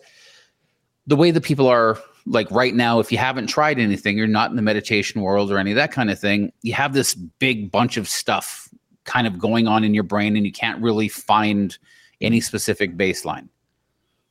the 1.06 1.16
way 1.16 1.30
that 1.30 1.42
people 1.42 1.68
are 1.68 1.98
like 2.26 2.50
right 2.50 2.74
now, 2.74 3.00
if 3.00 3.10
you 3.10 3.18
haven't 3.18 3.48
tried 3.48 3.78
anything, 3.78 4.16
you're 4.16 4.26
not 4.26 4.50
in 4.50 4.56
the 4.56 4.62
meditation 4.62 5.20
world 5.20 5.50
or 5.50 5.58
any 5.58 5.72
of 5.72 5.76
that 5.76 5.92
kind 5.92 6.10
of 6.10 6.18
thing, 6.18 6.52
you 6.62 6.72
have 6.72 6.92
this 6.92 7.14
big 7.14 7.70
bunch 7.70 7.96
of 7.96 8.08
stuff 8.08 8.68
kind 9.04 9.26
of 9.26 9.38
going 9.38 9.66
on 9.66 9.82
in 9.82 9.94
your 9.94 10.04
brain 10.04 10.36
and 10.36 10.46
you 10.46 10.52
can't 10.52 10.80
really 10.80 11.08
find 11.08 11.78
any 12.20 12.40
specific 12.40 12.96
baseline. 12.96 13.48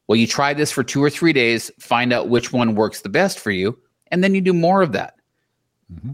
Well, 0.07 0.15
you 0.15 0.27
try 0.27 0.53
this 0.53 0.71
for 0.71 0.83
two 0.83 1.03
or 1.03 1.09
three 1.09 1.33
days, 1.33 1.71
find 1.79 2.11
out 2.11 2.29
which 2.29 2.51
one 2.51 2.75
works 2.75 3.01
the 3.01 3.09
best 3.09 3.39
for 3.39 3.51
you, 3.51 3.77
and 4.11 4.23
then 4.23 4.35
you 4.35 4.41
do 4.41 4.53
more 4.53 4.81
of 4.81 4.91
that. 4.93 5.15
Mm-hmm. 5.93 6.13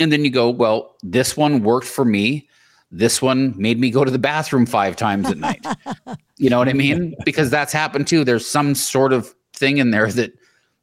And 0.00 0.12
then 0.12 0.24
you 0.24 0.30
go, 0.30 0.50
well, 0.50 0.96
this 1.02 1.36
one 1.36 1.62
worked 1.62 1.86
for 1.86 2.04
me. 2.04 2.48
This 2.90 3.22
one 3.22 3.54
made 3.56 3.78
me 3.80 3.90
go 3.90 4.04
to 4.04 4.10
the 4.10 4.18
bathroom 4.18 4.66
five 4.66 4.96
times 4.96 5.28
at 5.28 5.38
night. 5.38 5.64
you 6.36 6.50
know 6.50 6.58
what 6.58 6.68
I 6.68 6.72
mean? 6.72 7.14
Because 7.24 7.50
that's 7.50 7.72
happened 7.72 8.06
too. 8.06 8.24
There's 8.24 8.46
some 8.46 8.74
sort 8.74 9.12
of 9.12 9.34
thing 9.64 9.78
in 9.78 9.90
there 9.90 10.10
that 10.12 10.32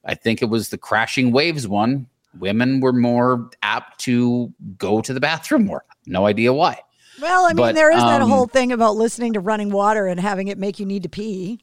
I 0.05 0.15
think 0.15 0.41
it 0.41 0.45
was 0.45 0.69
the 0.69 0.77
crashing 0.77 1.31
waves 1.31 1.67
one. 1.67 2.07
Women 2.39 2.79
were 2.79 2.93
more 2.93 3.49
apt 3.61 3.99
to 4.01 4.51
go 4.77 5.01
to 5.01 5.13
the 5.13 5.19
bathroom 5.19 5.65
more. 5.65 5.85
No 6.07 6.25
idea 6.25 6.53
why. 6.53 6.79
Well, 7.21 7.45
I 7.45 7.49
mean, 7.49 7.57
but, 7.57 7.75
there 7.75 7.91
is 7.91 7.99
that 7.99 8.21
um, 8.21 8.29
whole 8.29 8.47
thing 8.47 8.71
about 8.71 8.95
listening 8.95 9.33
to 9.33 9.39
running 9.39 9.69
water 9.69 10.07
and 10.07 10.19
having 10.19 10.47
it 10.47 10.57
make 10.57 10.79
you 10.79 10.85
need 10.85 11.03
to 11.03 11.09
pee. 11.09 11.59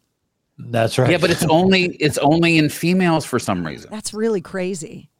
That's 0.58 0.98
right. 0.98 1.10
Yeah, 1.10 1.16
but 1.18 1.30
it's 1.30 1.44
only 1.46 1.96
it's 1.96 2.18
only 2.18 2.58
in 2.58 2.68
females 2.68 3.24
for 3.24 3.38
some 3.38 3.66
reason. 3.66 3.90
That's 3.90 4.12
really 4.12 4.40
crazy. 4.40 5.10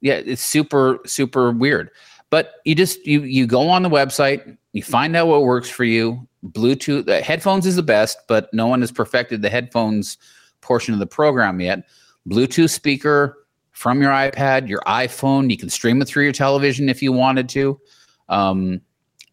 Yeah, 0.00 0.14
it's 0.14 0.42
super 0.42 1.00
super 1.06 1.50
weird. 1.50 1.90
But 2.28 2.54
you 2.64 2.74
just 2.74 3.04
you 3.06 3.22
you 3.22 3.46
go 3.46 3.68
on 3.68 3.82
the 3.82 3.90
website, 3.90 4.56
you 4.72 4.82
find 4.82 5.16
out 5.16 5.26
what 5.26 5.42
works 5.42 5.68
for 5.68 5.84
you. 5.84 6.28
Bluetooth 6.44 7.06
the 7.06 7.20
headphones 7.20 7.66
is 7.66 7.76
the 7.76 7.82
best, 7.82 8.18
but 8.28 8.52
no 8.52 8.66
one 8.66 8.80
has 8.80 8.92
perfected 8.92 9.42
the 9.42 9.50
headphones 9.50 10.18
portion 10.60 10.94
of 10.94 11.00
the 11.00 11.06
program 11.06 11.60
yet. 11.60 11.88
Bluetooth 12.28 12.70
speaker 12.70 13.38
from 13.72 14.02
your 14.02 14.10
iPad, 14.10 14.68
your 14.68 14.80
iPhone. 14.80 15.50
You 15.50 15.56
can 15.56 15.70
stream 15.70 16.02
it 16.02 16.08
through 16.08 16.24
your 16.24 16.32
television 16.32 16.88
if 16.88 17.02
you 17.02 17.12
wanted 17.12 17.48
to. 17.50 17.80
Um, 18.28 18.80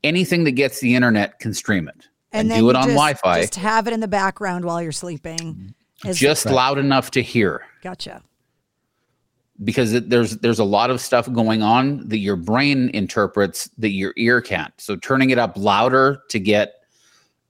anything 0.03 0.43
that 0.45 0.51
gets 0.51 0.79
the 0.79 0.95
internet 0.95 1.39
can 1.39 1.53
stream 1.53 1.87
it 1.87 2.07
and, 2.31 2.51
and 2.51 2.59
do 2.59 2.69
it 2.69 2.75
on 2.75 2.83
just, 2.83 2.93
Wi-Fi. 2.93 3.41
Just 3.41 3.55
have 3.55 3.87
it 3.87 3.93
in 3.93 3.99
the 3.99 4.07
background 4.07 4.65
while 4.65 4.81
you're 4.81 4.91
sleeping. 4.91 5.73
Just 6.13 6.45
loud 6.45 6.77
enough 6.77 7.11
to 7.11 7.21
hear. 7.21 7.65
Gotcha. 7.81 8.21
Because 9.63 9.93
it, 9.93 10.09
there's 10.09 10.37
there's 10.37 10.59
a 10.59 10.63
lot 10.63 10.91
of 10.91 11.01
stuff 11.01 11.31
going 11.33 11.63
on 11.63 12.07
that 12.09 12.19
your 12.19 12.35
brain 12.35 12.89
interprets 12.93 13.67
that 13.79 13.89
your 13.89 14.13
ear 14.15 14.39
can't. 14.39 14.73
So 14.77 14.95
turning 14.95 15.31
it 15.31 15.39
up 15.39 15.57
louder 15.57 16.21
to 16.29 16.39
get 16.39 16.75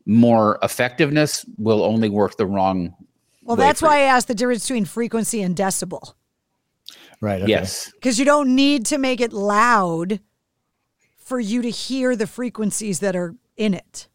more 0.06 0.58
effectiveness 0.64 1.46
will 1.58 1.84
only 1.84 2.08
work 2.08 2.38
the 2.38 2.46
wrong 2.46 2.96
well, 3.48 3.56
that's 3.56 3.82
why 3.82 3.98
I 3.98 4.02
asked 4.02 4.28
the 4.28 4.36
difference 4.36 4.68
between 4.68 4.86
frequency 4.86 5.42
and 5.42 5.56
decibel. 5.56 6.14
Right. 7.22 7.42
Okay. 7.42 7.50
Yes. 7.50 7.92
Because 7.94 8.20
you 8.20 8.26
don't 8.26 8.56
need 8.56 8.86
to 8.88 8.98
make 8.98 9.22
it 9.22 9.34
loud 9.34 10.20
for 11.18 11.40
you 11.40 11.62
to 11.62 11.70
hear 11.70 12.16
the 12.16 12.28
frequencies 12.28 13.00
that 13.00 13.16
are 13.16 13.36
in 13.56 13.74
it. 13.74 14.08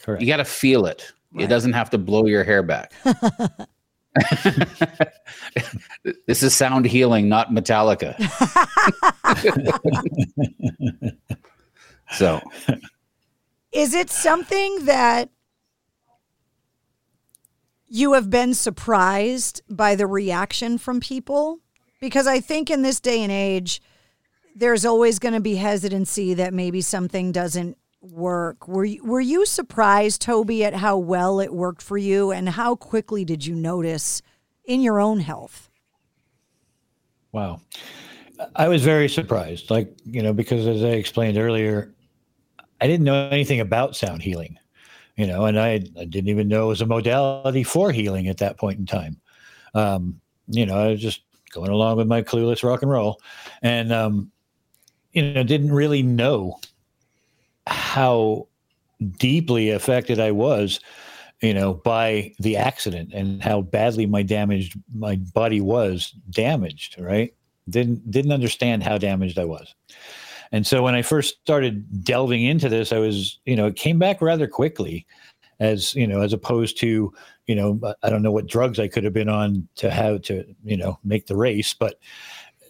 Correct. 0.00 0.22
You 0.22 0.28
got 0.28 0.38
to 0.38 0.44
feel 0.44 0.86
it. 0.86 1.12
Right. 1.32 1.44
It 1.44 1.48
doesn't 1.48 1.72
have 1.72 1.90
to 1.90 1.98
blow 1.98 2.26
your 2.26 2.44
hair 2.44 2.62
back. 2.62 2.92
this 6.26 6.42
is 6.42 6.54
sound 6.54 6.86
healing, 6.86 7.28
not 7.28 7.50
Metallica. 7.50 8.14
so, 12.12 12.40
is 13.72 13.94
it 13.94 14.10
something 14.10 14.84
that 14.84 15.30
you 17.94 18.14
have 18.14 18.28
been 18.28 18.54
surprised 18.54 19.62
by 19.70 19.94
the 19.94 20.06
reaction 20.06 20.78
from 20.78 20.98
people? 20.98 21.60
Because 22.00 22.26
I 22.26 22.40
think 22.40 22.68
in 22.68 22.82
this 22.82 22.98
day 22.98 23.22
and 23.22 23.30
age, 23.30 23.80
there's 24.56 24.84
always 24.84 25.20
going 25.20 25.34
to 25.34 25.40
be 25.40 25.54
hesitancy 25.54 26.34
that 26.34 26.52
maybe 26.52 26.80
something 26.80 27.30
doesn't 27.30 27.78
work. 28.00 28.66
Were 28.66 28.84
you, 28.84 29.04
were 29.04 29.20
you 29.20 29.46
surprised, 29.46 30.20
Toby, 30.20 30.64
at 30.64 30.74
how 30.74 30.98
well 30.98 31.38
it 31.38 31.54
worked 31.54 31.82
for 31.82 31.96
you, 31.96 32.32
and 32.32 32.48
how 32.48 32.74
quickly 32.74 33.24
did 33.24 33.46
you 33.46 33.54
notice 33.54 34.22
in 34.64 34.80
your 34.80 34.98
own 34.98 35.20
health? 35.20 35.70
Wow, 37.30 37.60
I 38.56 38.66
was 38.66 38.82
very 38.82 39.08
surprised. 39.08 39.70
Like 39.70 39.96
you 40.04 40.22
know, 40.22 40.32
because 40.32 40.66
as 40.66 40.82
I 40.82 40.88
explained 40.88 41.38
earlier, 41.38 41.94
I 42.80 42.88
didn't 42.88 43.04
know 43.04 43.28
anything 43.28 43.60
about 43.60 43.94
sound 43.94 44.22
healing 44.22 44.58
you 45.16 45.26
know, 45.26 45.44
and 45.46 45.58
I, 45.58 45.84
I 45.98 46.04
didn't 46.04 46.28
even 46.28 46.48
know 46.48 46.66
it 46.66 46.68
was 46.68 46.80
a 46.80 46.86
modality 46.86 47.62
for 47.62 47.92
healing 47.92 48.28
at 48.28 48.38
that 48.38 48.58
point 48.58 48.78
in 48.78 48.86
time. 48.86 49.20
Um, 49.74 50.20
you 50.48 50.66
know, 50.66 50.76
I 50.76 50.88
was 50.88 51.00
just 51.00 51.22
going 51.52 51.70
along 51.70 51.96
with 51.96 52.08
my 52.08 52.22
clueless 52.22 52.62
rock 52.62 52.82
and 52.82 52.90
roll, 52.90 53.20
and 53.62 53.92
um, 53.92 54.30
you 55.12 55.22
know, 55.32 55.42
didn't 55.42 55.72
really 55.72 56.02
know 56.02 56.58
how 57.66 58.48
deeply 59.18 59.70
affected 59.70 60.20
I 60.20 60.32
was, 60.32 60.80
you 61.40 61.54
know, 61.54 61.74
by 61.74 62.32
the 62.40 62.56
accident 62.56 63.12
and 63.12 63.42
how 63.42 63.62
badly 63.62 64.06
my 64.06 64.22
damaged 64.22 64.78
my 64.94 65.16
body 65.16 65.60
was 65.60 66.10
damaged. 66.30 66.96
Right? 66.98 67.34
Didn't 67.68 68.10
didn't 68.10 68.32
understand 68.32 68.82
how 68.82 68.98
damaged 68.98 69.38
I 69.38 69.44
was. 69.44 69.74
And 70.54 70.64
so 70.64 70.84
when 70.84 70.94
I 70.94 71.02
first 71.02 71.40
started 71.40 72.04
delving 72.04 72.44
into 72.44 72.68
this, 72.68 72.92
I 72.92 72.98
was, 72.98 73.40
you 73.44 73.56
know, 73.56 73.66
it 73.66 73.74
came 73.74 73.98
back 73.98 74.22
rather 74.22 74.46
quickly 74.46 75.04
as, 75.58 75.96
you 75.96 76.06
know, 76.06 76.20
as 76.20 76.32
opposed 76.32 76.78
to, 76.78 77.12
you 77.46 77.54
know, 77.56 77.80
I 78.04 78.08
don't 78.08 78.22
know 78.22 78.30
what 78.30 78.46
drugs 78.46 78.78
I 78.78 78.86
could 78.86 79.02
have 79.02 79.12
been 79.12 79.28
on 79.28 79.66
to 79.74 79.90
have 79.90 80.22
to, 80.22 80.44
you 80.62 80.76
know, 80.76 80.96
make 81.02 81.26
the 81.26 81.34
race, 81.34 81.74
but 81.74 81.98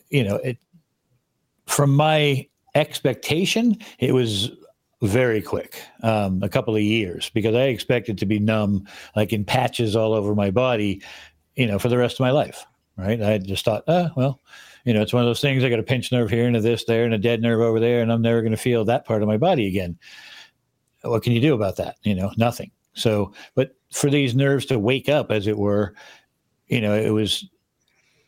you 0.09 0.25
know, 0.25 0.37
it 0.37 0.57
from 1.67 1.95
my 1.95 2.49
expectation, 2.75 3.77
it 3.99 4.15
was 4.15 4.51
very 5.03 5.43
quick, 5.43 5.79
um, 6.03 6.43
a 6.43 6.49
couple 6.49 6.75
of 6.75 6.81
years, 6.81 7.31
because 7.35 7.55
I 7.55 7.65
expected 7.65 8.17
to 8.17 8.25
be 8.25 8.39
numb, 8.39 8.89
like 9.15 9.31
in 9.35 9.45
patches 9.45 9.95
all 9.95 10.15
over 10.15 10.35
my 10.35 10.51
body, 10.51 11.03
you 11.55 11.67
know, 11.67 11.79
for 11.79 11.91
the 11.91 11.99
rest 11.99 12.15
of 12.15 12.21
my 12.21 12.31
life. 12.31 12.65
Right. 12.97 13.21
I 13.21 13.37
just 13.37 13.67
thought, 13.67 13.85
oh, 13.89 14.09
well, 14.17 14.41
you 14.85 14.93
know, 14.93 15.03
it's 15.03 15.13
one 15.13 15.23
of 15.23 15.29
those 15.29 15.41
things. 15.41 15.65
I 15.65 15.71
got 15.71 15.79
a 15.79 15.85
pinched 15.85 16.13
nerve 16.13 16.31
here 16.31 16.47
and 16.47 16.57
a 16.57 16.61
this 16.61 16.85
there 16.85 17.05
and 17.05 17.15
a 17.15 17.19
dead 17.19 17.43
nerve 17.43 17.61
over 17.61 17.81
there, 17.81 18.03
and 18.03 18.13
I'm 18.13 18.23
never 18.23 18.41
going 18.41 18.53
to 18.53 18.57
feel 18.57 18.85
that 18.85 19.07
part 19.07 19.23
of 19.23 19.29
my 19.29 19.37
body 19.37 19.67
again. 19.67 19.99
What 21.03 21.23
can 21.23 21.33
you 21.33 21.41
do 21.41 21.55
about 21.55 21.77
that? 21.77 21.97
You 22.03 22.15
know, 22.15 22.31
nothing. 22.37 22.71
So, 22.95 23.33
but 23.55 23.77
for 23.93 24.11
these 24.11 24.35
nerves 24.35 24.67
to 24.67 24.79
wake 24.79 25.09
up, 25.09 25.31
as 25.31 25.47
it 25.47 25.59
were, 25.59 25.95
you 26.69 26.81
know, 26.81 26.95
it 26.95 27.11
was 27.11 27.45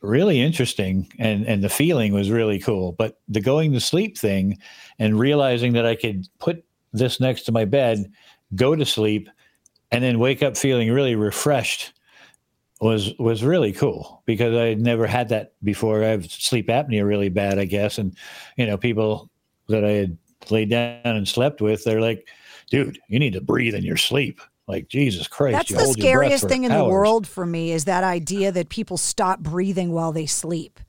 really 0.02 0.40
interesting 0.40 1.10
and 1.18 1.46
and 1.46 1.64
the 1.64 1.68
feeling 1.68 2.12
was 2.12 2.30
really 2.30 2.58
cool 2.58 2.92
but 2.92 3.18
the 3.28 3.40
going 3.40 3.72
to 3.72 3.80
sleep 3.80 4.16
thing 4.16 4.56
and 4.98 5.18
realizing 5.18 5.72
that 5.72 5.86
i 5.86 5.94
could 5.94 6.28
put 6.38 6.64
this 6.92 7.18
next 7.18 7.42
to 7.42 7.52
my 7.52 7.64
bed 7.64 8.10
go 8.54 8.76
to 8.76 8.84
sleep 8.84 9.28
and 9.90 10.04
then 10.04 10.18
wake 10.18 10.42
up 10.42 10.56
feeling 10.56 10.92
really 10.92 11.16
refreshed 11.16 11.92
was 12.80 13.14
was 13.18 13.42
really 13.42 13.72
cool 13.72 14.22
because 14.26 14.54
i 14.54 14.66
had 14.66 14.80
never 14.80 15.06
had 15.06 15.28
that 15.28 15.52
before 15.62 16.02
i 16.04 16.08
have 16.08 16.30
sleep 16.30 16.68
apnea 16.68 17.06
really 17.06 17.30
bad 17.30 17.58
i 17.58 17.64
guess 17.64 17.98
and 17.98 18.16
you 18.56 18.66
know 18.66 18.76
people 18.76 19.30
that 19.68 19.84
i 19.84 19.90
had 19.90 20.18
laid 20.50 20.68
down 20.68 21.00
and 21.04 21.26
slept 21.26 21.60
with 21.60 21.82
they're 21.84 22.00
like 22.00 22.28
dude 22.70 22.98
you 23.08 23.18
need 23.18 23.32
to 23.32 23.40
breathe 23.40 23.74
in 23.74 23.82
your 23.82 23.96
sleep 23.96 24.40
like 24.68 24.88
Jesus 24.88 25.28
Christ. 25.28 25.52
That's 25.52 25.86
the 25.86 25.92
scariest 25.92 26.48
thing 26.48 26.64
in 26.64 26.72
hours. 26.72 26.80
the 26.80 26.88
world 26.88 27.26
for 27.26 27.46
me 27.46 27.72
is 27.72 27.84
that 27.84 28.04
idea 28.04 28.50
that 28.52 28.68
people 28.68 28.96
stop 28.96 29.40
breathing 29.40 29.92
while 29.92 30.12
they 30.12 30.26
sleep. 30.26 30.80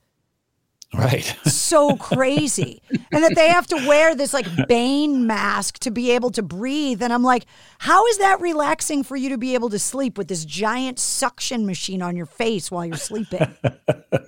Right. 0.94 1.36
so 1.44 1.96
crazy. 1.96 2.82
and 3.12 3.22
that 3.22 3.34
they 3.34 3.48
have 3.48 3.66
to 3.68 3.76
wear 3.86 4.14
this 4.14 4.32
like 4.32 4.46
Bane 4.68 5.26
mask 5.26 5.78
to 5.80 5.90
be 5.90 6.12
able 6.12 6.30
to 6.30 6.42
breathe. 6.42 7.02
And 7.02 7.12
I'm 7.12 7.22
like, 7.22 7.44
how 7.78 8.06
is 8.06 8.18
that 8.18 8.40
relaxing 8.40 9.02
for 9.02 9.16
you 9.16 9.28
to 9.30 9.38
be 9.38 9.54
able 9.54 9.68
to 9.70 9.78
sleep 9.78 10.16
with 10.16 10.28
this 10.28 10.44
giant 10.44 10.98
suction 10.98 11.66
machine 11.66 12.00
on 12.00 12.16
your 12.16 12.26
face 12.26 12.70
while 12.70 12.86
you're 12.86 12.96
sleeping? 12.96 13.54
well, 13.62 14.22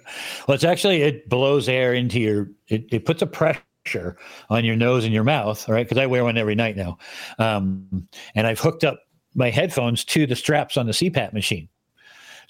it's 0.49 0.65
actually, 0.65 1.03
it 1.03 1.29
blows 1.29 1.69
air 1.69 1.95
into 1.95 2.21
your, 2.21 2.49
it, 2.69 2.85
it 2.93 3.05
puts 3.07 3.23
a 3.23 3.27
pressure 3.27 4.17
on 4.51 4.65
your 4.65 4.77
nose 4.77 5.05
and 5.05 5.15
your 5.15 5.25
mouth, 5.25 5.67
right? 5.69 5.87
Because 5.87 5.99
I 5.99 6.07
wear 6.07 6.25
one 6.25 6.37
every 6.37 6.55
night 6.55 6.77
now. 6.77 6.99
Um, 7.39 8.07
and 8.35 8.47
I've 8.47 8.61
hooked 8.61 8.85
up 8.85 9.01
my 9.35 9.51
headphones 9.51 10.05
to 10.05 10.27
the 10.27 10.37
straps 10.37 10.77
on 10.77 10.87
the 10.87 10.93
CPAP 10.93 11.33
machine. 11.33 11.69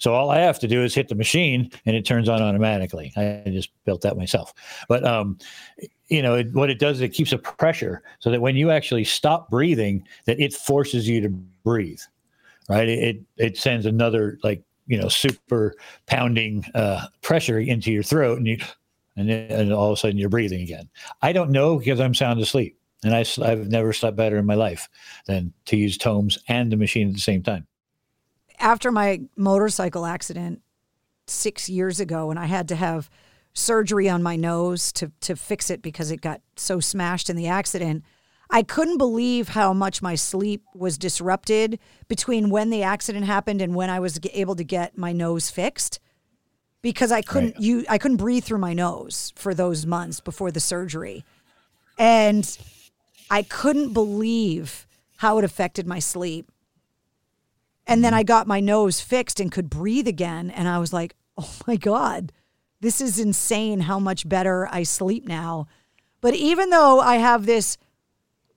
So 0.01 0.15
all 0.15 0.31
I 0.31 0.39
have 0.39 0.57
to 0.59 0.67
do 0.67 0.83
is 0.83 0.95
hit 0.95 1.09
the 1.09 1.15
machine 1.15 1.69
and 1.85 1.95
it 1.95 2.05
turns 2.05 2.27
on 2.27 2.41
automatically. 2.41 3.13
I 3.15 3.43
just 3.45 3.69
built 3.85 4.01
that 4.01 4.17
myself. 4.17 4.51
But 4.89 5.05
um, 5.05 5.37
you 6.07 6.23
know 6.23 6.33
it, 6.33 6.51
what 6.53 6.71
it 6.71 6.79
does 6.79 6.97
is 6.97 7.01
it 7.03 7.09
keeps 7.09 7.31
a 7.31 7.37
pressure 7.37 8.01
so 8.17 8.31
that 8.31 8.41
when 8.41 8.55
you 8.55 8.71
actually 8.71 9.03
stop 9.03 9.51
breathing, 9.51 10.03
that 10.25 10.39
it 10.39 10.55
forces 10.55 11.07
you 11.07 11.21
to 11.21 11.29
breathe. 11.29 12.01
Right? 12.67 12.89
It 12.89 13.21
it 13.37 13.57
sends 13.57 13.85
another 13.85 14.39
like 14.43 14.63
you 14.87 14.99
know 14.99 15.07
super 15.07 15.75
pounding 16.07 16.65
uh, 16.73 17.05
pressure 17.21 17.59
into 17.59 17.91
your 17.91 18.03
throat, 18.03 18.39
and 18.39 18.47
you 18.47 18.57
and, 19.17 19.29
and 19.29 19.71
all 19.71 19.91
of 19.91 19.93
a 19.93 19.97
sudden 19.97 20.17
you're 20.17 20.29
breathing 20.29 20.61
again. 20.61 20.89
I 21.21 21.31
don't 21.31 21.51
know 21.51 21.77
because 21.77 21.99
I'm 21.99 22.15
sound 22.15 22.39
asleep. 22.39 22.75
And 23.03 23.15
I, 23.15 23.25
I've 23.43 23.67
never 23.67 23.93
slept 23.93 24.15
better 24.15 24.37
in 24.37 24.45
my 24.45 24.53
life 24.53 24.87
than 25.25 25.53
to 25.65 25.75
use 25.75 25.97
Taummhoms 25.97 26.37
and 26.47 26.71
the 26.71 26.77
machine 26.77 27.07
at 27.07 27.15
the 27.15 27.19
same 27.19 27.41
time. 27.41 27.65
After 28.61 28.91
my 28.91 29.21
motorcycle 29.35 30.05
accident 30.05 30.61
six 31.27 31.67
years 31.67 31.99
ago, 31.99 32.29
and 32.29 32.39
I 32.39 32.45
had 32.45 32.67
to 32.69 32.75
have 32.75 33.09
surgery 33.53 34.07
on 34.07 34.23
my 34.23 34.35
nose 34.35 34.91
to, 34.93 35.11
to 35.21 35.35
fix 35.35 35.69
it 35.69 35.81
because 35.81 36.11
it 36.11 36.21
got 36.21 36.41
so 36.55 36.79
smashed 36.79 37.29
in 37.29 37.35
the 37.35 37.47
accident, 37.47 38.03
I 38.49 38.63
couldn't 38.63 38.97
believe 38.97 39.49
how 39.49 39.73
much 39.73 40.01
my 40.01 40.15
sleep 40.15 40.63
was 40.75 40.97
disrupted 40.97 41.79
between 42.07 42.49
when 42.49 42.69
the 42.69 42.83
accident 42.83 43.25
happened 43.25 43.61
and 43.61 43.73
when 43.75 43.89
I 43.89 43.99
was 43.99 44.19
able 44.33 44.55
to 44.55 44.63
get 44.63 44.97
my 44.97 45.13
nose 45.13 45.49
fixed 45.49 45.99
because 46.81 47.11
I 47.11 47.21
couldn't 47.21 47.55
right. 47.55 47.61
you 47.61 47.85
I 47.87 47.97
couldn't 47.97 48.17
breathe 48.17 48.43
through 48.43 48.57
my 48.57 48.73
nose 48.73 49.31
for 49.35 49.53
those 49.53 49.85
months 49.85 50.19
before 50.19 50.51
the 50.51 50.59
surgery. 50.59 51.23
And 51.97 52.57
I 53.29 53.43
couldn't 53.43 53.93
believe 53.93 54.85
how 55.17 55.37
it 55.37 55.45
affected 55.45 55.87
my 55.87 55.99
sleep. 55.99 56.50
And 57.87 58.03
then 58.03 58.13
I 58.13 58.23
got 58.23 58.47
my 58.47 58.59
nose 58.59 59.01
fixed 59.01 59.39
and 59.39 59.51
could 59.51 59.69
breathe 59.69 60.07
again. 60.07 60.49
And 60.49 60.67
I 60.67 60.79
was 60.79 60.93
like, 60.93 61.15
oh 61.37 61.55
my 61.67 61.75
God, 61.75 62.31
this 62.79 63.01
is 63.01 63.19
insane 63.19 63.81
how 63.81 63.99
much 63.99 64.27
better 64.27 64.67
I 64.71 64.83
sleep 64.83 65.27
now. 65.27 65.67
But 66.21 66.35
even 66.35 66.69
though 66.69 66.99
I 66.99 67.15
have 67.15 67.45
this 67.45 67.77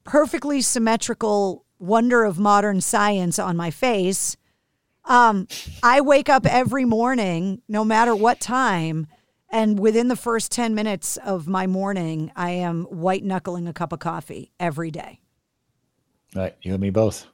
perfectly 0.05 0.61
symmetrical 0.61 1.65
wonder 1.79 2.25
of 2.25 2.39
modern 2.39 2.81
science 2.81 3.39
on 3.39 3.57
my 3.57 3.71
face, 3.71 4.37
um, 5.07 5.49
I 5.83 6.01
wake 6.01 6.29
up 6.29 6.47
every 6.47 6.85
morning, 6.85 7.63
no 7.69 7.85
matter 7.85 8.15
what 8.15 8.41
time, 8.41 9.07
and 9.51 9.79
within 9.79 10.09
the 10.09 10.17
first 10.17 10.51
10 10.51 10.75
minutes 10.75 11.17
of 11.19 11.47
my 11.47 11.67
morning, 11.67 12.33
I 12.35 12.51
am 12.51 12.85
white 12.85 13.23
knuckling 13.23 13.69
a 13.69 13.73
cup 13.73 13.93
of 13.93 14.01
coffee 14.01 14.51
every 14.59 14.91
day. 14.91 15.21
Right. 16.35 16.57
You 16.63 16.73
and 16.73 16.81
me 16.81 16.91
both. 16.91 17.27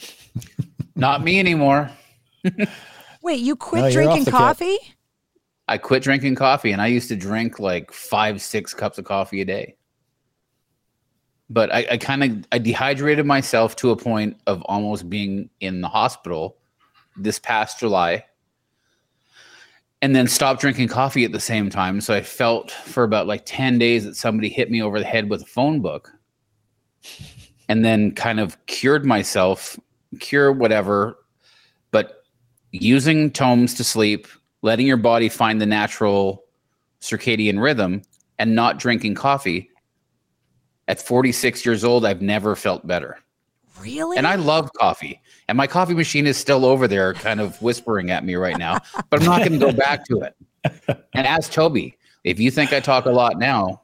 Not 0.98 1.22
me 1.22 1.38
anymore. 1.38 1.90
Wait, 3.22 3.40
you 3.40 3.54
quit 3.54 3.84
no, 3.84 3.90
drinking 3.92 4.24
coffee? 4.24 4.78
I 5.68 5.78
quit 5.78 6.02
drinking 6.02 6.34
coffee 6.34 6.72
and 6.72 6.82
I 6.82 6.88
used 6.88 7.08
to 7.08 7.16
drink 7.16 7.60
like 7.60 7.92
five, 7.92 8.42
six 8.42 8.74
cups 8.74 8.98
of 8.98 9.04
coffee 9.04 9.40
a 9.40 9.44
day. 9.44 9.76
But 11.48 11.72
I, 11.72 11.86
I 11.92 11.96
kind 11.98 12.24
of 12.24 12.44
I 12.50 12.58
dehydrated 12.58 13.24
myself 13.26 13.76
to 13.76 13.90
a 13.90 13.96
point 13.96 14.38
of 14.48 14.60
almost 14.62 15.08
being 15.08 15.48
in 15.60 15.80
the 15.80 15.88
hospital 15.88 16.56
this 17.16 17.38
past 17.38 17.78
July 17.78 18.24
and 20.02 20.16
then 20.16 20.26
stopped 20.26 20.60
drinking 20.60 20.88
coffee 20.88 21.24
at 21.24 21.32
the 21.32 21.40
same 21.40 21.70
time. 21.70 22.00
So 22.00 22.12
I 22.12 22.22
felt 22.22 22.72
for 22.72 23.04
about 23.04 23.28
like 23.28 23.42
10 23.44 23.78
days 23.78 24.04
that 24.04 24.16
somebody 24.16 24.48
hit 24.48 24.68
me 24.68 24.82
over 24.82 24.98
the 24.98 25.04
head 25.04 25.30
with 25.30 25.42
a 25.42 25.46
phone 25.46 25.80
book 25.80 26.10
and 27.68 27.84
then 27.84 28.12
kind 28.12 28.40
of 28.40 28.66
cured 28.66 29.04
myself, 29.04 29.78
cure 30.20 30.52
whatever, 30.52 31.18
but 31.90 32.24
using 32.72 33.30
Taummhoms 33.30 33.76
to 33.76 33.84
sleep, 33.84 34.26
letting 34.62 34.86
your 34.86 34.96
body 34.96 35.28
find 35.28 35.60
the 35.60 35.66
natural 35.66 36.44
circadian 37.00 37.62
rhythm 37.62 38.02
and 38.38 38.54
not 38.54 38.78
drinking 38.78 39.14
coffee. 39.14 39.70
At 40.86 41.00
46 41.00 41.66
years 41.66 41.84
old, 41.84 42.06
I've 42.06 42.22
never 42.22 42.56
felt 42.56 42.86
better. 42.86 43.18
Really? 43.80 44.16
And 44.16 44.26
I 44.26 44.36
love 44.36 44.70
coffee. 44.72 45.20
And 45.48 45.56
my 45.56 45.66
coffee 45.66 45.94
machine 45.94 46.26
is 46.26 46.36
still 46.36 46.64
over 46.64 46.88
there, 46.88 47.14
kind 47.14 47.40
of 47.40 47.60
whispering 47.62 48.10
at 48.10 48.24
me 48.24 48.34
right 48.34 48.58
now, 48.58 48.78
but 49.10 49.20
I'm 49.20 49.26
not 49.26 49.38
going 49.38 49.52
to 49.52 49.58
go 49.58 49.72
back 49.72 50.04
to 50.06 50.22
it. 50.22 50.34
And 51.14 51.26
ask 51.26 51.52
Toby, 51.52 51.96
if 52.24 52.40
you 52.40 52.50
think 52.50 52.72
I 52.72 52.80
talk 52.80 53.06
a 53.06 53.10
lot 53.10 53.38
now, 53.38 53.82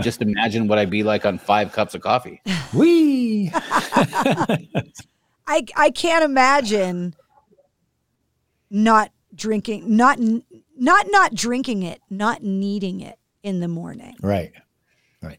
just 0.00 0.22
imagine 0.22 0.68
what 0.68 0.78
I'd 0.78 0.90
be 0.90 1.02
like 1.02 1.26
on 1.26 1.38
five 1.38 1.72
cups 1.72 1.94
of 1.94 2.00
coffee. 2.00 2.40
Wee. 2.72 3.52
I 5.46 5.64
I 5.76 5.90
can't 5.90 6.24
imagine 6.24 7.14
not 8.70 9.10
drinking, 9.34 9.96
not 9.96 10.18
not 10.76 11.06
not 11.10 11.34
drinking 11.34 11.82
it, 11.82 12.00
not 12.10 12.42
needing 12.42 13.00
it 13.00 13.18
in 13.42 13.60
the 13.60 13.68
morning. 13.68 14.16
Right. 14.20 14.52
Right. 15.22 15.38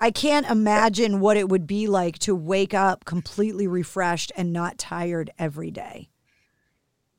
I 0.00 0.10
can't 0.10 0.48
imagine 0.48 1.20
what 1.20 1.36
it 1.36 1.48
would 1.48 1.66
be 1.66 1.86
like 1.86 2.18
to 2.20 2.34
wake 2.34 2.74
up 2.74 3.04
completely 3.04 3.66
refreshed 3.66 4.32
and 4.36 4.52
not 4.52 4.78
tired 4.78 5.30
every 5.38 5.70
day. 5.70 6.08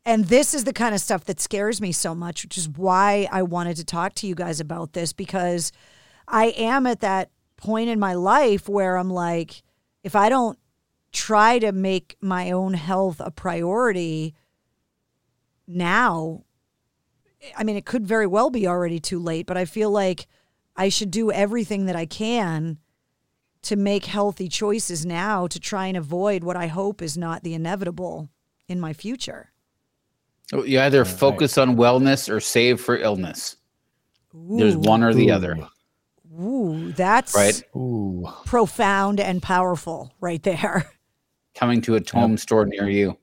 And 0.03 0.25
this 0.25 0.55
is 0.55 0.63
the 0.63 0.73
kind 0.73 0.95
of 0.95 1.01
stuff 1.01 1.25
that 1.25 1.39
scares 1.39 1.79
me 1.79 1.91
so 1.91 2.15
much, 2.15 2.43
which 2.43 2.57
is 2.57 2.67
why 2.67 3.27
I 3.31 3.43
wanted 3.43 3.77
to 3.77 3.85
talk 3.85 4.15
to 4.15 4.27
you 4.27 4.33
guys 4.33 4.59
about 4.59 4.93
this 4.93 5.13
because 5.13 5.71
I 6.27 6.47
am 6.57 6.87
at 6.87 7.01
that 7.01 7.29
point 7.55 7.89
in 7.89 7.99
my 7.99 8.15
life 8.15 8.67
where 8.67 8.97
I'm 8.97 9.11
like, 9.11 9.61
if 10.03 10.15
I 10.15 10.29
don't 10.29 10.57
try 11.11 11.59
to 11.59 11.71
make 11.71 12.17
my 12.21 12.51
own 12.51 12.73
health 12.73 13.19
a 13.19 13.31
priority 13.31 14.35
now, 15.67 16.43
I 17.57 17.63
mean, 17.63 17.75
it 17.75 17.85
could 17.85 18.05
very 18.05 18.27
well 18.27 18.49
be 18.49 18.67
already 18.67 18.99
too 18.99 19.19
late, 19.19 19.45
but 19.45 19.57
I 19.57 19.65
feel 19.65 19.89
like 19.89 20.27
I 20.75 20.89
should 20.89 21.11
do 21.11 21.31
everything 21.31 21.85
that 21.85 21.95
I 21.95 22.05
can 22.05 22.77
to 23.63 23.75
make 23.75 24.05
healthy 24.05 24.47
choices 24.47 25.05
now 25.05 25.47
to 25.47 25.59
try 25.59 25.87
and 25.87 25.97
avoid 25.97 26.43
what 26.43 26.57
I 26.57 26.67
hope 26.67 27.01
is 27.01 27.17
not 27.17 27.43
the 27.43 27.53
inevitable 27.53 28.29
in 28.67 28.79
my 28.79 28.93
future. 28.93 29.51
Oh, 30.53 30.63
you 30.63 30.79
either 30.79 31.05
focus 31.05 31.57
on 31.57 31.77
wellness 31.77 32.29
or 32.29 32.39
save 32.39 32.81
for 32.81 32.97
illness. 32.97 33.55
Ooh. 34.35 34.57
There's 34.57 34.75
one 34.75 35.03
or 35.03 35.13
the 35.13 35.29
Ooh. 35.29 35.33
other. 35.33 35.57
Ooh, 36.39 36.93
that's 36.93 37.35
right. 37.35 37.61
Ooh. 37.75 38.27
profound 38.45 39.19
and 39.19 39.41
powerful 39.41 40.13
right 40.19 40.41
there. 40.43 40.89
Coming 41.55 41.81
to 41.81 41.95
a 41.95 42.01
tome 42.01 42.31
yep. 42.31 42.39
store 42.39 42.65
near 42.65 42.89
you. 42.89 43.17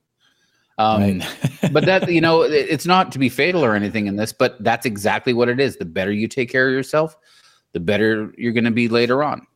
Um, 0.78 1.18
right. 1.18 1.38
but 1.72 1.84
that 1.86 2.10
you 2.10 2.20
know, 2.20 2.42
it's 2.42 2.86
not 2.86 3.12
to 3.12 3.18
be 3.18 3.28
fatal 3.28 3.64
or 3.64 3.74
anything 3.74 4.06
in 4.06 4.16
this, 4.16 4.32
but 4.32 4.62
that's 4.62 4.86
exactly 4.86 5.32
what 5.32 5.48
it 5.48 5.60
is. 5.60 5.76
The 5.76 5.84
better 5.84 6.12
you 6.12 6.28
take 6.28 6.50
care 6.50 6.68
of 6.68 6.72
yourself, 6.72 7.16
the 7.72 7.80
better 7.80 8.32
you're 8.38 8.52
going 8.52 8.64
to 8.64 8.70
be 8.70 8.88
later 8.88 9.22
on. 9.22 9.46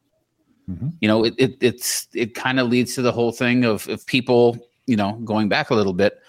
Mm-hmm. 0.69 0.89
You 1.01 1.09
know, 1.09 1.25
it, 1.25 1.35
it 1.39 1.57
it's 1.61 2.09
it 2.15 2.35
kind 2.35 2.61
of 2.61 2.69
leads 2.69 2.95
to 2.95 3.03
the 3.03 3.13
whole 3.13 3.33
thing 3.33 3.65
of 3.65 3.89
of 3.89 4.05
people, 4.07 4.59
you 4.87 4.97
know, 4.97 5.13
going 5.25 5.49
back 5.49 5.71
a 5.71 5.75
little 5.75 5.93
bit 5.93 6.21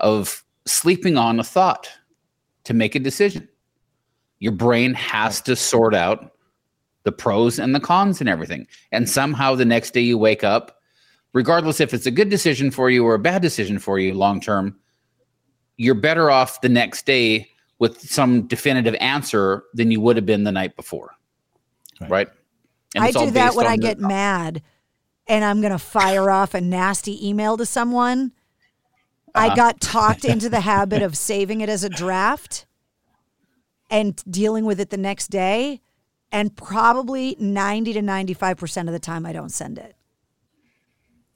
of 0.00 0.44
sleeping 0.66 1.16
on 1.16 1.40
a 1.40 1.44
thought 1.44 1.90
to 2.64 2.74
make 2.74 2.94
a 2.94 3.00
decision. 3.00 3.48
Your 4.38 4.52
brain 4.52 4.92
has 4.94 5.40
to 5.42 5.56
sort 5.56 5.94
out 5.94 6.32
the 7.04 7.12
pros 7.12 7.58
and 7.58 7.74
the 7.74 7.80
cons 7.80 8.20
and 8.20 8.28
everything. 8.28 8.66
And 8.92 9.08
somehow 9.08 9.54
the 9.54 9.64
next 9.64 9.94
day 9.94 10.00
you 10.00 10.18
wake 10.18 10.44
up, 10.44 10.75
regardless 11.36 11.80
if 11.80 11.92
it's 11.92 12.06
a 12.06 12.10
good 12.10 12.30
decision 12.30 12.70
for 12.70 12.88
you 12.88 13.04
or 13.04 13.12
a 13.12 13.18
bad 13.18 13.42
decision 13.42 13.78
for 13.78 13.98
you 13.98 14.14
long 14.14 14.40
term, 14.40 14.74
you're 15.76 15.94
better 15.94 16.30
off 16.30 16.62
the 16.62 16.68
next 16.68 17.04
day 17.04 17.46
with 17.78 18.00
some 18.00 18.46
definitive 18.46 18.94
answer 19.00 19.64
than 19.74 19.90
you 19.90 20.00
would 20.00 20.16
have 20.16 20.24
been 20.24 20.44
the 20.44 20.50
night 20.50 20.74
before. 20.76 21.14
Right. 22.00 22.10
right? 22.10 22.28
I 22.96 23.10
do 23.10 23.30
that 23.32 23.54
when 23.54 23.66
I 23.66 23.76
get 23.76 23.98
mad 23.98 24.62
and 25.26 25.44
I'm 25.44 25.60
going 25.60 25.72
to 25.72 25.78
fire 25.78 26.30
off 26.30 26.54
a 26.54 26.60
nasty 26.62 27.28
email 27.28 27.58
to 27.58 27.66
someone. 27.66 28.32
Uh-huh. 29.34 29.50
I 29.52 29.54
got 29.54 29.78
talked 29.78 30.24
into 30.32 30.48
the 30.48 30.60
habit 30.60 31.02
of 31.02 31.18
saving 31.18 31.60
it 31.60 31.68
as 31.68 31.84
a 31.84 31.90
draft 31.90 32.64
and 33.90 34.16
dealing 34.30 34.64
with 34.64 34.80
it 34.80 34.88
the 34.88 34.96
next 34.96 35.28
day. 35.28 35.82
And 36.32 36.56
probably 36.56 37.36
90 37.38 37.92
to 37.92 38.00
95% 38.00 38.86
of 38.86 38.92
the 38.94 38.98
time, 38.98 39.26
I 39.26 39.34
don't 39.34 39.52
send 39.52 39.76
it. 39.76 39.95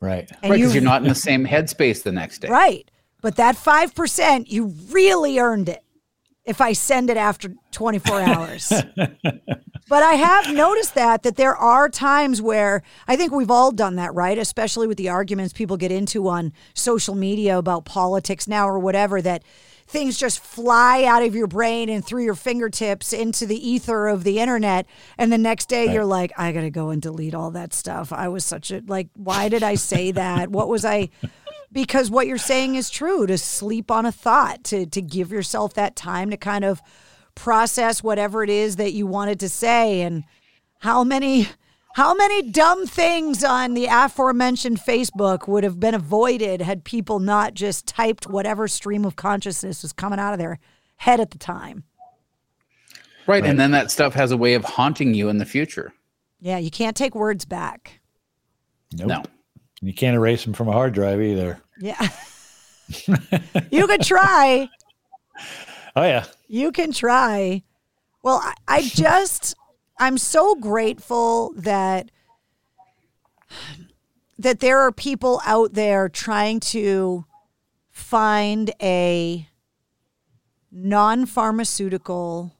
Right. 0.00 0.30
And 0.42 0.50
right. 0.50 0.56
Because 0.58 0.74
you, 0.74 0.80
you're 0.80 0.88
not 0.88 1.02
in 1.02 1.08
the 1.08 1.14
same 1.30 1.46
headspace 1.46 2.02
the 2.02 2.12
next 2.12 2.38
day. 2.38 2.48
Right. 2.48 2.90
But 3.20 3.36
that 3.36 3.56
5%, 3.56 4.50
you 4.50 4.74
really 4.90 5.38
earned 5.38 5.68
it 5.68 5.84
if 6.44 6.60
I 6.60 6.72
send 6.72 7.10
it 7.10 7.16
after 7.16 7.54
24 7.72 8.20
hours. 8.22 8.72
but 8.96 10.02
I 10.02 10.14
have 10.14 10.52
noticed 10.52 10.94
that 10.94 11.22
that 11.22 11.36
there 11.36 11.54
are 11.54 11.88
times 11.88 12.40
where 12.40 12.82
I 13.06 13.16
think 13.16 13.32
we've 13.32 13.50
all 13.50 13.72
done 13.72 13.96
that, 13.96 14.14
right? 14.14 14.38
Especially 14.38 14.86
with 14.86 14.96
the 14.96 15.10
arguments 15.10 15.52
people 15.52 15.76
get 15.76 15.92
into 15.92 16.28
on 16.28 16.52
social 16.74 17.14
media 17.14 17.58
about 17.58 17.84
politics 17.84 18.48
now 18.48 18.68
or 18.68 18.78
whatever 18.78 19.20
that 19.20 19.42
things 19.90 20.16
just 20.16 20.38
fly 20.38 21.02
out 21.02 21.24
of 21.24 21.34
your 21.34 21.48
brain 21.48 21.88
and 21.88 22.04
through 22.04 22.22
your 22.22 22.36
fingertips 22.36 23.12
into 23.12 23.44
the 23.44 23.68
ether 23.68 24.06
of 24.06 24.22
the 24.22 24.38
internet 24.38 24.86
and 25.18 25.32
the 25.32 25.38
next 25.38 25.68
day 25.68 25.86
right. 25.86 25.94
you're 25.94 26.04
like 26.04 26.32
I 26.38 26.52
got 26.52 26.60
to 26.60 26.70
go 26.70 26.90
and 26.90 27.02
delete 27.02 27.34
all 27.34 27.50
that 27.50 27.72
stuff. 27.74 28.12
I 28.12 28.28
was 28.28 28.44
such 28.44 28.70
a 28.70 28.82
like 28.86 29.08
why 29.14 29.48
did 29.48 29.64
I 29.64 29.74
say 29.74 30.12
that? 30.12 30.48
what 30.50 30.68
was 30.68 30.84
I 30.84 31.10
because 31.72 32.08
what 32.08 32.28
you're 32.28 32.38
saying 32.38 32.76
is 32.76 32.88
true 32.88 33.26
to 33.26 33.36
sleep 33.36 33.90
on 33.90 34.06
a 34.06 34.12
thought 34.12 34.62
to 34.64 34.86
to 34.86 35.02
give 35.02 35.32
yourself 35.32 35.74
that 35.74 35.96
time 35.96 36.30
to 36.30 36.36
kind 36.36 36.64
of 36.64 36.80
process 37.34 38.00
whatever 38.00 38.44
it 38.44 38.50
is 38.50 38.76
that 38.76 38.92
you 38.92 39.06
wanted 39.06 39.40
to 39.40 39.48
say 39.48 40.02
and 40.02 40.22
how 40.78 41.02
many 41.02 41.48
how 41.94 42.14
many 42.14 42.42
dumb 42.42 42.86
things 42.86 43.42
on 43.42 43.74
the 43.74 43.86
aforementioned 43.90 44.78
Facebook 44.78 45.48
would 45.48 45.64
have 45.64 45.80
been 45.80 45.94
avoided 45.94 46.62
had 46.62 46.84
people 46.84 47.18
not 47.18 47.54
just 47.54 47.86
typed 47.86 48.28
whatever 48.28 48.68
stream 48.68 49.04
of 49.04 49.16
consciousness 49.16 49.82
was 49.82 49.92
coming 49.92 50.18
out 50.18 50.32
of 50.32 50.38
their 50.38 50.58
head 50.96 51.20
at 51.20 51.32
the 51.32 51.38
time? 51.38 51.84
Right. 53.26 53.42
right. 53.42 53.44
And 53.44 53.58
then 53.58 53.72
that 53.72 53.90
stuff 53.90 54.14
has 54.14 54.30
a 54.30 54.36
way 54.36 54.54
of 54.54 54.64
haunting 54.64 55.14
you 55.14 55.28
in 55.28 55.38
the 55.38 55.44
future. 55.44 55.92
Yeah. 56.40 56.58
You 56.58 56.70
can't 56.70 56.96
take 56.96 57.14
words 57.14 57.44
back. 57.44 58.00
Nope. 58.92 59.08
No. 59.08 59.22
You 59.82 59.94
can't 59.94 60.14
erase 60.14 60.44
them 60.44 60.52
from 60.52 60.68
a 60.68 60.72
hard 60.72 60.92
drive 60.92 61.20
either. 61.20 61.60
Yeah. 61.80 62.08
you 63.70 63.86
could 63.86 64.02
try. 64.02 64.68
Oh, 65.96 66.02
yeah. 66.02 66.24
You 66.48 66.70
can 66.70 66.92
try. 66.92 67.62
Well, 68.22 68.40
I, 68.42 68.54
I 68.68 68.82
just, 68.82 69.54
I'm 70.00 70.16
so 70.16 70.54
grateful 70.54 71.52
that 71.56 72.10
that 74.38 74.60
there 74.60 74.80
are 74.80 74.90
people 74.90 75.42
out 75.44 75.74
there 75.74 76.08
trying 76.08 76.60
to 76.60 77.26
find 77.90 78.72
a 78.80 79.46
non-pharmaceutical 80.72 82.56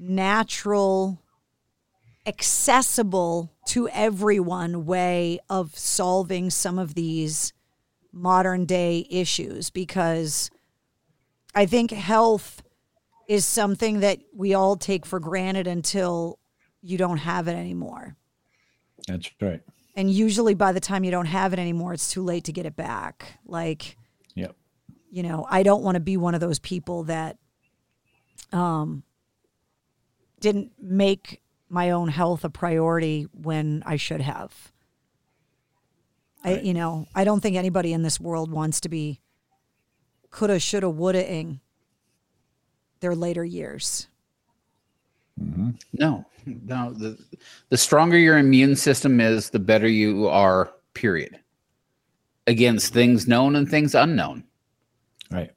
natural 0.00 1.22
accessible 2.26 3.52
to 3.66 3.88
everyone 3.90 4.86
way 4.86 5.38
of 5.48 5.78
solving 5.78 6.50
some 6.50 6.80
of 6.80 6.94
these 6.94 7.52
modern 8.10 8.64
day 8.64 9.06
issues. 9.08 9.70
Because 9.70 10.50
I 11.54 11.66
think 11.66 11.92
health 11.92 12.62
is 13.28 13.44
something 13.44 14.00
that 14.00 14.18
we 14.34 14.54
all 14.54 14.74
take 14.76 15.04
for 15.04 15.20
granted 15.20 15.66
until 15.66 16.38
you 16.80 16.96
don't 16.96 17.18
have 17.18 17.46
it 17.46 17.52
anymore. 17.52 18.16
That's 19.06 19.30
right. 19.40 19.60
And 19.94 20.10
usually 20.10 20.54
by 20.54 20.72
the 20.72 20.80
time 20.80 21.04
you 21.04 21.10
don't 21.10 21.26
have 21.26 21.52
it 21.52 21.58
anymore, 21.58 21.92
it's 21.92 22.10
too 22.10 22.22
late 22.22 22.44
to 22.44 22.52
get 22.52 22.66
it 22.66 22.74
back. 22.74 23.38
Like, 23.44 23.96
yep. 24.34 24.56
you 25.10 25.22
know, 25.22 25.46
I 25.50 25.62
don't 25.62 25.82
want 25.82 25.96
to 25.96 26.00
be 26.00 26.16
one 26.16 26.34
of 26.34 26.40
those 26.40 26.58
people 26.58 27.04
that 27.04 27.36
um, 28.52 29.02
didn't 30.40 30.72
make 30.80 31.42
my 31.68 31.90
own 31.90 32.08
health 32.08 32.44
a 32.44 32.50
priority 32.50 33.28
when 33.32 33.82
I 33.84 33.96
should 33.96 34.22
have. 34.22 34.72
Right. 36.44 36.60
I, 36.60 36.62
you 36.62 36.72
know, 36.72 37.06
I 37.14 37.24
don't 37.24 37.40
think 37.40 37.56
anybody 37.56 37.92
in 37.92 38.02
this 38.02 38.18
world 38.18 38.50
wants 38.50 38.80
to 38.82 38.88
be 38.88 39.20
coulda, 40.30 40.60
shoulda, 40.60 40.88
woulda 40.88 41.28
ing 41.28 41.60
their 43.00 43.14
later 43.14 43.44
years. 43.44 44.08
Mm-hmm. 45.40 45.70
No, 45.92 46.24
no. 46.46 46.92
The, 46.92 47.18
the 47.68 47.76
stronger 47.76 48.18
your 48.18 48.38
immune 48.38 48.76
system 48.76 49.20
is, 49.20 49.50
the 49.50 49.58
better 49.58 49.88
you 49.88 50.28
are, 50.28 50.72
period. 50.94 51.38
Against 52.46 52.92
things 52.92 53.28
known 53.28 53.56
and 53.56 53.68
things 53.68 53.94
unknown. 53.94 54.44
Right. 55.30 55.52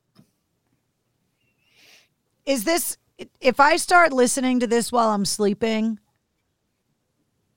Is 2.46 2.64
this 2.66 2.98
if 3.40 3.60
I 3.60 3.78
start 3.78 4.14
listening 4.14 4.60
to 4.60 4.68
this 4.68 4.92
while 4.92 5.10
I'm 5.10 5.26
sleeping, 5.26 6.00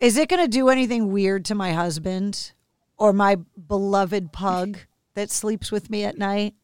is 0.00 0.16
it 0.16 0.28
going 0.28 0.42
to 0.42 0.48
do 0.48 0.68
anything 0.68 1.12
weird 1.12 1.44
to 1.46 1.54
my 1.54 1.72
husband 1.72 2.52
or 2.96 3.12
my 3.12 3.36
beloved 3.66 4.32
pug 4.32 4.78
that 5.14 5.30
sleeps 5.30 5.72
with 5.72 5.90
me 5.90 6.04
at 6.04 6.18
night? 6.18 6.54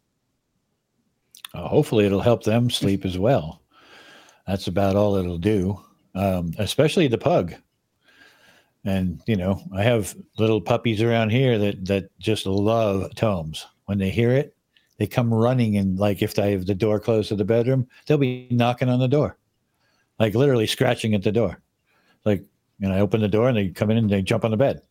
Uh, 1.55 1.67
hopefully, 1.67 2.07
it'll 2.07 2.21
help 2.21 2.45
them 2.45 2.71
sleep 2.71 3.05
as 3.05 3.19
well. 3.19 3.63
That's 4.47 4.67
about 4.67 4.97
all 4.97 5.17
it'll 5.17 5.39
do, 5.39 5.81
um, 6.15 6.53
especially 6.59 7.09
the 7.09 7.19
pug. 7.19 7.55
And 8.85 9.21
you 9.27 9.37
know, 9.37 9.63
I 9.75 9.83
have 9.83 10.15
little 10.39 10.61
puppies 10.61 11.03
around 11.03 11.31
here 11.31 11.59
that 11.59 11.85
that 11.87 12.19
just 12.19 12.47
love 12.47 13.11
Taummhoms. 13.15 13.65
When 13.87 13.99
they 13.99 14.11
hear 14.11 14.31
it, 14.31 14.57
they 14.99 15.07
come 15.07 15.33
running 15.33 15.77
and 15.77 15.99
like 15.99 16.23
if 16.23 16.39
I 16.39 16.47
have 16.49 16.67
the 16.67 16.75
door 16.75 17.01
closed 17.01 17.29
to 17.29 17.37
the 17.37 17.45
bedroom, 17.45 17.87
they'll 18.07 18.19
be 18.19 18.49
knocking 18.51 18.89
on 18.89 19.01
the 19.01 19.09
door, 19.09 19.39
like 20.19 20.35
literally 20.35 20.67
scratching 20.67 21.15
at 21.15 21.23
the 21.23 21.33
door. 21.33 21.61
Like, 22.25 22.45
and 22.81 22.93
I 22.93 23.01
open 23.01 23.21
the 23.21 23.29
door 23.29 23.49
and 23.49 23.57
they 23.57 23.69
come 23.69 23.91
in 23.91 23.99
and 23.99 24.11
they 24.11 24.23
jump 24.23 24.45
on 24.45 24.51
the 24.51 24.57
bed. 24.57 24.83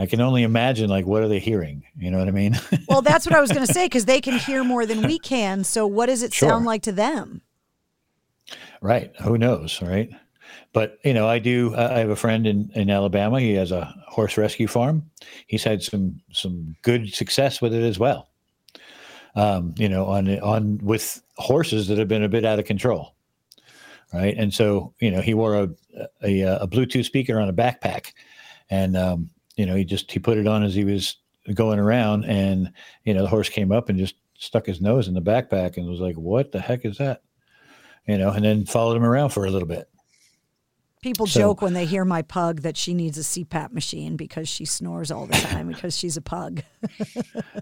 I 0.00 0.06
can 0.06 0.20
only 0.20 0.42
imagine 0.42 0.88
like 0.88 1.06
what 1.06 1.22
are 1.22 1.28
they 1.28 1.38
hearing? 1.38 1.84
You 1.98 2.10
know 2.10 2.18
what 2.18 2.28
I 2.28 2.32
mean? 2.32 2.58
well, 2.88 3.02
that's 3.02 3.26
what 3.26 3.34
I 3.34 3.40
was 3.40 3.52
going 3.52 3.66
to 3.66 3.72
say 3.72 3.86
because 3.86 4.04
they 4.04 4.20
can 4.20 4.38
hear 4.38 4.64
more 4.64 4.86
than 4.86 5.02
we 5.02 5.18
can. 5.18 5.64
So 5.64 5.86
what 5.86 6.06
does 6.06 6.22
it 6.22 6.32
sure. 6.32 6.48
sound 6.48 6.64
like 6.64 6.82
to 6.82 6.92
them? 6.92 7.42
Right. 8.80 9.14
Who 9.22 9.36
knows? 9.36 9.80
Right. 9.82 10.10
But 10.72 10.98
you 11.04 11.14
know, 11.14 11.28
I 11.28 11.38
do. 11.38 11.74
I 11.76 11.98
have 11.98 12.10
a 12.10 12.16
friend 12.16 12.46
in 12.46 12.70
in 12.74 12.90
Alabama. 12.90 13.40
He 13.40 13.54
has 13.54 13.72
a 13.72 13.94
horse 14.08 14.36
rescue 14.36 14.66
farm. 14.66 15.10
He's 15.46 15.64
had 15.64 15.82
some 15.82 16.20
some 16.32 16.76
good 16.82 17.12
success 17.12 17.60
with 17.60 17.74
it 17.74 17.82
as 17.82 17.98
well 17.98 18.30
um, 19.34 19.74
you 19.76 19.88
know, 19.88 20.06
on 20.06 20.28
on 20.40 20.78
with 20.78 21.22
horses 21.36 21.88
that 21.88 21.98
have 21.98 22.08
been 22.08 22.24
a 22.24 22.28
bit 22.28 22.44
out 22.44 22.58
of 22.58 22.64
control, 22.64 23.14
right? 24.12 24.34
And 24.36 24.52
so, 24.52 24.94
you 25.00 25.10
know, 25.10 25.20
he 25.20 25.34
wore 25.34 25.56
a 25.56 25.68
a, 26.22 26.40
a 26.42 26.66
Bluetooth 26.66 27.04
speaker 27.04 27.38
on 27.38 27.48
a 27.48 27.52
backpack, 27.52 28.12
and 28.68 28.96
um, 28.96 29.30
you 29.60 29.66
know, 29.66 29.74
he 29.74 29.84
just 29.84 30.10
he 30.10 30.18
put 30.18 30.38
it 30.38 30.46
on 30.46 30.62
as 30.62 30.74
he 30.74 30.84
was 30.84 31.18
going 31.52 31.78
around, 31.78 32.24
and 32.24 32.72
you 33.04 33.12
know, 33.12 33.20
the 33.20 33.28
horse 33.28 33.50
came 33.50 33.70
up 33.70 33.90
and 33.90 33.98
just 33.98 34.14
stuck 34.38 34.64
his 34.64 34.80
nose 34.80 35.06
in 35.06 35.12
the 35.12 35.20
backpack 35.20 35.76
and 35.76 35.86
was 35.86 36.00
like, 36.00 36.16
"What 36.16 36.50
the 36.50 36.60
heck 36.60 36.86
is 36.86 36.96
that?" 36.96 37.20
You 38.08 38.16
know, 38.16 38.30
and 38.30 38.42
then 38.42 38.64
followed 38.64 38.96
him 38.96 39.04
around 39.04 39.30
for 39.30 39.44
a 39.44 39.50
little 39.50 39.68
bit. 39.68 39.86
People 41.02 41.26
so, 41.26 41.40
joke 41.40 41.60
when 41.60 41.74
they 41.74 41.84
hear 41.84 42.06
my 42.06 42.22
pug 42.22 42.62
that 42.62 42.78
she 42.78 42.94
needs 42.94 43.18
a 43.18 43.20
CPAP 43.20 43.70
machine 43.72 44.16
because 44.16 44.48
she 44.48 44.64
snores 44.64 45.10
all 45.10 45.26
the 45.26 45.34
time 45.34 45.68
because 45.68 45.94
she's 45.94 46.16
a 46.16 46.22
pug. 46.22 46.62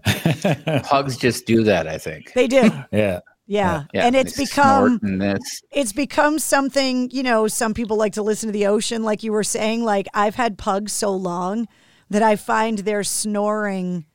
Pugs 0.83 1.17
just 1.17 1.45
do 1.45 1.63
that, 1.63 1.85
I 1.85 1.97
think. 1.97 2.31
They 2.33 2.47
do. 2.47 2.71
Yeah. 2.93 3.19
Yeah. 3.45 3.85
yeah. 3.93 4.05
And 4.05 4.15
it's 4.15 4.37
become 4.37 4.99
it's 5.71 5.91
become 5.91 6.37
something, 6.37 7.09
you 7.11 7.23
know, 7.23 7.47
some 7.47 7.73
people 7.73 7.97
like 7.97 8.13
to 8.13 8.21
listen 8.21 8.47
to 8.47 8.53
the 8.53 8.67
ocean 8.67 9.03
like 9.03 9.23
you 9.23 9.31
were 9.31 9.43
saying 9.43 9.83
like 9.83 10.07
I've 10.13 10.35
had 10.35 10.57
pugs 10.57 10.93
so 10.93 11.11
long 11.11 11.67
that 12.09 12.23
I 12.23 12.35
find 12.35 12.79
their 12.79 13.03
snoring 13.03 14.05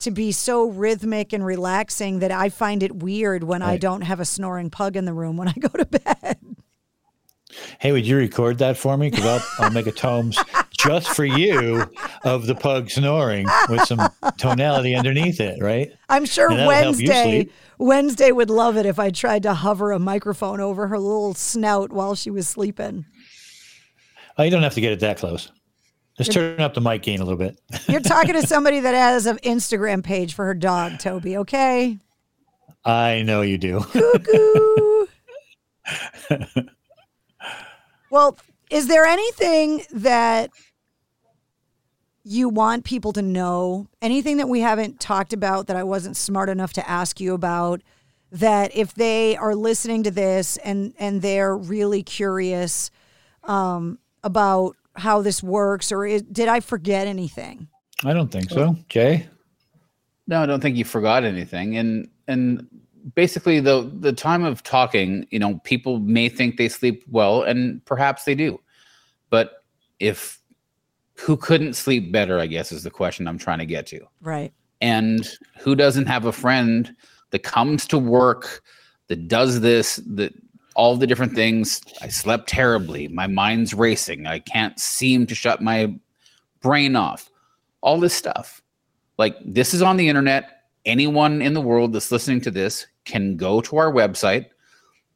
to 0.00 0.10
be 0.10 0.32
so 0.32 0.68
rhythmic 0.68 1.32
and 1.32 1.44
relaxing 1.44 2.20
that 2.20 2.32
I 2.32 2.48
find 2.48 2.82
it 2.82 2.96
weird 2.96 3.44
when 3.44 3.60
right. 3.60 3.72
I 3.72 3.76
don't 3.76 4.02
have 4.02 4.20
a 4.20 4.24
snoring 4.24 4.70
pug 4.70 4.96
in 4.96 5.04
the 5.04 5.12
room 5.12 5.36
when 5.36 5.48
I 5.48 5.52
go 5.52 5.68
to 5.68 5.84
bed. 5.84 6.38
Hey, 7.78 7.92
would 7.92 8.06
you 8.06 8.16
record 8.16 8.58
that 8.58 8.76
for 8.76 8.96
me? 8.96 9.10
Because 9.10 9.26
I'll, 9.26 9.64
I'll 9.64 9.72
make 9.72 9.86
a 9.86 9.92
Taummhoms 9.92 10.38
just 10.78 11.08
for 11.08 11.24
you 11.24 11.84
of 12.24 12.46
the 12.46 12.54
pug 12.54 12.90
snoring 12.90 13.46
with 13.68 13.82
some 13.82 14.00
tonality 14.38 14.94
underneath 14.94 15.40
it, 15.40 15.60
right? 15.60 15.90
I'm 16.08 16.24
sure 16.24 16.50
And 16.50 16.60
that'll 16.60 16.72
help 16.72 16.98
you 16.98 17.08
Wednesday. 17.08 17.48
Wednesday 17.78 18.32
would 18.32 18.50
love 18.50 18.76
it 18.76 18.86
if 18.86 18.98
I 18.98 19.10
tried 19.10 19.42
to 19.42 19.54
hover 19.54 19.92
a 19.92 19.98
microphone 19.98 20.60
over 20.60 20.86
her 20.88 20.98
little 20.98 21.34
snout 21.34 21.92
while 21.92 22.14
she 22.14 22.30
was 22.30 22.48
sleeping. 22.48 23.04
Oh, 24.38 24.42
you 24.42 24.50
don't 24.50 24.62
have 24.62 24.74
to 24.74 24.80
get 24.80 24.92
it 24.92 25.00
that 25.00 25.18
close. 25.18 25.50
Just 26.20 26.32
turn 26.32 26.60
up 26.60 26.74
the 26.74 26.80
mic 26.80 27.02
gain 27.02 27.20
a 27.20 27.24
little 27.24 27.38
bit. 27.38 27.58
You're 27.88 28.00
talking 28.00 28.34
to 28.34 28.46
somebody 28.46 28.80
that 28.80 28.94
has 28.94 29.26
an 29.26 29.38
Instagram 29.38 30.02
page 30.02 30.34
for 30.34 30.44
her 30.46 30.54
dog, 30.54 30.98
Toby, 30.98 31.38
okay? 31.38 31.98
I 32.84 33.22
know 33.22 33.42
you 33.42 33.58
do. 33.58 33.84
Well, 38.10 38.36
is 38.70 38.88
there 38.88 39.04
anything 39.04 39.82
that 39.92 40.50
you 42.24 42.48
want 42.48 42.84
people 42.84 43.12
to 43.12 43.22
know? 43.22 43.86
Anything 44.02 44.38
that 44.38 44.48
we 44.48 44.60
haven't 44.60 45.00
talked 45.00 45.32
about 45.32 45.68
that 45.68 45.76
I 45.76 45.84
wasn't 45.84 46.16
smart 46.16 46.48
enough 46.48 46.72
to 46.74 46.90
ask 46.90 47.20
you 47.20 47.34
about? 47.34 47.82
That 48.32 48.76
if 48.76 48.94
they 48.94 49.36
are 49.36 49.54
listening 49.54 50.02
to 50.04 50.10
this 50.10 50.56
and 50.58 50.92
and 50.98 51.22
they're 51.22 51.56
really 51.56 52.02
curious 52.02 52.90
um, 53.44 53.98
about 54.22 54.76
how 55.00 55.22
this 55.22 55.42
works, 55.42 55.90
or 55.90 56.06
is, 56.06 56.22
did 56.22 56.48
I 56.48 56.60
forget 56.60 57.06
anything? 57.06 57.68
I 58.04 58.12
don't 58.12 58.30
think 58.30 58.50
so. 58.50 58.76
Jay? 58.88 59.26
No, 60.26 60.42
I 60.42 60.46
don't 60.46 60.60
think 60.60 60.76
you 60.76 60.84
forgot 60.84 61.24
anything. 61.24 61.76
And 61.76 62.08
and 62.28 62.66
basically 63.14 63.60
the 63.60 63.90
the 64.00 64.12
time 64.12 64.44
of 64.44 64.62
talking, 64.62 65.26
you 65.30 65.38
know, 65.38 65.58
people 65.64 65.98
may 65.98 66.28
think 66.28 66.56
they 66.56 66.68
sleep 66.68 67.04
well 67.08 67.42
and 67.42 67.84
perhaps 67.84 68.24
they 68.24 68.34
do. 68.34 68.60
But 69.28 69.64
if 69.98 70.40
who 71.14 71.36
couldn't 71.36 71.74
sleep 71.74 72.12
better, 72.12 72.38
I 72.38 72.46
guess 72.46 72.72
is 72.72 72.82
the 72.84 72.90
question 72.90 73.28
I'm 73.28 73.38
trying 73.38 73.58
to 73.58 73.66
get 73.66 73.86
to. 73.88 74.00
Right. 74.20 74.52
And 74.80 75.28
who 75.58 75.74
doesn't 75.74 76.06
have 76.06 76.24
a 76.24 76.32
friend 76.32 76.94
that 77.30 77.42
comes 77.42 77.86
to 77.88 77.98
work 77.98 78.62
that 79.08 79.28
does 79.28 79.60
this 79.60 79.96
that 80.06 80.32
all 80.74 80.96
the 80.96 81.06
different 81.06 81.34
things. 81.34 81.80
I 82.00 82.08
slept 82.08 82.48
terribly. 82.48 83.08
My 83.08 83.26
mind's 83.26 83.74
racing. 83.74 84.26
I 84.26 84.38
can't 84.38 84.78
seem 84.78 85.26
to 85.26 85.34
shut 85.34 85.62
my 85.62 85.94
brain 86.60 86.96
off. 86.96 87.30
All 87.80 87.98
this 87.98 88.14
stuff. 88.14 88.62
Like 89.18 89.36
this 89.44 89.74
is 89.74 89.82
on 89.82 89.96
the 89.96 90.08
internet. 90.08 90.64
Anyone 90.86 91.42
in 91.42 91.54
the 91.54 91.60
world 91.60 91.92
that's 91.92 92.12
listening 92.12 92.40
to 92.42 92.50
this 92.50 92.86
can 93.04 93.36
go 93.36 93.60
to 93.62 93.76
our 93.76 93.92
website. 93.92 94.46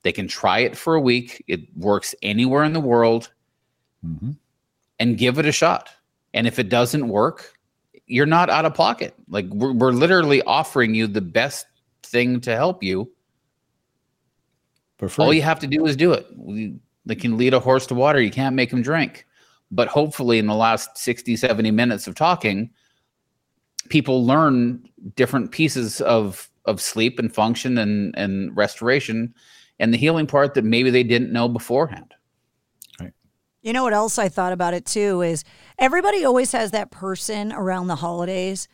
They 0.03 0.13
can 0.13 0.29
try 0.29 0.59
it 0.61 0.77
for 0.77 0.95
a 0.95 1.01
week. 1.01 1.43
It 1.47 1.61
works 1.77 2.15
anywhere 2.23 2.65
in 2.65 2.75
the 2.75 2.81
world 2.81 3.33
mm-hmm. 4.05 4.33
and 4.99 5.19
give 5.19 5.39
it 5.39 5.47
a 5.47 5.53
shot. 5.53 5.91
And 6.35 6.47
if 6.47 6.59
it 6.59 6.69
doesn't 6.69 7.09
work 7.09 7.55
you're 8.07 8.27
not 8.27 8.51
out 8.51 8.65
of 8.65 8.75
pocket. 8.75 9.15
Like 9.29 9.47
we're, 9.49 9.73
we're 9.73 9.93
literally 9.93 10.43
offering 10.43 10.95
you 10.95 11.07
the 11.07 11.21
best 11.21 11.67
thing 12.03 12.41
to 12.43 12.55
help 12.55 12.83
you 12.83 13.11
For 15.05 15.17
free. 15.17 15.25
all 15.25 15.33
you 15.33 15.43
have 15.43 15.61
to 15.61 15.67
do 15.67 15.87
is 15.87 15.97
do 15.97 16.13
it. 16.13 16.27
We, 16.37 16.77
they 17.07 17.15
can 17.15 17.37
lead 17.37 17.55
a 17.55 17.61
horse 17.61 17.87
to 17.87 17.95
water. 17.95 18.21
You 18.21 18.31
can't 18.31 18.55
make 18.55 18.73
him 18.73 18.83
drink. 18.83 19.27
But 19.71 19.89
hopefully 19.89 20.39
in 20.39 20.47
the 20.47 20.55
last 20.55 20.99
60 20.99 21.37
70 21.37 21.71
minutes 21.71 22.07
of 22.07 22.15
talking 22.15 22.71
people 23.89 24.25
learn 24.25 24.89
different 25.17 25.51
pieces 25.51 26.01
of 26.01 26.51
of 26.65 26.81
sleep 26.81 27.19
and 27.19 27.35
function 27.35 27.79
and 27.79 28.17
and 28.17 28.57
restoration 28.57 29.35
and 29.79 29.93
the 29.93 29.99
healing 29.99 30.27
part 30.27 30.55
that 30.55 30.65
maybe 30.65 30.91
they 30.91 31.03
didn't 31.03 31.33
know 31.33 31.49
beforehand. 31.49 32.15
You 33.63 33.73
know 33.73 33.83
what 33.83 33.95
else 33.95 34.19
I 34.19 34.29
thought 34.29 34.53
about 34.53 34.75
it 34.75 34.85
too 34.85 35.23
is 35.23 35.43
everybody 35.79 36.23
always 36.23 36.53
has 36.53 36.71
that 36.73 36.91
person 36.91 37.51
around 37.51 37.87
the 37.87 37.97
holidays 37.97 38.69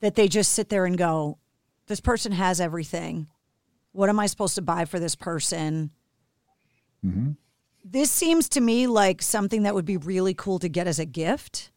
that 0.00 0.14
they 0.14 0.28
just 0.28 0.52
sit 0.52 0.68
there 0.68 0.86
and 0.86 0.96
go, 0.96 1.38
This 1.88 2.00
person 2.00 2.30
has 2.30 2.60
everything. 2.60 3.26
What 3.96 4.10
am 4.10 4.20
I 4.20 4.26
supposed 4.26 4.54
to 4.56 4.62
buy 4.62 4.84
for 4.84 5.00
this 5.00 5.14
person? 5.14 5.90
Mm-hmm. 7.04 7.30
This 7.82 8.10
seems 8.10 8.48
to 8.50 8.60
me 8.60 8.86
like 8.86 9.22
something 9.22 9.62
that 9.62 9.74
would 9.74 9.84
be 9.86 9.96
really 9.96 10.34
cool 10.34 10.58
to 10.58 10.68
get 10.68 10.86
as 10.86 10.98
a 10.98 11.06
gift 11.06 11.70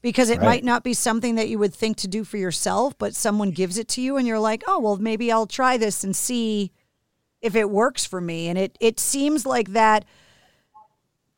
because 0.00 0.30
it 0.30 0.38
Right. 0.38 0.46
might 0.46 0.64
not 0.64 0.82
be 0.82 0.94
something 0.94 1.36
that 1.36 1.48
you 1.48 1.58
would 1.58 1.74
think 1.74 1.96
to 1.98 2.08
do 2.08 2.24
for 2.24 2.38
yourself, 2.38 2.98
but 2.98 3.14
someone 3.14 3.50
gives 3.52 3.78
it 3.78 3.86
to 3.88 4.00
you 4.00 4.16
and 4.16 4.26
you're 4.26 4.40
like, 4.40 4.64
oh, 4.66 4.80
well, 4.80 4.96
maybe 4.96 5.30
I'll 5.30 5.46
try 5.46 5.76
this 5.76 6.02
and 6.02 6.16
see 6.16 6.72
if 7.40 7.54
it 7.54 7.70
works 7.70 8.04
for 8.04 8.20
me. 8.20 8.48
And 8.48 8.58
it, 8.58 8.76
it 8.80 8.98
seems 8.98 9.46
like 9.46 9.72
that 9.72 10.04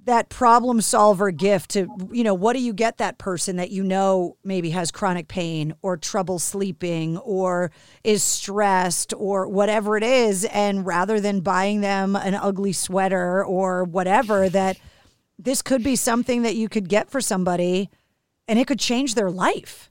that 0.05 0.29
problem 0.29 0.81
solver 0.81 1.31
gift 1.31 1.71
to 1.71 1.89
you 2.13 2.23
know 2.23 2.35
what 2.35 2.53
do 2.55 2.61
you 2.61 2.73
get 2.73 2.99
that 2.99 3.19
person 3.19 3.57
that 3.57 3.71
you 3.71 3.83
know 3.83 4.37
maybe 4.45 4.71
has 4.71 4.91
chronic 4.91 5.29
pain 5.29 5.75
or 5.83 5.97
trouble 5.97 6.39
sleeping 6.39 7.17
or 7.19 7.71
is 8.03 8.23
stressed 8.23 9.15
or 9.17 9.49
whatever 9.49 9.97
it 9.97 10.03
is 10.03 10.45
and 10.47 10.87
rather 10.87 11.21
than 11.21 11.41
buying 11.41 11.81
them 11.81 12.17
an 12.17 12.35
ugly 12.35 12.73
sweater 12.73 13.45
or 13.45 13.85
whatever 13.85 14.49
that 14.49 14.79
this 15.39 15.63
could 15.63 15.83
be 15.83 15.97
something 15.97 16.43
that 16.43 16.55
you 16.55 16.69
could 16.69 16.89
get 16.89 17.11
for 17.11 17.21
somebody 17.21 17.89
and 18.47 18.59
it 18.59 18.67
could 18.67 18.81
change 18.81 19.15
their 19.15 19.31
life 19.31 19.91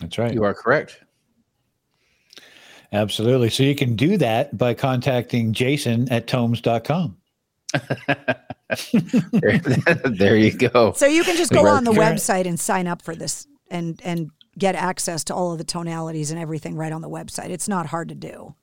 That's 0.00 0.18
right. 0.18 0.32
you 0.32 0.44
are 0.44 0.54
correct 0.54 1.00
Absolutely. 2.92 3.50
So 3.50 3.64
you 3.64 3.74
can 3.74 3.96
do 3.96 4.16
that 4.18 4.56
by 4.56 4.72
contacting 4.72 5.52
Jason 5.52 6.08
at 6.12 6.28
taummhoms.com. 6.28 7.16
there, 9.32 9.58
there 10.04 10.36
you 10.36 10.52
go. 10.52 10.92
So 10.92 11.06
you 11.06 11.24
can 11.24 11.36
just 11.36 11.52
go 11.52 11.66
on 11.66 11.84
the 11.84 11.92
website 11.92 12.46
and 12.46 12.58
sign 12.58 12.86
up 12.86 13.02
for 13.02 13.14
this 13.14 13.46
and 13.70 14.00
and 14.04 14.30
get 14.58 14.74
access 14.74 15.24
to 15.24 15.34
all 15.34 15.52
of 15.52 15.58
the 15.58 15.64
tonalities 15.64 16.30
and 16.30 16.40
everything 16.40 16.76
right 16.76 16.92
on 16.92 17.02
the 17.02 17.08
website. 17.08 17.50
It's 17.50 17.68
not 17.68 17.86
hard 17.86 18.08
to 18.08 18.14
do. 18.14 18.54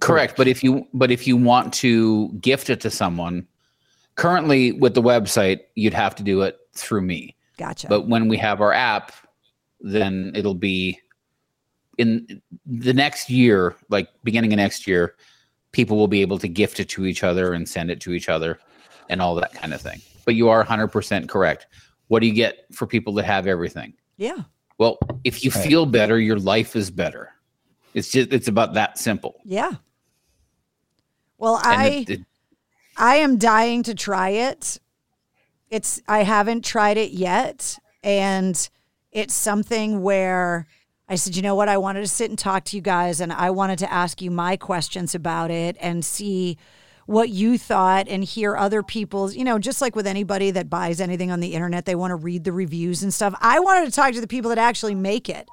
Correct, 0.00 0.36
but 0.36 0.46
if 0.46 0.62
you 0.62 0.86
but 0.92 1.10
if 1.10 1.26
you 1.26 1.36
want 1.36 1.72
to 1.74 2.32
gift 2.34 2.68
it 2.70 2.80
to 2.82 2.90
someone, 2.90 3.46
currently 4.14 4.72
with 4.72 4.94
the 4.94 5.02
website, 5.02 5.60
you'd 5.74 5.94
have 5.94 6.14
to 6.16 6.22
do 6.22 6.42
it 6.42 6.58
through 6.74 7.02
me. 7.02 7.34
gotcha. 7.56 7.88
But 7.88 8.06
when 8.06 8.28
we 8.28 8.36
have 8.36 8.60
our 8.60 8.72
app, 8.72 9.12
then 9.80 10.32
it'll 10.34 10.54
be 10.54 11.00
in 11.98 12.42
the 12.66 12.92
next 12.92 13.30
year, 13.30 13.74
like 13.88 14.08
beginning 14.22 14.52
of 14.52 14.58
next 14.58 14.86
year, 14.86 15.14
people 15.76 15.98
will 15.98 16.08
be 16.08 16.22
able 16.22 16.38
to 16.38 16.48
gift 16.48 16.80
it 16.80 16.88
to 16.88 17.04
each 17.04 17.22
other 17.22 17.52
and 17.52 17.68
send 17.68 17.90
it 17.90 18.00
to 18.00 18.12
each 18.14 18.30
other 18.30 18.58
and 19.10 19.20
all 19.20 19.34
that 19.34 19.52
kind 19.52 19.74
of 19.74 19.80
thing. 19.82 20.00
But 20.24 20.34
you 20.34 20.48
are 20.48 20.64
100% 20.64 21.28
correct. 21.28 21.66
What 22.08 22.20
do 22.20 22.26
you 22.26 22.32
get 22.32 22.64
for 22.72 22.86
people 22.86 23.12
that 23.14 23.26
have 23.26 23.46
everything? 23.46 23.92
yeah 24.16 24.38
Well, 24.78 24.96
if 25.24 25.44
you 25.44 25.50
Right. 25.50 25.66
feel 25.68 25.84
better, 25.84 26.18
your 26.18 26.38
life 26.38 26.76
is 26.76 26.90
better. 26.90 27.34
It's 27.92 28.10
just 28.10 28.32
it's 28.32 28.48
about 28.48 28.72
that 28.74 28.98
simple. 28.98 29.34
Yeah. 29.44 29.72
Well, 31.38 31.56
And 31.58 31.66
I 31.82 31.86
it- 31.88 32.10
it- 32.10 32.20
I 32.96 33.16
am 33.16 33.36
dying 33.36 33.82
to 33.82 33.94
try 33.94 34.30
it. 34.30 34.78
It's 35.68 36.00
I 36.08 36.22
haven't 36.22 36.64
tried 36.64 36.96
it 36.96 37.10
yet 37.10 37.78
and 38.02 38.56
it's 39.12 39.34
something 39.34 40.02
where 40.02 40.66
I 41.08 41.14
said, 41.14 41.36
"You 41.36 41.42
know 41.42 41.54
what? 41.54 41.68
I 41.68 41.78
wanted 41.78 42.00
to 42.00 42.08
sit 42.08 42.30
and 42.30 42.38
talk 42.38 42.64
to 42.64 42.76
you 42.76 42.82
guys 42.82 43.20
and 43.20 43.32
I 43.32 43.50
wanted 43.50 43.78
to 43.80 43.92
ask 43.92 44.20
you 44.20 44.30
my 44.30 44.56
questions 44.56 45.14
about 45.14 45.50
it 45.50 45.76
and 45.80 46.04
see 46.04 46.58
what 47.06 47.28
you 47.30 47.56
thought 47.56 48.08
and 48.08 48.24
hear 48.24 48.56
other 48.56 48.82
people's, 48.82 49.36
you 49.36 49.44
know, 49.44 49.58
just 49.58 49.80
like 49.80 49.94
with 49.94 50.06
anybody 50.08 50.50
that 50.50 50.68
buys 50.68 51.00
anything 51.00 51.30
on 51.30 51.38
the 51.38 51.54
internet, 51.54 51.84
they 51.84 51.94
want 51.94 52.10
to 52.10 52.16
read 52.16 52.42
the 52.42 52.52
reviews 52.52 53.02
and 53.04 53.14
stuff. 53.14 53.32
I 53.40 53.60
wanted 53.60 53.86
to 53.86 53.92
talk 53.92 54.12
to 54.14 54.20
the 54.20 54.26
people 54.26 54.48
that 54.48 54.58
actually 54.58 54.96
make 54.96 55.28
it. 55.28 55.48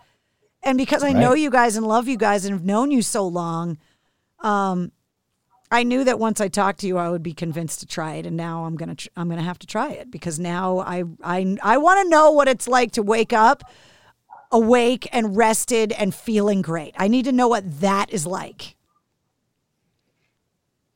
And 0.64 0.78
because 0.78 1.04
I 1.04 1.12
know 1.12 1.34
you 1.34 1.52
guys 1.52 1.76
and 1.76 1.86
love 1.86 2.08
you 2.08 2.18
guys 2.18 2.46
and 2.46 2.54
have 2.54 2.66
known 2.66 2.90
you 2.90 3.02
so 3.04 3.28
long, 3.28 3.78
um, 4.40 4.92
I 5.70 5.84
knew 5.84 6.04
that 6.04 6.20
once 6.20 6.40
I 6.40 6.48
talked 6.48 6.80
to 6.82 6.88
you, 6.88 6.98
I 6.98 7.10
would 7.10 7.24
be 7.24 7.34
convinced 7.34 7.80
to 7.82 7.86
try 7.86 8.14
it, 8.14 8.26
and 8.26 8.38
now 8.38 8.66
I'm 8.66 8.76
gonna 8.76 8.96
tr- 8.96 9.10
I'm 9.16 9.28
gonna 9.28 9.42
have 9.42 9.58
to 9.60 9.68
try 9.68 9.90
it 9.92 10.12
because 10.12 10.40
now 10.40 10.80
I 10.80 11.04
I 11.24 11.58
I 11.64 11.78
want 11.78 12.04
to 12.04 12.10
know 12.10 12.32
what 12.32 12.48
it's 12.48 12.68
like 12.68 12.92
to 12.92 13.02
wake 13.02 13.34
up 13.34 13.64
awake 14.54 15.10
and 15.12 15.36
rested 15.36 15.92
and 15.92 16.16
feeling 16.16 16.62
great. 16.62 16.96
I 16.98 17.10
need 17.10 17.26
to 17.26 17.32
know 17.34 17.50
what 17.50 17.82
that 17.82 18.10
is 18.14 18.26
like. 18.26 18.76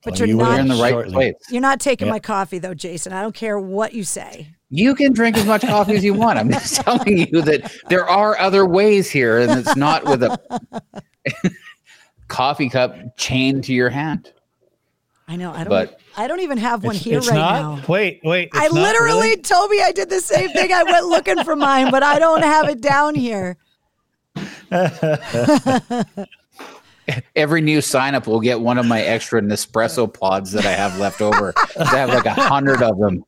But 0.03 0.11
Well, 0.13 0.19
you're 0.19 0.27
you 0.29 0.35
not 0.37 0.59
in 0.59 0.67
the 0.69 0.75
right 0.75 0.91
shortly. 0.91 1.13
place. 1.13 1.33
you're 1.49 1.61
not 1.61 1.81
taking 1.81 2.07
Yeah. 2.07 2.13
my 2.13 2.19
coffee 2.19 2.59
though, 2.59 2.73
Jason. 2.73 3.11
I 3.11 3.21
don't 3.21 3.35
care 3.35 3.59
what 3.59 3.93
you 3.93 4.03
say. 4.05 4.47
You 4.69 4.95
can 4.95 5.11
drink 5.11 5.35
as 5.37 5.45
much 5.45 5.61
coffee 5.61 5.95
as 5.95 6.03
you 6.03 6.13
want. 6.13 6.37
I'm 6.39 6.49
just 6.51 6.75
telling 6.81 7.17
you 7.17 7.41
that 7.41 7.73
there 7.89 8.07
are 8.07 8.37
other 8.39 8.65
ways 8.65 9.09
here, 9.09 9.39
and 9.39 9.51
it's 9.59 9.75
not 9.75 10.05
with 10.05 10.23
a 10.23 10.37
coffee 12.27 12.69
cup 12.69 12.95
chained 13.17 13.63
to 13.65 13.73
your 13.73 13.89
hand. 13.89 14.31
I 15.27 15.35
know. 15.35 15.51
I 15.51 15.57
don't. 15.57 15.69
But- 15.69 15.99
I 16.15 16.27
don't 16.27 16.39
even 16.39 16.57
have 16.57 16.83
one 16.83 16.95
It's, 16.95 17.03
here 17.03 17.19
it's 17.19 17.27
right 17.29 17.35
not. 17.35 17.61
now. 17.61 17.83
Wait, 17.87 18.21
wait. 18.23 18.49
I 18.53 18.65
not 18.67 18.73
literally, 18.73 19.29
really? 19.29 19.37
Toby, 19.37 19.81
I 19.83 19.91
did 19.91 20.09
the 20.09 20.21
same 20.21 20.49
thing. 20.49 20.71
I 20.73 20.81
went 20.83 21.05
looking 21.05 21.43
for 21.43 21.55
mine, 21.55 21.91
but 21.91 22.01
I 22.01 22.17
don't 22.17 22.41
have 22.43 22.67
it 22.69 22.81
down 22.81 23.13
here. 23.13 23.57
Every 27.35 27.61
new 27.61 27.81
sign 27.81 28.15
up 28.15 28.27
will 28.27 28.41
get 28.41 28.59
one 28.59 28.77
of 28.77 28.85
my 28.85 29.01
extra 29.01 29.41
Nespresso 29.41 30.11
pods 30.11 30.51
that 30.51 30.65
I 30.65 30.71
have 30.71 30.99
left 30.99 31.21
over. 31.21 31.53
I 31.79 31.85
have 31.85 32.09
like 32.09 32.25
a 32.25 32.33
hundred 32.33 32.81
of 32.81 32.97
them. 32.99 33.23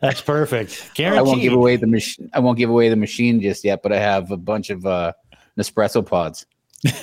That's 0.00 0.20
perfect. 0.20 0.90
I 0.98 1.22
won't 1.22 1.42
give 1.42 1.52
away 1.52 1.76
the 1.76 1.86
machine. 1.86 2.28
I 2.32 2.40
won't 2.40 2.58
give 2.58 2.70
away 2.70 2.88
the 2.88 2.96
machine 2.96 3.40
just 3.40 3.64
yet, 3.64 3.82
but 3.82 3.92
I 3.92 3.98
have 3.98 4.30
a 4.30 4.36
bunch 4.36 4.70
of 4.70 4.84
uh, 4.84 5.12
Nespresso 5.58 6.04
pods. 6.04 6.46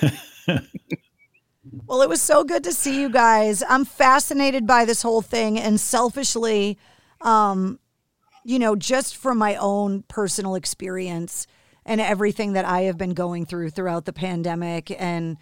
Well, 1.86 2.02
it 2.02 2.10
was 2.10 2.22
so 2.22 2.44
good 2.44 2.64
to 2.66 2.72
see 2.72 3.00
you 3.02 3.10
guys. 3.10 3.64
I'm 3.68 3.86
fascinated 3.86 4.68
by 4.68 4.86
this 4.86 5.02
whole 5.02 5.22
thing, 5.22 5.60
and 5.60 5.80
selfishly, 5.80 6.78
um, 7.22 7.80
you 8.44 8.60
know, 8.60 8.76
just 8.76 9.18
from 9.18 9.38
my 9.38 9.56
own 9.56 10.04
personal 10.08 10.56
experience 10.56 11.48
and 11.86 12.00
everything 12.00 12.54
that 12.54 12.66
I 12.66 12.82
have 12.82 12.98
been 12.98 13.14
going 13.14 13.45
through 13.45 13.72
throughout 13.72 14.06
the 14.06 14.14
pandemic, 14.14 14.91
and 15.00 15.38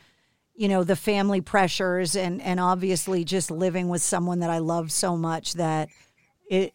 you 0.56 0.68
know, 0.68 0.84
the 0.84 0.96
family 0.96 1.42
pressures, 1.42 2.16
and 2.16 2.42
and 2.42 2.60
obviously 2.60 3.24
just 3.24 3.52
living 3.52 3.90
with 3.90 4.02
someone 4.02 4.40
that 4.40 4.50
I 4.50 4.60
love 4.60 4.92
so 4.92 5.18
much 5.18 5.54
that 5.54 5.90
it 6.50 6.74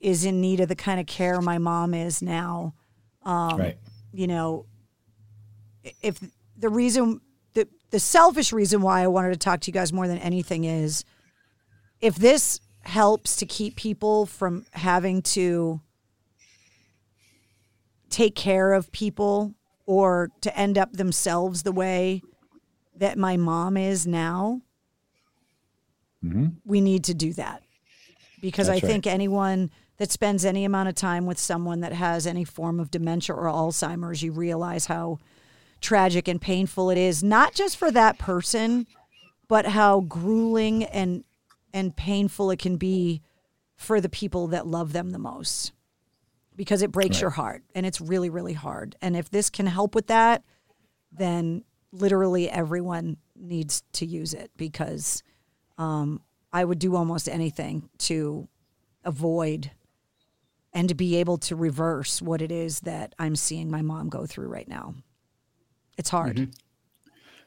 is 0.00 0.24
in 0.24 0.40
need 0.40 0.60
of 0.60 0.68
the 0.68 0.76
kind 0.76 1.00
of 1.00 1.06
care 1.06 1.40
my 1.40 1.58
mom 1.58 1.94
is 1.94 2.22
now. 2.22 2.74
Um, 3.22 3.58
Right. 3.58 3.78
You 4.12 4.26
know, 4.26 4.66
if 6.02 6.18
the 6.56 6.68
reason 6.68 7.20
the 7.58 7.68
the 7.90 7.98
selfish 8.00 8.52
reason 8.52 8.82
why 8.82 9.02
I 9.02 9.06
wanted 9.06 9.30
to 9.32 9.38
talk 9.38 9.60
to 9.60 9.68
you 9.70 9.72
guys 9.72 9.92
more 9.92 10.06
than 10.06 10.18
anything 10.18 10.64
is 10.64 11.04
if 12.00 12.16
this 12.16 12.60
helps 12.82 13.36
to 13.36 13.46
keep 13.46 13.76
people 13.76 14.26
from 14.26 14.64
having 14.72 15.22
to 15.22 15.80
take 18.10 18.34
care 18.34 18.72
of 18.72 18.92
people 18.92 19.54
or 19.86 20.30
to 20.42 20.56
end 20.58 20.78
up 20.78 20.92
themselves 20.92 21.62
the 21.62 21.72
way 21.72 22.22
that 22.96 23.16
my 23.18 23.36
mom 23.36 23.76
is 23.76 24.06
now, 24.06 24.60
Mhm. 26.24 26.56
we 26.64 26.80
need 26.80 27.04
to 27.04 27.14
do 27.14 27.32
that. 27.34 27.62
Because 28.40 28.68
I 28.68 28.74
That's 28.74 28.82
right. 28.84 28.88
think 28.92 29.06
anyone 29.06 29.70
that 29.98 30.10
spends 30.12 30.44
any 30.44 30.64
amount 30.64 30.88
of 30.88 30.94
time 30.94 31.26
with 31.26 31.38
someone 31.38 31.80
that 31.80 31.92
has 31.92 32.26
any 32.26 32.44
form 32.44 32.78
of 32.80 32.90
dementia 32.90 33.34
or 33.34 33.44
Alzheimer's, 33.46 34.22
you 34.22 34.32
realize 34.32 34.86
how 34.86 35.18
tragic 35.80 36.28
and 36.28 36.40
painful 36.40 36.90
it 36.90 36.98
is, 36.98 37.22
not 37.22 37.54
just 37.54 37.76
for 37.76 37.90
that 37.90 38.18
person, 38.18 38.86
but 39.48 39.66
how 39.66 40.00
grueling 40.00 40.84
and 40.84 41.24
and 41.72 41.96
painful 41.96 42.50
it 42.50 42.58
can 42.58 42.76
be 42.76 43.20
for 43.76 44.00
the 44.00 44.08
people 44.08 44.48
that 44.48 44.66
love 44.66 44.92
them 44.92 45.10
the 45.10 45.18
most. 45.18 45.72
Because 46.56 46.82
it 46.82 46.90
breaks 46.90 47.16
Right. 47.16 47.22
your 47.22 47.30
heart 47.30 47.62
and 47.74 47.86
it's 47.86 48.00
really, 48.00 48.30
really 48.30 48.54
hard. 48.54 48.96
And 49.00 49.16
if 49.16 49.30
this 49.30 49.48
can 49.50 49.66
help 49.66 49.94
with 49.94 50.08
that, 50.08 50.42
then 51.12 51.62
literally 51.92 52.50
everyone 52.50 53.18
needs 53.36 53.82
to 53.92 54.06
use 54.06 54.34
it 54.34 54.50
because 54.56 55.22
um, 55.76 56.20
I 56.52 56.64
would 56.64 56.78
do 56.78 56.96
almost 56.96 57.28
anything 57.28 57.88
to 57.98 58.48
avoid 59.04 59.70
and 60.72 60.88
to 60.88 60.94
be 60.94 61.16
able 61.16 61.38
to 61.38 61.54
reverse 61.54 62.20
what 62.20 62.42
it 62.42 62.50
is 62.50 62.80
that 62.80 63.14
I'm 63.18 63.36
seeing 63.36 63.70
my 63.70 63.82
mom 63.82 64.08
go 64.08 64.26
through 64.26 64.48
right 64.48 64.68
now. 64.68 64.94
It's 65.98 66.10
hard. 66.10 66.48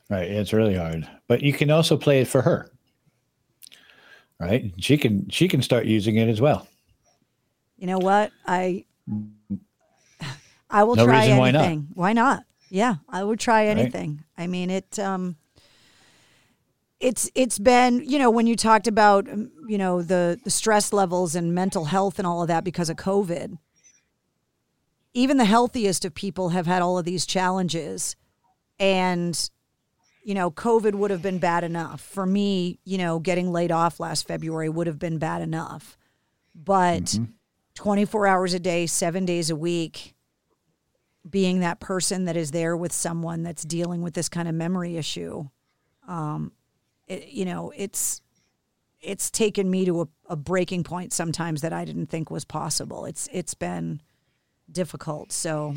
Right. 0.10 0.30
It's 0.30 0.52
really 0.54 0.76
hard. 0.76 1.08
But 1.28 1.42
you 1.42 1.54
can 1.54 1.72
also 1.72 1.98
play 1.98 2.22
it 2.22 2.28
for 2.28 2.42
her. 2.42 2.70
Right? 4.40 4.74
She 4.78 4.98
can 4.98 5.30
she 5.30 5.48
can 5.48 5.62
start 5.62 5.86
using 5.86 6.18
it 6.18 6.28
as 6.28 6.42
well. 6.42 6.68
You 7.78 7.88
know 7.88 8.00
what? 8.00 8.32
I 8.46 8.86
I 10.70 10.84
will 10.84 10.96
No 10.96 11.06
try 11.06 11.22
reason 11.22 11.38
why 11.38 11.52
not. 11.52 11.62
anything. 11.64 11.88
Why 11.94 12.14
not? 12.14 12.44
Yeah, 12.70 12.96
I 13.10 13.24
would 13.24 13.40
try 13.40 13.68
Right. 13.68 13.78
anything. 13.78 14.24
I 14.38 14.48
mean, 14.48 14.70
it 14.70 15.00
um 15.00 15.38
it's 17.00 17.30
it's 17.36 17.58
been, 17.60 18.04
you 18.08 18.20
know, 18.20 18.30
when 18.30 18.48
you 18.48 18.56
talked 18.56 18.88
about 18.88 19.30
um, 19.30 19.52
you 19.68 19.78
know, 19.78 20.02
the 20.02 20.40
the 20.44 20.50
stress 20.52 20.92
levels 20.92 21.36
and 21.36 21.54
mental 21.56 21.86
health 21.86 22.20
and 22.20 22.28
all 22.28 22.42
of 22.42 22.48
that 22.50 22.64
because 22.64 22.90
of 22.90 22.98
COVID. 22.98 23.58
Even 25.14 25.38
the 25.38 25.46
healthiest 25.46 26.06
of 26.06 26.16
people 26.16 26.50
have 26.50 26.68
had 26.68 26.82
all 26.82 26.98
of 26.98 27.06
these 27.06 27.26
challenges 27.26 28.16
and 28.82 29.50
you 30.24 30.36
know, 30.36 30.52
COVID 30.52 30.94
would 30.94 31.10
have 31.10 31.22
been 31.22 31.40
bad 31.40 31.64
enough. 31.64 32.02
For 32.02 32.26
me, 32.26 32.80
you 32.84 32.98
know, 32.98 33.20
getting 33.20 33.52
laid 33.52 33.72
off 33.72 34.00
last 34.00 34.28
February 34.28 34.70
would 34.70 34.88
have 34.88 35.00
been 35.00 35.18
bad 35.18 35.42
enough. 35.42 35.98
But 36.54 37.18
24 37.76 38.28
hours 38.28 38.54
a 38.54 38.60
day, 38.60 38.86
seven 38.86 39.26
days 39.26 39.50
a 39.50 39.56
week, 39.56 40.14
being 41.28 41.62
that 41.62 41.80
person 41.80 42.26
that 42.26 42.38
is 42.38 42.52
there 42.52 42.76
with 42.78 42.92
someone 42.92 43.42
that's 43.44 43.64
dealing 43.64 44.02
with 44.02 44.14
this 44.14 44.30
kind 44.30 44.48
of 44.48 44.54
memory 44.54 44.98
issue, 44.98 45.48
um, 46.08 46.52
it, 47.08 47.30
you 47.30 47.46
know, 47.46 47.72
it's 47.76 48.22
it's 49.00 49.32
taken 49.32 49.72
me 49.72 49.86
to 49.86 50.02
a, 50.02 50.08
a 50.30 50.36
breaking 50.36 50.84
point 50.84 51.12
sometimes 51.14 51.62
that 51.62 51.74
I 51.74 51.86
didn't 51.86 52.08
think 52.08 52.30
was 52.30 52.46
possible. 52.46 53.06
It's 53.06 53.28
it's 53.32 53.56
been 53.56 54.02
difficult. 54.72 55.32
So, 55.32 55.74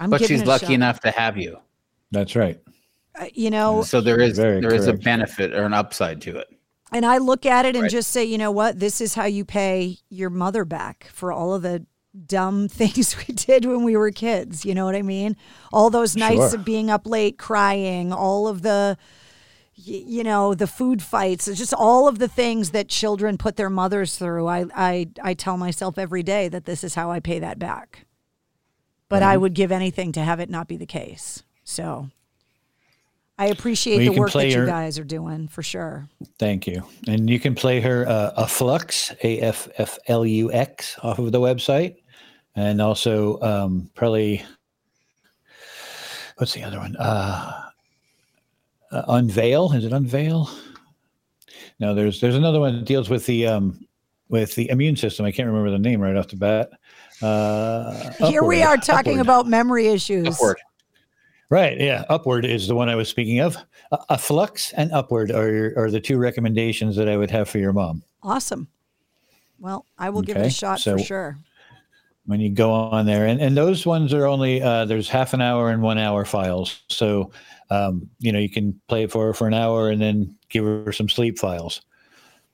I'm 0.00 0.10
but 0.10 0.24
she's 0.24 0.44
lucky 0.44 0.66
shot. 0.66 0.72
enough 0.72 1.00
to 1.00 1.10
have 1.12 1.36
you. 1.36 1.58
That's 2.10 2.34
right. 2.34 2.58
Uh, 3.18 3.26
you 3.34 3.50
know, 3.50 3.82
So 3.82 4.00
there 4.00 4.20
is 4.20 4.36
Very 4.36 4.60
there 4.60 4.74
is 4.74 4.86
a 4.88 4.94
benefit 4.94 5.52
or 5.54 5.62
an 5.64 5.74
upside 5.74 6.20
to 6.22 6.36
it. 6.38 6.48
And 6.92 7.06
I 7.06 7.18
look 7.18 7.46
at 7.46 7.66
it 7.66 7.76
and 7.76 7.82
Right. 7.82 7.90
just 7.90 8.10
say, 8.10 8.24
you 8.24 8.38
know 8.38 8.50
what? 8.50 8.80
This 8.80 9.00
is 9.00 9.14
how 9.14 9.26
you 9.26 9.44
pay 9.44 9.98
your 10.08 10.30
mother 10.30 10.64
back 10.64 11.08
for 11.12 11.30
all 11.32 11.54
of 11.54 11.62
the 11.62 11.86
dumb 12.26 12.66
things 12.80 13.14
we 13.16 13.32
did 13.34 13.64
when 13.64 13.84
we 13.84 13.96
were 13.96 14.10
kids. 14.10 14.64
You 14.64 14.74
know 14.74 14.86
what 14.86 14.96
I 14.96 15.02
mean? 15.02 15.36
All 15.72 15.90
those 15.90 16.16
nights 16.16 16.50
Sure. 16.50 16.54
of 16.56 16.64
being 16.64 16.90
up 16.90 17.06
late 17.06 17.38
crying, 17.38 18.12
all 18.12 18.48
of 18.48 18.62
the, 18.62 18.96
you 19.74 20.24
know, 20.24 20.52
the 20.54 20.66
food 20.66 21.00
fights, 21.02 21.46
just 21.46 21.72
all 21.74 22.08
of 22.08 22.18
the 22.18 22.28
things 22.28 22.70
that 22.70 22.88
children 22.88 23.38
put 23.38 23.56
their 23.56 23.70
mothers 23.70 24.16
through. 24.16 24.46
I, 24.48 24.64
I, 24.74 25.08
I 25.22 25.34
tell 25.34 25.56
myself 25.56 25.96
every 25.98 26.22
day 26.24 26.48
that 26.48 26.64
this 26.64 26.82
is 26.82 26.94
how 26.96 27.10
I 27.10 27.20
pay 27.20 27.38
that 27.38 27.58
back. 27.58 28.06
But 29.10 29.22
I 29.22 29.36
would 29.36 29.52
give 29.52 29.72
anything 29.72 30.12
to 30.12 30.20
have 30.20 30.40
it 30.40 30.48
not 30.48 30.68
be 30.68 30.76
the 30.78 30.86
case. 30.86 31.42
So 31.64 32.08
I 33.36 33.46
appreciate 33.46 33.98
Well, 33.98 34.12
the 34.12 34.20
work 34.20 34.28
that 34.28 34.32
play 34.32 34.52
you 34.52 34.64
guys 34.64 34.98
are 34.98 35.04
doing 35.04 35.48
for 35.48 35.62
sure. 35.62 36.08
Thank 36.38 36.66
you. 36.66 36.84
And 37.08 37.28
you 37.28 37.40
can 37.40 37.54
play 37.54 37.80
her 37.80 38.06
uh, 38.08 38.32
a 38.36 38.46
flux, 38.46 39.12
A 39.24 39.40
F 39.40 39.68
F 39.78 39.98
L 40.06 40.24
U 40.24 40.52
X, 40.52 40.96
off 41.02 41.18
of 41.18 41.32
the 41.32 41.40
website, 41.40 41.96
and 42.54 42.80
also 42.80 43.40
um, 43.40 43.90
probably 43.94 44.44
what's 46.36 46.54
the 46.54 46.62
other 46.62 46.78
one? 46.78 46.94
Uh, 46.96 47.62
uh, 48.92 49.02
Unveil. 49.08 49.72
Is 49.72 49.84
it 49.84 49.92
Unveil? 49.92 50.48
No, 51.80 51.94
there's 51.94 52.20
there's 52.20 52.36
another 52.36 52.60
one 52.60 52.76
that 52.76 52.84
deals 52.84 53.10
with 53.10 53.26
the 53.26 53.48
um, 53.48 53.86
with 54.28 54.54
the 54.54 54.70
immune 54.70 54.96
system. 54.96 55.26
I 55.26 55.32
can't 55.32 55.48
remember 55.48 55.70
the 55.70 55.78
name 55.78 56.00
right 56.00 56.16
off 56.16 56.28
the 56.28 56.36
bat. 56.36 56.70
Uh, 57.22 58.10
Here 58.28 58.42
we 58.42 58.62
are 58.62 58.76
talking 58.76 59.14
Upward. 59.20 59.26
about 59.26 59.46
memory 59.46 59.88
issues. 59.88 60.26
Upward. 60.26 60.58
Right. 61.50 61.80
Yeah. 61.80 62.04
Upward 62.08 62.44
is 62.44 62.68
the 62.68 62.74
one 62.74 62.88
I 62.88 62.94
was 62.94 63.08
speaking 63.08 63.40
of. 63.40 63.56
A, 63.92 63.98
a 64.10 64.18
flux 64.18 64.72
and 64.74 64.92
upward 64.92 65.30
are, 65.32 65.74
are 65.76 65.90
the 65.90 66.00
two 66.00 66.16
recommendations 66.18 66.94
that 66.96 67.08
I 67.08 67.16
would 67.16 67.30
have 67.30 67.48
for 67.48 67.58
your 67.58 67.72
mom. 67.72 68.02
Awesome. 68.22 68.68
Well, 69.58 69.84
I 69.98 70.10
will 70.10 70.22
give 70.22 70.36
it 70.36 70.46
a 70.46 70.50
shot 70.50 70.80
so- 70.80 70.96
for 70.96 71.02
sure. 71.04 71.38
when 72.26 72.40
you 72.40 72.50
go 72.50 72.70
on 72.72 73.04
there 73.04 73.26
and, 73.26 73.40
and 73.40 73.56
those 73.56 73.84
ones 73.84 74.14
are 74.14 74.26
only 74.26 74.62
uh, 74.62 74.84
there's 74.84 75.08
half 75.08 75.34
an 75.34 75.40
hour 75.40 75.70
and 75.70 75.82
one 75.82 75.98
hour 75.98 76.24
files 76.24 76.82
so 76.88 77.30
um, 77.70 78.08
you 78.20 78.30
know 78.32 78.38
you 78.38 78.48
can 78.48 78.78
play 78.88 79.02
it 79.02 79.10
for 79.10 79.26
her 79.26 79.34
for 79.34 79.46
an 79.48 79.54
hour 79.54 79.90
and 79.90 80.00
then 80.00 80.36
give 80.48 80.64
her 80.64 80.92
some 80.92 81.08
sleep 81.08 81.38
files 81.38 81.80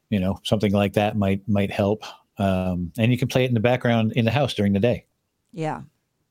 you 0.08 0.18
know 0.18 0.38
something 0.44 0.72
like 0.72 0.92
that 0.94 1.16
might 1.16 1.46
might 1.48 1.70
help 1.70 2.02
um, 2.38 2.92
and 2.98 3.10
you 3.12 3.18
can 3.18 3.28
play 3.28 3.44
it 3.44 3.48
in 3.48 3.54
the 3.54 3.60
background 3.60 4.12
in 4.12 4.24
the 4.24 4.30
house 4.30 4.54
during 4.54 4.72
the 4.72 4.80
day 4.80 5.06
Yeah. 5.52 5.82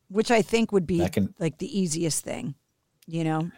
Which 0.10 0.30
I 0.32 0.42
think 0.44 0.72
would 0.72 0.86
be 0.86 1.08
can- 1.10 1.34
like 1.40 1.58
the 1.58 1.80
easiest 1.80 2.24
thing, 2.24 2.56
you 3.08 3.24
know? 3.24 3.50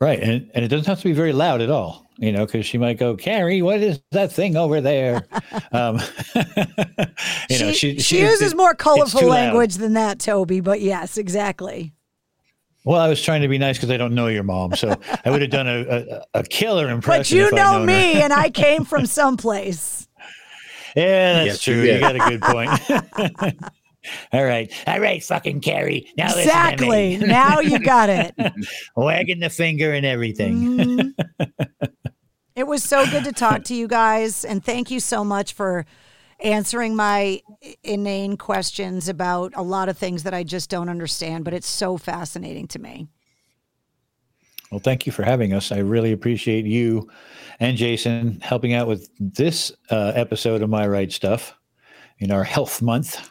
right 0.00 0.20
and, 0.20 0.50
and 0.54 0.64
it 0.64 0.68
doesn't 0.68 0.86
have 0.86 0.98
to 0.98 1.04
be 1.04 1.12
very 1.12 1.32
loud 1.32 1.60
at 1.60 1.70
all 1.70 2.06
you 2.18 2.32
know 2.32 2.44
because 2.46 2.64
she 2.66 2.76
might 2.78 2.98
go 2.98 3.14
carrie 3.14 3.62
what 3.62 3.80
is 3.80 4.00
that 4.10 4.32
thing 4.32 4.56
over 4.56 4.80
there 4.80 5.26
um, 5.72 5.98
you 7.48 7.58
know 7.58 7.72
she, 7.72 7.94
she, 7.94 7.98
she, 8.00 8.20
uses 8.20 8.52
it- 8.52 8.56
more 8.56 8.74
colorful 8.74 9.20
too 9.20 9.26
loud. 9.26 9.34
language 9.34 9.74
than 9.76 9.92
that, 9.94 10.18
Toby, 10.18 10.60
but 10.60 10.80
yes, 10.80 11.16
exactly. 11.18 11.92
Well, 12.84 13.00
I 13.00 13.08
was 13.08 13.20
trying 13.20 13.42
to 13.42 13.48
be 13.48 13.58
nice 13.58 13.76
because 13.78 13.90
I 13.90 13.96
don't 13.96 14.14
know 14.14 14.28
your 14.28 14.44
mom, 14.44 14.74
so 14.76 14.94
I 15.24 15.30
would 15.30 15.42
have 15.42 15.50
done 15.50 15.66
a, 15.66 15.80
a, 16.34 16.40
a 16.40 16.42
killer 16.44 16.88
impression. 16.88 17.38
But 17.38 17.50
you 17.50 17.56
know 17.56 17.84
me, 17.84 18.22
and 18.22 18.32
I 18.32 18.48
came 18.48 18.84
from 18.84 19.06
someplace. 19.20 20.05
Yeah, 20.96 21.32
that's 21.34 21.46
Yes, 21.46 21.62
true. 21.62 21.74
You 21.74 21.82
did. 21.82 22.00
got 22.00 22.16
a 22.16 22.18
good 22.18 22.42
point. 22.42 23.60
All 24.32 24.44
right, 24.44 24.72
all 24.86 25.00
right, 25.00 25.20
fucking 25.20 25.60
Carrie. 25.60 26.08
Now 26.16 26.26
listen 26.26 26.36
to 26.36 26.42
exactly. 26.44 27.18
me. 27.18 27.26
now 27.26 27.58
you 27.58 27.80
got 27.80 28.08
it. 28.08 28.34
wagging 28.96 29.40
the 29.40 29.50
finger 29.50 29.92
and 29.92 30.06
everything. 30.06 30.60
Mhm. 30.78 31.14
it 32.54 32.68
was 32.68 32.84
so 32.84 33.04
good 33.10 33.24
to 33.24 33.32
talk 33.32 33.64
to 33.64 33.74
you 33.74 33.88
guys, 33.88 34.44
and 34.44 34.64
thank 34.64 34.92
you 34.92 35.00
so 35.00 35.24
much 35.24 35.54
for 35.54 35.84
answering 36.38 36.94
my 36.94 37.40
inane 37.82 38.36
questions 38.36 39.08
about 39.08 39.52
a 39.56 39.62
lot 39.62 39.88
of 39.88 39.98
things 39.98 40.22
that 40.22 40.34
I 40.34 40.44
just 40.44 40.70
don't 40.70 40.88
understand. 40.88 41.44
But 41.44 41.54
it's 41.54 41.68
so 41.68 41.96
fascinating 41.96 42.68
to 42.68 42.78
me. 42.78 43.08
Well, 44.70 44.80
thank 44.80 45.06
you 45.06 45.12
for 45.12 45.24
having 45.24 45.52
us. 45.52 45.72
I 45.72 45.78
really 45.78 46.12
appreciate 46.12 46.64
you 46.64 47.08
and 47.60 47.76
Jason 47.76 48.40
helping 48.40 48.74
out 48.74 48.86
with 48.88 49.08
this 49.18 49.72
uh, 49.90 50.12
episode 50.14 50.62
of 50.62 50.70
My 50.70 50.86
Wright 50.86 51.10
Stuff. 51.10 51.54
in 52.18 52.30
our 52.30 52.44
health 52.44 52.80
month. 52.80 53.30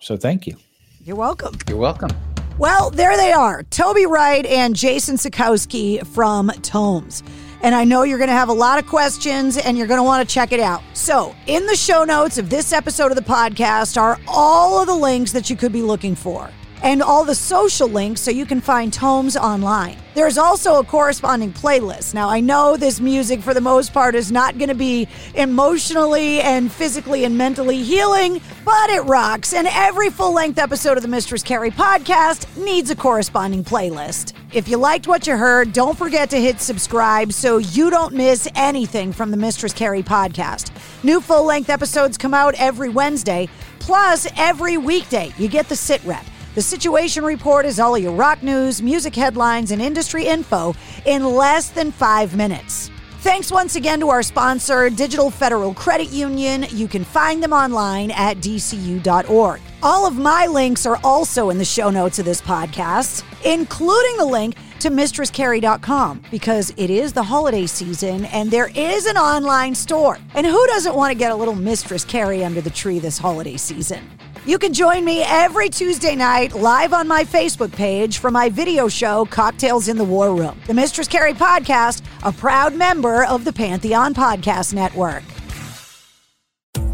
So 0.00 0.16
thank 0.16 0.46
you. 0.46 0.56
You're 1.04 1.16
welcome. 1.16 1.56
You're 1.68 1.78
welcome. 1.78 2.10
Well, 2.58 2.90
there 2.90 3.16
they 3.16 3.32
are 3.32 3.62
Toby 3.64 4.06
Wright 4.06 4.44
and 4.46 4.76
Jason 4.76 5.16
Sakowski 5.16 6.06
from 6.06 6.50
Taummhoms. 6.50 7.22
And 7.62 7.74
I 7.76 7.84
know 7.84 8.02
you're 8.02 8.18
going 8.18 8.28
to 8.28 8.34
have 8.34 8.48
a 8.48 8.52
lot 8.52 8.78
of 8.78 8.86
questions 8.86 9.56
and 9.56 9.78
you're 9.78 9.86
going 9.86 9.98
to 9.98 10.04
want 10.04 10.28
to 10.28 10.32
check 10.34 10.50
it 10.52 10.58
out. 10.60 10.82
So, 10.94 11.34
in 11.46 11.64
the 11.66 11.76
show 11.76 12.02
notes 12.04 12.36
of 12.36 12.50
this 12.50 12.72
episode 12.72 13.12
of 13.12 13.16
the 13.16 13.22
podcast 13.22 14.00
are 14.00 14.18
all 14.26 14.80
of 14.80 14.88
the 14.88 14.94
links 14.94 15.30
that 15.32 15.48
you 15.48 15.54
could 15.56 15.72
be 15.72 15.82
looking 15.82 16.16
for 16.16 16.50
and 16.82 17.02
all 17.02 17.24
the 17.24 17.34
social 17.34 17.88
links 17.88 18.20
so 18.20 18.30
you 18.30 18.44
can 18.44 18.60
find 18.60 18.92
Taummhoms 18.92 19.40
online. 19.40 19.96
There's 20.14 20.36
also 20.36 20.78
a 20.78 20.84
corresponding 20.84 21.52
playlist. 21.52 22.12
Now, 22.12 22.28
I 22.28 22.40
know 22.40 22.76
this 22.76 23.00
music, 23.00 23.40
for 23.40 23.54
the 23.54 23.60
most 23.60 23.94
part, 23.94 24.14
is 24.14 24.30
not 24.30 24.58
going 24.58 24.68
to 24.68 24.74
be 24.74 25.08
emotionally 25.34 26.40
and 26.42 26.70
physically 26.70 27.24
and 27.24 27.38
mentally 27.38 27.82
healing, 27.82 28.40
but 28.64 28.90
it 28.90 29.00
rocks. 29.04 29.54
And 29.54 29.66
every 29.68 30.10
full 30.10 30.34
length 30.34 30.58
episode 30.58 30.98
of 30.98 31.02
the 31.02 31.08
Mistress 31.08 31.42
Carrie 31.42 31.70
podcast 31.70 32.62
needs 32.62 32.90
a 32.90 32.96
corresponding 32.96 33.64
playlist. 33.64 34.34
If 34.52 34.68
you 34.68 34.76
liked 34.76 35.06
what 35.06 35.26
you 35.26 35.34
heard, 35.34 35.72
don't 35.72 35.96
forget 35.96 36.28
to 36.30 36.40
hit 36.40 36.60
subscribe 36.60 37.32
so 37.32 37.56
you 37.56 37.88
don't 37.88 38.12
miss 38.12 38.46
anything 38.54 39.12
from 39.12 39.30
the 39.30 39.38
Mistress 39.38 39.72
Carrie 39.72 40.02
podcast. 40.02 40.70
New 41.02 41.22
full 41.22 41.44
length 41.44 41.70
episodes 41.70 42.18
come 42.18 42.34
out 42.34 42.54
every 42.58 42.90
Wednesday, 42.90 43.48
plus 43.78 44.26
every 44.36 44.76
weekday. 44.76 45.32
You 45.38 45.48
get 45.48 45.70
the 45.70 45.76
sit 45.76 46.04
rep. 46.04 46.24
The 46.54 46.60
Situation 46.60 47.24
Report 47.24 47.64
is 47.64 47.80
all 47.80 47.96
your 47.96 48.12
rock 48.12 48.42
news, 48.42 48.82
music 48.82 49.16
headlines, 49.16 49.70
and 49.70 49.80
industry 49.80 50.26
info 50.26 50.74
in 51.06 51.24
less 51.24 51.70
than 51.70 51.90
five 51.90 52.36
minutes. 52.36 52.90
Thanks 53.20 53.50
once 53.50 53.76
again 53.76 54.00
to 54.00 54.10
our 54.10 54.22
sponsor, 54.22 54.90
Digital 54.90 55.30
Federal 55.30 55.72
Credit 55.72 56.10
Union. 56.10 56.66
You 56.70 56.88
can 56.88 57.04
find 57.04 57.42
them 57.42 57.54
online 57.54 58.10
at 58.10 58.36
dcu.org. 58.38 59.60
All 59.82 60.06
of 60.06 60.18
my 60.18 60.46
links 60.46 60.84
are 60.84 60.98
also 61.02 61.48
in 61.48 61.56
the 61.56 61.64
show 61.64 61.88
notes 61.88 62.18
of 62.18 62.26
this 62.26 62.42
podcast, 62.42 63.24
including 63.46 64.18
the 64.18 64.26
link 64.26 64.54
to 64.80 64.90
mistresscarrie.com 64.90 66.22
because 66.30 66.74
it 66.76 66.90
is 66.90 67.14
the 67.14 67.22
holiday 67.22 67.64
season 67.64 68.26
and 68.26 68.50
there 68.50 68.70
is 68.74 69.06
an 69.06 69.16
online 69.16 69.74
store. 69.74 70.18
And 70.34 70.44
who 70.44 70.66
doesn't 70.66 70.94
want 70.94 71.12
to 71.12 71.18
get 71.18 71.30
a 71.30 71.36
little 71.36 71.54
Mistress 71.54 72.04
Carrie 72.04 72.44
under 72.44 72.60
the 72.60 72.70
tree 72.70 72.98
this 72.98 73.16
holiday 73.16 73.56
season? 73.56 74.06
You 74.44 74.58
can 74.58 74.72
join 74.72 75.04
me 75.04 75.22
every 75.22 75.68
Tuesday 75.68 76.16
night 76.16 76.52
live 76.52 76.92
on 76.92 77.06
my 77.06 77.22
Facebook 77.22 77.70
page 77.70 78.18
for 78.18 78.28
my 78.28 78.48
video 78.48 78.88
show, 78.88 79.24
Cocktails 79.26 79.86
in 79.86 79.96
the 79.96 80.02
War 80.02 80.34
Room. 80.34 80.60
The 80.66 80.74
Mistress 80.74 81.06
Carrie 81.06 81.32
Podcast, 81.32 82.02
a 82.24 82.32
proud 82.32 82.74
member 82.74 83.24
of 83.24 83.44
the 83.44 83.52
Pantheon 83.52 84.14
Podcast 84.14 84.74
Network. 84.74 85.22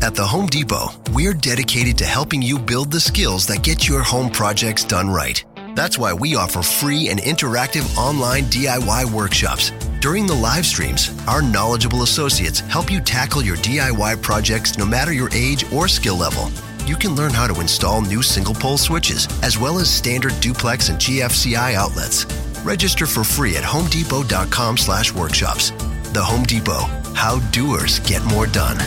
At 0.02 0.14
the 0.14 0.26
Home 0.26 0.44
Depot, 0.44 0.88
we're 1.12 1.32
dedicated 1.32 1.96
to 1.98 2.04
helping 2.04 2.42
you 2.42 2.58
build 2.58 2.90
the 2.90 3.00
skills 3.00 3.46
that 3.46 3.62
get 3.62 3.88
your 3.88 4.02
home 4.02 4.28
projects 4.28 4.84
done 4.84 5.08
right. 5.08 5.42
That's 5.74 5.98
why 5.98 6.12
we 6.12 6.34
offer 6.34 6.60
free 6.60 7.08
and 7.08 7.18
interactive 7.18 7.96
online 7.96 8.44
DIY 8.44 9.10
workshops. 9.10 9.72
During 10.00 10.26
the 10.26 10.34
live 10.34 10.66
streams, 10.66 11.18
our 11.26 11.40
knowledgeable 11.40 12.02
associates 12.02 12.60
help 12.60 12.90
you 12.90 13.00
tackle 13.00 13.40
your 13.40 13.56
DIY 13.56 14.20
projects 14.20 14.76
no 14.76 14.84
matter 14.84 15.14
your 15.14 15.30
age 15.32 15.64
or 15.72 15.88
skill 15.88 16.16
level 16.16 16.50
you 16.88 16.96
can 16.96 17.14
learn 17.14 17.32
how 17.32 17.46
to 17.46 17.60
install 17.60 18.00
new 18.00 18.22
single 18.22 18.54
pole 18.54 18.78
switches, 18.78 19.28
as 19.42 19.58
well 19.58 19.78
as 19.78 19.88
standard 19.90 20.38
duplex 20.40 20.88
and 20.88 20.98
GFCI 20.98 21.74
outlets. 21.74 22.24
Register 22.64 23.06
for 23.06 23.22
free 23.24 23.56
at 23.56 23.64
homedepot.com 23.64 24.76
slash 24.76 25.12
workshops. 25.12 25.70
The 26.12 26.24
Home 26.24 26.44
Depot, 26.44 26.84
how 27.14 27.38
doers 27.50 28.00
get 28.00 28.24
more 28.24 28.46
done. 28.46 28.78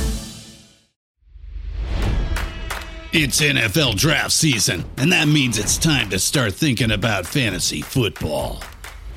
It's 3.13 3.41
NFL 3.41 3.97
draft 3.97 4.31
season, 4.31 4.85
and 4.95 5.11
that 5.11 5.27
means 5.27 5.57
it's 5.57 5.77
time 5.77 6.09
to 6.11 6.17
start 6.17 6.53
thinking 6.53 6.91
about 6.91 7.27
fantasy 7.27 7.81
football. 7.81 8.63